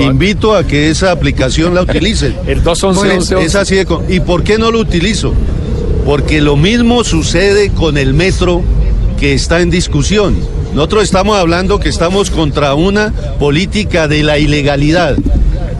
Invito 0.00 0.54
a 0.54 0.64
que 0.64 0.88
esa 0.88 1.10
aplicación 1.10 1.74
la 1.74 1.82
utilicen. 1.88 2.34
El 2.46 2.62
211 2.62 3.42
Es 3.44 3.54
así 3.56 3.74
de 3.74 3.84
con- 3.84 4.10
¿Y 4.10 4.20
por 4.20 4.42
qué 4.42 4.56
no 4.56 4.70
lo 4.70 4.78
utilizo? 4.78 5.34
Porque 6.06 6.40
lo 6.40 6.56
mismo 6.56 7.04
sucede 7.04 7.70
con 7.70 7.98
el 7.98 8.14
metro 8.14 8.62
que 9.20 9.34
está 9.34 9.60
en 9.60 9.68
discusión. 9.70 10.36
Nosotros 10.74 11.04
estamos 11.04 11.36
hablando 11.36 11.78
que 11.78 11.88
estamos 11.88 12.30
contra 12.30 12.74
una 12.74 13.12
política 13.38 14.08
de 14.08 14.22
la 14.22 14.38
ilegalidad. 14.38 15.16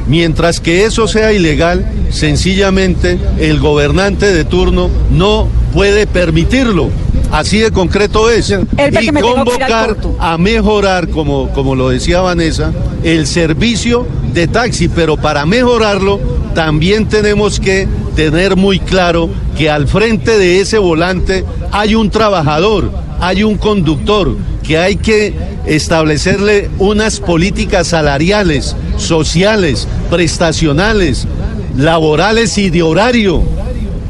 Mientras 0.07 0.61
que 0.61 0.85
eso 0.85 1.09
sea 1.09 1.33
ilegal, 1.33 1.87
sencillamente 2.11 3.19
el 3.39 3.59
gobernante 3.59 4.33
de 4.33 4.45
turno 4.45 4.91
no 5.11 5.49
puede 5.73 6.07
permitirlo. 6.07 6.91
Así 7.31 7.59
de 7.59 7.71
concreto 7.71 8.29
es. 8.31 8.51
Y 8.51 9.09
convocar 9.09 9.97
a 10.19 10.37
mejorar, 10.37 11.09
como, 11.09 11.49
como 11.53 11.75
lo 11.75 11.89
decía 11.89 12.21
Vanessa, 12.21 12.73
el 13.03 13.27
servicio 13.27 14.07
de 14.35 14.47
taxi, 14.47 14.89
pero 14.89 15.17
para 15.17 15.47
mejorarlo 15.47 16.21
también 16.55 17.09
tenemos 17.09 17.59
que 17.59 17.89
tener 18.15 18.57
muy 18.57 18.79
claro 18.79 19.31
que 19.57 19.71
al 19.71 19.89
frente 19.89 20.37
de 20.39 20.61
ese 20.61 20.77
volante 20.77 21.45
hay 21.71 21.95
un 21.95 22.11
trabajador, 22.11 22.93
hay 23.23 23.45
un 23.45 23.57
conductor, 23.57 24.37
que 24.65 24.79
hay 24.79 24.97
que 24.97 25.33
establecerle 25.65 26.69
unas 26.81 27.21
políticas 27.21 27.87
salariales, 27.87 28.75
sociales, 28.97 29.87
prestacionales, 30.11 31.29
laborales 31.77 32.59
y 32.59 32.69
de 32.69 32.83
horario 32.83 33.45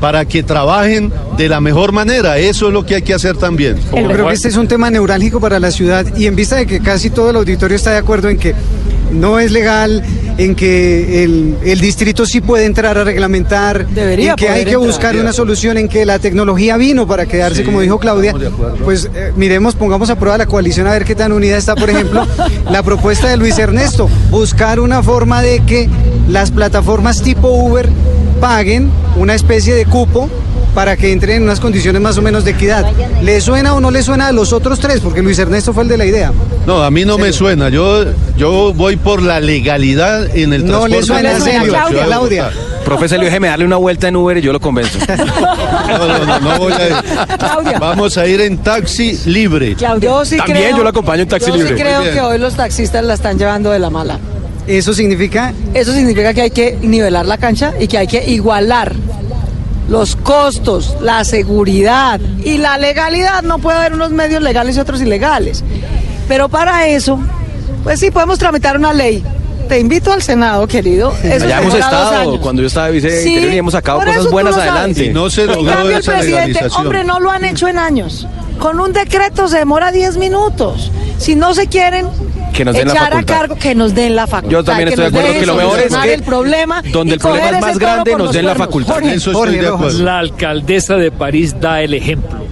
para 0.01 0.24
que 0.24 0.43
trabajen 0.43 1.12
de 1.36 1.51
la 1.51 1.60
mejor 1.60 1.93
manera. 1.93 2.39
Eso 2.39 2.68
es 2.68 2.72
lo 2.72 2.86
que 2.86 2.94
hay 2.94 3.02
que 3.02 3.12
hacer 3.12 3.36
también. 3.36 3.76
Yo 3.94 4.09
creo 4.09 4.28
que 4.28 4.32
este 4.32 4.48
es 4.48 4.56
un 4.56 4.66
tema 4.66 4.90
neurálgico 4.90 5.40
para 5.40 5.60
la 5.60 5.70
ciudad 5.70 6.06
y 6.16 6.24
en 6.26 6.34
vista 6.34 6.56
de 6.56 6.66
que 6.66 6.80
casi 6.80 7.10
todo 7.10 7.28
el 7.28 7.36
auditorio 7.36 7.76
está 7.76 7.90
de 7.90 7.98
acuerdo 7.98 8.30
en 8.30 8.39
que 8.39 8.55
no 9.12 9.39
es 9.39 9.52
legal, 9.52 10.02
en 10.38 10.54
que 10.54 11.24
el, 11.24 11.56
el 11.64 11.80
distrito 11.80 12.24
sí 12.26 12.40
puede 12.40 12.64
entrar 12.64 12.96
a 12.98 13.04
reglamentar, 13.04 13.86
Debería 13.88 14.30
en 14.30 14.36
que 14.36 14.48
hay 14.48 14.64
que 14.64 14.70
entrar. 14.72 14.86
buscar 14.86 15.16
una 15.16 15.32
solución, 15.32 15.76
en 15.78 15.88
que 15.88 16.04
la 16.06 16.18
tecnología 16.18 16.76
vino 16.76 17.06
para 17.06 17.26
quedarse, 17.26 17.59
Sí, 17.60 17.64
como 17.64 17.80
dijo 17.80 17.98
Claudia. 17.98 18.34
Pues 18.84 19.09
eh, 19.14 19.32
miremos, 19.36 19.74
pongamos 19.74 20.10
a 20.10 20.16
prueba 20.18 20.38
la 20.38 20.46
coalición 20.46 20.86
a 20.86 20.92
ver 20.92 21.04
qué 21.04 21.14
tan 21.14 21.32
unida 21.32 21.56
está, 21.56 21.74
por 21.74 21.90
ejemplo, 21.90 22.26
la 22.70 22.82
propuesta 22.82 23.28
de 23.28 23.36
Luis 23.36 23.59
Ernesto, 23.59 24.09
buscar 24.30 24.80
una 24.80 25.02
forma 25.02 25.42
de 25.42 25.60
que 25.60 25.88
las 26.28 26.50
plataformas 26.50 27.22
tipo 27.22 27.48
Uber 27.48 27.88
paguen 28.40 28.90
una 29.16 29.34
especie 29.34 29.74
de 29.74 29.84
cupo 29.86 30.28
para 30.74 30.97
que 30.97 31.12
entren 31.12 31.36
en 31.39 31.43
unas 31.44 31.61
condiciones 31.61 32.01
más 32.01 32.16
o 32.19 32.23
menos 32.23 32.44
de 32.44 32.53
equidad. 32.53 32.86
¿Le 33.23 33.40
suena 33.40 33.74
o 33.74 33.81
no 33.81 33.90
le 33.90 34.03
suena 34.03 34.28
a 34.28 34.32
los 34.32 34.53
otros 34.53 34.81
tres? 34.81 35.01
Porque 35.01 35.23
Luis 35.23 35.39
Ernesto 35.39 35.73
fue 35.73 35.82
el 35.82 35.89
de 35.89 35.99
la 35.99 36.07
idea. 36.07 36.32
No, 36.66 36.82
a 36.82 36.90
mí 36.90 37.05
no 37.05 37.19
me 37.19 37.32
suena. 37.32 37.69
Yo, 37.69 38.05
yo 38.36 38.73
voy 38.74 38.97
por 38.97 39.20
la 39.23 39.40
legalidad 39.40 40.35
en 40.36 40.53
el 40.53 40.65
No 40.66 40.86
le 40.89 40.97
transporte. 41.03 41.07
suena, 41.39 41.62
de 41.62 41.69
Claudia. 42.07 42.44
Bogotá. 42.49 42.51
Profe 42.85 43.09
Celio, 43.09 43.27
déjeme 43.27 43.47
darle 43.49 43.65
una 43.65 43.77
vuelta 43.77 44.09
en 44.09 44.16
Uber 44.16 44.36
y 44.39 44.40
yo 44.40 44.53
lo 44.53 44.61
convenzo. 44.61 44.99
No, 45.93 46.09
no, 46.09 46.24
no, 46.24 46.40
no 46.40 46.59
voy 46.59 46.73
a 46.73 46.89
ir. 46.89 46.94
Vamos 47.78 48.16
a 48.16 48.27
ir 48.27 48.40
en 48.40 48.59
taxi 48.59 49.19
libre. 49.27 49.77
Yo 50.01 50.24
sí 50.24 50.36
También 50.36 50.59
creo- 50.59 50.77
yo 50.78 50.82
lo 50.82 50.89
acompaño 50.89 51.23
en 51.23 51.28
taxi 51.28 51.51
yo 51.51 51.57
libre. 51.57 51.77
sí 51.77 51.82
creo 51.82 52.03
que 52.03 52.20
hoy 52.20 52.39
los 52.39 52.55
taxistas 52.55 53.05
la 53.05 53.15
están 53.15 53.39
llevando 53.39 53.70
de 53.70 53.78
la 53.78 53.90
mala. 53.90 54.19
¿Eso 54.66 54.94
significa? 54.94 55.53
Eso 55.74 55.93
significa 55.93 56.32
que 56.35 56.43
hay 56.43 56.51
que 56.51 56.78
nivelar 56.81 57.27
la 57.27 57.36
cancha 57.36 57.73
y 57.78 57.89
que 57.89 57.99
hay 57.99 58.07
que 58.07 58.24
igualar 58.31 58.93
los 59.93 60.16
costos, 60.16 60.97
la 61.02 61.23
seguridad 61.23 62.19
y 62.43 62.56
la 62.56 62.78
legalidad. 62.78 63.43
No 63.43 63.59
puede 63.59 63.77
haber 63.77 63.93
unos 63.93 64.10
medios 64.10 64.43
legales 64.43 64.74
y 64.77 64.81
otros 64.81 65.02
ilegales. 65.02 65.62
Pero 66.27 66.48
para 66.48 66.89
eso, 66.89 67.19
pues 67.85 68.01
sí, 68.01 68.10
podemos 68.10 68.39
tramitar 68.39 68.78
una 68.78 68.94
ley. 68.94 69.23
Te 69.69 69.78
invito 69.78 70.10
al 70.10 70.23
Senado, 70.23 70.66
querido. 70.66 71.12
Eso 71.23 71.44
Allá 71.44 71.60
hemos 71.60 71.74
estado, 71.74 72.40
cuando 72.40 72.62
yo 72.62 72.69
estaba 72.69 72.89
vice 72.89 73.23
Sí, 73.23 73.35
y 73.36 73.56
hemos 73.56 73.74
sacado 73.74 74.01
cosas 74.01 74.31
buenas 74.31 74.56
adelante. 74.56 75.05
Y 75.05 75.12
no 75.12 75.28
se 75.28 75.43
En 75.43 75.48
logró 75.48 75.73
cambio, 75.74 75.90
el 75.97 76.01
esa 76.02 76.12
presidente, 76.12 76.48
legalización. 76.48 76.86
hombre, 76.86 77.05
no 77.05 77.20
lo 77.20 77.31
han 77.31 77.44
hecho 77.44 77.69
en 77.69 77.78
años. 77.78 78.27
Con 78.59 78.81
un 78.81 78.94
decreto 78.94 79.47
se 79.47 79.59
demora 79.59 79.93
10 79.93 80.16
minutos. 80.16 80.90
Si 81.19 81.35
no 81.36 81.52
se 81.52 81.66
quieren 81.66 82.06
Que 82.52 82.64
nos 82.64 82.74
den 82.74 82.88
la 82.88 82.92
echar 82.92 83.06
a 83.06 83.10
facultad. 83.10 83.34
cargo, 83.34 83.56
que 83.56 83.74
nos 83.74 83.94
den 83.94 84.14
la 84.16 84.26
facultad. 84.26 84.52
Yo 84.52 84.64
también 84.64 84.88
estoy 84.88 85.10
de 85.10 85.18
acuerdo 85.18 85.40
que 85.40 85.46
lo 85.46 85.54
mejor 85.54 85.80
es 85.80 85.96
que 85.96 86.14
el 86.14 86.22
problema 86.22 86.82
donde 86.92 87.14
el 87.14 87.20
problema 87.20 87.50
es 87.50 87.60
más 87.60 87.78
grande 87.78 88.14
nos 88.16 88.32
den 88.32 88.46
la 88.46 88.54
facultad. 88.54 88.94
Jorge, 88.94 89.14
Eso 89.14 89.32
Jorge, 89.32 89.54
estoy 89.56 89.68
de 89.68 89.74
acuerdo. 89.74 90.02
La 90.04 90.18
alcaldesa 90.18 90.96
de 90.96 91.10
París 91.10 91.56
da 91.60 91.80
el 91.82 91.94
ejemplo. 91.94 92.42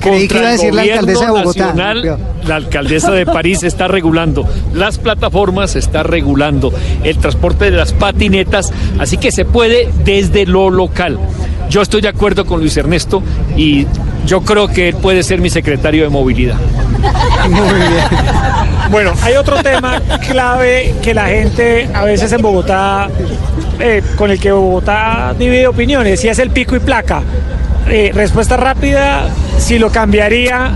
Creí 0.00 0.28
que 0.28 0.38
iba 0.38 0.48
a 0.48 0.52
decir 0.52 0.74
la 0.74 0.82
alcaldesa 0.82 1.24
de 1.26 1.30
Bogotá. 1.30 1.66
nacional, 1.66 2.18
la 2.46 2.56
alcaldesa 2.56 3.10
de 3.12 3.26
París 3.26 3.62
está 3.62 3.86
regulando 3.86 4.48
las 4.72 4.96
plataformas, 4.98 5.76
está 5.76 6.02
regulando 6.02 6.72
el 7.04 7.18
transporte 7.18 7.70
de 7.70 7.76
las 7.76 7.92
patinetas, 7.92 8.72
así 8.98 9.18
que 9.18 9.30
se 9.30 9.44
puede 9.44 9.90
desde 10.04 10.46
lo 10.46 10.70
local. 10.70 11.18
Yo 11.68 11.82
estoy 11.82 12.00
de 12.00 12.08
acuerdo 12.08 12.46
con 12.46 12.60
Luis 12.60 12.76
Ernesto 12.78 13.22
y 13.56 13.86
yo 14.26 14.40
creo 14.40 14.68
que 14.68 14.88
él 14.88 14.96
puede 14.96 15.22
ser 15.22 15.40
mi 15.40 15.50
secretario 15.50 16.02
de 16.02 16.08
movilidad. 16.08 16.56
Bueno, 18.90 19.12
hay 19.22 19.34
otro 19.34 19.62
tema 19.62 20.00
clave 20.28 20.94
que 21.02 21.14
la 21.14 21.26
gente 21.26 21.88
a 21.94 22.04
veces 22.04 22.32
en 22.32 22.42
Bogotá, 22.42 23.08
eh, 23.78 24.02
con 24.16 24.30
el 24.30 24.40
que 24.40 24.50
Bogotá 24.52 25.34
divide 25.38 25.66
opiniones, 25.68 26.24
y 26.24 26.28
es 26.28 26.38
el 26.38 26.50
pico 26.50 26.76
y 26.76 26.80
placa. 26.80 27.22
eh, 27.88 28.12
respuesta 28.14 28.56
rápida, 28.56 29.28
si 29.58 29.78
lo 29.78 29.90
cambiaría, 29.90 30.70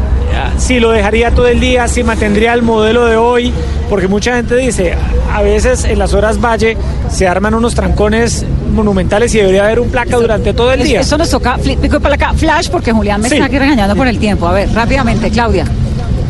si 0.59 0.81
lo 0.81 0.91
dejaría 0.91 1.31
todo 1.31 1.47
el 1.47 1.61
día, 1.61 1.87
si 1.87 2.03
mantendría 2.03 2.55
el 2.55 2.63
modelo 2.63 3.05
de 3.07 3.15
hoy, 3.17 3.53
porque 3.89 4.09
mucha 4.09 4.35
gente 4.35 4.57
dice, 4.57 4.95
a 5.33 5.43
veces 5.43 5.85
en 5.85 5.99
las 6.01 6.13
horas 6.15 6.41
valle 6.41 6.77
se 7.11 7.29
arman 7.29 7.55
unos 7.55 7.75
trancones 7.75 8.45
monumentales 8.73 9.33
y 9.35 9.39
debería 9.39 9.65
haber 9.65 9.79
un 9.81 9.91
placa 9.91 10.17
durante 10.17 10.55
todo 10.55 10.73
el 10.73 10.83
día. 10.83 11.01
Eso 11.03 11.17
nos 11.19 11.31
toca 11.31 11.57
pico 11.59 11.97
y 11.97 12.01
placa 12.01 12.33
flash 12.35 12.69
porque 12.69 12.91
Julián 12.91 13.21
me 13.21 13.29
Sí. 13.29 13.35
está 13.37 13.47
aquí 13.47 13.59
regañando 13.59 13.95
por 13.95 14.09
el 14.09 14.19
tiempo. 14.19 14.49
A 14.49 14.53
ver, 14.53 14.73
rápidamente, 14.73 15.31
Claudia. 15.31 15.67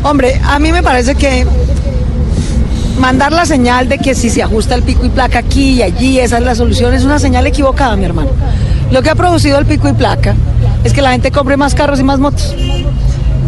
Hombre, 0.03 0.39
a 0.45 0.59
mí 0.59 0.71
me 0.71 0.83
parece 0.83 1.15
que 1.15 1.47
mandar 2.99 3.31
la 3.31 3.45
señal 3.45 3.89
de 3.89 3.97
que 3.97 4.15
si 4.15 4.29
se 4.29 4.41
ajusta 4.43 4.75
el 4.75 4.83
pico 4.83 5.05
y 5.05 5.09
placa 5.09 5.39
aquí 5.39 5.73
y 5.73 5.83
allí, 5.83 6.19
esa 6.19 6.37
es 6.37 6.43
la 6.43 6.55
solución, 6.55 6.93
es 6.93 7.03
una 7.03 7.19
señal 7.19 7.45
equivocada, 7.47 7.95
mi 7.95 8.05
hermano. 8.05 8.29
Lo 8.91 9.01
que 9.01 9.09
ha 9.09 9.15
producido 9.15 9.57
el 9.57 9.65
pico 9.65 9.89
y 9.89 9.93
placa 9.93 10.35
es 10.83 10.93
que 10.93 11.01
la 11.01 11.11
gente 11.11 11.31
compre 11.31 11.57
más 11.57 11.75
carros 11.75 11.99
y 11.99 12.03
más 12.03 12.19
motos. 12.19 12.55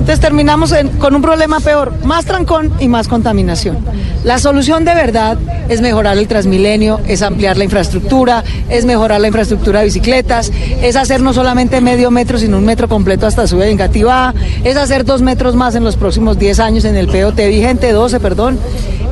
Entonces 0.08 0.22
terminamos 0.22 0.74
con 1.00 1.16
un 1.16 1.22
problema 1.22 1.60
peor, 1.60 1.94
más 2.06 2.24
trancón 2.24 2.72
y 2.80 2.88
más 2.88 3.10
contaminación. 3.10 3.78
La 4.24 4.40
solución 4.40 4.86
de 4.86 4.96
verdad 4.96 5.38
es 5.68 5.82
mejorar 5.82 6.18
el 6.18 6.30
Transmilenio, 6.30 7.02
es 7.08 7.22
ampliar 7.22 7.58
la 7.58 7.66
infraestructura, 7.66 8.42
es 8.70 8.86
mejorar 8.86 9.20
la 9.20 9.28
infraestructura 9.28 9.80
de 9.80 9.86
bicicletas, 9.86 10.50
es 10.82 10.96
hacer 10.96 11.22
no 11.22 11.34
solamente 11.34 11.82
medio 11.82 12.10
metro, 12.10 12.38
sino 12.38 12.58
un 12.58 12.64
metro 12.64 12.88
completo 12.88 13.28
hasta 13.28 13.48
su 13.48 13.62
Engativá, 13.62 14.34
es 14.64 14.78
hacer 14.78 15.04
dos 15.04 15.22
metros 15.22 15.56
más 15.56 15.76
en 15.76 15.84
los 15.84 15.98
próximos 15.98 16.40
10 16.40 16.60
años 16.62 16.86
en 16.86 16.96
el 16.96 17.08
POT 17.08 17.36
vigente, 17.36 17.92
12, 17.92 18.22
perdón. 18.22 18.60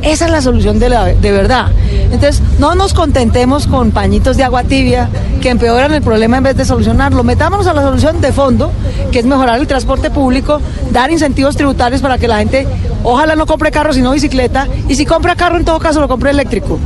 Esa 0.05 0.25
es 0.25 0.31
la 0.31 0.41
solución 0.41 0.77
de, 0.77 0.89
la, 0.89 1.05
de 1.05 1.31
verdad. 1.31 1.71
Entonces, 2.11 2.39
no 2.59 2.75
nos 2.75 2.93
contentemos 2.93 3.65
con 3.65 3.89
pañitos 3.89 4.37
de 4.37 4.43
agua 4.43 4.63
tibia 4.63 5.09
que 5.41 5.49
empeoran 5.49 5.93
el 5.93 6.03
problema 6.03 6.37
en 6.37 6.43
vez 6.43 6.55
de 6.55 6.63
solucionarlo. 6.63 7.23
Metámonos 7.23 7.65
a 7.65 7.73
la 7.73 7.81
solución 7.81 8.21
de 8.21 8.31
fondo, 8.31 8.71
que 9.11 9.17
es 9.17 9.25
mejorar 9.25 9.59
el 9.59 9.65
transporte 9.65 10.11
público, 10.11 10.61
dar 10.91 11.09
incentivos 11.09 11.57
tributarios 11.57 12.01
para 12.01 12.19
que 12.19 12.27
la 12.27 12.37
gente 12.37 12.67
ojalá 13.03 13.35
no 13.35 13.47
compre 13.47 13.71
carro 13.71 13.93
sino 13.93 14.11
bicicleta 14.11 14.67
y 14.87 14.95
si 14.95 15.07
compra 15.07 15.35
carro 15.35 15.57
en 15.57 15.65
todo 15.65 15.79
caso 15.79 15.99
lo 15.99 16.07
compre 16.07 16.29
eléctrico. 16.29 16.77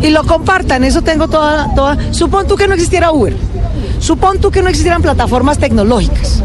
Y 0.00 0.08
lo 0.08 0.24
compartan, 0.24 0.82
eso 0.82 1.02
tengo 1.02 1.28
toda, 1.28 1.74
toda... 1.74 1.96
Supón 2.12 2.48
tú 2.48 2.56
que 2.56 2.66
no 2.66 2.74
existiera 2.74 3.12
Uber, 3.12 3.36
supón 4.00 4.40
tú 4.40 4.50
que 4.50 4.62
no 4.62 4.68
existieran 4.68 5.02
plataformas 5.02 5.58
tecnológicas. 5.58 6.42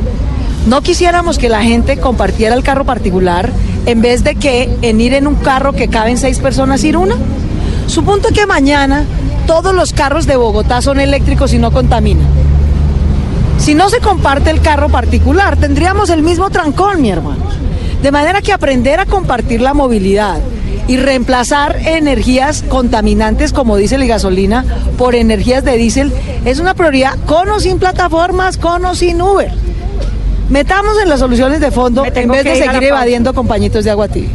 No 0.67 0.81
quisiéramos 0.81 1.37
que 1.37 1.47
la 1.47 1.63
gente 1.63 1.97
compartiera 1.97 2.53
el 2.53 2.61
carro 2.61 2.83
particular 2.83 3.49
en 3.87 4.01
vez 4.01 4.23
de 4.23 4.35
que 4.35 4.69
en 4.81 5.01
ir 5.01 5.13
en 5.13 5.25
un 5.27 5.35
carro 5.35 5.73
que 5.73 5.87
caben 5.87 6.17
seis 6.17 6.39
personas 6.39 6.83
ir 6.83 6.97
una. 6.97 7.15
Supongo 7.87 8.29
que 8.33 8.45
mañana 8.45 9.05
todos 9.47 9.73
los 9.73 9.93
carros 9.93 10.27
de 10.27 10.35
Bogotá 10.35 10.81
son 10.81 10.99
eléctricos 10.99 11.53
y 11.53 11.57
no 11.57 11.71
contaminan. 11.71 12.27
Si 13.57 13.73
no 13.73 13.89
se 13.89 13.99
comparte 13.99 14.51
el 14.51 14.61
carro 14.61 14.89
particular, 14.89 15.55
tendríamos 15.55 16.09
el 16.09 16.21
mismo 16.21 16.49
trancón, 16.49 17.01
mi 17.01 17.09
hermano. 17.09 17.45
De 18.03 18.11
manera 18.11 18.41
que 18.41 18.51
aprender 18.51 18.99
a 18.99 19.05
compartir 19.05 19.61
la 19.61 19.73
movilidad 19.73 20.37
y 20.87 20.97
reemplazar 20.97 21.77
energías 21.85 22.63
contaminantes 22.63 23.53
como 23.53 23.77
diésel 23.77 24.03
y 24.03 24.07
gasolina 24.07 24.65
por 24.97 25.15
energías 25.15 25.63
de 25.63 25.77
diésel 25.77 26.13
es 26.43 26.59
una 26.59 26.73
prioridad 26.73 27.17
con 27.25 27.49
o 27.49 27.59
sin 27.61 27.79
plataformas, 27.79 28.57
con 28.57 28.83
o 28.83 28.95
sin 28.95 29.21
Uber. 29.21 29.66
Metamos 30.49 30.97
en 31.01 31.09
las 31.09 31.19
soluciones 31.19 31.59
de 31.59 31.71
fondo 31.71 32.05
en 32.05 32.29
vez 32.29 32.43
de 32.43 32.55
seguir 32.55 32.83
evadiendo 32.83 33.33
compañitos 33.33 33.83
de 33.83 33.91
agua 33.91 34.07
tibia. 34.07 34.29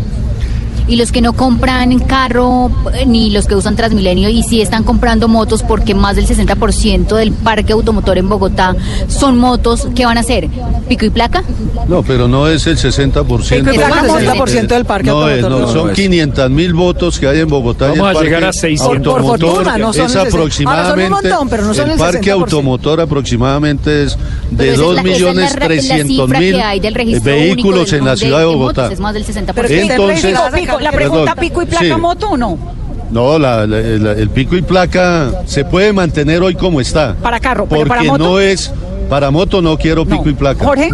Y 0.89 0.97
los 0.97 1.13
que 1.13 1.21
no 1.21 1.33
compran 1.33 1.99
carro, 2.01 2.71
ni 3.07 3.31
los 3.31 3.47
que 3.47 3.55
usan 3.55 3.77
Transmilenio, 3.77 4.29
y 4.29 4.43
sí 4.43 4.61
están 4.61 4.83
comprando 4.85 5.29
motos, 5.29 5.63
porque 5.63 5.95
más 5.95 6.17
del 6.17 6.27
60% 6.27 7.17
del 7.17 7.33
parque 7.33 7.73
automotor 7.73 8.19
en 8.19 8.29
Bogotá 8.29 8.75
son 9.09 9.39
motos, 9.39 9.89
¿qué 9.95 10.05
van 10.05 10.19
a 10.19 10.21
hacer? 10.21 10.49
¿Pico 10.89 11.05
y 11.05 11.11
placa? 11.11 11.45
No, 11.89 12.03
pero 12.03 12.27
no 12.29 12.49
es 12.49 12.67
el 12.67 12.77
60%. 12.77 13.25
Pico 13.61 13.73
y 13.73 13.77
placa 13.79 14.07
es 14.07 14.13
el 14.15 14.29
60% 14.29 14.67
del 14.69 14.85
parque 14.85 15.09
No 15.11 15.29
es, 15.29 15.43
automotor. 15.45 15.69
no, 15.69 15.73
No, 15.75 15.81
son 15.81 15.91
es. 15.91 15.97
500 15.97 16.51
mil 16.51 16.75
votos 16.75 17.19
que 17.19 17.27
hay 17.29 17.41
en 17.41 17.49
Bogotá. 17.49 17.87
y 17.95 17.99
Vamos 17.99 18.11
el 18.13 18.17
a 18.17 18.23
llegar 18.23 18.45
a 18.45 18.53
600. 18.53 18.89
Por- 19.15 19.23
por 19.23 19.39
fortuna, 19.41 19.79
no 19.79 19.93
son 19.93 20.07
es 20.07 20.13
el 20.15 20.21
60. 20.23 20.29
aproximadamente. 20.37 20.91
Ahora 21.05 21.17
son 21.17 21.25
un 21.25 21.31
montón, 21.31 21.49
pero 21.49 21.65
no 21.65 21.75
son 21.75 21.87
el 21.87 21.93
el 21.93 21.99
parque 21.99 22.31
60%. 22.31 22.33
automotor 22.33 23.01
aproximadamente 23.01 24.03
es 24.05 24.19
de 24.51 24.65
esa 24.65 24.73
es 24.73 24.79
2 24.79 24.95
la- 24.97 25.01
esa 25.03 25.11
es 25.11 25.21
la 25.21 25.27
millones 25.27 25.53
ra- 25.55 25.61
la 25.61 25.67
300 25.67 26.07
cifra 26.27 26.39
mil 26.41 27.21
vehículos 27.21 27.93
en 27.93 28.05
la 28.05 28.17
ciudad 28.17 28.39
de 28.39 28.45
de 28.47 28.47
Bogotá. 28.53 28.83
motos, 28.83 28.93
es 28.95 29.01
más 29.01 29.15
del 29.15 29.25
60%. 29.25 29.53
Pero 29.55 29.69
es 29.69 29.73
que 29.73 29.93
Entonces- 29.93 30.23
pico, 30.79 30.81
la 30.91 30.93
pregunta, 30.93 31.35
pico 31.37 31.63
y 31.63 31.67
placa 31.67 31.85
Sí. 31.85 32.01
moto 32.01 32.31
o 32.31 32.37
no? 32.37 32.59
No, 33.11 33.39
la- 33.39 33.67
la- 33.67 33.81
la- 33.81 34.13
el 34.13 34.31
pico 34.31 34.57
y 34.57 34.63
placa 34.63 35.31
se 35.47 35.65
puede 35.65 35.93
mantener 35.93 36.43
hoy 36.43 36.55
como 36.55 36.81
está. 36.81 37.15
Para 37.15 37.39
carro, 37.41 37.67
pero 37.69 37.81
porque 37.81 37.89
para 37.89 38.03
moto. 38.05 38.25
no 38.25 38.41
es. 38.41 38.73
Para 39.11 39.31
moto 39.31 39.61
no 39.61 39.77
quiero 39.77 40.07
pico 40.07 40.29
y 40.31 40.33
placa. 40.33 40.65
Jorge, 40.65 40.91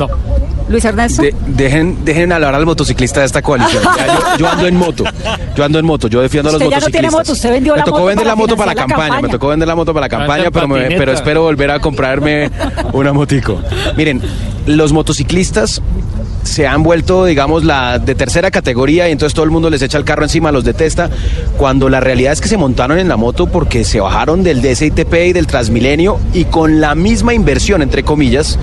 Luis 0.68 0.84
Ernesto. 0.84 1.22
De- 1.22 1.34
dejen, 1.46 2.04
dejen 2.04 2.30
hablar 2.32 2.54
al 2.54 2.66
motociclista 2.66 3.20
de 3.20 3.26
esta 3.26 3.40
coalición. 3.40 3.82
Ya, 3.96 4.06
yo, 4.06 4.38
yo 4.38 4.48
ando 4.50 4.66
en 4.66 4.76
moto. 4.76 5.04
Yo 5.56 5.64
ando 5.64 5.78
en 5.78 5.86
moto. 5.86 6.08
Yo 6.08 6.20
defiendo 6.20 6.50
a 6.50 6.52
los 6.52 6.60
Usted 6.60 6.70
ya 6.70 6.76
no 6.76 6.80
motociclistas. 6.80 6.92
tiene 6.92 7.10
moto, 7.10 7.32
usted 7.32 7.50
vendió 7.52 7.72
me 7.74 7.78
la 7.78 7.84
tocó 7.84 7.98
moto 7.98 8.06
vender 8.08 8.26
la 8.26 8.34
moto 8.34 8.56
para 8.56 8.74
la 8.74 8.74
campaña. 8.74 9.00
campaña. 9.02 9.22
Me 9.22 9.28
tocó 9.28 9.48
vender 9.48 9.68
la 9.68 9.74
moto 9.76 9.94
para 9.94 10.04
la 10.06 10.08
campaña, 10.10 10.50
pero, 10.50 10.68
me- 10.68 10.88
pero 10.90 11.12
espero 11.12 11.42
volver 11.42 11.70
a 11.70 11.78
comprarme 11.78 12.50
una 12.92 13.12
motico. 13.12 13.60
Miren, 13.96 14.20
los 14.66 14.92
motociclistas 14.92 15.80
se 16.48 16.66
han 16.66 16.82
vuelto, 16.82 17.26
digamos, 17.26 17.64
la 17.64 17.98
de 17.98 18.14
tercera 18.14 18.50
categoría 18.50 19.08
y 19.08 19.12
entonces 19.12 19.34
todo 19.34 19.44
el 19.44 19.50
mundo 19.50 19.70
les 19.70 19.82
echa 19.82 19.98
el 19.98 20.04
carro 20.04 20.24
encima, 20.24 20.50
los 20.50 20.64
detesta, 20.64 21.10
cuando 21.56 21.88
la 21.88 22.00
realidad 22.00 22.32
es 22.32 22.40
que 22.40 22.48
se 22.48 22.56
montaron 22.56 22.98
en 22.98 23.08
la 23.08 23.16
moto 23.16 23.46
porque 23.46 23.84
se 23.84 24.00
bajaron 24.00 24.42
del 24.42 24.62
DSITP 24.62 25.14
y 25.26 25.32
del 25.32 25.46
Transmilenio 25.46 26.18
y 26.32 26.46
con 26.46 26.80
la 26.80 26.94
misma 26.94 27.34
inversión, 27.34 27.82
entre 27.82 28.02
comillas, 28.02 28.58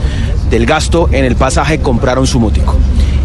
del 0.50 0.66
gasto 0.66 1.10
en 1.12 1.26
el 1.26 1.36
pasaje 1.36 1.80
compraron 1.80 2.28
su 2.28 2.40
motico. 2.40 2.76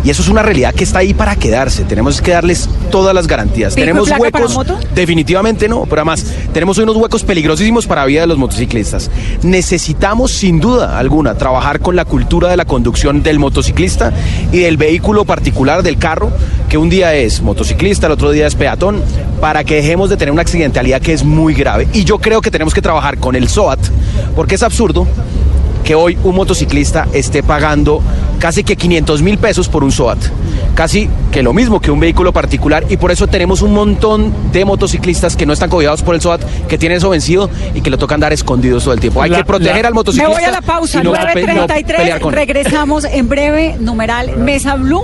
Y 0.03 0.11
eso 0.11 0.23
es 0.23 0.29
una 0.29 0.43
realidad 0.43 0.75
que 0.75 0.85
está 0.85 1.01
ahí 1.01 1.13
para 1.13 1.37
quedarse. 1.37 1.85
Tenemos 1.85 2.23
que 2.23 2.31
darles 2.31 2.69
todas 2.91 3.15
las 3.15 3.27
garantías. 3.27 3.75
¿Pico 3.75 3.85
y 3.85 3.87
Tenemos 3.87 4.11
huecos. 4.19 4.55
moto? 4.55 4.79
Definitivamente 4.95 5.69
no, 5.69 5.85
pero 5.85 6.01
además 6.01 6.25
tenemos 6.53 6.79
unos 6.79 6.97
huecos 6.97 7.23
peligrosísimos 7.23 7.87
para 7.87 8.03
la 8.03 8.07
vida 8.07 8.21
de 8.23 8.27
los 8.27 8.39
motociclistas. 8.39 9.11
Necesitamos 9.43 10.33
sin 10.33 10.61
duda 10.61 10.99
alguna 10.99 11.35
trabajar 11.35 11.81
con 11.81 11.97
la 11.97 12.05
cultura 12.05 12.49
de 12.49 12.57
la 12.57 12.65
conducción 12.65 13.23
del 13.23 13.39
motociclista 13.39 14.13
y 14.53 14.59
del 14.59 14.77
vehículo 14.77 15.25
particular 15.25 15.83
del 15.83 15.99
carro, 15.99 16.31
que 16.69 16.79
un 16.79 16.89
día 16.89 17.15
es 17.15 17.43
motociclista, 17.43 18.07
el 18.07 18.13
otro 18.13 18.31
día 18.31 18.47
es 18.47 18.55
peatón, 18.55 19.03
para 19.41 19.65
que 19.65 19.77
dejemos 19.77 20.09
de 20.09 20.17
tener 20.17 20.33
una 20.33 20.43
accidentalidad 20.43 21.01
que 21.01 21.13
es 21.13 21.25
muy 21.25 21.55
grave. 21.55 21.89
Y 21.93 22.05
yo 22.05 22.19
creo 22.19 22.41
que 22.41 22.51
tenemos 22.51 22.73
que 22.73 22.83
trabajar 22.83 23.19
con 23.19 23.37
el 23.37 23.49
SOAT, 23.49 23.81
porque 24.35 24.55
es 24.55 24.63
absurdo 24.63 25.07
que 25.91 25.97
hoy 25.97 26.17
un 26.23 26.37
motociclista 26.37 27.09
esté 27.13 27.43
pagando 27.43 28.01
casi 28.39 28.63
que 28.63 28.77
500 28.77 29.23
mil 29.23 29.39
pesos 29.39 29.69
por 29.69 29.83
un 29.83 29.91
SOAT. 29.91 30.19
Casi 30.77 31.11
que 31.33 31.43
lo 31.43 31.53
mismo 31.53 31.81
que 31.81 31.91
un 31.91 31.99
vehículo 31.99 32.33
particular 32.33 32.85
y 32.89 32.97
por 32.97 33.11
eso 33.11 33.27
tenemos 33.27 33.61
un 33.61 33.73
montón 33.75 34.33
de 34.53 34.65
motociclistas 34.65 35.35
que 35.35 35.47
no 35.47 35.53
están 35.53 35.69
cobijados 35.69 36.03
por 36.05 36.15
el 36.15 36.21
SOAT, 36.21 36.43
que 36.69 36.79
tienen 36.79 36.99
eso 36.99 37.11
vencido 37.11 37.51
y 37.75 37.81
que 37.81 37.91
lo 37.91 37.99
tocan 37.99 38.21
dar 38.21 38.33
escondidos 38.33 38.85
todo 38.85 38.95
el 38.95 39.01
tiempo. 39.01 39.21
Hay 39.21 39.31
La- 39.31 39.39
que 39.39 39.45
proteger 39.45 39.83
la- 39.83 39.89
al 39.89 39.95
Me 39.95 39.99
motociclista. 39.99 40.33
voy 40.33 40.45
a 40.45 40.53
la 40.53 40.61
pausa, 40.63 41.01
y 41.01 41.03
no 41.03 41.11
pe- 41.11 41.19
no 41.19 41.25
9.33, 41.67 41.97
pelear 41.97 42.21
con 42.21 42.35
él. 42.35 42.39
regresamos 42.39 43.03
en 43.05 43.29
breve, 43.29 43.77
numeral 43.81 44.37
Mesa 44.37 44.77
Blue, 44.77 45.03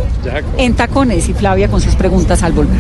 en 0.57 0.75
Tacones 0.75 1.29
y 1.29 1.35
Flavia 1.35 1.67
con 1.67 1.81
sus 1.81 1.97
preguntas 1.97 2.45
al 2.45 2.53
volver. 2.53 2.79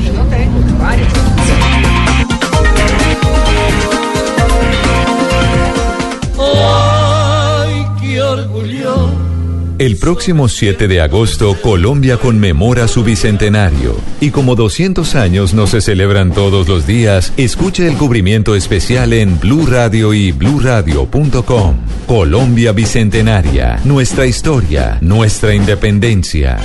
El 9.78 9.98
próximo 9.98 10.48
7 10.48 10.88
de 10.88 11.02
agosto, 11.02 11.54
Colombia 11.60 12.16
conmemora 12.16 12.88
su 12.88 13.04
bicentenario. 13.04 13.94
Y 14.20 14.30
como 14.30 14.54
200 14.54 15.14
años 15.16 15.52
no 15.52 15.66
se 15.66 15.82
celebran 15.82 16.32
todos 16.32 16.66
los 16.66 16.86
días, 16.86 17.34
escuche 17.36 17.86
el 17.86 17.96
cubrimiento 17.96 18.54
especial 18.54 19.12
en 19.12 19.38
Blue 19.38 19.66
Radio 19.66 20.14
y 20.14 20.32
bluradio.com. 20.32 21.76
Colombia 22.06 22.72
Bicentenaria. 22.72 23.78
Nuestra 23.84 24.24
historia, 24.24 24.96
nuestra 25.02 25.54
independencia. 25.54 26.58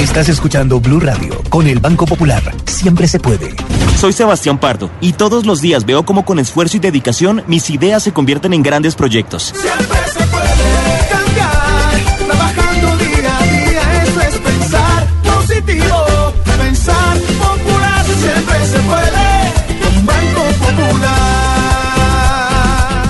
Estás 0.00 0.28
escuchando 0.28 0.80
Blue 0.80 1.00
Radio 1.00 1.42
con 1.48 1.66
el 1.66 1.80
Banco 1.80 2.06
Popular. 2.06 2.42
Siempre 2.64 3.08
se 3.08 3.18
puede. 3.18 3.56
Soy 3.98 4.12
Sebastián 4.12 4.58
Pardo 4.58 4.88
y 5.00 5.14
todos 5.14 5.44
los 5.46 5.60
días 5.60 5.84
veo 5.84 6.04
cómo 6.04 6.24
con 6.24 6.38
esfuerzo 6.38 6.76
y 6.76 6.80
dedicación 6.80 7.42
mis 7.48 7.68
ideas 7.70 8.04
se 8.04 8.12
convierten 8.12 8.54
en 8.54 8.62
grandes 8.62 8.94
proyectos. 8.94 9.52
Siempre 18.40 18.66
se 18.66 18.78
puede. 18.80 19.82
Con 19.82 20.06
Banco 20.06 20.42
Popular. 20.58 21.10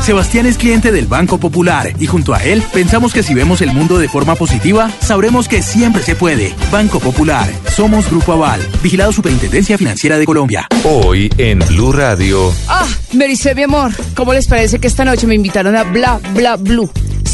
Sebastián 0.03 0.47
es 0.47 0.57
cliente 0.57 0.91
del 0.91 1.07
Banco 1.07 1.39
Popular 1.39 1.93
y 1.99 2.07
junto 2.07 2.35
a 2.35 2.43
él 2.43 2.65
pensamos 2.73 3.13
que 3.13 3.23
si 3.23 3.35
vemos 3.35 3.61
el 3.61 3.73
mundo 3.73 3.99
de 3.99 4.09
forma 4.09 4.35
positiva, 4.35 4.91
sabremos 5.01 5.47
que 5.47 5.63
siempre 5.63 6.03
se 6.03 6.17
puede. 6.17 6.55
Banco 6.73 6.99
Popular. 7.01 7.49
Somos 7.71 8.11
Grupo 8.11 8.33
Aval. 8.33 8.61
Vigilado 8.83 9.13
Superintendencia 9.13 9.79
Financiera 9.79 10.19
de 10.19 10.25
Colombia. 10.27 10.67
Hoy 10.85 11.31
en 11.39 11.61
Blue 11.61 11.93
Radio. 11.93 12.53
Ah, 12.67 12.87
Mericé, 13.13 13.55
mi 13.55 13.63
amor, 13.63 13.93
¿cómo 14.17 14.33
les 14.33 14.49
parece 14.49 14.79
que 14.79 14.89
esta 14.89 15.05
noche 15.05 15.27
me 15.27 15.35
invitaron 15.35 15.77
a 15.77 15.85
Bla 15.85 16.19
Bla 16.35 16.57
Blue? 16.57 16.91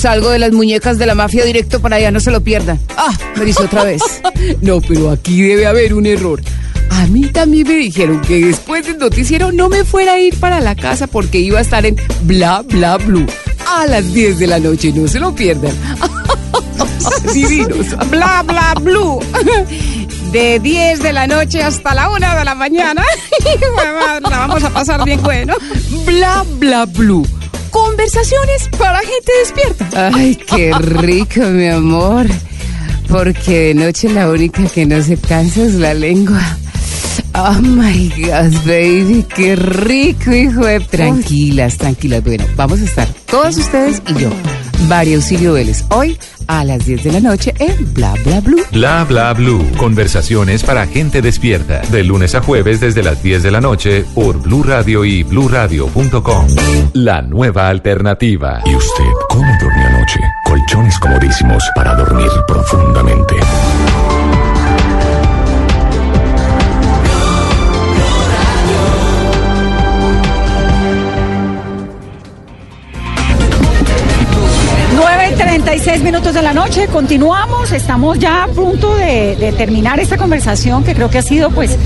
Salgo 0.07 0.31
de 0.31 0.39
las 0.39 0.53
muñecas 0.53 0.99
de 0.99 1.07
la 1.07 1.17
mafia 1.17 1.45
directo 1.45 1.81
para 1.81 1.97
allá, 1.97 2.13
no 2.13 2.21
se 2.21 2.31
lo 2.31 2.41
pierdan. 2.41 2.79
Ah, 2.97 3.13
me 3.37 3.45
dice 3.45 3.65
otra 3.65 3.83
vez. 3.83 4.01
No, 4.63 4.81
pero 4.81 5.11
aquí 5.11 5.43
debe 5.43 5.67
haber 5.67 5.95
un 5.95 6.07
error. 6.07 6.41
A 6.91 7.07
mí 7.07 7.23
también 7.27 7.67
me 7.67 7.75
dijeron 7.75 8.21
que 8.21 8.45
después 8.45 8.87
del 8.87 8.99
noticiero 8.99 9.51
no 9.51 9.69
me 9.69 9.85
fuera 9.85 10.13
a 10.13 10.21
ir 10.21 10.39
para 10.39 10.61
la 10.61 10.77
casa 10.77 11.09
porque 11.09 11.39
iba 11.39 11.59
a 11.59 11.63
estar 11.63 11.85
en 11.85 11.97
Bla 12.23 12.63
Bla 12.63 12.99
Blue 12.99 13.27
a 13.67 13.87
las 13.87 14.13
10 14.13 14.39
de 14.39 14.47
la 14.47 14.61
noche. 14.61 14.93
No 14.93 15.09
se 15.09 15.19
lo 15.19 15.35
pierdan. 15.35 15.75
Divinos. 17.35 17.97
Bla 18.09 18.45
Bla 18.47 18.75
Blue. 18.81 19.19
De 20.31 20.61
10 20.61 21.03
de 21.03 21.13
la 21.13 21.27
noche 21.27 21.65
hasta 21.65 21.95
la 21.95 22.11
1 22.11 22.39
de 22.39 22.45
la 22.45 22.55
mañana. 22.55 23.03
la 24.23 24.39
vamos 24.39 24.63
a 24.63 24.71
pasar 24.71 25.05
bien 25.05 25.21
bueno. 25.23 25.55
Bla 26.05 26.45
Bla 26.61 26.87
Blue. 26.87 27.27
Conversaciones 27.77 28.71
para 28.79 29.01
gente 29.01 29.33
despierta. 29.41 30.11
Ay, 30.15 30.35
qué 30.35 30.73
rico, 30.79 31.41
mi 31.43 31.69
amor. 31.69 32.27
Porque 33.07 33.67
de 33.67 33.75
noche 33.75 34.09
la 34.09 34.31
única 34.31 34.65
que 34.67 34.87
no 34.87 35.03
se 35.03 35.19
cansa 35.19 35.63
es 35.63 35.75
la 35.75 35.93
lengua. 35.93 36.41
Oh 37.35 37.61
my 37.61 38.09
God, 38.17 38.55
baby, 38.65 39.27
qué 39.35 39.57
rico, 39.57 40.33
hijo 40.33 40.65
de. 40.65 40.81
Tranquilas, 40.81 41.77
tranquilas. 41.77 42.25
Bueno, 42.25 42.47
vamos 42.57 42.81
a 42.81 42.85
estar 42.85 43.09
todas 43.27 43.59
ustedes 43.59 44.01
y 44.09 44.23
yo. 44.23 44.31
María 44.89 45.17
Auxilio 45.17 45.55
Vélez, 45.55 45.85
hoy 45.91 46.19
a 46.47 46.65
las 46.65 46.87
10 46.87 47.05
de 47.05 47.13
la 47.13 47.21
noche 47.21 47.55
en 47.59 47.93
Bla 47.95 48.15
Bla 48.25 48.41
Blue. 48.41 48.63
Bla 48.73 49.05
bla 49.05 49.33
blue. 49.33 49.65
Conversaciones 49.77 50.63
para 50.63 50.87
gente 50.87 51.23
despierta. 51.23 51.81
De 51.91 52.05
lunes 52.05 52.35
a 52.35 52.43
jueves 52.43 52.81
desde 52.81 53.03
las 53.03 53.23
10 53.23 53.43
de 53.43 53.51
la 53.51 53.61
noche 53.61 54.05
por 54.15 54.41
Blue 54.41 54.63
Radio 54.63 55.05
y 55.05 55.23
bluradio.com. 55.23 56.47
La 56.95 57.23
nueva 57.23 57.69
alternativa. 57.69 58.61
¿Y 58.65 58.75
usted 58.75 59.05
cómo 59.29 59.51
durmió 59.61 59.87
anoche? 59.87 60.21
Colchones 60.45 60.99
comodísimos 60.99 61.63
para 61.75 61.95
dormir 61.95 62.31
profundamente. 62.47 63.35
Nueve 75.57 75.77
y 75.77 75.81
36 75.81 76.03
minutos 76.03 76.35
de 76.35 76.43
la 76.43 76.53
noche, 76.53 76.87
continuamos, 76.87 77.73
estamos 77.73 78.19
ya 78.19 78.45
a 78.45 78.49
punto 78.49 78.95
de, 78.95 79.37
de 79.37 79.53
terminar 79.53 79.99
esta 80.01 80.19
conversación 80.19 80.85
que 80.85 80.95
creo 80.95 81.09
que 81.09 81.19
ha 81.19 81.23
sido 81.23 81.51
pues 81.51 81.79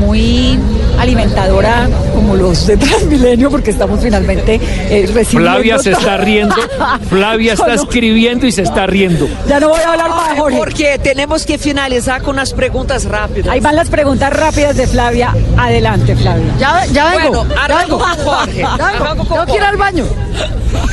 muy 0.00 0.58
alimentadora 0.98 1.88
como 2.24 2.36
los 2.36 2.66
de 2.66 2.76
Transmilenio 2.78 3.50
porque 3.50 3.70
estamos 3.70 4.00
finalmente 4.00 4.54
eh, 4.88 5.06
recibiendo... 5.12 5.50
Flavia 5.50 5.78
se 5.78 5.92
está 5.92 6.16
riendo. 6.16 6.54
Flavia 7.10 7.52
está 7.52 7.66
No, 7.68 7.74
no. 7.76 7.82
escribiendo 7.82 8.46
y 8.46 8.52
se 8.52 8.62
está 8.62 8.86
riendo. 8.86 9.28
Ya 9.46 9.60
no 9.60 9.68
voy 9.68 9.80
a 9.80 9.90
hablar 9.90 10.08
más, 10.08 10.38
Jorge. 10.38 10.56
Porque 10.58 10.98
tenemos 10.98 11.44
que 11.44 11.58
finalizar 11.58 12.22
con 12.22 12.36
unas 12.36 12.54
preguntas 12.54 13.04
rápidas. 13.04 13.48
Ahí 13.52 13.60
van 13.60 13.76
las 13.76 13.90
preguntas 13.90 14.32
rápidas 14.32 14.76
de 14.76 14.86
Flavia. 14.86 15.34
Adelante, 15.58 16.16
Flavia. 16.16 16.54
Ya, 16.58 16.86
ya 16.86 17.10
vengo. 17.16 17.44
Bueno, 17.44 17.54
ya 17.54 17.64
arranco 17.64 17.98
vengo. 17.98 18.14
con 18.16 18.24
Jorge. 18.24 18.64
Arranco 18.80 19.24
con 19.24 19.28
Tengo 19.28 19.46
que 19.46 19.56
ir 19.56 19.62
al 19.62 19.76
baño. 19.76 20.04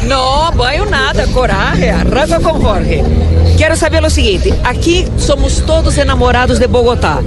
No, 0.07 0.51
banho 0.53 0.85
nada, 0.87 1.25
coragem. 1.27 1.91
Arranca 1.91 2.39
com 2.41 2.61
Jorge. 2.61 3.03
Quero 3.61 3.77
saber 3.77 4.03
o 4.03 4.09
seguinte: 4.09 4.51
aqui 4.63 5.07
somos 5.19 5.59
todos 5.59 5.95
enamorados 5.95 6.57
de 6.57 6.65
Bogotá. 6.65 7.19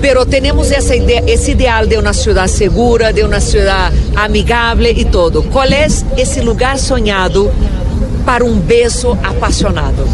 Pero 0.00 0.26
temos 0.26 0.72
essa 0.72 0.96
ideia, 0.96 1.22
esse 1.28 1.52
ideal 1.52 1.86
de 1.86 1.96
uma 1.96 2.12
cidade 2.12 2.50
segura, 2.50 3.12
de 3.12 3.22
uma 3.22 3.38
cidade 3.38 3.96
amigável 4.16 4.90
e 4.90 5.04
todo. 5.04 5.44
Qual 5.44 5.64
é 5.66 5.86
esse 6.16 6.40
lugar 6.40 6.76
sonhado 6.76 7.52
para 8.26 8.44
um 8.44 8.58
beijo 8.58 9.16
apaixonado? 9.22 10.08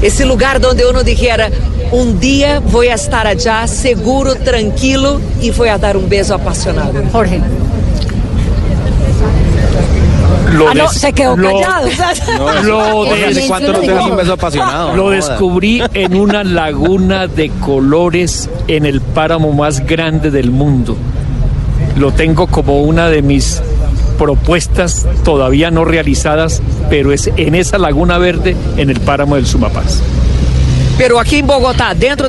Esse 0.00 0.24
lugar 0.24 0.64
onde 0.64 0.84
uno 0.84 1.02
dijera, 1.02 1.50
um 1.90 2.14
dia 2.14 2.60
vou 2.60 2.84
estar 2.84 3.26
allá 3.26 3.66
seguro, 3.66 4.36
tranquilo 4.36 5.20
e 5.40 5.50
vou 5.50 5.68
a 5.68 5.76
dar 5.76 5.96
um 5.96 6.06
beijo 6.06 6.32
apaixonado. 6.32 7.10
Jorge. 7.10 7.42
Lo 10.56 10.68
Ah, 10.68 10.74
no, 10.74 10.88
se 10.88 11.12
quedó 11.12 11.36
lo- 11.36 11.60
callado. 11.60 11.88
Lo, 14.96 15.10
descubrí 15.10 15.82
en 15.94 16.16
una 16.16 16.44
laguna 16.44 17.26
de 17.26 17.50
colores 17.60 18.48
en 18.68 18.86
el 18.86 19.00
páramo 19.00 19.52
más 19.52 19.80
grande 19.86 20.30
del 20.30 20.50
mundo. 20.50 20.96
Lo 21.98 22.12
tengo 22.12 22.46
como 22.46 22.82
una 22.82 23.08
de 23.08 23.22
mis 23.22 23.62
propuestas 24.18 25.06
todavía 25.24 25.70
no 25.70 25.84
realizadas, 25.84 26.62
pero 26.88 27.12
es 27.12 27.30
en 27.36 27.54
esa 27.54 27.78
laguna 27.78 28.18
verde 28.18 28.56
en 28.76 28.90
el 28.90 29.00
páramo 29.00 29.36
del 29.36 29.46
Sumapaz. 29.46 30.00
Pero 30.98 31.18
aqui 31.18 31.36
em 31.36 31.44
Bogotá, 31.44 31.92
dentro 31.92 32.26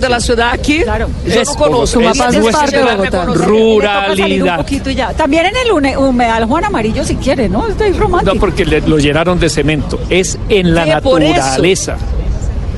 eu 1.25 1.41
Es 1.41 1.47
não 1.47 1.55
conheço. 1.55 1.99
Bogotá, 1.99 2.27
Esse 2.27 2.27
es 2.27 2.35
é 2.35 2.39
nuestra 2.39 2.59
parte 2.61 2.77
de 2.77 2.83
Bogotá. 2.83 3.21
un 3.21 3.33
ruralidad. 3.35 4.57
poquito 4.57 4.89
y 4.89 4.95
ya. 4.95 5.13
También 5.13 5.45
en 5.45 5.55
el 5.55 5.71
humedal 5.97 6.45
Juan 6.45 6.65
Amarillo 6.65 7.03
si 7.05 7.15
quiere, 7.15 7.47
¿no? 7.47 7.65
Estoy 7.67 7.93
romántico. 7.93 8.33
No, 8.35 8.39
porque 8.41 8.65
le- 8.65 8.81
lo 8.81 8.97
llenaron 8.97 9.39
de 9.39 9.49
cemento. 9.49 9.97
Es 10.09 10.37
en 10.49 10.75
la 10.75 10.83
Sí, 10.83 10.89
naturaleza. 10.89 11.95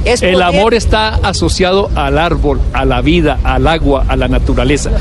Es 0.05 0.21
El 0.21 0.41
amor 0.41 0.73
está 0.75 1.15
asociado 1.23 1.89
al 1.95 2.17
árbol, 2.19 2.61
a 2.71 2.85
la 2.85 3.01
vida, 3.01 3.39
al 3.43 3.67
agua, 3.67 4.05
a 4.07 4.15
la 4.15 4.27
naturaleza. 4.27 4.91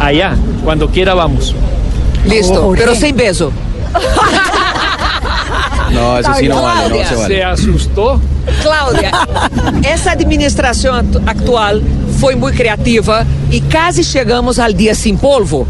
Allá, 0.00 0.34
cuando 0.64 0.88
quiera 0.88 1.12
vamos. 1.14 1.54
Listo, 2.26 2.62
Jorge. 2.62 2.82
pero 2.82 2.94
sem 2.96 3.14
beijo. 3.14 3.52
No, 5.92 6.18
eso 6.18 6.34
sí 6.34 6.48
no 6.48 6.62
vale, 6.62 6.88
no 6.90 6.96
se 6.96 7.04
Se 7.08 7.14
vale. 7.16 7.44
asustó. 7.44 8.20
Cláudia, 8.62 9.10
essa 9.84 10.12
administração 10.12 10.94
atu- 10.94 11.22
actual 11.26 11.80
foi 12.18 12.34
muito 12.34 12.56
criativa 12.56 13.26
e 13.50 13.60
quase 13.60 14.02
chegamos 14.04 14.58
ao 14.58 14.72
dia 14.72 14.94
sem 14.94 15.16
polvo 15.16 15.66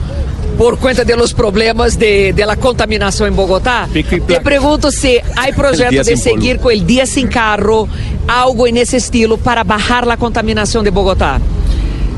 por 0.57 0.77
conta 0.79 1.05
dos 1.05 1.33
problemas 1.33 1.95
de, 1.97 2.33
de 2.33 2.45
la 2.45 2.57
contaminação 2.57 3.27
em 3.29 3.33
Bogotá. 3.33 3.89
E 3.95 4.03
Te 4.03 4.91
se 4.91 5.23
há 5.37 5.53
projeto 5.55 5.91
dia 5.91 6.03
de 6.03 6.11
polvo. 6.11 6.23
seguir 6.23 6.59
com 6.59 6.69
o 6.69 6.77
dia 6.81 7.07
sem 7.07 7.27
carro, 7.29 7.89
algo 8.27 8.67
nesse 8.67 8.97
estilo 8.97 9.39
para 9.39 9.63
bajar 9.63 10.09
a 10.09 10.17
contaminação 10.17 10.83
de 10.83 10.91
Bogotá. 10.91 11.41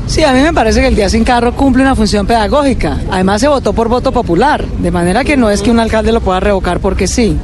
Sí, 0.07 0.23
a 0.23 0.33
mí 0.33 0.41
me 0.41 0.51
parece 0.51 0.81
que 0.81 0.87
el 0.87 0.95
Día 0.95 1.07
Sin 1.09 1.23
Carro 1.23 1.53
cumple 1.53 1.83
una 1.83 1.95
función 1.95 2.25
pedagógica. 2.25 2.97
Además, 3.09 3.39
se 3.39 3.47
votó 3.47 3.71
por 3.71 3.87
voto 3.87 4.11
popular, 4.11 4.65
de 4.65 4.91
manera 4.91 5.23
que 5.23 5.37
no 5.37 5.49
es 5.49 5.61
que 5.61 5.71
un 5.71 5.79
alcalde 5.79 6.11
lo 6.11 6.19
pueda 6.19 6.39
revocar 6.41 6.79
porque 6.81 7.07
sí. 7.07 7.37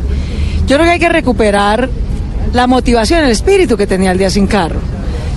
Yo 0.66 0.76
creo 0.76 0.84
que 0.86 0.92
hay 0.94 1.00
que 1.00 1.08
recuperar 1.08 1.88
la 2.58 2.66
motivación, 2.66 3.24
el 3.24 3.30
espíritu 3.30 3.78
que 3.78 3.86
tenía 3.86 4.12
el 4.12 4.18
Día 4.18 4.32
Sin 4.32 4.48
Carro, 4.48 4.80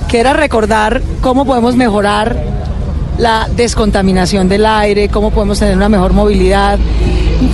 que 0.09 0.19
era 0.21 0.33
recordar 0.33 1.03
cómo 1.21 1.45
podemos 1.45 1.77
mejorar 1.77 2.35
la 3.19 3.47
descontaminación 3.55 4.49
del 4.49 4.65
aire, 4.65 5.11
cómo 5.11 5.31
podemos 5.31 5.59
tener 5.59 5.77
una 5.77 5.91
mejor 5.91 6.15
movilidad. 6.15 6.79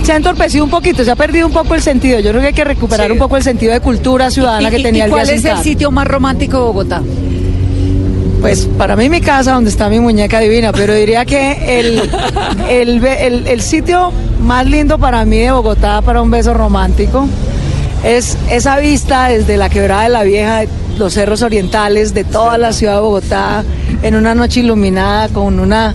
Se 0.03 0.13
ha 0.13 0.15
entorpecido 0.15 0.63
un 0.63 0.69
poquito, 0.69 1.03
se 1.03 1.11
ha 1.11 1.17
perdido 1.17 1.47
un 1.47 1.51
poco 1.51 1.75
el 1.75 1.81
sentido. 1.81 2.17
Yo 2.21 2.29
creo 2.29 2.41
que 2.41 2.47
hay 2.47 2.53
que 2.53 2.63
recuperar 2.63 3.07
Sí. 3.07 3.11
un 3.11 3.17
poco 3.19 3.35
el 3.35 3.43
sentido 3.43 3.73
de 3.73 3.81
cultura 3.81 4.31
ciudadana 4.31 4.69
¿Y- 4.69 4.71
que 4.71 4.83
tenía 4.83 4.99
y 4.99 5.01
el 5.01 5.07
Día 5.09 5.15
cuál 5.17 5.25
Sin 5.27 5.35
es 5.35 5.43
el 5.43 5.51
Carro. 5.51 5.63
sitio 5.63 5.91
más 5.91 6.07
romántico 6.07 6.57
de 6.57 6.63
Bogotá? 6.63 7.01
Pues 8.39 8.69
para 8.77 8.95
mí 8.95 9.09
mi 9.09 9.19
casa 9.19 9.51
donde 9.53 9.69
está 9.69 9.89
mi 9.89 9.99
muñeca 9.99 10.39
divina, 10.39 10.71
pero 10.71 10.93
diría 10.93 11.25
que 11.25 11.79
el, 11.79 12.09
el, 12.69 13.03
el- 13.05 13.47
el 13.47 13.61
sitio 13.61 14.13
más 14.41 14.65
lindo 14.65 14.97
para 14.97 15.25
mí 15.25 15.39
de 15.39 15.51
Bogotá 15.51 16.01
para 16.01 16.21
un 16.21 16.31
beso 16.31 16.53
romántico 16.53 17.27
es 18.03 18.37
esa 18.49 18.77
vista 18.77 19.29
desde 19.29 19.57
la 19.57 19.69
quebrada 19.69 20.03
de 20.03 20.09
la 20.09 20.23
vieja, 20.23 20.63
los 20.97 21.13
cerros 21.13 21.41
orientales, 21.41 22.13
de 22.13 22.23
toda 22.23 22.57
la 22.57 22.73
ciudad 22.73 22.95
de 22.95 23.01
Bogotá, 23.01 23.63
en 24.01 24.15
una 24.15 24.35
noche 24.35 24.61
iluminada 24.61 25.29
con 25.29 25.59
una 25.59 25.93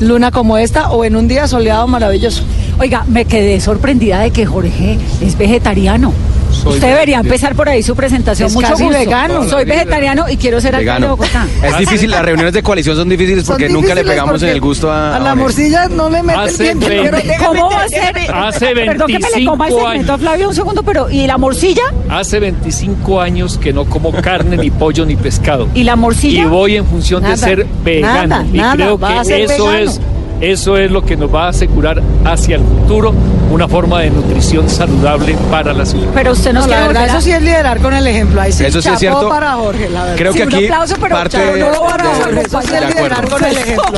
luna 0.00 0.30
como 0.30 0.58
esta 0.58 0.90
o 0.90 1.04
en 1.04 1.16
un 1.16 1.28
día 1.28 1.46
soleado 1.46 1.86
maravilloso. 1.86 2.44
Oiga, 2.78 3.04
me 3.06 3.24
quedé 3.24 3.60
sorprendida 3.60 4.20
de 4.20 4.30
que 4.30 4.46
Jorge 4.46 4.98
es 5.20 5.38
vegetariano. 5.38 6.12
Soy 6.52 6.74
Usted 6.74 6.88
debería 6.88 7.18
empezar 7.18 7.54
por 7.54 7.68
ahí 7.68 7.82
su 7.82 7.94
presentación. 7.96 8.46
Es 8.48 8.54
Mucho 8.54 8.68
casi 8.68 8.84
gusto. 8.84 8.98
vegano. 8.98 9.48
Soy 9.48 9.64
vegetariano 9.64 10.28
y 10.28 10.36
quiero 10.36 10.60
ser 10.60 10.74
alcalde 10.76 11.06
de 11.06 11.12
Vegano. 11.12 11.16
Bogotá. 11.16 11.46
Es 11.66 11.78
difícil, 11.78 12.10
las 12.10 12.22
reuniones 12.24 12.52
de 12.52 12.62
coalición 12.62 12.96
son 12.96 13.08
difíciles 13.08 13.44
porque 13.44 13.66
Son 13.68 13.74
nunca 13.80 13.94
le 13.94 14.04
pegamos 14.04 14.42
en 14.42 14.48
el 14.50 14.60
gusto 14.60 14.90
a... 14.90 15.16
A 15.16 15.18
la 15.18 15.30
a- 15.32 15.34
morcilla 15.34 15.88
no 15.88 16.08
le 16.10 16.22
mete 16.22 16.38
el 16.38 16.48
Hace 16.48 16.62
diente, 16.64 16.86
pero 16.86 17.02
20. 17.02 17.28
déjame- 17.28 17.46
¿Cómo 17.46 17.70
va 17.70 17.82
a 17.82 17.88
ser? 17.88 18.16
Hace 18.32 18.66
Perdón 18.74 19.06
que 19.08 19.18
me 19.18 19.40
le 19.40 19.44
coma 19.46 19.66
el 19.68 19.72
25 19.74 19.80
segmento 19.80 19.86
a 19.86 19.90
años. 20.14 20.20
Flavio 20.20 20.48
un 20.48 20.54
segundo, 20.54 20.82
pero 20.82 21.10
¿y 21.10 21.26
la 21.26 21.38
morcilla? 21.38 21.82
Hace 22.08 22.38
25 22.40 23.20
años 23.20 23.58
que 23.58 23.72
no 23.72 23.84
como 23.86 24.12
carne, 24.12 24.56
ni 24.56 24.70
pollo, 24.70 25.04
ni 25.06 25.16
pescado. 25.16 25.68
¿Y 25.74 25.84
la 25.84 25.96
morcilla? 25.96 26.42
Y 26.42 26.46
voy 26.46 26.76
en 26.76 26.86
función 26.86 27.22
Nada, 27.22 27.34
de 27.34 27.40
ser 27.40 27.66
vegano. 27.84 28.26
nada, 28.28 28.46
y 28.52 28.56
nada, 28.58 28.74
creo 28.74 28.98
que 28.98 29.20
eso 29.42 29.64
vegano. 29.66 29.78
es 29.78 30.00
Eso 30.40 30.76
es 30.76 30.90
lo 30.90 31.04
que 31.04 31.16
nos 31.16 31.32
va 31.32 31.46
a 31.46 31.48
asegurar 31.50 32.02
hacia 32.24 32.56
el 32.56 32.62
futuro 32.62 33.14
una 33.52 33.68
forma 33.68 34.00
de 34.00 34.10
nutrición 34.10 34.68
saludable 34.68 35.36
para 35.50 35.72
la 35.72 35.84
ciudad. 35.84 36.08
Pero 36.14 36.32
usted 36.32 36.52
nos 36.52 36.64
No, 36.64 36.70
la 36.70 36.76
quiere 36.76 36.88
verdad, 36.88 37.00
volver 37.02 37.10
a- 37.10 37.18
eso 37.18 37.20
sí 37.24 37.30
es 37.32 37.42
liderar 37.42 37.80
con 37.80 37.94
el 37.94 38.06
ejemplo. 38.06 38.40
Ahí 38.40 38.50
sí, 38.52 38.64
Eso 38.64 38.80
sí 38.80 38.88
es 38.88 38.94
chapó 38.94 38.98
cierto. 38.98 39.28
para 39.28 39.52
Jorge, 39.52 39.88
la 39.90 40.02
verdad. 40.04 40.16
Creo 40.16 40.32
que 40.32 40.38
Sí, 40.38 40.46
un 40.46 40.54
aquí 40.54 40.64
aplauso, 40.64 40.94
pero 41.00 41.14
parte 41.16 41.38
de- 41.38 41.44
para 41.44 41.56
de- 41.56 41.76
Jorge. 41.76 42.40
Eso 42.46 42.62
sí 42.62 42.74
es 42.74 42.94
liderar 42.96 43.28
con 43.28 43.44
el 43.44 43.56
ejemplo. 43.56 43.92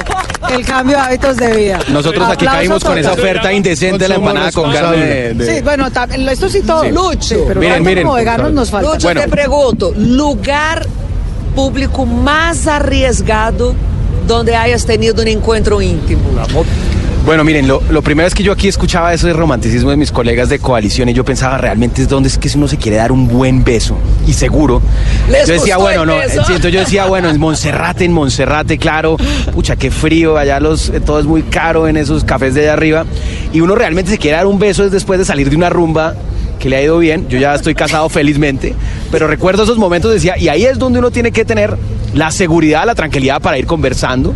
El 0.50 0.66
cambio 0.66 0.96
de 0.96 1.02
hábitos 1.02 1.36
de 1.36 1.56
vida. 1.56 1.78
Nosotros 1.88 2.24
aquí 2.24 2.32
Aplauso 2.46 2.56
caímos 2.58 2.84
con 2.84 2.98
esa 2.98 3.12
oferta 3.12 3.52
indecente 3.52 3.98
de 4.04 4.08
la 4.08 4.14
empanada 4.16 4.52
con 4.52 4.72
carne 4.72 4.96
de... 4.96 5.34
de- 5.34 5.54
Sí, 5.56 5.62
bueno, 5.62 5.90
tam- 5.90 6.30
esto 6.30 6.48
sí 6.48 6.60
todo. 6.62 6.82
Sí. 6.82 6.90
Sí, 7.20 7.36
pero 7.46 7.60
Miren, 7.60 7.76
tanto 7.76 7.88
miren. 7.90 8.04
como 8.04 8.16
veganos 8.16 8.52
nos 8.52 8.70
falta. 8.70 8.90
Lucho, 8.92 9.06
Bueno. 9.06 9.20
te 9.22 9.28
pregunto, 9.28 9.92
lugar 9.96 10.86
público 11.54 12.04
más 12.04 12.66
arriesgado 12.66 13.74
donde 14.26 14.56
hayas 14.56 14.84
tenido 14.86 15.20
un 15.22 15.28
encuentro 15.28 15.80
íntimo. 15.80 16.22
Bueno, 17.24 17.42
miren, 17.42 17.66
lo, 17.66 17.82
lo 17.88 18.02
primero 18.02 18.26
es 18.26 18.34
que 18.34 18.42
yo 18.42 18.52
aquí 18.52 18.68
escuchaba 18.68 19.14
eso 19.14 19.26
de 19.26 19.32
romanticismo 19.32 19.88
de 19.88 19.96
mis 19.96 20.12
colegas 20.12 20.50
de 20.50 20.58
coalición 20.58 21.08
y 21.08 21.14
yo 21.14 21.24
pensaba 21.24 21.56
realmente 21.56 22.02
es 22.02 22.08
donde 22.08 22.28
es 22.28 22.36
que 22.36 22.50
si 22.50 22.58
uno 22.58 22.68
se 22.68 22.76
quiere 22.76 22.98
dar 22.98 23.12
un 23.12 23.28
buen 23.28 23.64
beso 23.64 23.96
y 24.26 24.34
seguro. 24.34 24.82
¿Les 25.30 25.48
yo 25.48 25.54
decía, 25.54 25.78
bueno, 25.78 26.04
no, 26.04 26.16
beso? 26.16 26.44
siento, 26.44 26.68
yo 26.68 26.80
decía, 26.80 27.06
bueno, 27.06 27.30
en 27.30 27.40
Monserrate, 27.40 28.04
en 28.04 28.12
Monserrate, 28.12 28.76
claro, 28.76 29.16
pucha, 29.54 29.74
qué 29.76 29.90
frío, 29.90 30.36
allá 30.36 30.60
los, 30.60 30.90
eh, 30.90 31.00
todo 31.00 31.18
es 31.18 31.24
muy 31.24 31.44
caro 31.44 31.88
en 31.88 31.96
esos 31.96 32.24
cafés 32.24 32.52
de 32.52 32.60
allá 32.60 32.74
arriba 32.74 33.06
y 33.54 33.60
uno 33.62 33.74
realmente 33.74 34.10
se 34.10 34.18
quiere 34.18 34.36
dar 34.36 34.46
un 34.46 34.58
beso 34.58 34.84
es 34.84 34.90
después 34.90 35.18
de 35.18 35.24
salir 35.24 35.48
de 35.48 35.56
una 35.56 35.70
rumba 35.70 36.14
que 36.60 36.68
le 36.68 36.76
ha 36.76 36.82
ido 36.82 36.98
bien, 36.98 37.26
yo 37.30 37.38
ya 37.38 37.54
estoy 37.54 37.74
casado 37.74 38.06
felizmente, 38.10 38.74
pero 39.10 39.28
recuerdo 39.28 39.62
esos 39.62 39.78
momentos, 39.78 40.12
decía, 40.12 40.36
y 40.38 40.48
ahí 40.48 40.66
es 40.66 40.78
donde 40.78 40.98
uno 40.98 41.10
tiene 41.10 41.32
que 41.32 41.46
tener 41.46 41.74
la 42.12 42.30
seguridad, 42.30 42.84
la 42.84 42.94
tranquilidad 42.94 43.40
para 43.40 43.58
ir 43.58 43.66
conversando, 43.66 44.34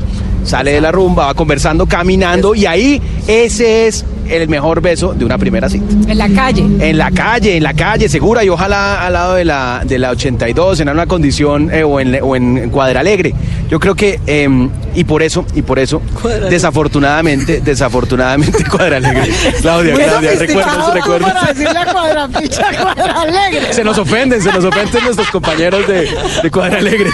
sale 0.48 0.72
de 0.72 0.80
la 0.80 0.90
rumba, 0.90 1.26
va 1.26 1.34
conversando, 1.34 1.86
caminando, 1.86 2.54
y 2.54 2.66
ahí 2.66 3.00
ese 3.26 3.86
es 3.86 4.04
el 4.30 4.48
mejor 4.48 4.80
beso 4.80 5.14
de 5.14 5.24
una 5.24 5.38
primera 5.38 5.68
cita. 5.68 5.86
En 6.06 6.18
la 6.18 6.28
calle. 6.28 6.64
En 6.80 6.98
la 6.98 7.10
calle, 7.10 7.56
en 7.56 7.62
la 7.62 7.74
calle, 7.74 8.08
segura, 8.08 8.44
y 8.44 8.48
ojalá 8.48 9.06
al 9.06 9.12
lado 9.12 9.34
de 9.34 9.44
la, 9.44 9.82
de 9.84 9.98
la 9.98 10.10
82, 10.10 10.80
en 10.80 10.88
una 10.88 11.06
condición, 11.06 11.70
eh, 11.72 11.84
o, 11.84 12.00
en, 12.00 12.18
o 12.22 12.36
en 12.36 12.70
Cuadra 12.70 13.00
Alegre. 13.00 13.34
Yo 13.68 13.78
creo 13.80 13.94
que, 13.94 14.20
eh, 14.26 14.68
y 14.94 15.04
por 15.04 15.22
eso, 15.22 15.44
y 15.54 15.62
por 15.62 15.78
eso, 15.78 16.00
desafortunadamente, 16.50 17.60
desafortunadamente, 17.60 18.64
Cuadra 18.70 18.96
Alegre. 18.98 19.30
Claudia, 19.60 19.94
Muy 19.94 20.02
Claudia, 20.04 20.32
sofisticado 20.32 20.92
recuerdos, 20.92 20.94
recuerdos. 20.94 21.32
Para 21.32 21.52
decirle 21.52 21.78
a 21.78 21.92
cuadrapicha, 21.92 22.64
cuadra 22.82 23.20
alegre. 23.22 23.72
Se 23.72 23.84
nos 23.84 23.98
ofenden, 23.98 24.42
se 24.42 24.52
nos 24.52 24.64
ofenden 24.64 25.04
nuestros 25.04 25.30
compañeros 25.30 25.86
de, 25.86 26.08
de 26.42 26.50
Cuadra 26.50 26.78
Alegre. 26.78 27.10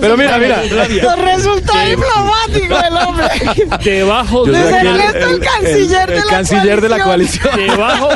Pero 0.00 0.16
mira, 0.16 0.38
mira. 0.38 0.62
Resulta 1.16 1.84
diplomático 1.84 2.76
el 2.86 2.96
hombre. 2.96 3.78
Debajo 3.84 4.44
de 4.44 4.52
el- 4.94 5.00
Ernesto, 5.00 5.28
el 5.28 5.34
el- 5.34 5.40
canciller 5.40 6.00
el 6.00 6.06
de 6.08 6.16
la 6.16 6.30
canciller 6.30 6.80
de 6.80 6.88
la 6.88 6.98
coalición. 7.04 7.56
Debajo, 7.56 8.08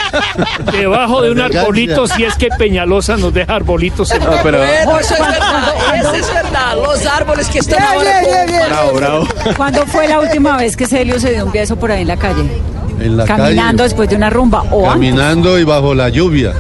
debajo 0.73 1.23
de 1.23 1.31
un 1.31 1.41
arbolito, 1.41 2.07
si 2.07 2.25
es 2.25 2.35
que 2.37 2.49
Peñalosa 2.59 3.17
nos 3.17 3.33
deja 3.35 3.55
arbolitos. 3.55 4.11
En 4.11 4.23
No, 4.25 4.31
pero- 4.43 4.59
Bueno, 4.59 4.99
eso 4.99 5.15
es 5.15 5.21
verdad, 5.21 5.75
eso 6.01 6.15
es 6.15 6.35
verdad. 6.35 6.77
Los 6.77 7.07
árboles 7.07 7.49
que 7.49 7.59
están 7.61 7.79
Bien, 7.79 7.93
ahora 7.93 8.21
bien, 8.21 8.47
bien. 8.47 8.63
Bravo, 8.69 8.93
bravo. 8.95 9.29
¿Cuándo 9.57 9.87
fue 9.87 10.09
la 10.09 10.21
última 10.21 10.57
vez 10.57 10.77
que 10.77 10.87
Celio 10.87 11.19
se 11.21 11.33
dio 11.33 11.45
un 11.47 11.53
beso 11.53 11.77
por 11.77 11.91
ahí 11.93 12.03
en 12.03 12.09
la 12.09 12.17
calle? 12.17 12.45
En 13.01 13.17
la 13.17 13.25
Caminando 13.25 13.79
calle, 13.79 13.83
después 13.89 14.09
de 14.09 14.17
una 14.17 14.31
rumba 14.31 14.63
o 14.71 14.79
antes. 14.91 14.93
caminando 14.93 15.59
y 15.59 15.65
bajo 15.65 15.95
la 15.95 16.09
lluvia. 16.09 16.53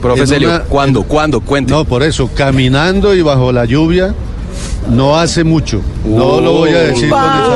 Profe 0.00 0.26
Celio, 0.26 0.48
una- 0.48 0.60
¿cuándo? 0.60 1.02
¿Cuándo? 1.02 1.40
Cuente. 1.40 1.72
No, 1.72 1.84
por 1.84 2.02
eso, 2.02 2.30
caminando 2.34 3.14
y 3.14 3.22
bajo 3.22 3.52
la 3.52 3.64
lluvia, 3.64 4.14
no 4.88 5.16
hace 5.18 5.44
mucho. 5.44 5.82
No 6.04 6.40
lo 6.40 6.52
voy 6.52 6.70
a 6.70 6.78
decir 6.84 7.10
con 7.10 7.18
exactitud. 7.18 7.50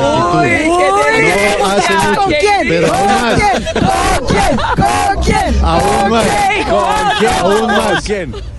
No 0.66 1.53
¿Con 2.16 2.30
quién? 2.32 2.68
Pero 2.68 2.92
aún 2.92 3.06
¿Con 3.06 3.22
más, 3.22 3.34
quién? 3.34 3.64
¿Con 3.74 4.26
quién? 4.26 4.56
¿Con 4.76 5.24
quién? 5.24 5.64
aún 5.64 6.10
más, 6.10 6.26
aún 7.40 7.66
más, 7.66 8.04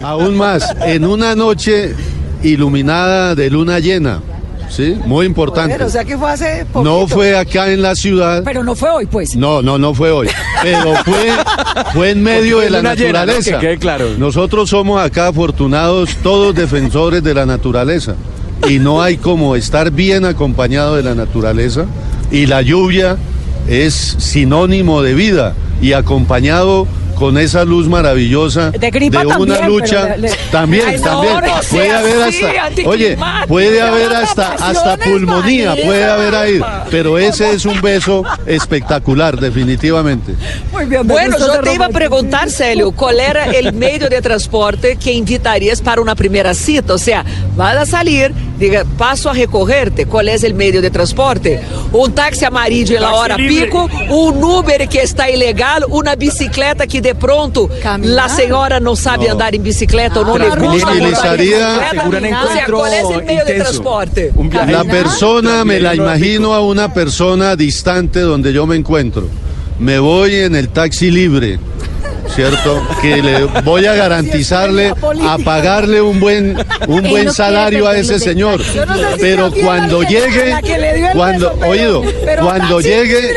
aún 0.02 0.38
más. 0.38 0.76
En 0.86 1.06
una 1.06 1.36
noche 1.36 1.96
iluminada 2.44 3.36
de 3.36 3.50
luna 3.50 3.80
llena, 3.80 4.22
¿sí? 4.70 4.98
Muy 5.06 5.26
importante. 5.26 5.74
Pero, 5.74 5.88
o 5.88 5.90
sea 5.90 6.04
que 6.04 6.18
fue 6.18 6.30
hace 6.32 6.66
poquito. 6.72 6.84
No 6.84 7.08
fue 7.08 7.38
acá 7.38 7.72
en 7.72 7.82
la 7.82 7.96
ciudad. 7.96 8.44
Pero 8.44 8.64
no 8.64 8.76
fue 8.76 8.90
hoy, 8.90 9.06
pues. 9.06 9.36
No, 9.36 9.62
no, 9.62 9.78
no 9.78 9.94
fue 9.94 10.12
hoy. 10.12 10.28
Pero 10.62 10.94
fue, 11.04 11.32
fue 11.94 12.12
en 12.12 12.24
medio 12.24 12.58
Porque 12.58 12.66
de 12.66 12.72
la 12.72 12.78
luna 12.80 12.96
llena, 12.96 13.12
¿no? 13.12 13.26
naturaleza. 13.26 13.52
Que 13.60 13.66
quede 13.68 13.78
claro. 13.78 14.10
Nosotros 14.18 14.70
somos 14.70 15.02
acá 15.04 15.28
afortunados, 15.28 16.16
todos 16.22 16.54
defensores 16.56 17.24
de 17.24 17.34
la 17.34 17.46
naturaleza. 17.46 18.16
Y 18.70 18.80
no 18.80 19.02
hay 19.02 19.18
como 19.18 19.56
estar 19.56 19.92
bien 19.92 20.26
acompañado 20.26 20.96
de 20.96 21.04
la 21.04 21.14
naturaleza. 21.14 21.86
Y 22.32 22.46
la 22.48 22.62
lluvia 22.62 23.18
es 23.68 23.94
sinónimo 24.20 25.02
de 25.02 25.14
vida. 25.14 25.54
Y 25.82 25.94
acompañado 25.94 26.88
con 27.16 27.38
esa 27.38 27.64
luz 27.64 27.88
maravillosa 27.88 28.72
De 28.72 28.92
gripa 28.92 29.22
una 29.22 29.56
también, 29.56 29.66
lucha 29.68 30.18
le- 30.18 30.28
le- 30.28 30.32
también 30.52 30.84
Ay, 30.86 30.98
no, 30.98 31.04
también 31.04 31.34
no 31.36 31.62
puede 31.72 31.92
haber 31.92 32.22
hasta 32.24 32.90
oye 32.90 33.18
puede 33.48 33.82
haber 33.82 34.14
hasta 34.16 34.52
hasta 34.56 34.98
pulmonía 34.98 35.76
puede 35.86 36.04
haber 36.04 36.36
ahí 36.36 36.60
pero 36.92 37.18
ese 37.18 37.52
es 37.54 37.66
un 37.66 37.80
beso 37.80 38.22
espectacular 38.46 39.40
definitivamente 39.40 40.34
Muy 40.74 40.86
bien. 40.88 41.08
me 41.08 41.14
Bueno, 41.14 41.38
yo 41.40 41.62
te 41.62 41.74
iba 41.74 41.86
a 41.86 41.90
preguntar, 41.90 42.50
Célio, 42.52 42.92
¿cuál 42.92 43.22
era 43.22 43.46
el 43.46 43.72
medio 43.72 44.10
de 44.10 44.22
transporte 44.22 44.98
que 44.98 45.14
invitarías 45.14 45.80
para 45.82 46.02
una 46.02 46.16
primera 46.16 46.54
cita? 46.54 46.94
O 46.96 46.98
sea, 46.98 47.24
vas 47.56 47.78
a 47.78 47.86
salir, 47.86 48.34
diga, 48.60 48.86
paso 48.98 49.30
a 49.30 49.34
recogerte. 49.34 50.06
¿Cuál 50.06 50.30
es 50.30 50.44
el 50.44 50.54
medio 50.54 50.82
de 50.82 50.90
transporte? 50.90 51.62
Un 51.92 52.14
taxi 52.14 52.46
amarillo 52.46 52.96
en 52.96 53.02
la 53.02 53.10
Taxi 53.10 53.22
hora 53.22 53.36
pico, 53.38 53.90
un 54.10 54.44
Uber 54.44 54.88
que 54.88 55.02
está 55.02 55.30
ilegal, 55.30 55.86
una 55.90 56.16
bicicleta 56.16 56.88
que 56.88 57.02
de 57.02 57.16
pronto 57.16 57.70
Caminar. 57.82 58.14
la 58.16 58.30
señora 58.30 58.80
no 58.80 58.96
sabe 58.96 59.26
No. 59.28 59.32
andar 59.34 59.56
en 59.56 59.64
bicicleta 59.64 60.20
o 60.22 60.26
no 60.26 60.38
le 60.38 60.50
gusta 60.50 60.92
un 60.92 61.02
O 61.04 61.16
sea, 61.16 62.66
¿cuál 62.70 62.94
es 62.94 63.10
el 63.10 63.24
medio 63.24 63.46
de 63.46 63.52
intenso. 63.52 63.64
transporte? 63.64 64.32
Un 64.36 64.50
viaje. 64.50 64.72
la 64.72 64.84
persona 64.84 65.66
me 65.66 65.80
la 65.80 65.96
imagino 65.96 66.54
a 66.54 66.62
una 66.62 66.94
persona 66.94 67.56
distante 67.56 68.20
donde 68.22 68.52
yo 68.54 68.66
me 68.66 68.76
encuentro 68.76 69.28
me 69.80 70.00
voy 70.00 70.36
en 70.36 70.56
el 70.56 70.70
taxi 70.70 71.12
libre 71.12 71.60
¿Cierto? 72.34 72.82
Que 73.02 73.22
le 73.22 73.46
voy 73.64 73.86
a 73.86 73.94
garantizarle, 73.96 74.94
a 75.24 75.38
pagarle 75.38 76.02
un 76.02 76.20
buen, 76.20 76.58
un 76.88 77.04
buen 77.04 77.32
salario 77.32 77.88
a 77.88 77.98
ese 77.98 78.20
señor. 78.20 78.62
Pero 79.20 79.52
cuando 79.52 80.04
llegue, 80.04 80.56
cuando, 81.14 81.54
oído, 81.66 82.04
cuando 82.42 82.82
llegue, 82.82 83.34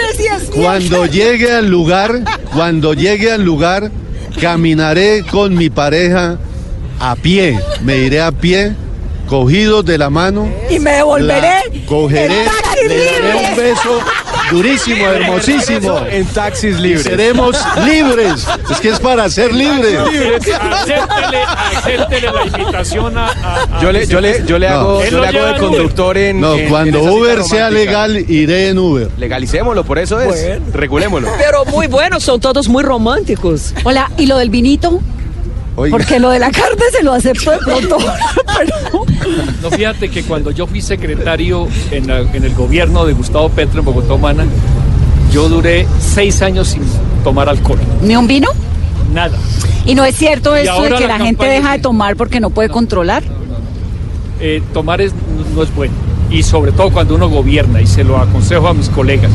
cuando 0.55 1.06
llegue 1.06 1.52
al 1.52 1.69
lugar, 1.69 2.23
cuando 2.52 2.94
llegue 2.94 3.31
al 3.31 3.43
lugar, 3.43 3.90
caminaré 4.40 5.24
con 5.31 5.55
mi 5.55 5.70
pareja 5.70 6.39
a 7.01 7.16
pie, 7.16 7.59
me 7.82 7.98
iré 7.98 8.20
a 8.20 8.32
pie, 8.32 8.73
cogidos 9.28 9.85
de 9.85 9.98
la 9.98 10.10
mano. 10.10 10.48
Y 10.70 10.78
me 10.78 10.93
devolveré. 10.93 11.59
Cogeré, 11.86 12.44
taxi 12.44 12.89
le 12.89 13.05
daré 13.05 13.48
un 13.48 13.56
beso 13.56 14.01
durísimo, 14.51 15.07
hermosísimo. 15.07 16.01
En 16.11 16.27
taxis 16.27 16.79
Y 16.79 16.83
libres. 16.83 17.03
seremos 17.05 17.57
libres. 17.85 18.47
Es 18.70 18.81
que 18.81 18.89
es 18.91 19.01
para 19.01 19.29
ser 19.31 19.53
libres. 19.53 19.99
Acéptele, 19.99 21.43
acéptele 21.77 22.33
la 22.33 22.45
invitación 22.47 23.19
a. 23.19 23.27
a- 23.27 23.62
a 23.79 23.81
Yo 23.83 23.93
le, 23.93 24.07
yo 24.07 24.20
le, 24.20 24.45
yo 24.47 24.59
le 24.59 24.69
No. 24.69 24.75
hago, 24.75 25.05
yo 25.05 25.20
le 25.20 25.27
hago 25.29 25.47
de 25.47 25.59
conductor 25.59 26.19
en. 26.19 26.41
No, 26.41 26.55
en- 26.55 26.61
en 26.61 26.69
cuando 26.69 27.03
Uber 27.03 27.43
sea 27.45 27.70
legal, 27.70 28.16
iré 28.31 28.69
en 28.69 28.79
Uber. 28.79 29.09
Legalicémoslo, 29.19 29.85
por 29.85 29.99
eso 29.99 30.20
es. 30.20 30.61
Regulémoslo. 30.73 31.29
Pero 31.39 31.65
muy 31.66 31.87
buenos, 31.87 32.23
son 32.25 32.41
todos 32.41 32.69
muy 32.69 32.83
románticos. 32.83 33.75
Hola, 33.85 34.11
¿y 34.16 34.27
lo 34.27 34.39
del 34.39 34.51
vinito? 34.51 35.01
Oiga. 35.77 35.97
Porque 35.97 36.19
lo 36.19 36.31
de 36.31 36.41
la 36.41 36.51
carne 36.51 36.83
se 36.91 37.05
lo 37.05 37.12
acepto 37.15 37.53
de 37.53 37.59
pronto. 37.59 37.99
Pero- 38.59 38.98
No, 39.62 39.70
fíjate 39.70 40.09
que 40.09 40.22
cuando 40.22 40.50
yo 40.50 40.66
fui 40.66 40.80
secretario 40.80 41.66
en, 41.90 42.06
la- 42.06 42.20
en 42.20 42.44
el 42.44 42.55
gobierno 42.55 43.05
de 43.05 43.12
Gustavo 43.12 43.48
Petro 43.48 43.80
en 43.80 43.84
Bogotá, 43.84 44.14
Humana, 44.14 44.44
yo 45.32 45.48
duré 45.48 45.86
seis 46.00 46.42
años 46.42 46.68
sin 46.68 46.82
tomar 47.24 47.48
alcohol. 47.48 47.78
¿Ni 48.02 48.16
un 48.16 48.26
vino? 48.26 48.48
Nada. 49.12 49.36
Y 49.84 49.94
no 49.94 50.05
es 50.05 50.16
cierto 50.16 50.56
Y 50.56 50.60
esto 50.60 50.82
de 50.82 50.88
que 50.90 51.06
la 51.06 51.18
la, 51.18 51.24
gente 51.24 51.46
deja 51.46 51.72
de 51.72 51.78
tomar 51.78 52.16
porque 52.16 52.40
no 52.40 52.50
puede 52.50 52.68
controlar. 52.68 53.22
Eh, 54.40 54.62
tomar 54.72 55.00
es, 55.00 55.12
no 55.55 55.62
es 55.62 55.74
bueno. 55.74 55.94
Y 56.30 56.42
sobre 56.42 56.72
todo 56.72 56.90
cuando 56.90 57.14
uno 57.14 57.28
gobierna, 57.28 57.80
y 57.80 57.86
se 57.86 58.05
lo 58.05 58.18
aconsejo 58.18 58.68
a 58.68 58.74
mis 58.74 58.88
colegas. 58.90 59.30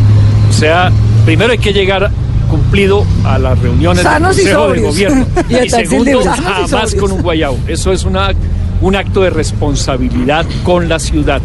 O 0.50 0.54
sea, 0.54 0.92
primero 1.26 1.52
hay 1.52 1.58
que 1.58 1.74
llegar 1.74 2.12
cumplido 2.50 3.04
a 3.26 3.40
las 3.40 3.58
reuniones 3.60 4.04
Sanos 4.04 4.36
del 4.36 4.46
Consejo 4.56 4.74
de. 4.74 4.82
Gobierno. 4.82 5.26
Y 5.50 5.56
y 5.58 5.70
segundo, 5.70 6.22
jamás 6.24 6.94
con 6.96 7.12
un 7.12 7.22
guayao. 7.24 7.58
Eso 7.68 7.92
es 7.92 8.04
una, 8.04 8.30
un 8.84 8.98
acto 8.98 9.22
de 9.22 9.30
responsabilidad 9.30 10.46
con 10.64 10.90
la 10.90 11.00
ciudad. 11.00 11.42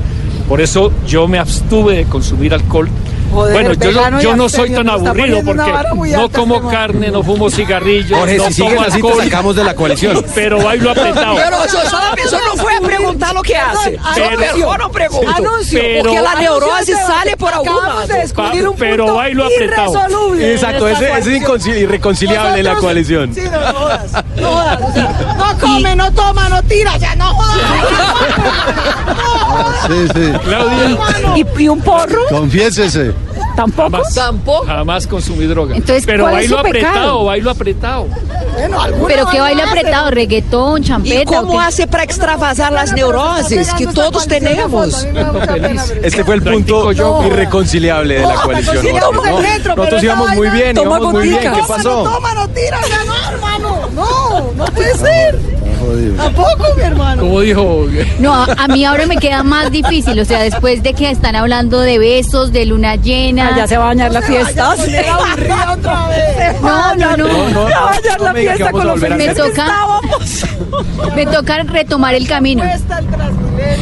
Por 0.48 0.60
eso 0.60 0.92
yo 1.06 1.28
me 1.28 1.38
abstuve 1.38 1.96
de 1.96 2.04
consumir 2.04 2.52
alcohol. 2.52 2.88
Joder, 3.32 3.52
bueno, 3.52 3.72
yo, 3.74 4.10
no- 4.10 4.20
yo 4.20 4.36
no 4.36 4.48
soy 4.48 4.70
tan 4.70 4.88
aburrido 4.88 5.42
porque 5.44 5.72
no 6.16 6.28
como 6.30 6.56
este 6.56 6.68
carne, 6.68 7.10
no 7.10 7.22
fumo 7.22 7.50
cigarrillos, 7.50 8.18
Jorge, 8.18 8.38
no 8.38 8.44
si 8.46 8.54
sigue 8.54 8.68
tomo 8.70 8.80
así, 8.82 8.90
te 8.90 8.96
alcohol. 8.96 9.24
sacamos 9.24 9.56
de 9.56 9.64
la 9.64 9.74
coalición. 9.74 10.24
Pero 10.34 10.62
bailo 10.64 10.90
apretado. 10.90 11.34
Pero 11.36 11.56
yo, 11.66 11.90
solo, 11.90 12.28
solo 12.28 12.56
fue 12.56 12.76
a 12.76 12.80
preguntar 12.80 13.34
lo 13.34 13.42
que 13.42 13.56
hace. 13.56 13.92
Yo 13.96 14.02
Pero- 14.14 14.38
mejor 14.56 14.78
no 14.78 14.90
pregunto. 14.90 15.30
Anuncio. 15.36 15.78
Pero- 15.80 16.02
porque 16.04 16.20
la 16.22 16.34
neurosis 16.36 16.96
sale 17.06 17.36
por 17.36 17.50
lado. 17.50 18.06
de 18.06 18.14
descubrir 18.14 18.68
un 18.68 18.76
pero 18.76 19.04
punto 19.04 19.14
bailo 19.16 19.44
apretado. 19.44 19.92
irresoluble 19.92 20.52
Exacto, 20.54 20.88
esta 20.88 21.18
ese, 21.18 21.36
ese 21.36 21.54
es 21.54 21.66
irreconciliable 21.82 22.58
en 22.58 22.64
la 22.64 22.70
Nosotros- 22.70 22.84
coalición. 22.84 23.34
Sí, 23.34 23.42
no, 23.44 23.60
no 23.60 23.72
jodas. 23.78 24.12
No 24.36 24.48
jodas. 24.50 24.80
o 24.82 24.92
sea, 24.92 25.34
no 25.36 25.58
come, 25.58 25.96
no 25.96 26.12
toma, 26.12 26.48
no 26.48 26.62
tira. 26.62 26.96
Ya 26.96 27.14
no 27.14 27.34
jodas. 27.34 27.58
Sí, 29.88 30.08
sí. 30.14 30.32
Claudia, 30.44 30.98
¿Y, 31.36 31.62
y 31.62 31.68
un 31.68 31.80
porro? 31.80 32.20
Confiésese. 32.30 33.12
¿Tampoco? 33.58 33.90
jamás, 33.90 34.14
Tampoco. 34.14 34.66
jamás 34.66 35.06
consumí 35.08 35.46
droga. 35.46 35.74
Entonces, 35.74 36.04
pero 36.06 36.22
¿cuál 36.24 36.34
es 36.44 36.50
bailo 36.50 36.62
pecado? 36.62 36.88
apretado, 36.88 37.24
bailo 37.24 37.50
apretado. 37.50 38.06
Bueno, 38.06 38.78
Pero 39.08 39.26
qué 39.30 39.40
hace, 39.40 39.60
apretado, 39.60 40.10
reggaetón, 40.12 40.82
¿Y 40.82 40.86
champeta. 40.86 41.40
¿o 41.40 41.46
cómo 41.46 41.60
hace 41.60 41.86
para 41.88 42.04
extravasar 42.04 42.72
las 42.72 42.92
neurosis 42.92 43.72
que 43.74 43.88
todos 43.88 44.28
tenemos? 44.28 45.04
Este 46.02 46.24
fue 46.24 46.36
el 46.36 46.42
punto 46.42 46.92
irreconciliable 46.92 48.14
de 48.20 48.26
la 48.26 48.34
coalición. 48.36 48.86
¿no? 48.86 49.74
Nosotros 49.76 50.02
íbamos 50.04 50.30
muy 50.34 50.48
bien, 50.50 50.74
toma 50.76 50.96
íbamos 50.98 51.12
muy 51.12 51.28
bien. 51.28 51.40
¿Qué 51.40 51.48
No, 51.48 51.66
pasó? 51.66 52.04
No 52.04 52.10
toma, 52.14 52.34
no 52.34 52.48
tira, 52.50 52.80
no, 53.06 53.28
hermano. 53.32 53.88
No, 53.94 54.52
no 54.56 54.64
puede 54.66 54.94
ser. 54.96 55.57
Tampoco, 56.16 56.64
mi 56.76 56.82
hermano. 56.82 57.22
Como 57.22 57.40
dijo 57.40 57.86
No, 58.18 58.34
a, 58.34 58.46
a 58.56 58.68
mí 58.68 58.84
ahora 58.84 59.06
me 59.06 59.16
queda 59.16 59.42
más 59.42 59.70
difícil, 59.70 60.18
o 60.20 60.24
sea, 60.24 60.42
después 60.42 60.82
de 60.82 60.94
que 60.94 61.10
están 61.10 61.36
hablando 61.36 61.80
de 61.80 61.98
besos, 61.98 62.52
de 62.52 62.66
luna 62.66 62.96
llena. 62.96 63.50
Ah, 63.52 63.56
ya 63.56 63.66
se 63.66 63.76
va 63.76 63.84
a 63.84 63.86
bañar 63.88 64.12
la 64.12 64.22
fiesta. 64.22 64.74
Poner 64.76 65.06
aburrida 65.06 65.72
otra 65.72 66.08
vez. 66.08 66.60
No, 66.60 66.94
no, 66.94 67.16
no. 67.16 67.28
No, 67.28 67.48
no, 67.48 67.68
Se 67.68 67.72
va 67.72 67.74
a 67.74 67.78
bañar 67.78 68.18
no 68.18 68.24
la 68.24 68.34
fiesta 68.34 68.70
con 68.70 68.80
a 68.82 68.84
los 68.84 69.02
a 69.02 69.08
Me 69.08 69.34
toca-. 69.34 70.00
Me 71.16 71.26
toca 71.26 71.62
retomar 71.62 72.14
el 72.14 72.26
camino. 72.26 72.64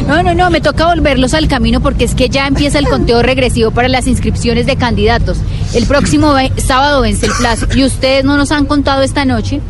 No, 0.07 0.23
no, 0.23 0.33
no, 0.33 0.49
me 0.49 0.61
toca 0.61 0.87
volverlos 0.87 1.33
al 1.33 1.47
camino 1.47 1.81
porque 1.81 2.05
es 2.05 2.15
que 2.15 2.29
ya 2.29 2.47
empieza 2.47 2.79
el 2.79 2.87
conteo 2.87 3.21
regresivo 3.21 3.71
para 3.71 3.87
las 3.87 4.07
inscripciones 4.07 4.65
de 4.65 4.75
candidatos. 4.75 5.37
El 5.73 5.85
próximo 5.85 6.33
sábado 6.57 7.01
vence 7.01 7.25
el 7.25 7.33
plazo 7.33 7.67
y 7.75 7.83
ustedes 7.83 8.23
no 8.23 8.37
nos 8.37 8.51
han 8.51 8.65
contado 8.65 9.03
esta 9.03 9.25
noche 9.25 9.61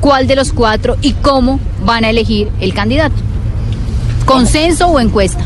cuál 0.00 0.26
de 0.26 0.36
los 0.36 0.52
cuatro 0.52 0.96
y 1.02 1.12
cómo 1.12 1.60
van 1.84 2.04
a 2.04 2.10
elegir 2.10 2.50
el 2.60 2.74
candidato. 2.74 3.16
¿Consenso 4.24 4.88
o 4.88 5.00
encuesta? 5.00 5.44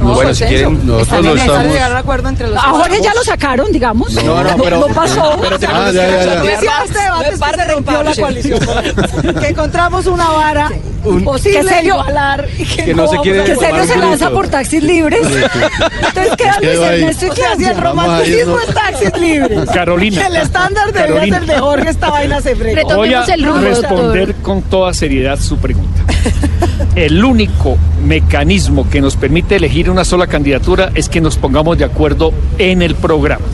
Bueno, 0.00 0.34
si 0.34 0.44
quieren, 0.44 0.86
Nosotros 0.86 1.24
lo 1.24 1.34
estamos. 1.34 1.64
llegar 1.72 1.92
a 1.92 1.98
acuerdo 1.98 2.28
entre 2.28 2.48
los 2.48 2.56
A 2.56 2.60
Jorge 2.70 3.00
ya 3.02 3.12
lo 3.14 3.22
sacaron, 3.24 3.72
digamos. 3.72 4.12
No, 4.14 4.42
no, 4.42 4.56
pero- 4.62 4.86
pasó. 4.94 5.36
pero 5.40 5.58
tenemos 5.58 5.82
Ah, 5.88 5.92
ya, 5.92 6.08
ya, 6.08 6.24
ya. 6.24 6.40
Decía 6.42 6.72
este 6.84 6.98
debate 7.00 7.24
es 7.26 7.30
que 7.34 7.38
parte 7.38 7.62
se 7.64 7.72
rompió 7.72 8.02
la 8.02 8.14
coalición. 8.14 8.60
que 9.40 9.46
encontramos 9.48 10.06
una 10.06 10.28
vara 10.30 10.70
imposible 11.04 11.58
Que 11.60 11.64
de 11.64 11.70
serio- 11.70 11.94
igualar 11.94 12.48
y 12.58 12.64
que, 12.64 12.84
que 12.84 12.94
no 12.94 13.02
se 13.06 13.10
vamos 13.16 13.22
quiere 13.22 13.44
Que 13.44 13.56
serio 13.56 13.84
se 13.86 13.96
lanza 13.96 14.30
por 14.30 14.48
taxis 14.48 14.82
libres. 14.82 15.20
Entonces 15.22 16.36
queda 16.36 16.58
Luis. 16.60 16.78
Ernesto 16.80 17.26
y 17.26 17.28
el 17.28 17.34
Claudia. 17.34 17.70
A 17.70 17.80
romanticismo 17.80 18.58
es 18.60 18.74
taxis 18.74 19.18
libres. 19.20 19.70
Carolina. 19.70 20.26
El 20.26 20.36
estándar 20.36 20.86
debería 20.92 21.14
Carolina. 21.14 21.38
ser 21.38 21.46
de 21.48 21.58
Jorge, 21.58 21.90
esta 21.90 22.10
vaina 22.10 22.40
se 22.40 22.56
frega. 22.56 22.76
Retomemos 22.82 22.96
Voy 23.06 23.14
a 23.14 23.34
el 23.34 23.44
rumbo, 23.44 23.60
responder 23.60 24.26
doctor. 24.28 24.42
con 24.42 24.62
toda 24.62 24.94
seriedad 24.94 25.38
su 25.38 25.56
pregunta. 25.58 26.02
El 26.94 27.24
único 27.24 27.76
mecanismo 28.04 28.88
que 28.90 29.00
nos 29.00 29.16
permite 29.16 29.56
elegir 29.56 29.87
una 29.90 30.04
sola 30.04 30.26
candidatura 30.26 30.90
es 30.94 31.08
que 31.08 31.20
nos 31.20 31.36
pongamos 31.36 31.78
de 31.78 31.84
acuerdo 31.84 32.32
en 32.58 32.82
el 32.82 32.94
programa. 32.94 33.44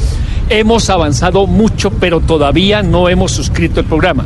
Hemos 0.48 0.90
avanzado 0.90 1.47
mucho, 1.47 1.90
pero 1.90 2.20
todavía 2.20 2.82
no 2.82 3.09
hemos 3.09 3.32
suscrito 3.32 3.81
el 3.81 3.86
programa. 3.86 4.24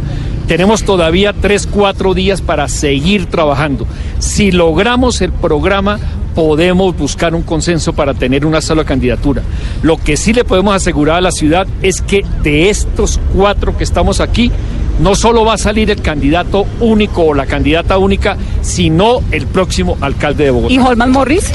Tenemos 0.48 0.82
todavía 0.82 1.32
tres, 1.32 1.66
cuatro 1.66 2.14
días 2.14 2.40
para 2.40 2.68
seguir 2.68 3.26
trabajando. 3.26 3.86
Si 4.18 4.50
logramos 4.50 5.20
el 5.20 5.32
programa, 5.32 5.98
podemos 6.34 6.96
buscar 6.96 7.34
un 7.34 7.42
consenso 7.42 7.92
para 7.92 8.14
tener 8.14 8.46
una 8.46 8.60
sola 8.60 8.84
candidatura. 8.84 9.42
Lo 9.82 9.96
que 9.96 10.16
sí 10.16 10.32
le 10.32 10.44
podemos 10.44 10.74
asegurar 10.74 11.16
a 11.16 11.20
la 11.20 11.32
ciudad 11.32 11.66
es 11.82 12.00
que 12.00 12.24
de 12.42 12.70
estos 12.70 13.20
cuatro 13.34 13.76
que 13.76 13.84
estamos 13.84 14.20
aquí, 14.20 14.50
no 14.98 15.14
solo 15.14 15.44
va 15.44 15.54
a 15.54 15.58
salir 15.58 15.90
el 15.90 16.02
candidato 16.02 16.66
único 16.80 17.22
o 17.22 17.34
la 17.34 17.46
candidata 17.46 17.98
única, 17.98 18.36
sino 18.62 19.20
el 19.30 19.46
próximo 19.46 19.96
alcalde 20.00 20.44
de 20.44 20.50
Bogotá. 20.50 20.74
¿Y 20.74 20.78
Holman 20.78 21.10
Morris? 21.10 21.52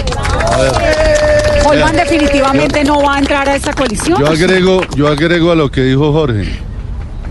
Holman 1.65 1.95
definitivamente 1.95 2.83
no 2.83 3.01
va 3.01 3.15
a 3.15 3.19
entrar 3.19 3.49
a 3.49 3.55
esta 3.55 3.73
coalición. 3.73 4.19
Yo 4.19 4.27
agrego, 4.27 4.81
yo 4.95 5.07
agrego 5.07 5.51
a 5.51 5.55
lo 5.55 5.71
que 5.71 5.81
dijo 5.81 6.11
Jorge. 6.11 6.47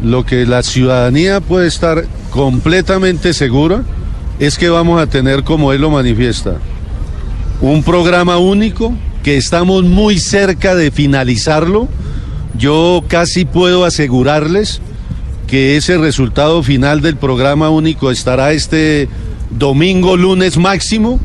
Lo 0.02 0.24
que 0.26 0.46
la 0.46 0.62
ciudadanía 0.62 1.40
puede 1.40 1.68
estar 1.68 2.04
completamente 2.30 3.32
segura 3.32 3.82
es 4.40 4.58
que 4.58 4.68
vamos 4.68 5.00
a 5.00 5.06
tener, 5.06 5.44
como 5.44 5.72
él 5.72 5.82
lo 5.82 5.90
manifiesta, 5.90 6.56
un 7.60 7.84
programa 7.84 8.38
único 8.38 8.92
que 9.22 9.36
estamos 9.36 9.84
muy 9.84 10.18
cerca 10.18 10.74
de 10.74 10.90
finalizarlo. 10.90 11.88
Yo 12.58 13.04
casi 13.06 13.44
puedo 13.44 13.84
asegurarles 13.84 14.80
que 15.52 15.76
ese 15.76 15.98
resultado 15.98 16.62
final 16.62 17.02
del 17.02 17.16
programa 17.16 17.68
único 17.68 18.10
estará 18.10 18.52
este 18.52 19.06
domingo, 19.50 20.16
lunes 20.16 20.56
máximo. 20.56 21.20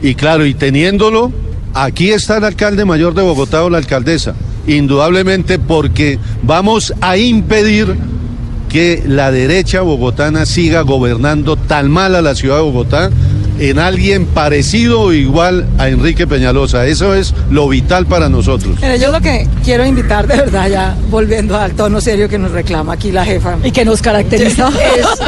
Y 0.00 0.14
claro, 0.14 0.46
y 0.46 0.54
teniéndolo, 0.54 1.32
aquí 1.74 2.10
está 2.10 2.36
el 2.36 2.44
alcalde 2.44 2.84
mayor 2.84 3.14
de 3.14 3.22
Bogotá 3.22 3.64
o 3.64 3.68
la 3.68 3.78
alcaldesa. 3.78 4.36
Indudablemente 4.68 5.58
porque 5.58 6.20
vamos 6.44 6.94
a 7.00 7.16
impedir 7.16 7.96
que 8.68 9.02
la 9.04 9.32
derecha 9.32 9.80
bogotana 9.80 10.46
siga 10.46 10.82
gobernando 10.82 11.56
tan 11.56 11.90
mal 11.90 12.14
a 12.14 12.22
la 12.22 12.36
ciudad 12.36 12.58
de 12.58 12.62
Bogotá 12.62 13.10
en 13.58 13.78
alguien 13.78 14.26
parecido 14.26 15.00
o 15.00 15.12
igual 15.12 15.66
a 15.78 15.88
Enrique 15.88 16.26
Peñalosa. 16.26 16.86
Eso 16.86 17.14
es 17.14 17.34
lo 17.50 17.68
vital 17.68 18.06
para 18.06 18.28
nosotros. 18.28 18.76
Mire, 18.80 18.98
yo 18.98 19.10
lo 19.10 19.20
que 19.20 19.48
quiero 19.64 19.84
invitar 19.84 20.26
de 20.26 20.36
verdad, 20.36 20.68
ya 20.68 20.96
volviendo 21.10 21.56
al 21.56 21.72
tono 21.72 22.00
serio 22.00 22.28
que 22.28 22.38
nos 22.38 22.52
reclama 22.52 22.92
aquí 22.94 23.10
la 23.12 23.24
jefa. 23.24 23.56
Y 23.64 23.70
que 23.72 23.84
nos 23.84 24.00
caracteriza. 24.02 24.68
Es- 24.96 25.20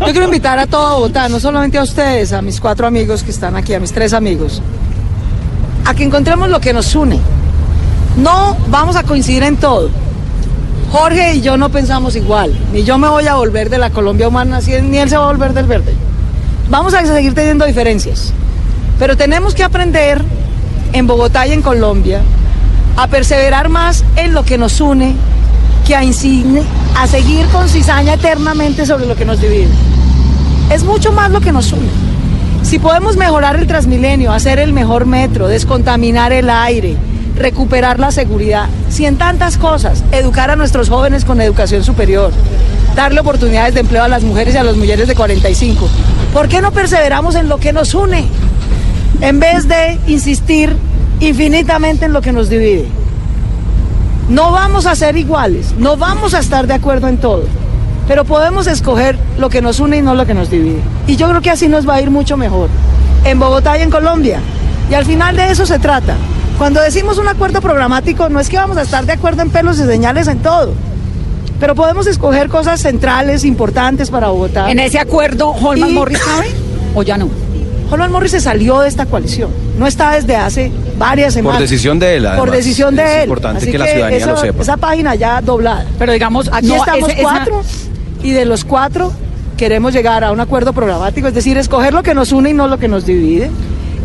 yo 0.00 0.12
quiero 0.12 0.24
invitar 0.24 0.58
a 0.58 0.66
todo 0.66 0.94
Bogotá, 0.96 1.28
no 1.28 1.40
solamente 1.40 1.78
a 1.78 1.82
ustedes, 1.82 2.32
a 2.32 2.42
mis 2.42 2.60
cuatro 2.60 2.86
amigos 2.86 3.22
que 3.22 3.30
están 3.30 3.56
aquí, 3.56 3.74
a 3.74 3.80
mis 3.80 3.92
tres 3.92 4.12
amigos, 4.12 4.62
a 5.84 5.94
que 5.94 6.04
encontremos 6.04 6.48
lo 6.48 6.60
que 6.60 6.72
nos 6.72 6.94
une. 6.94 7.18
No 8.16 8.56
vamos 8.68 8.96
a 8.96 9.02
coincidir 9.02 9.42
en 9.42 9.56
todo. 9.56 9.90
Jorge 10.90 11.34
y 11.34 11.40
yo 11.40 11.56
no 11.56 11.68
pensamos 11.70 12.14
igual, 12.16 12.56
ni 12.72 12.84
yo 12.84 12.96
me 12.96 13.08
voy 13.08 13.26
a 13.26 13.34
volver 13.34 13.68
de 13.68 13.78
la 13.78 13.90
Colombia 13.90 14.28
humana, 14.28 14.60
ni 14.82 14.98
él 14.98 15.10
se 15.10 15.16
va 15.16 15.24
a 15.24 15.32
volver 15.32 15.52
del 15.52 15.66
verde. 15.66 15.92
Vamos 16.68 16.94
a 16.94 17.04
seguir 17.06 17.34
teniendo 17.34 17.64
diferencias, 17.64 18.32
pero 18.98 19.16
tenemos 19.16 19.54
que 19.54 19.62
aprender 19.62 20.20
en 20.92 21.06
Bogotá 21.06 21.46
y 21.46 21.52
en 21.52 21.62
Colombia 21.62 22.20
a 22.96 23.06
perseverar 23.06 23.68
más 23.68 24.04
en 24.16 24.32
lo 24.34 24.44
que 24.44 24.58
nos 24.58 24.80
une 24.80 25.14
que 25.86 25.94
a, 25.94 26.02
insigne- 26.02 26.64
a 26.96 27.06
seguir 27.06 27.46
con 27.48 27.68
cizaña 27.68 28.14
eternamente 28.14 28.84
sobre 28.86 29.06
lo 29.06 29.14
que 29.14 29.24
nos 29.24 29.40
divide. 29.40 29.68
Es 30.72 30.82
mucho 30.82 31.12
más 31.12 31.30
lo 31.30 31.40
que 31.40 31.52
nos 31.52 31.70
une. 31.72 31.88
Si 32.64 32.80
podemos 32.80 33.16
mejorar 33.16 33.54
el 33.56 33.68
Transmilenio, 33.68 34.32
hacer 34.32 34.58
el 34.58 34.72
mejor 34.72 35.06
metro, 35.06 35.46
descontaminar 35.46 36.32
el 36.32 36.50
aire, 36.50 36.96
recuperar 37.36 38.00
la 38.00 38.10
seguridad, 38.10 38.66
si 38.90 39.08
tantas 39.12 39.56
cosas, 39.56 40.02
educar 40.10 40.50
a 40.50 40.56
nuestros 40.56 40.88
jóvenes 40.88 41.24
con 41.24 41.40
educación 41.40 41.84
superior, 41.84 42.32
darle 42.96 43.20
oportunidades 43.20 43.74
de 43.74 43.80
empleo 43.80 44.02
a 44.02 44.08
las 44.08 44.24
mujeres 44.24 44.54
y 44.54 44.58
a 44.58 44.64
las 44.64 44.74
mujeres 44.76 45.06
de 45.06 45.14
45, 45.14 45.88
¿por 46.32 46.48
qué 46.48 46.60
no 46.60 46.72
perseveramos 46.72 47.34
en 47.34 47.48
lo 47.48 47.58
que 47.58 47.72
nos 47.72 47.94
une 47.94 48.26
en 49.20 49.40
vez 49.40 49.68
de 49.68 49.98
insistir 50.06 50.76
infinitamente 51.20 52.04
en 52.04 52.12
lo 52.12 52.20
que 52.20 52.32
nos 52.32 52.48
divide? 52.48 52.86
No 54.28 54.50
vamos 54.50 54.86
a 54.86 54.96
ser 54.96 55.16
iguales, 55.16 55.74
no 55.78 55.96
vamos 55.96 56.34
a 56.34 56.40
estar 56.40 56.66
de 56.66 56.74
acuerdo 56.74 57.08
en 57.08 57.18
todo, 57.18 57.44
pero 58.08 58.24
podemos 58.24 58.66
escoger 58.66 59.16
lo 59.38 59.50
que 59.50 59.62
nos 59.62 59.78
une 59.78 59.98
y 59.98 60.02
no 60.02 60.14
lo 60.14 60.26
que 60.26 60.34
nos 60.34 60.50
divide. 60.50 60.80
Y 61.06 61.16
yo 61.16 61.28
creo 61.28 61.40
que 61.40 61.50
así 61.50 61.68
nos 61.68 61.88
va 61.88 61.94
a 61.94 62.00
ir 62.00 62.10
mucho 62.10 62.36
mejor, 62.36 62.68
en 63.24 63.38
Bogotá 63.38 63.78
y 63.78 63.82
en 63.82 63.90
Colombia. 63.90 64.40
Y 64.90 64.94
al 64.94 65.04
final 65.04 65.36
de 65.36 65.50
eso 65.50 65.66
se 65.66 65.78
trata. 65.78 66.14
Cuando 66.58 66.80
decimos 66.80 67.18
un 67.18 67.28
acuerdo 67.28 67.60
programático, 67.60 68.28
no 68.28 68.40
es 68.40 68.48
que 68.48 68.56
vamos 68.56 68.76
a 68.78 68.82
estar 68.82 69.04
de 69.04 69.12
acuerdo 69.12 69.42
en 69.42 69.50
pelos 69.50 69.78
y 69.78 69.84
señales 69.84 70.26
en 70.26 70.38
todo, 70.38 70.72
pero 71.60 71.74
podemos 71.74 72.06
escoger 72.06 72.48
cosas 72.48 72.80
centrales, 72.80 73.44
importantes 73.44 74.10
para 74.10 74.28
Bogotá. 74.28 74.70
En 74.70 74.78
ese 74.78 74.98
acuerdo, 74.98 75.50
Holman 75.50 75.90
Y- 75.90 75.92
Morris 75.94 76.18
cabe 76.18 76.48
o 76.94 77.02
ya 77.02 77.16
no. 77.16 77.28
Holman 77.90 78.10
Morris 78.10 78.32
se 78.32 78.40
salió 78.40 78.80
de 78.80 78.88
esta 78.88 79.06
coalición, 79.06 79.50
no 79.78 79.86
está 79.86 80.12
desde 80.12 80.34
hace 80.36 80.72
varias 80.98 81.34
semanas. 81.34 81.60
decisión 81.60 81.98
de 82.00 82.16
él, 82.16 82.22
Por 82.24 82.32
además. 82.32 82.52
decisión 82.56 82.96
de 82.96 83.04
Es 83.04 83.10
él. 83.18 83.22
importante 83.24 83.58
Así 83.62 83.70
que 83.70 83.78
la 83.78 83.86
ciudadanía 83.86 84.18
esa, 84.18 84.30
lo 84.32 84.36
sepa. 84.38 84.62
Esa 84.62 84.76
página 84.76 85.14
ya 85.14 85.40
doblada. 85.40 85.86
Pero 85.98 86.12
digamos, 86.12 86.50
Aquí 86.52 86.66
no, 86.66 86.74
estamos 86.76 87.08
ese- 87.10 87.20
esa- 87.20 87.22
cuatro 87.30 87.62
y 88.22 88.32
de 88.32 88.44
los 88.44 88.64
cuatro 88.64 89.12
queremos 89.56 89.92
llegar 89.92 90.24
a 90.24 90.32
un 90.32 90.40
acuerdo 90.40 90.72
programático, 90.72 91.28
es 91.28 91.34
decir, 91.34 91.56
escoger 91.58 91.94
lo 91.94 92.02
que 92.02 92.12
nos 92.14 92.32
une 92.32 92.50
y 92.50 92.54
no 92.54 92.66
lo 92.66 92.78
que 92.78 92.88
nos 92.88 93.06
divide. 93.06 93.50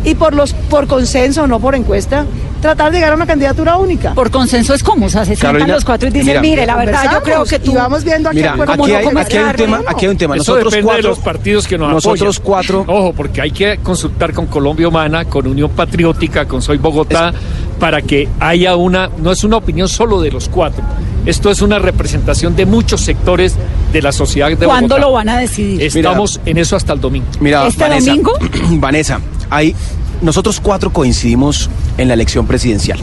y 0.04 0.14
por 0.16 0.34
los 0.34 0.52
por 0.52 0.86
consenso, 0.88 1.46
no 1.46 1.60
por 1.60 1.74
encuesta, 1.76 2.24
tratar 2.62 2.90
de 2.90 2.98
llegar 2.98 3.12
a 3.12 3.16
una 3.16 3.26
candidatura 3.26 3.76
única. 3.76 4.14
Por 4.14 4.30
consenso 4.30 4.72
es 4.72 4.82
como, 4.82 5.06
o 5.06 5.08
sea, 5.10 5.26
se 5.26 5.32
sientan 5.36 5.52
Carolina, 5.52 5.74
los 5.74 5.84
cuatro 5.84 6.08
y 6.08 6.12
dicen, 6.12 6.28
mira, 6.28 6.40
mire, 6.40 6.66
la 6.66 6.76
verdad, 6.76 7.12
yo 7.12 7.22
creo 7.22 7.44
que 7.44 7.58
tú... 7.58 7.72
Y 7.72 7.74
vamos 7.74 8.04
viendo 8.04 8.30
aquí 8.30 8.38
Mira, 8.38 8.54
aquí 8.54 8.92
hay, 8.92 9.06
no 9.08 9.20
aquí 9.20 9.36
hay 9.36 9.44
un 9.44 9.56
tema, 9.56 9.78
¿no? 9.78 9.90
aquí 9.90 10.04
hay 10.06 10.10
un 10.10 10.16
tema. 10.16 10.36
Eso 10.36 10.52
Nosotros 10.52 10.72
depende 10.72 10.86
cuatro, 10.86 11.02
de 11.02 11.08
los 11.08 11.18
partidos 11.18 11.66
que 11.66 11.76
nos 11.76 11.90
nosotros 11.90 12.38
apoyan. 12.38 12.42
cuatro, 12.46 12.84
Ojo, 12.88 13.12
porque 13.12 13.42
hay 13.42 13.50
que 13.50 13.78
consultar 13.78 14.32
con 14.32 14.46
Colombia 14.46 14.88
Humana, 14.88 15.26
con 15.26 15.46
Unión 15.46 15.70
Patriótica, 15.70 16.46
con 16.46 16.62
Soy 16.62 16.78
Bogotá, 16.78 17.34
para 17.78 18.00
que 18.00 18.28
haya 18.40 18.76
una, 18.76 19.10
no 19.18 19.32
es 19.32 19.44
una 19.44 19.56
opinión 19.58 19.88
solo 19.88 20.20
de 20.20 20.30
los 20.30 20.48
cuatro. 20.48 20.82
Esto 21.26 21.50
es 21.50 21.62
una 21.62 21.78
representación 21.78 22.56
de 22.56 22.66
muchos 22.66 23.00
sectores 23.00 23.54
de 23.92 24.02
la 24.02 24.12
sociedad 24.12 24.48
de 24.48 24.54
Bogotá. 24.54 24.72
¿Cuándo 24.72 24.98
lo 24.98 25.12
van 25.12 25.28
a 25.28 25.38
decidir? 25.38 25.82
Estamos 25.82 26.40
en 26.46 26.58
eso 26.58 26.76
hasta 26.76 26.92
el 26.92 27.00
domingo. 27.00 27.26
Mira, 27.40 27.66
¿Este 27.66 27.82
Vanessa, 27.82 28.10
domingo? 28.10 28.32
Vanessa, 28.78 29.20
hay, 29.50 29.74
nosotros 30.22 30.60
cuatro 30.60 30.92
coincidimos 30.92 31.68
en 31.98 32.08
la 32.08 32.14
elección 32.14 32.46
presidencial 32.46 32.98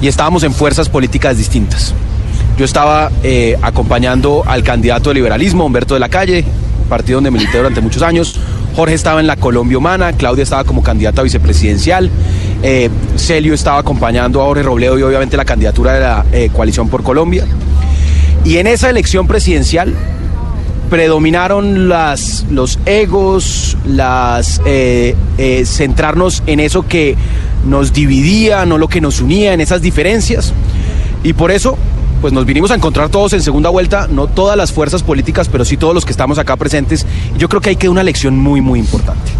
y 0.00 0.08
estábamos 0.08 0.42
en 0.42 0.52
fuerzas 0.52 0.88
políticas 0.88 1.36
distintas. 1.36 1.94
Yo 2.58 2.64
estaba 2.64 3.10
eh, 3.22 3.56
acompañando 3.62 4.42
al 4.46 4.62
candidato 4.62 5.10
de 5.10 5.14
liberalismo, 5.14 5.64
Humberto 5.64 5.94
de 5.94 6.00
la 6.00 6.08
Calle, 6.08 6.44
partido 6.88 7.18
donde 7.18 7.30
milité 7.30 7.58
durante 7.58 7.80
muchos 7.80 8.02
años. 8.02 8.38
Jorge 8.74 8.94
estaba 8.94 9.20
en 9.20 9.26
la 9.26 9.36
Colombia 9.36 9.78
Humana, 9.78 10.12
Claudia 10.12 10.42
estaba 10.42 10.64
como 10.64 10.82
candidata 10.82 11.20
a 11.20 11.24
vicepresidencial, 11.24 12.10
eh, 12.62 12.88
Celio 13.16 13.52
estaba 13.52 13.78
acompañando 13.78 14.40
a 14.40 14.44
Jorge 14.44 14.62
Robledo 14.62 14.98
y 14.98 15.02
obviamente 15.02 15.36
la 15.36 15.44
candidatura 15.44 15.94
de 15.94 16.00
la 16.00 16.24
eh, 16.32 16.50
coalición 16.52 16.88
por 16.88 17.02
Colombia. 17.02 17.46
Y 18.44 18.56
en 18.56 18.66
esa 18.66 18.88
elección 18.88 19.26
presidencial 19.26 19.94
predominaron 20.90 21.88
las, 21.88 22.44
los 22.50 22.78
egos, 22.84 23.78
las 23.86 24.60
eh, 24.66 25.14
eh, 25.38 25.64
centrarnos 25.64 26.42
en 26.46 26.60
eso 26.60 26.86
que 26.86 27.16
nos 27.64 27.92
dividía, 27.92 28.66
no 28.66 28.76
lo 28.76 28.88
que 28.88 29.00
nos 29.00 29.20
unía, 29.20 29.54
en 29.54 29.60
esas 29.60 29.80
diferencias. 29.80 30.52
Y 31.22 31.32
por 31.32 31.52
eso, 31.52 31.78
pues 32.20 32.32
nos 32.32 32.44
vinimos 32.44 32.72
a 32.72 32.74
encontrar 32.74 33.08
todos 33.08 33.32
en 33.32 33.40
segunda 33.40 33.70
vuelta, 33.70 34.08
no 34.10 34.26
todas 34.26 34.56
las 34.56 34.72
fuerzas 34.72 35.02
políticas, 35.02 35.48
pero 35.48 35.64
sí 35.64 35.76
todos 35.76 35.94
los 35.94 36.04
que 36.04 36.10
estamos 36.10 36.38
acá 36.38 36.56
presentes. 36.56 37.06
Yo 37.38 37.48
creo 37.48 37.60
que 37.60 37.70
ahí 37.70 37.76
queda 37.76 37.92
una 37.92 38.02
lección 38.02 38.36
muy, 38.36 38.60
muy 38.60 38.80
importante. 38.80 39.30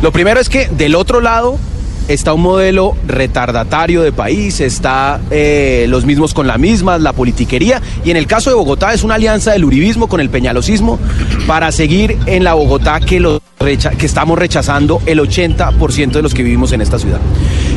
Lo 0.00 0.10
primero 0.10 0.40
es 0.40 0.48
que 0.48 0.66
del 0.66 0.94
otro 0.94 1.20
lado 1.20 1.58
está 2.08 2.34
un 2.34 2.42
modelo 2.42 2.96
retardatario 3.06 4.02
de 4.02 4.12
país, 4.12 4.60
está 4.60 5.20
eh, 5.30 5.86
los 5.88 6.04
mismos 6.04 6.34
con 6.34 6.46
la 6.46 6.58
misma, 6.58 6.98
la 6.98 7.12
politiquería, 7.12 7.80
y 8.04 8.10
en 8.10 8.16
el 8.16 8.26
caso 8.26 8.50
de 8.50 8.56
Bogotá 8.56 8.92
es 8.92 9.02
una 9.04 9.14
alianza 9.14 9.52
del 9.52 9.64
uribismo 9.64 10.08
con 10.08 10.20
el 10.20 10.28
peñalosismo 10.30 10.98
para 11.46 11.70
seguir 11.72 12.18
en 12.26 12.44
la 12.44 12.54
Bogotá 12.54 13.00
que, 13.00 13.20
lo 13.20 13.40
recha- 13.60 13.90
que 13.96 14.06
estamos 14.06 14.38
rechazando 14.38 15.00
el 15.06 15.20
80% 15.20 16.10
de 16.12 16.22
los 16.22 16.34
que 16.34 16.42
vivimos 16.42 16.72
en 16.72 16.80
esta 16.80 16.98
ciudad. 16.98 17.20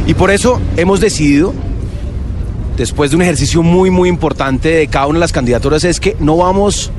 Y 0.07 0.13
por 0.15 0.31
eso 0.31 0.59
hemos 0.77 0.99
decidido 0.99 1.53
después 2.77 3.11
de 3.11 3.15
un 3.15 3.21
ejercicio 3.21 3.63
muy, 3.63 3.89
muy 3.89 4.09
importante 4.09 4.69
de 4.69 4.87
cada 4.87 5.07
una 5.07 5.15
de 5.17 5.21
las 5.21 5.31
candidaturas, 5.31 5.83
es 5.85 5.99
que 5.99 6.17
no 6.19 6.37
vamos 6.37 6.91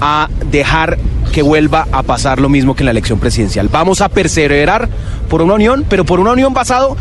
a 0.00 0.28
dejar 0.50 0.98
que 1.32 1.42
vuelva 1.42 1.86
a 1.90 2.02
pasar 2.02 2.40
lo 2.40 2.48
mismo 2.48 2.74
que 2.74 2.82
en 2.82 2.86
la 2.86 2.90
elección 2.92 3.18
presidencial. 3.18 3.68
Vamos 3.68 4.00
a 4.00 4.08
perseverar 4.08 4.88
por 5.28 5.42
una 5.42 5.54
unión, 5.54 5.84
pero 5.88 6.04
por 6.04 6.20
una 6.20 6.32
unión 6.32 6.54
basado 6.54 6.96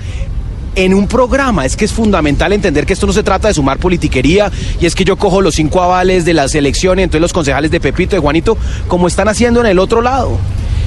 en 0.75 0.93
un 0.93 1.07
programa. 1.07 1.65
Es 1.65 1.75
que 1.75 1.85
es 1.85 1.91
fundamental 1.91 2.53
entender 2.53 2.85
que 2.85 2.93
esto 2.93 3.05
no 3.05 3.13
se 3.13 3.23
trata 3.23 3.47
de 3.47 3.53
sumar 3.53 3.77
politiquería 3.77 4.51
y 4.79 4.85
es 4.85 4.95
que 4.95 5.05
yo 5.05 5.17
cojo 5.17 5.41
los 5.41 5.55
cinco 5.55 5.81
avales 5.81 6.25
de 6.25 6.33
las 6.33 6.55
elecciones, 6.55 7.03
entonces 7.03 7.21
los 7.21 7.33
concejales 7.33 7.71
de 7.71 7.79
Pepito, 7.79 8.15
de 8.15 8.21
Juanito, 8.21 8.57
como 8.87 9.07
están 9.07 9.27
haciendo 9.27 9.59
en 9.59 9.67
el 9.67 9.79
otro 9.79 10.01
lado. 10.01 10.37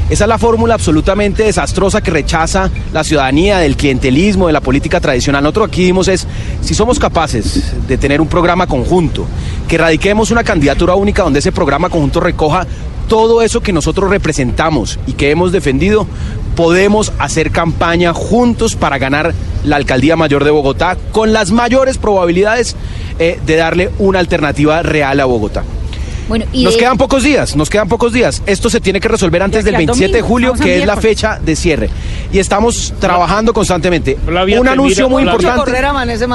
Esa 0.09 0.25
es 0.25 0.29
la 0.29 0.39
fórmula 0.39 0.75
absolutamente 0.75 1.43
desastrosa 1.43 2.01
que 2.01 2.13
rechaza 2.13 2.71
la 2.93 3.03
ciudadanía 3.03 3.59
del 3.59 3.77
clientelismo, 3.77 4.47
de 4.47 4.53
la 4.53 4.61
política 4.61 5.01
tradicional. 5.01 5.43
Nosotros 5.43 5.67
aquí 5.67 5.83
dimos 5.83 6.07
es, 6.07 6.29
si 6.61 6.75
somos 6.75 7.01
capaces 7.01 7.75
de 7.89 7.99
tener 7.99 8.21
un 8.21 8.29
programa 8.29 8.69
conjunto, 8.69 9.27
que 9.69 9.79
radiquemos 9.79 10.31
una 10.31 10.45
candidatura 10.45 10.95
única 10.95 11.23
donde 11.23 11.41
ese 11.41 11.53
programa 11.53 11.89
conjunto 11.89 12.21
recoja 12.21 12.67
todo 13.09 13.43
eso 13.43 13.61
que 13.61 13.73
nosotros 13.73 14.11
representamos 14.11 14.99
y 15.07 15.13
que 15.13 15.31
hemos 15.31 15.53
defendido, 15.53 16.07
podemos 16.57 17.13
hacer 17.19 17.51
campaña 17.51 18.13
juntos 18.13 18.75
para 18.75 18.99
ganar 18.99 19.35
la 19.65 19.77
alcaldía 19.77 20.17
mayor 20.17 20.45
de 20.45 20.51
Bogotá 20.51 20.97
con 21.13 21.33
las 21.33 21.53
mayores 21.53 21.99
probabilidades 21.99 22.77
eh, 23.19 23.39
de 23.47 23.57
darle 23.57 23.91
una 23.99 24.19
alternativa 24.19 24.83
real 24.83 25.21
a 25.21 25.25
Bogotá. 25.25 25.65
Bueno, 26.29 26.45
y 26.53 26.65
Nos 26.65 26.75
de- 26.75 26.81
quedan 26.81 26.97
pocos 26.99 27.23
días, 27.23 27.55
nos 27.55 27.71
quedan 27.71 27.89
pocos 27.89 28.13
días. 28.13 28.43
Esto 28.47 28.69
se 28.69 28.81
tiene 28.81 29.01
que 29.01 29.09
resolver 29.09 29.43
antes 29.43 29.65
De 29.65 29.71
del 29.71 29.75
aquí 29.77 29.83
al 29.85 29.87
27 29.87 30.17
de 30.17 30.23
julio, 30.23 30.53
que 30.55 30.79
es 30.81 30.87
la 30.87 30.97
fecha 30.97 31.39
de 31.41 31.55
cierre. 31.55 31.89
Y 32.33 32.39
estamos 32.41 32.93
trabajando 32.99 33.53
constantemente. 33.53 34.19
Un 34.61 34.69
anuncio 34.69 35.09
muy 35.09 35.23
importante. 35.23 35.71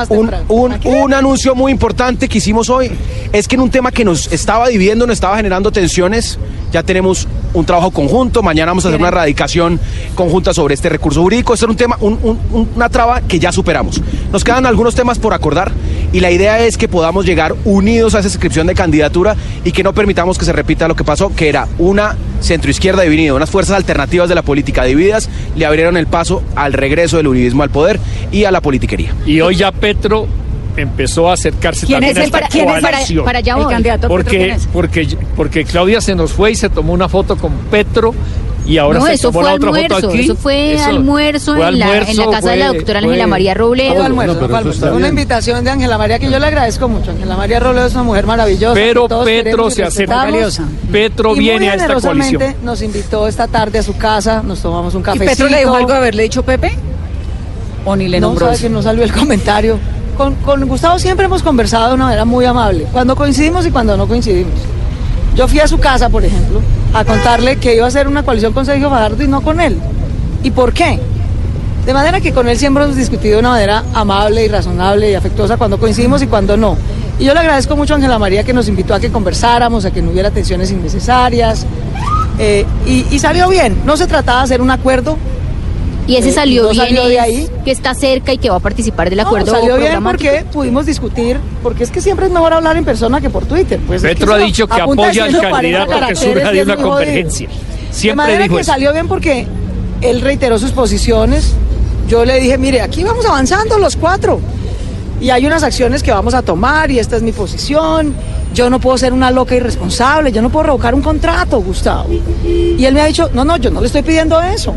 Un, 0.10 0.30
temprano. 0.30 0.46
un- 0.48 1.04
un 1.04 1.14
anuncio 1.14 1.56
muy 1.56 1.72
importante 1.72 2.30
que 2.30 2.38
hicimos 2.38 2.70
hoy 2.70 2.90
es 3.34 3.48
que 3.48 3.56
en 3.56 3.62
un 3.62 3.70
tema 3.70 3.92
que 3.92 4.06
nos 4.06 4.32
estaba 4.32 4.68
dividiendo, 4.70 5.06
nos 5.06 5.16
estaba 5.16 5.36
generando 5.36 5.72
tensiones, 5.72 6.40
ya 6.72 6.84
tenemos 6.84 7.28
un 7.54 7.66
trabajo 7.66 7.92
conjunto. 7.92 8.42
Mañana 8.42 8.72
vamos 8.72 8.86
a 8.86 8.88
hacer 8.88 9.00
una 9.02 9.12
radicación 9.12 9.78
conjunta 10.16 10.54
sobre 10.54 10.74
este 10.74 10.88
recurso 10.88 11.22
jurídico. 11.22 11.54
Este 11.54 11.66
era 11.66 11.72
un 11.72 11.78
tema, 11.78 11.98
un- 12.00 12.18
un- 12.24 12.70
una 12.76 12.88
traba 12.88 13.20
que 13.22 13.40
ya 13.40 13.52
superamos. 13.52 14.02
Nos 14.32 14.44
quedan 14.46 14.66
algunos 14.66 14.96
temas 14.96 15.20
por 15.20 15.34
acordar 15.34 15.72
y 16.14 16.20
la 16.20 16.32
idea 16.32 16.60
es 16.66 16.78
que 16.78 16.88
podamos 16.88 17.26
llegar 17.26 17.56
unidos 17.66 18.16
a 18.16 18.20
esa 18.20 18.28
inscripción 18.28 18.68
de 18.68 18.76
candidatura 18.76 19.36
y 19.64 19.72
que 19.72 19.84
no 19.84 19.94
permitamos 19.94 20.38
que 20.38 20.46
se 20.46 20.54
repita 20.54 20.88
lo 20.88 20.96
que 20.96 21.04
pasó, 21.04 21.34
que 21.36 21.50
era 21.50 21.68
una 21.78 22.16
centroizquierda 22.42 23.04
dividida, 23.04 23.34
unas 23.34 23.50
fuerzas 23.50 23.76
alternativas 23.78 24.28
de 24.30 24.36
la 24.36 24.42
política 24.42 24.84
divididas, 24.84 25.30
le 25.56 25.66
abrieron 25.66 25.96
el 25.98 26.08
paso 26.08 26.44
al 26.56 26.74
regreso 26.74 27.18
del 27.18 27.28
uribismo 27.28 27.64
al 27.64 27.70
poder 27.70 28.00
y 28.32 28.44
a 28.46 28.52
la 28.52 28.62
politiquería. 28.62 29.14
Y 29.26 29.42
hoy 29.42 29.56
ya 29.56 29.72
Petro 29.72 30.28
empezó 30.78 31.30
a 31.30 31.34
acercarse 31.34 31.86
¿Quién 31.86 31.98
también 32.00 32.12
es 32.12 32.18
a 32.18 32.20
el 32.22 32.26
esta 32.28 32.38
para- 32.40 32.48
quién 32.48 32.64
es 32.70 32.82
para- 32.82 33.24
para 33.26 33.40
allá 33.40 33.56
El 33.58 33.68
candidato 33.68 34.08
Petro, 34.08 34.24
¿quién 34.30 34.42
porque, 34.42 34.52
es? 34.52 34.68
porque, 35.08 35.18
porque 35.36 35.66
Claudia 35.66 36.00
se 36.02 36.16
nos 36.16 36.32
fue 36.32 36.52
y 36.52 36.56
se 36.56 36.70
tomó 36.70 36.94
una 36.94 37.10
foto 37.10 37.36
con 37.38 37.52
Petro 37.70 38.14
y 38.66 38.78
ahora 38.78 39.00
no, 39.00 39.06
se 39.08 39.14
eso 39.14 39.30
tomó 39.30 39.40
fue 39.42 39.50
la 39.50 39.56
otra 39.56 39.70
almuerzo, 39.70 39.96
foto 39.96 40.10
aquí. 40.10 40.20
eso 40.22 40.36
fue 40.36 40.74
Eso 40.76 40.86
almuerzo, 40.86 41.56
fue 41.56 41.56
en, 41.56 41.60
la, 41.62 41.70
en 41.70 41.80
la 41.80 41.86
almuerzo, 42.00 42.32
casa 42.32 42.52
de 42.52 42.58
la 42.58 42.68
fue- 42.68 42.78
doctora 42.78 43.00
fue- 43.02 43.10
Ángela 43.10 43.28
María 43.28 43.54
Fue 43.54 43.60
Robledo. 43.60 44.04
almuerzo, 44.04 44.34
No, 44.34 44.40
pero 44.40 44.50
fue 44.50 44.60
eso 44.60 44.70
almuerzo. 44.70 44.86
Una 44.88 44.98
bien. 44.98 45.10
invitación 45.10 45.64
de 45.64 45.70
Ángela 45.72 45.98
María 45.98 46.20
que 46.20 46.30
yo 46.32 46.40
le 46.40 46.46
agradezco 46.48 46.88
mucho. 46.88 47.12
Ángela 47.12 47.36
María 47.38 47.60
Robledo 47.60 47.88
es 47.88 47.94
una 47.94 48.04
mujer 48.04 48.26
maravillosa. 48.28 48.74
Pero 48.76 49.08
Petro 49.08 49.68
y 49.68 49.72
se 49.72 49.84
acerca. 49.84 50.26
respetamos. 50.26 50.62
Petro 50.92 51.36
Y 51.36 51.40
viene 51.40 51.60
muy 51.60 51.68
a 51.70 51.74
esta 51.76 51.94
coalición. 52.00 52.56
nos 52.64 52.82
invitó 52.82 53.28
esta 53.28 53.48
tarde 53.48 53.80
a 53.80 53.84
su 53.84 53.98
casa, 53.98 54.42
nos 54.46 54.62
tomamos 54.62 54.94
un 54.96 55.02
¿Y 55.02 55.04
cafecito. 55.04 55.30
Petro 55.32 55.48
le 55.50 55.58
dijo 55.60 55.76
algo 55.76 55.90
de 55.92 55.98
haberle 55.98 56.24
dicho 56.24 56.44
Pepe? 56.44 56.72
¿O 57.84 57.96
ni 57.96 58.08
le 58.08 58.20
no, 58.20 58.28
nombró? 58.28 58.46
sabe 58.48 58.60
que 58.60 58.70
no 58.70 58.82
salió 58.84 59.04
el 59.04 59.12
comentario. 59.12 59.80
Con, 60.18 60.36
con 60.36 60.68
Gustavo 60.68 61.00
siempre 61.00 61.26
hemos 61.26 61.42
conversado 61.42 61.88
de 61.90 61.94
una 61.96 62.04
manera 62.06 62.26
muy 62.26 62.46
amable, 62.46 62.86
cuando 62.92 63.16
coincidimos 63.16 63.66
y 63.66 63.72
cuando 63.72 63.98
no 63.98 64.08
coincidimos. 64.08 64.54
Yo 65.36 65.48
fui 65.48 65.60
a 65.60 65.68
su 65.68 65.80
casa, 65.80 66.10
por 66.10 66.24
ejemplo, 66.26 66.62
a 66.94 67.06
contarle 67.06 67.56
que 67.58 67.76
iba 67.76 67.86
a 67.86 67.88
hacer 67.88 68.08
una 68.08 68.24
coalición 68.24 68.54
con 68.54 68.66
Sergio 68.66 68.90
Fajardo 68.90 69.24
y 69.24 69.28
no 69.28 69.42
con 69.42 69.60
él. 69.62 69.78
¿Y 70.44 70.52
por 70.52 70.74
qué? 70.74 71.00
De 71.86 71.94
manera 71.94 72.20
que 72.22 72.32
con 72.34 72.48
él 72.48 72.58
siempre 72.58 72.84
hemos 72.84 72.96
discutido 72.96 73.36
de 73.36 73.40
una 73.40 73.50
manera 73.52 73.84
amable 73.94 74.46
y 74.46 74.48
razonable 74.48 75.10
y 75.10 75.16
afectuosa 75.16 75.58
cuando 75.58 75.80
coincidimos 75.80 76.22
y 76.22 76.28
cuando 76.28 76.58
no. 76.58 76.78
Y 77.18 77.26
yo 77.26 77.34
le 77.34 77.40
agradezco 77.40 77.76
mucho 77.76 77.94
a 77.94 77.98
Ángela 77.98 78.20
María 78.20 78.44
que 78.44 78.54
nos 78.54 78.68
invitó 78.68 78.94
a 78.94 79.00
que 79.00 79.12
conversáramos, 79.12 79.86
a 79.86 79.92
que 79.92 80.02
no 80.02 80.12
hubiera 80.12 80.32
tensiones 80.32 80.70
innecesarias. 80.72 81.66
eh, 82.38 82.66
y, 82.86 83.06
y 83.10 83.20
salió 83.20 83.48
bien. 83.50 83.82
No 83.86 83.98
se 83.98 84.08
trataba 84.08 84.40
de 84.40 84.44
hacer 84.46 84.62
un 84.62 84.72
acuerdo. 84.72 85.18
Y 86.12 86.16
ese 86.18 86.32
salió 86.32 86.64
no 86.64 86.70
bien, 86.72 86.84
salió 86.84 87.06
de 87.08 87.16
es 87.16 87.22
ahí. 87.22 87.50
que 87.64 87.72
está 87.72 87.94
cerca 87.94 88.34
y 88.34 88.38
que 88.38 88.50
va 88.50 88.58
a 88.58 88.60
participar 88.60 89.10
del 89.10 89.20
No, 89.20 89.28
acuerdo 89.28 89.52
salió 89.52 89.78
bien 89.78 90.04
porque 90.04 90.44
pudimos 90.52 90.86
discutir, 90.86 91.38
porque 91.64 91.84
es 91.84 91.92
que 91.92 92.02
siempre 92.02 92.26
es 92.26 92.32
mejor 92.32 92.54
hablar 92.54 92.76
en 92.78 92.84
persona 92.86 93.22
que 93.22 93.30
por 93.30 93.46
Twitter. 93.46 93.80
Pues 93.88 94.04
es 94.04 94.10
que 94.10 94.16
Petro 94.16 94.34
ha 94.34 94.38
dicho 94.40 94.68
que 94.68 94.82
apoya 94.82 95.24
al 95.24 95.30
140 95.32 95.50
candidato 95.52 96.08
que 96.08 96.16
surja 96.16 96.52
de 96.52 96.64
una 96.64 96.76
convergencia. 96.76 97.48
de 97.48 97.94
Siempre 97.94 98.16
manera 98.16 98.44
dijo 98.44 98.56
que 98.56 98.62
eso. 98.62 98.72
salió 98.72 98.92
bien 98.94 99.08
porque 99.08 99.48
él 100.02 100.22
reiteró 100.22 100.60
sus 100.60 100.72
posiciones. 100.72 101.54
Yo 102.08 102.26
le 102.26 102.40
dije, 102.40 102.58
mire, 102.58 102.82
aquí 102.82 103.04
vamos 103.04 103.26
avanzando 103.26 103.78
los 103.80 103.96
cuatro. 103.96 104.40
Y 105.22 105.30
hay 105.30 105.46
unas 105.46 105.64
acciones 105.64 106.02
que 106.04 106.12
vamos 106.12 106.34
a 106.34 106.42
tomar 106.42 106.90
y 106.92 107.00
esta 107.00 107.16
es 107.16 107.22
mi 107.22 107.32
posición. 107.32 108.14
Yo 108.54 108.70
no 108.70 108.80
puedo 108.80 108.98
ser 108.98 109.14
una 109.14 109.32
loca 109.32 109.56
irresponsable, 109.56 110.32
yo 110.34 110.42
no 110.42 110.50
puedo 110.50 110.64
revocar 110.64 110.94
un 110.94 111.02
contrato, 111.02 111.62
Gustavo. 111.62 112.10
Y 112.44 112.84
él 112.84 112.94
me 112.94 113.02
ha 113.02 113.06
dicho, 113.06 113.30
no, 113.34 113.46
no, 113.46 113.56
yo 113.58 113.70
no 113.72 113.80
le 113.80 113.88
estoy 113.88 114.02
pidiendo 114.02 114.42
eso. 114.42 114.74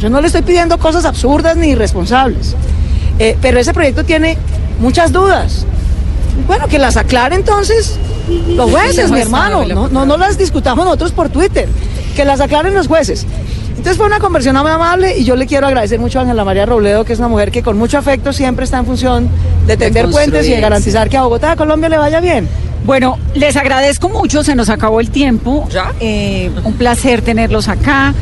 Yo 0.00 0.10
no 0.10 0.20
le 0.20 0.26
estoy 0.26 0.42
pidiendo 0.42 0.78
cosas 0.78 1.04
absurdas 1.04 1.56
ni 1.56 1.68
irresponsables. 1.68 2.54
Eh, 3.18 3.36
pero 3.40 3.58
ese 3.58 3.72
proyecto 3.72 4.04
tiene 4.04 4.36
muchas 4.80 5.12
dudas. 5.12 5.66
Bueno, 6.46 6.66
que 6.66 6.78
las 6.78 6.96
aclare 6.96 7.36
entonces 7.36 7.98
los 8.48 8.70
jueces, 8.70 9.10
mi 9.10 9.20
hermano. 9.20 9.64
No, 9.66 9.88
no, 9.88 10.04
no 10.04 10.16
las 10.16 10.36
discutamos 10.36 10.84
nosotros 10.84 11.12
por 11.12 11.28
Twitter. 11.28 11.68
Que 12.16 12.24
las 12.24 12.40
aclaren 12.40 12.74
los 12.74 12.88
jueces. 12.88 13.26
Entonces 13.76 13.96
fue 13.96 14.06
una 14.06 14.18
conversión 14.18 14.56
muy 14.56 14.70
amable 14.70 15.18
y 15.18 15.24
yo 15.24 15.36
le 15.36 15.46
quiero 15.46 15.66
agradecer 15.66 15.98
mucho 15.98 16.18
a 16.18 16.22
Ángela 16.22 16.44
María 16.44 16.64
Robledo, 16.64 17.04
que 17.04 17.12
es 17.12 17.18
una 17.18 17.28
mujer 17.28 17.50
que 17.50 17.62
con 17.62 17.76
mucho 17.76 17.98
afecto 17.98 18.32
siempre 18.32 18.64
está 18.64 18.78
en 18.78 18.86
función 18.86 19.28
de 19.66 19.76
tender 19.76 20.08
puentes 20.08 20.46
y 20.46 20.52
de 20.52 20.60
garantizar 20.60 21.08
que 21.08 21.16
a 21.16 21.22
Bogotá, 21.22 21.52
a 21.52 21.56
Colombia 21.56 21.88
le 21.88 21.98
vaya 21.98 22.20
bien. 22.20 22.48
Bueno, 22.84 23.18
les 23.34 23.56
agradezco 23.56 24.08
mucho, 24.08 24.44
se 24.44 24.54
nos 24.54 24.68
acabó 24.68 25.00
el 25.00 25.10
tiempo. 25.10 25.68
Eh, 26.00 26.50
un 26.64 26.74
placer 26.74 27.22
tenerlos 27.22 27.68
acá. 27.68 28.14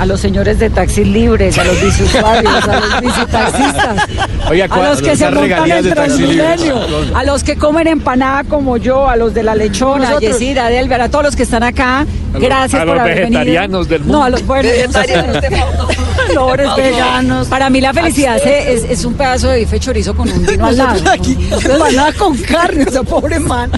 A 0.00 0.06
los 0.06 0.18
señores 0.20 0.58
de 0.58 0.70
taxis 0.70 1.06
libres, 1.06 1.58
a 1.58 1.64
los 1.64 1.78
biciusuarios, 1.82 2.66
a 2.68 2.80
los 2.80 3.00
bicitaxistas, 3.02 4.08
Oiga, 4.48 4.64
a 4.70 4.88
los 4.88 5.02
que 5.02 5.14
se 5.14 5.30
montan 5.30 5.70
en. 5.70 5.90
Transmilenio, 5.90 6.80
a 7.14 7.24
los 7.24 7.44
que 7.44 7.56
comen 7.56 7.86
empanada 7.86 8.44
como 8.44 8.78
yo, 8.78 9.08
a 9.08 9.16
los 9.16 9.34
de 9.34 9.42
la 9.42 9.54
lechona, 9.54 10.16
a. 10.16 10.18
Yesira, 10.18 10.66
a 10.66 10.70
Delver, 10.70 11.02
a 11.02 11.08
todos 11.10 11.24
los 11.26 11.36
que 11.36 11.42
están 11.42 11.62
acá. 11.62 12.06
los- 12.32 12.42
Gracias 12.42 12.80
a 12.80 12.86
por 12.86 12.94
los 12.94 13.02
haber 13.02 13.14
venido. 13.20 13.40
vegetarianos 13.40 13.88
del 13.88 14.00
mundo. 14.00 14.18
No, 14.18 14.24
a 14.24 14.30
los. 14.30 14.46
Vegetarianos 14.46 15.36
faltó. 15.36 15.88
Pobres 16.34 16.68
veganos. 16.76 17.46
Para 17.48 17.68
mí 17.68 17.80
la 17.82 17.92
felicidad 17.92 18.36
es, 18.38 18.84
es- 18.84 18.90
es 18.90 19.04
un 19.04 19.12
pedazo 19.14 19.48
de 19.48 19.58
bife 19.60 19.78
chorizo 19.80 20.14
con 20.16 20.30
un 20.30 20.46
vino 20.46 20.64
al 20.66 20.76
lado. 20.78 21.10
Aquí, 21.10 21.36
empanada 21.62 22.12
con 22.14 22.36
carne, 22.38 22.84
o 22.88 22.90
sea, 22.90 23.02
pobre 23.02 23.38
man. 23.38 23.70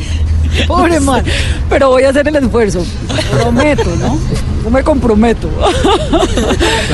Pobre 0.68 1.00
man. 1.00 1.24
Pero 1.68 1.88
voy 1.90 2.04
a 2.04 2.10
hacer 2.10 2.28
el 2.28 2.36
esfuerzo. 2.36 2.84
Prometo, 3.32 3.90
¿no? 3.96 4.18
Yo 4.62 4.70
me 4.70 4.82
comprometo. 4.82 5.48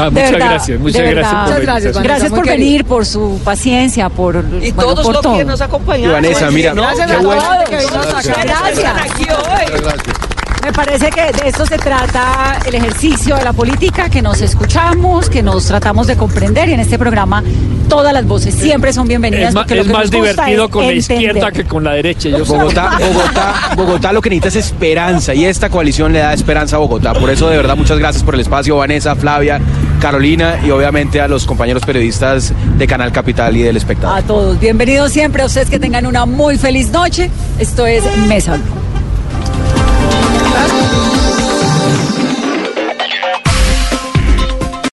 Ah, 0.00 0.10
muchas 0.10 0.30
verdad, 0.30 0.48
gracias, 0.50 0.78
muchas 0.80 1.02
gracias 1.02 1.32
por 1.32 1.42
Muchas 1.42 1.60
gracias, 1.60 1.84
invitación. 1.96 2.04
Gracias 2.04 2.30
por 2.30 2.42
querido. 2.44 2.58
venir, 2.58 2.84
por 2.84 3.04
su 3.06 3.40
paciencia, 3.44 4.08
por, 4.08 4.36
Y 4.36 4.70
bueno, 4.70 4.92
todos 4.92 5.06
por 5.06 5.14
los 5.14 5.22
todo. 5.22 5.36
que 5.36 5.44
nos 5.44 5.60
acompañaron. 5.60 6.12
Vanessa, 6.12 6.48
hoy, 6.48 6.54
mira, 6.54 6.72
¿no? 6.74 6.82
Gracias 6.82 7.10
a 7.10 7.18
todos 7.20 7.34
vimos 7.70 8.06
acá. 8.06 8.44
Gracias. 8.44 10.27
Me 10.62 10.72
parece 10.72 11.10
que 11.10 11.20
de 11.20 11.48
esto 11.48 11.64
se 11.66 11.78
trata 11.78 12.58
el 12.66 12.74
ejercicio 12.74 13.36
de 13.36 13.44
la 13.44 13.52
política, 13.52 14.08
que 14.08 14.20
nos 14.20 14.40
escuchamos, 14.40 15.30
que 15.30 15.42
nos 15.42 15.66
tratamos 15.66 16.06
de 16.06 16.16
comprender 16.16 16.68
y 16.68 16.72
en 16.72 16.80
este 16.80 16.98
programa 16.98 17.42
todas 17.88 18.12
las 18.12 18.26
voces 18.26 18.54
siempre 18.54 18.92
son 18.92 19.08
bienvenidas. 19.08 19.48
Es, 19.48 19.54
lo 19.54 19.62
es 19.62 19.66
que 19.66 19.84
más 19.84 20.02
nos 20.02 20.10
divertido 20.10 20.64
es 20.64 20.70
con 20.70 20.86
la 20.86 20.92
izquierda 20.92 21.52
que 21.52 21.64
con 21.64 21.84
la 21.84 21.92
derecha. 21.92 22.28
Yo. 22.28 22.44
Bogotá, 22.44 22.98
Bogotá, 22.98 23.54
Bogotá 23.76 24.12
lo 24.12 24.20
que 24.20 24.30
necesita 24.30 24.58
es 24.58 24.66
esperanza 24.66 25.34
y 25.34 25.44
esta 25.44 25.70
coalición 25.70 26.12
le 26.12 26.20
da 26.20 26.32
esperanza 26.32 26.76
a 26.76 26.78
Bogotá. 26.80 27.14
Por 27.14 27.30
eso 27.30 27.48
de 27.48 27.56
verdad 27.56 27.76
muchas 27.76 27.98
gracias 27.98 28.22
por 28.22 28.34
el 28.34 28.40
espacio, 28.40 28.76
Vanessa, 28.76 29.16
Flavia, 29.16 29.60
Carolina 30.00 30.60
y 30.64 30.70
obviamente 30.70 31.20
a 31.20 31.28
los 31.28 31.46
compañeros 31.46 31.84
periodistas 31.84 32.52
de 32.76 32.86
Canal 32.86 33.12
Capital 33.12 33.56
y 33.56 33.62
del 33.62 33.76
Espectador. 33.76 34.18
A 34.18 34.22
todos, 34.22 34.58
bienvenidos 34.60 35.12
siempre, 35.12 35.42
a 35.42 35.46
ustedes 35.46 35.70
que 35.70 35.78
tengan 35.78 36.06
una 36.06 36.26
muy 36.26 36.58
feliz 36.58 36.90
noche. 36.90 37.30
Esto 37.58 37.86
es 37.86 38.04
Mesa. 38.26 38.58
Blue. 40.66 41.27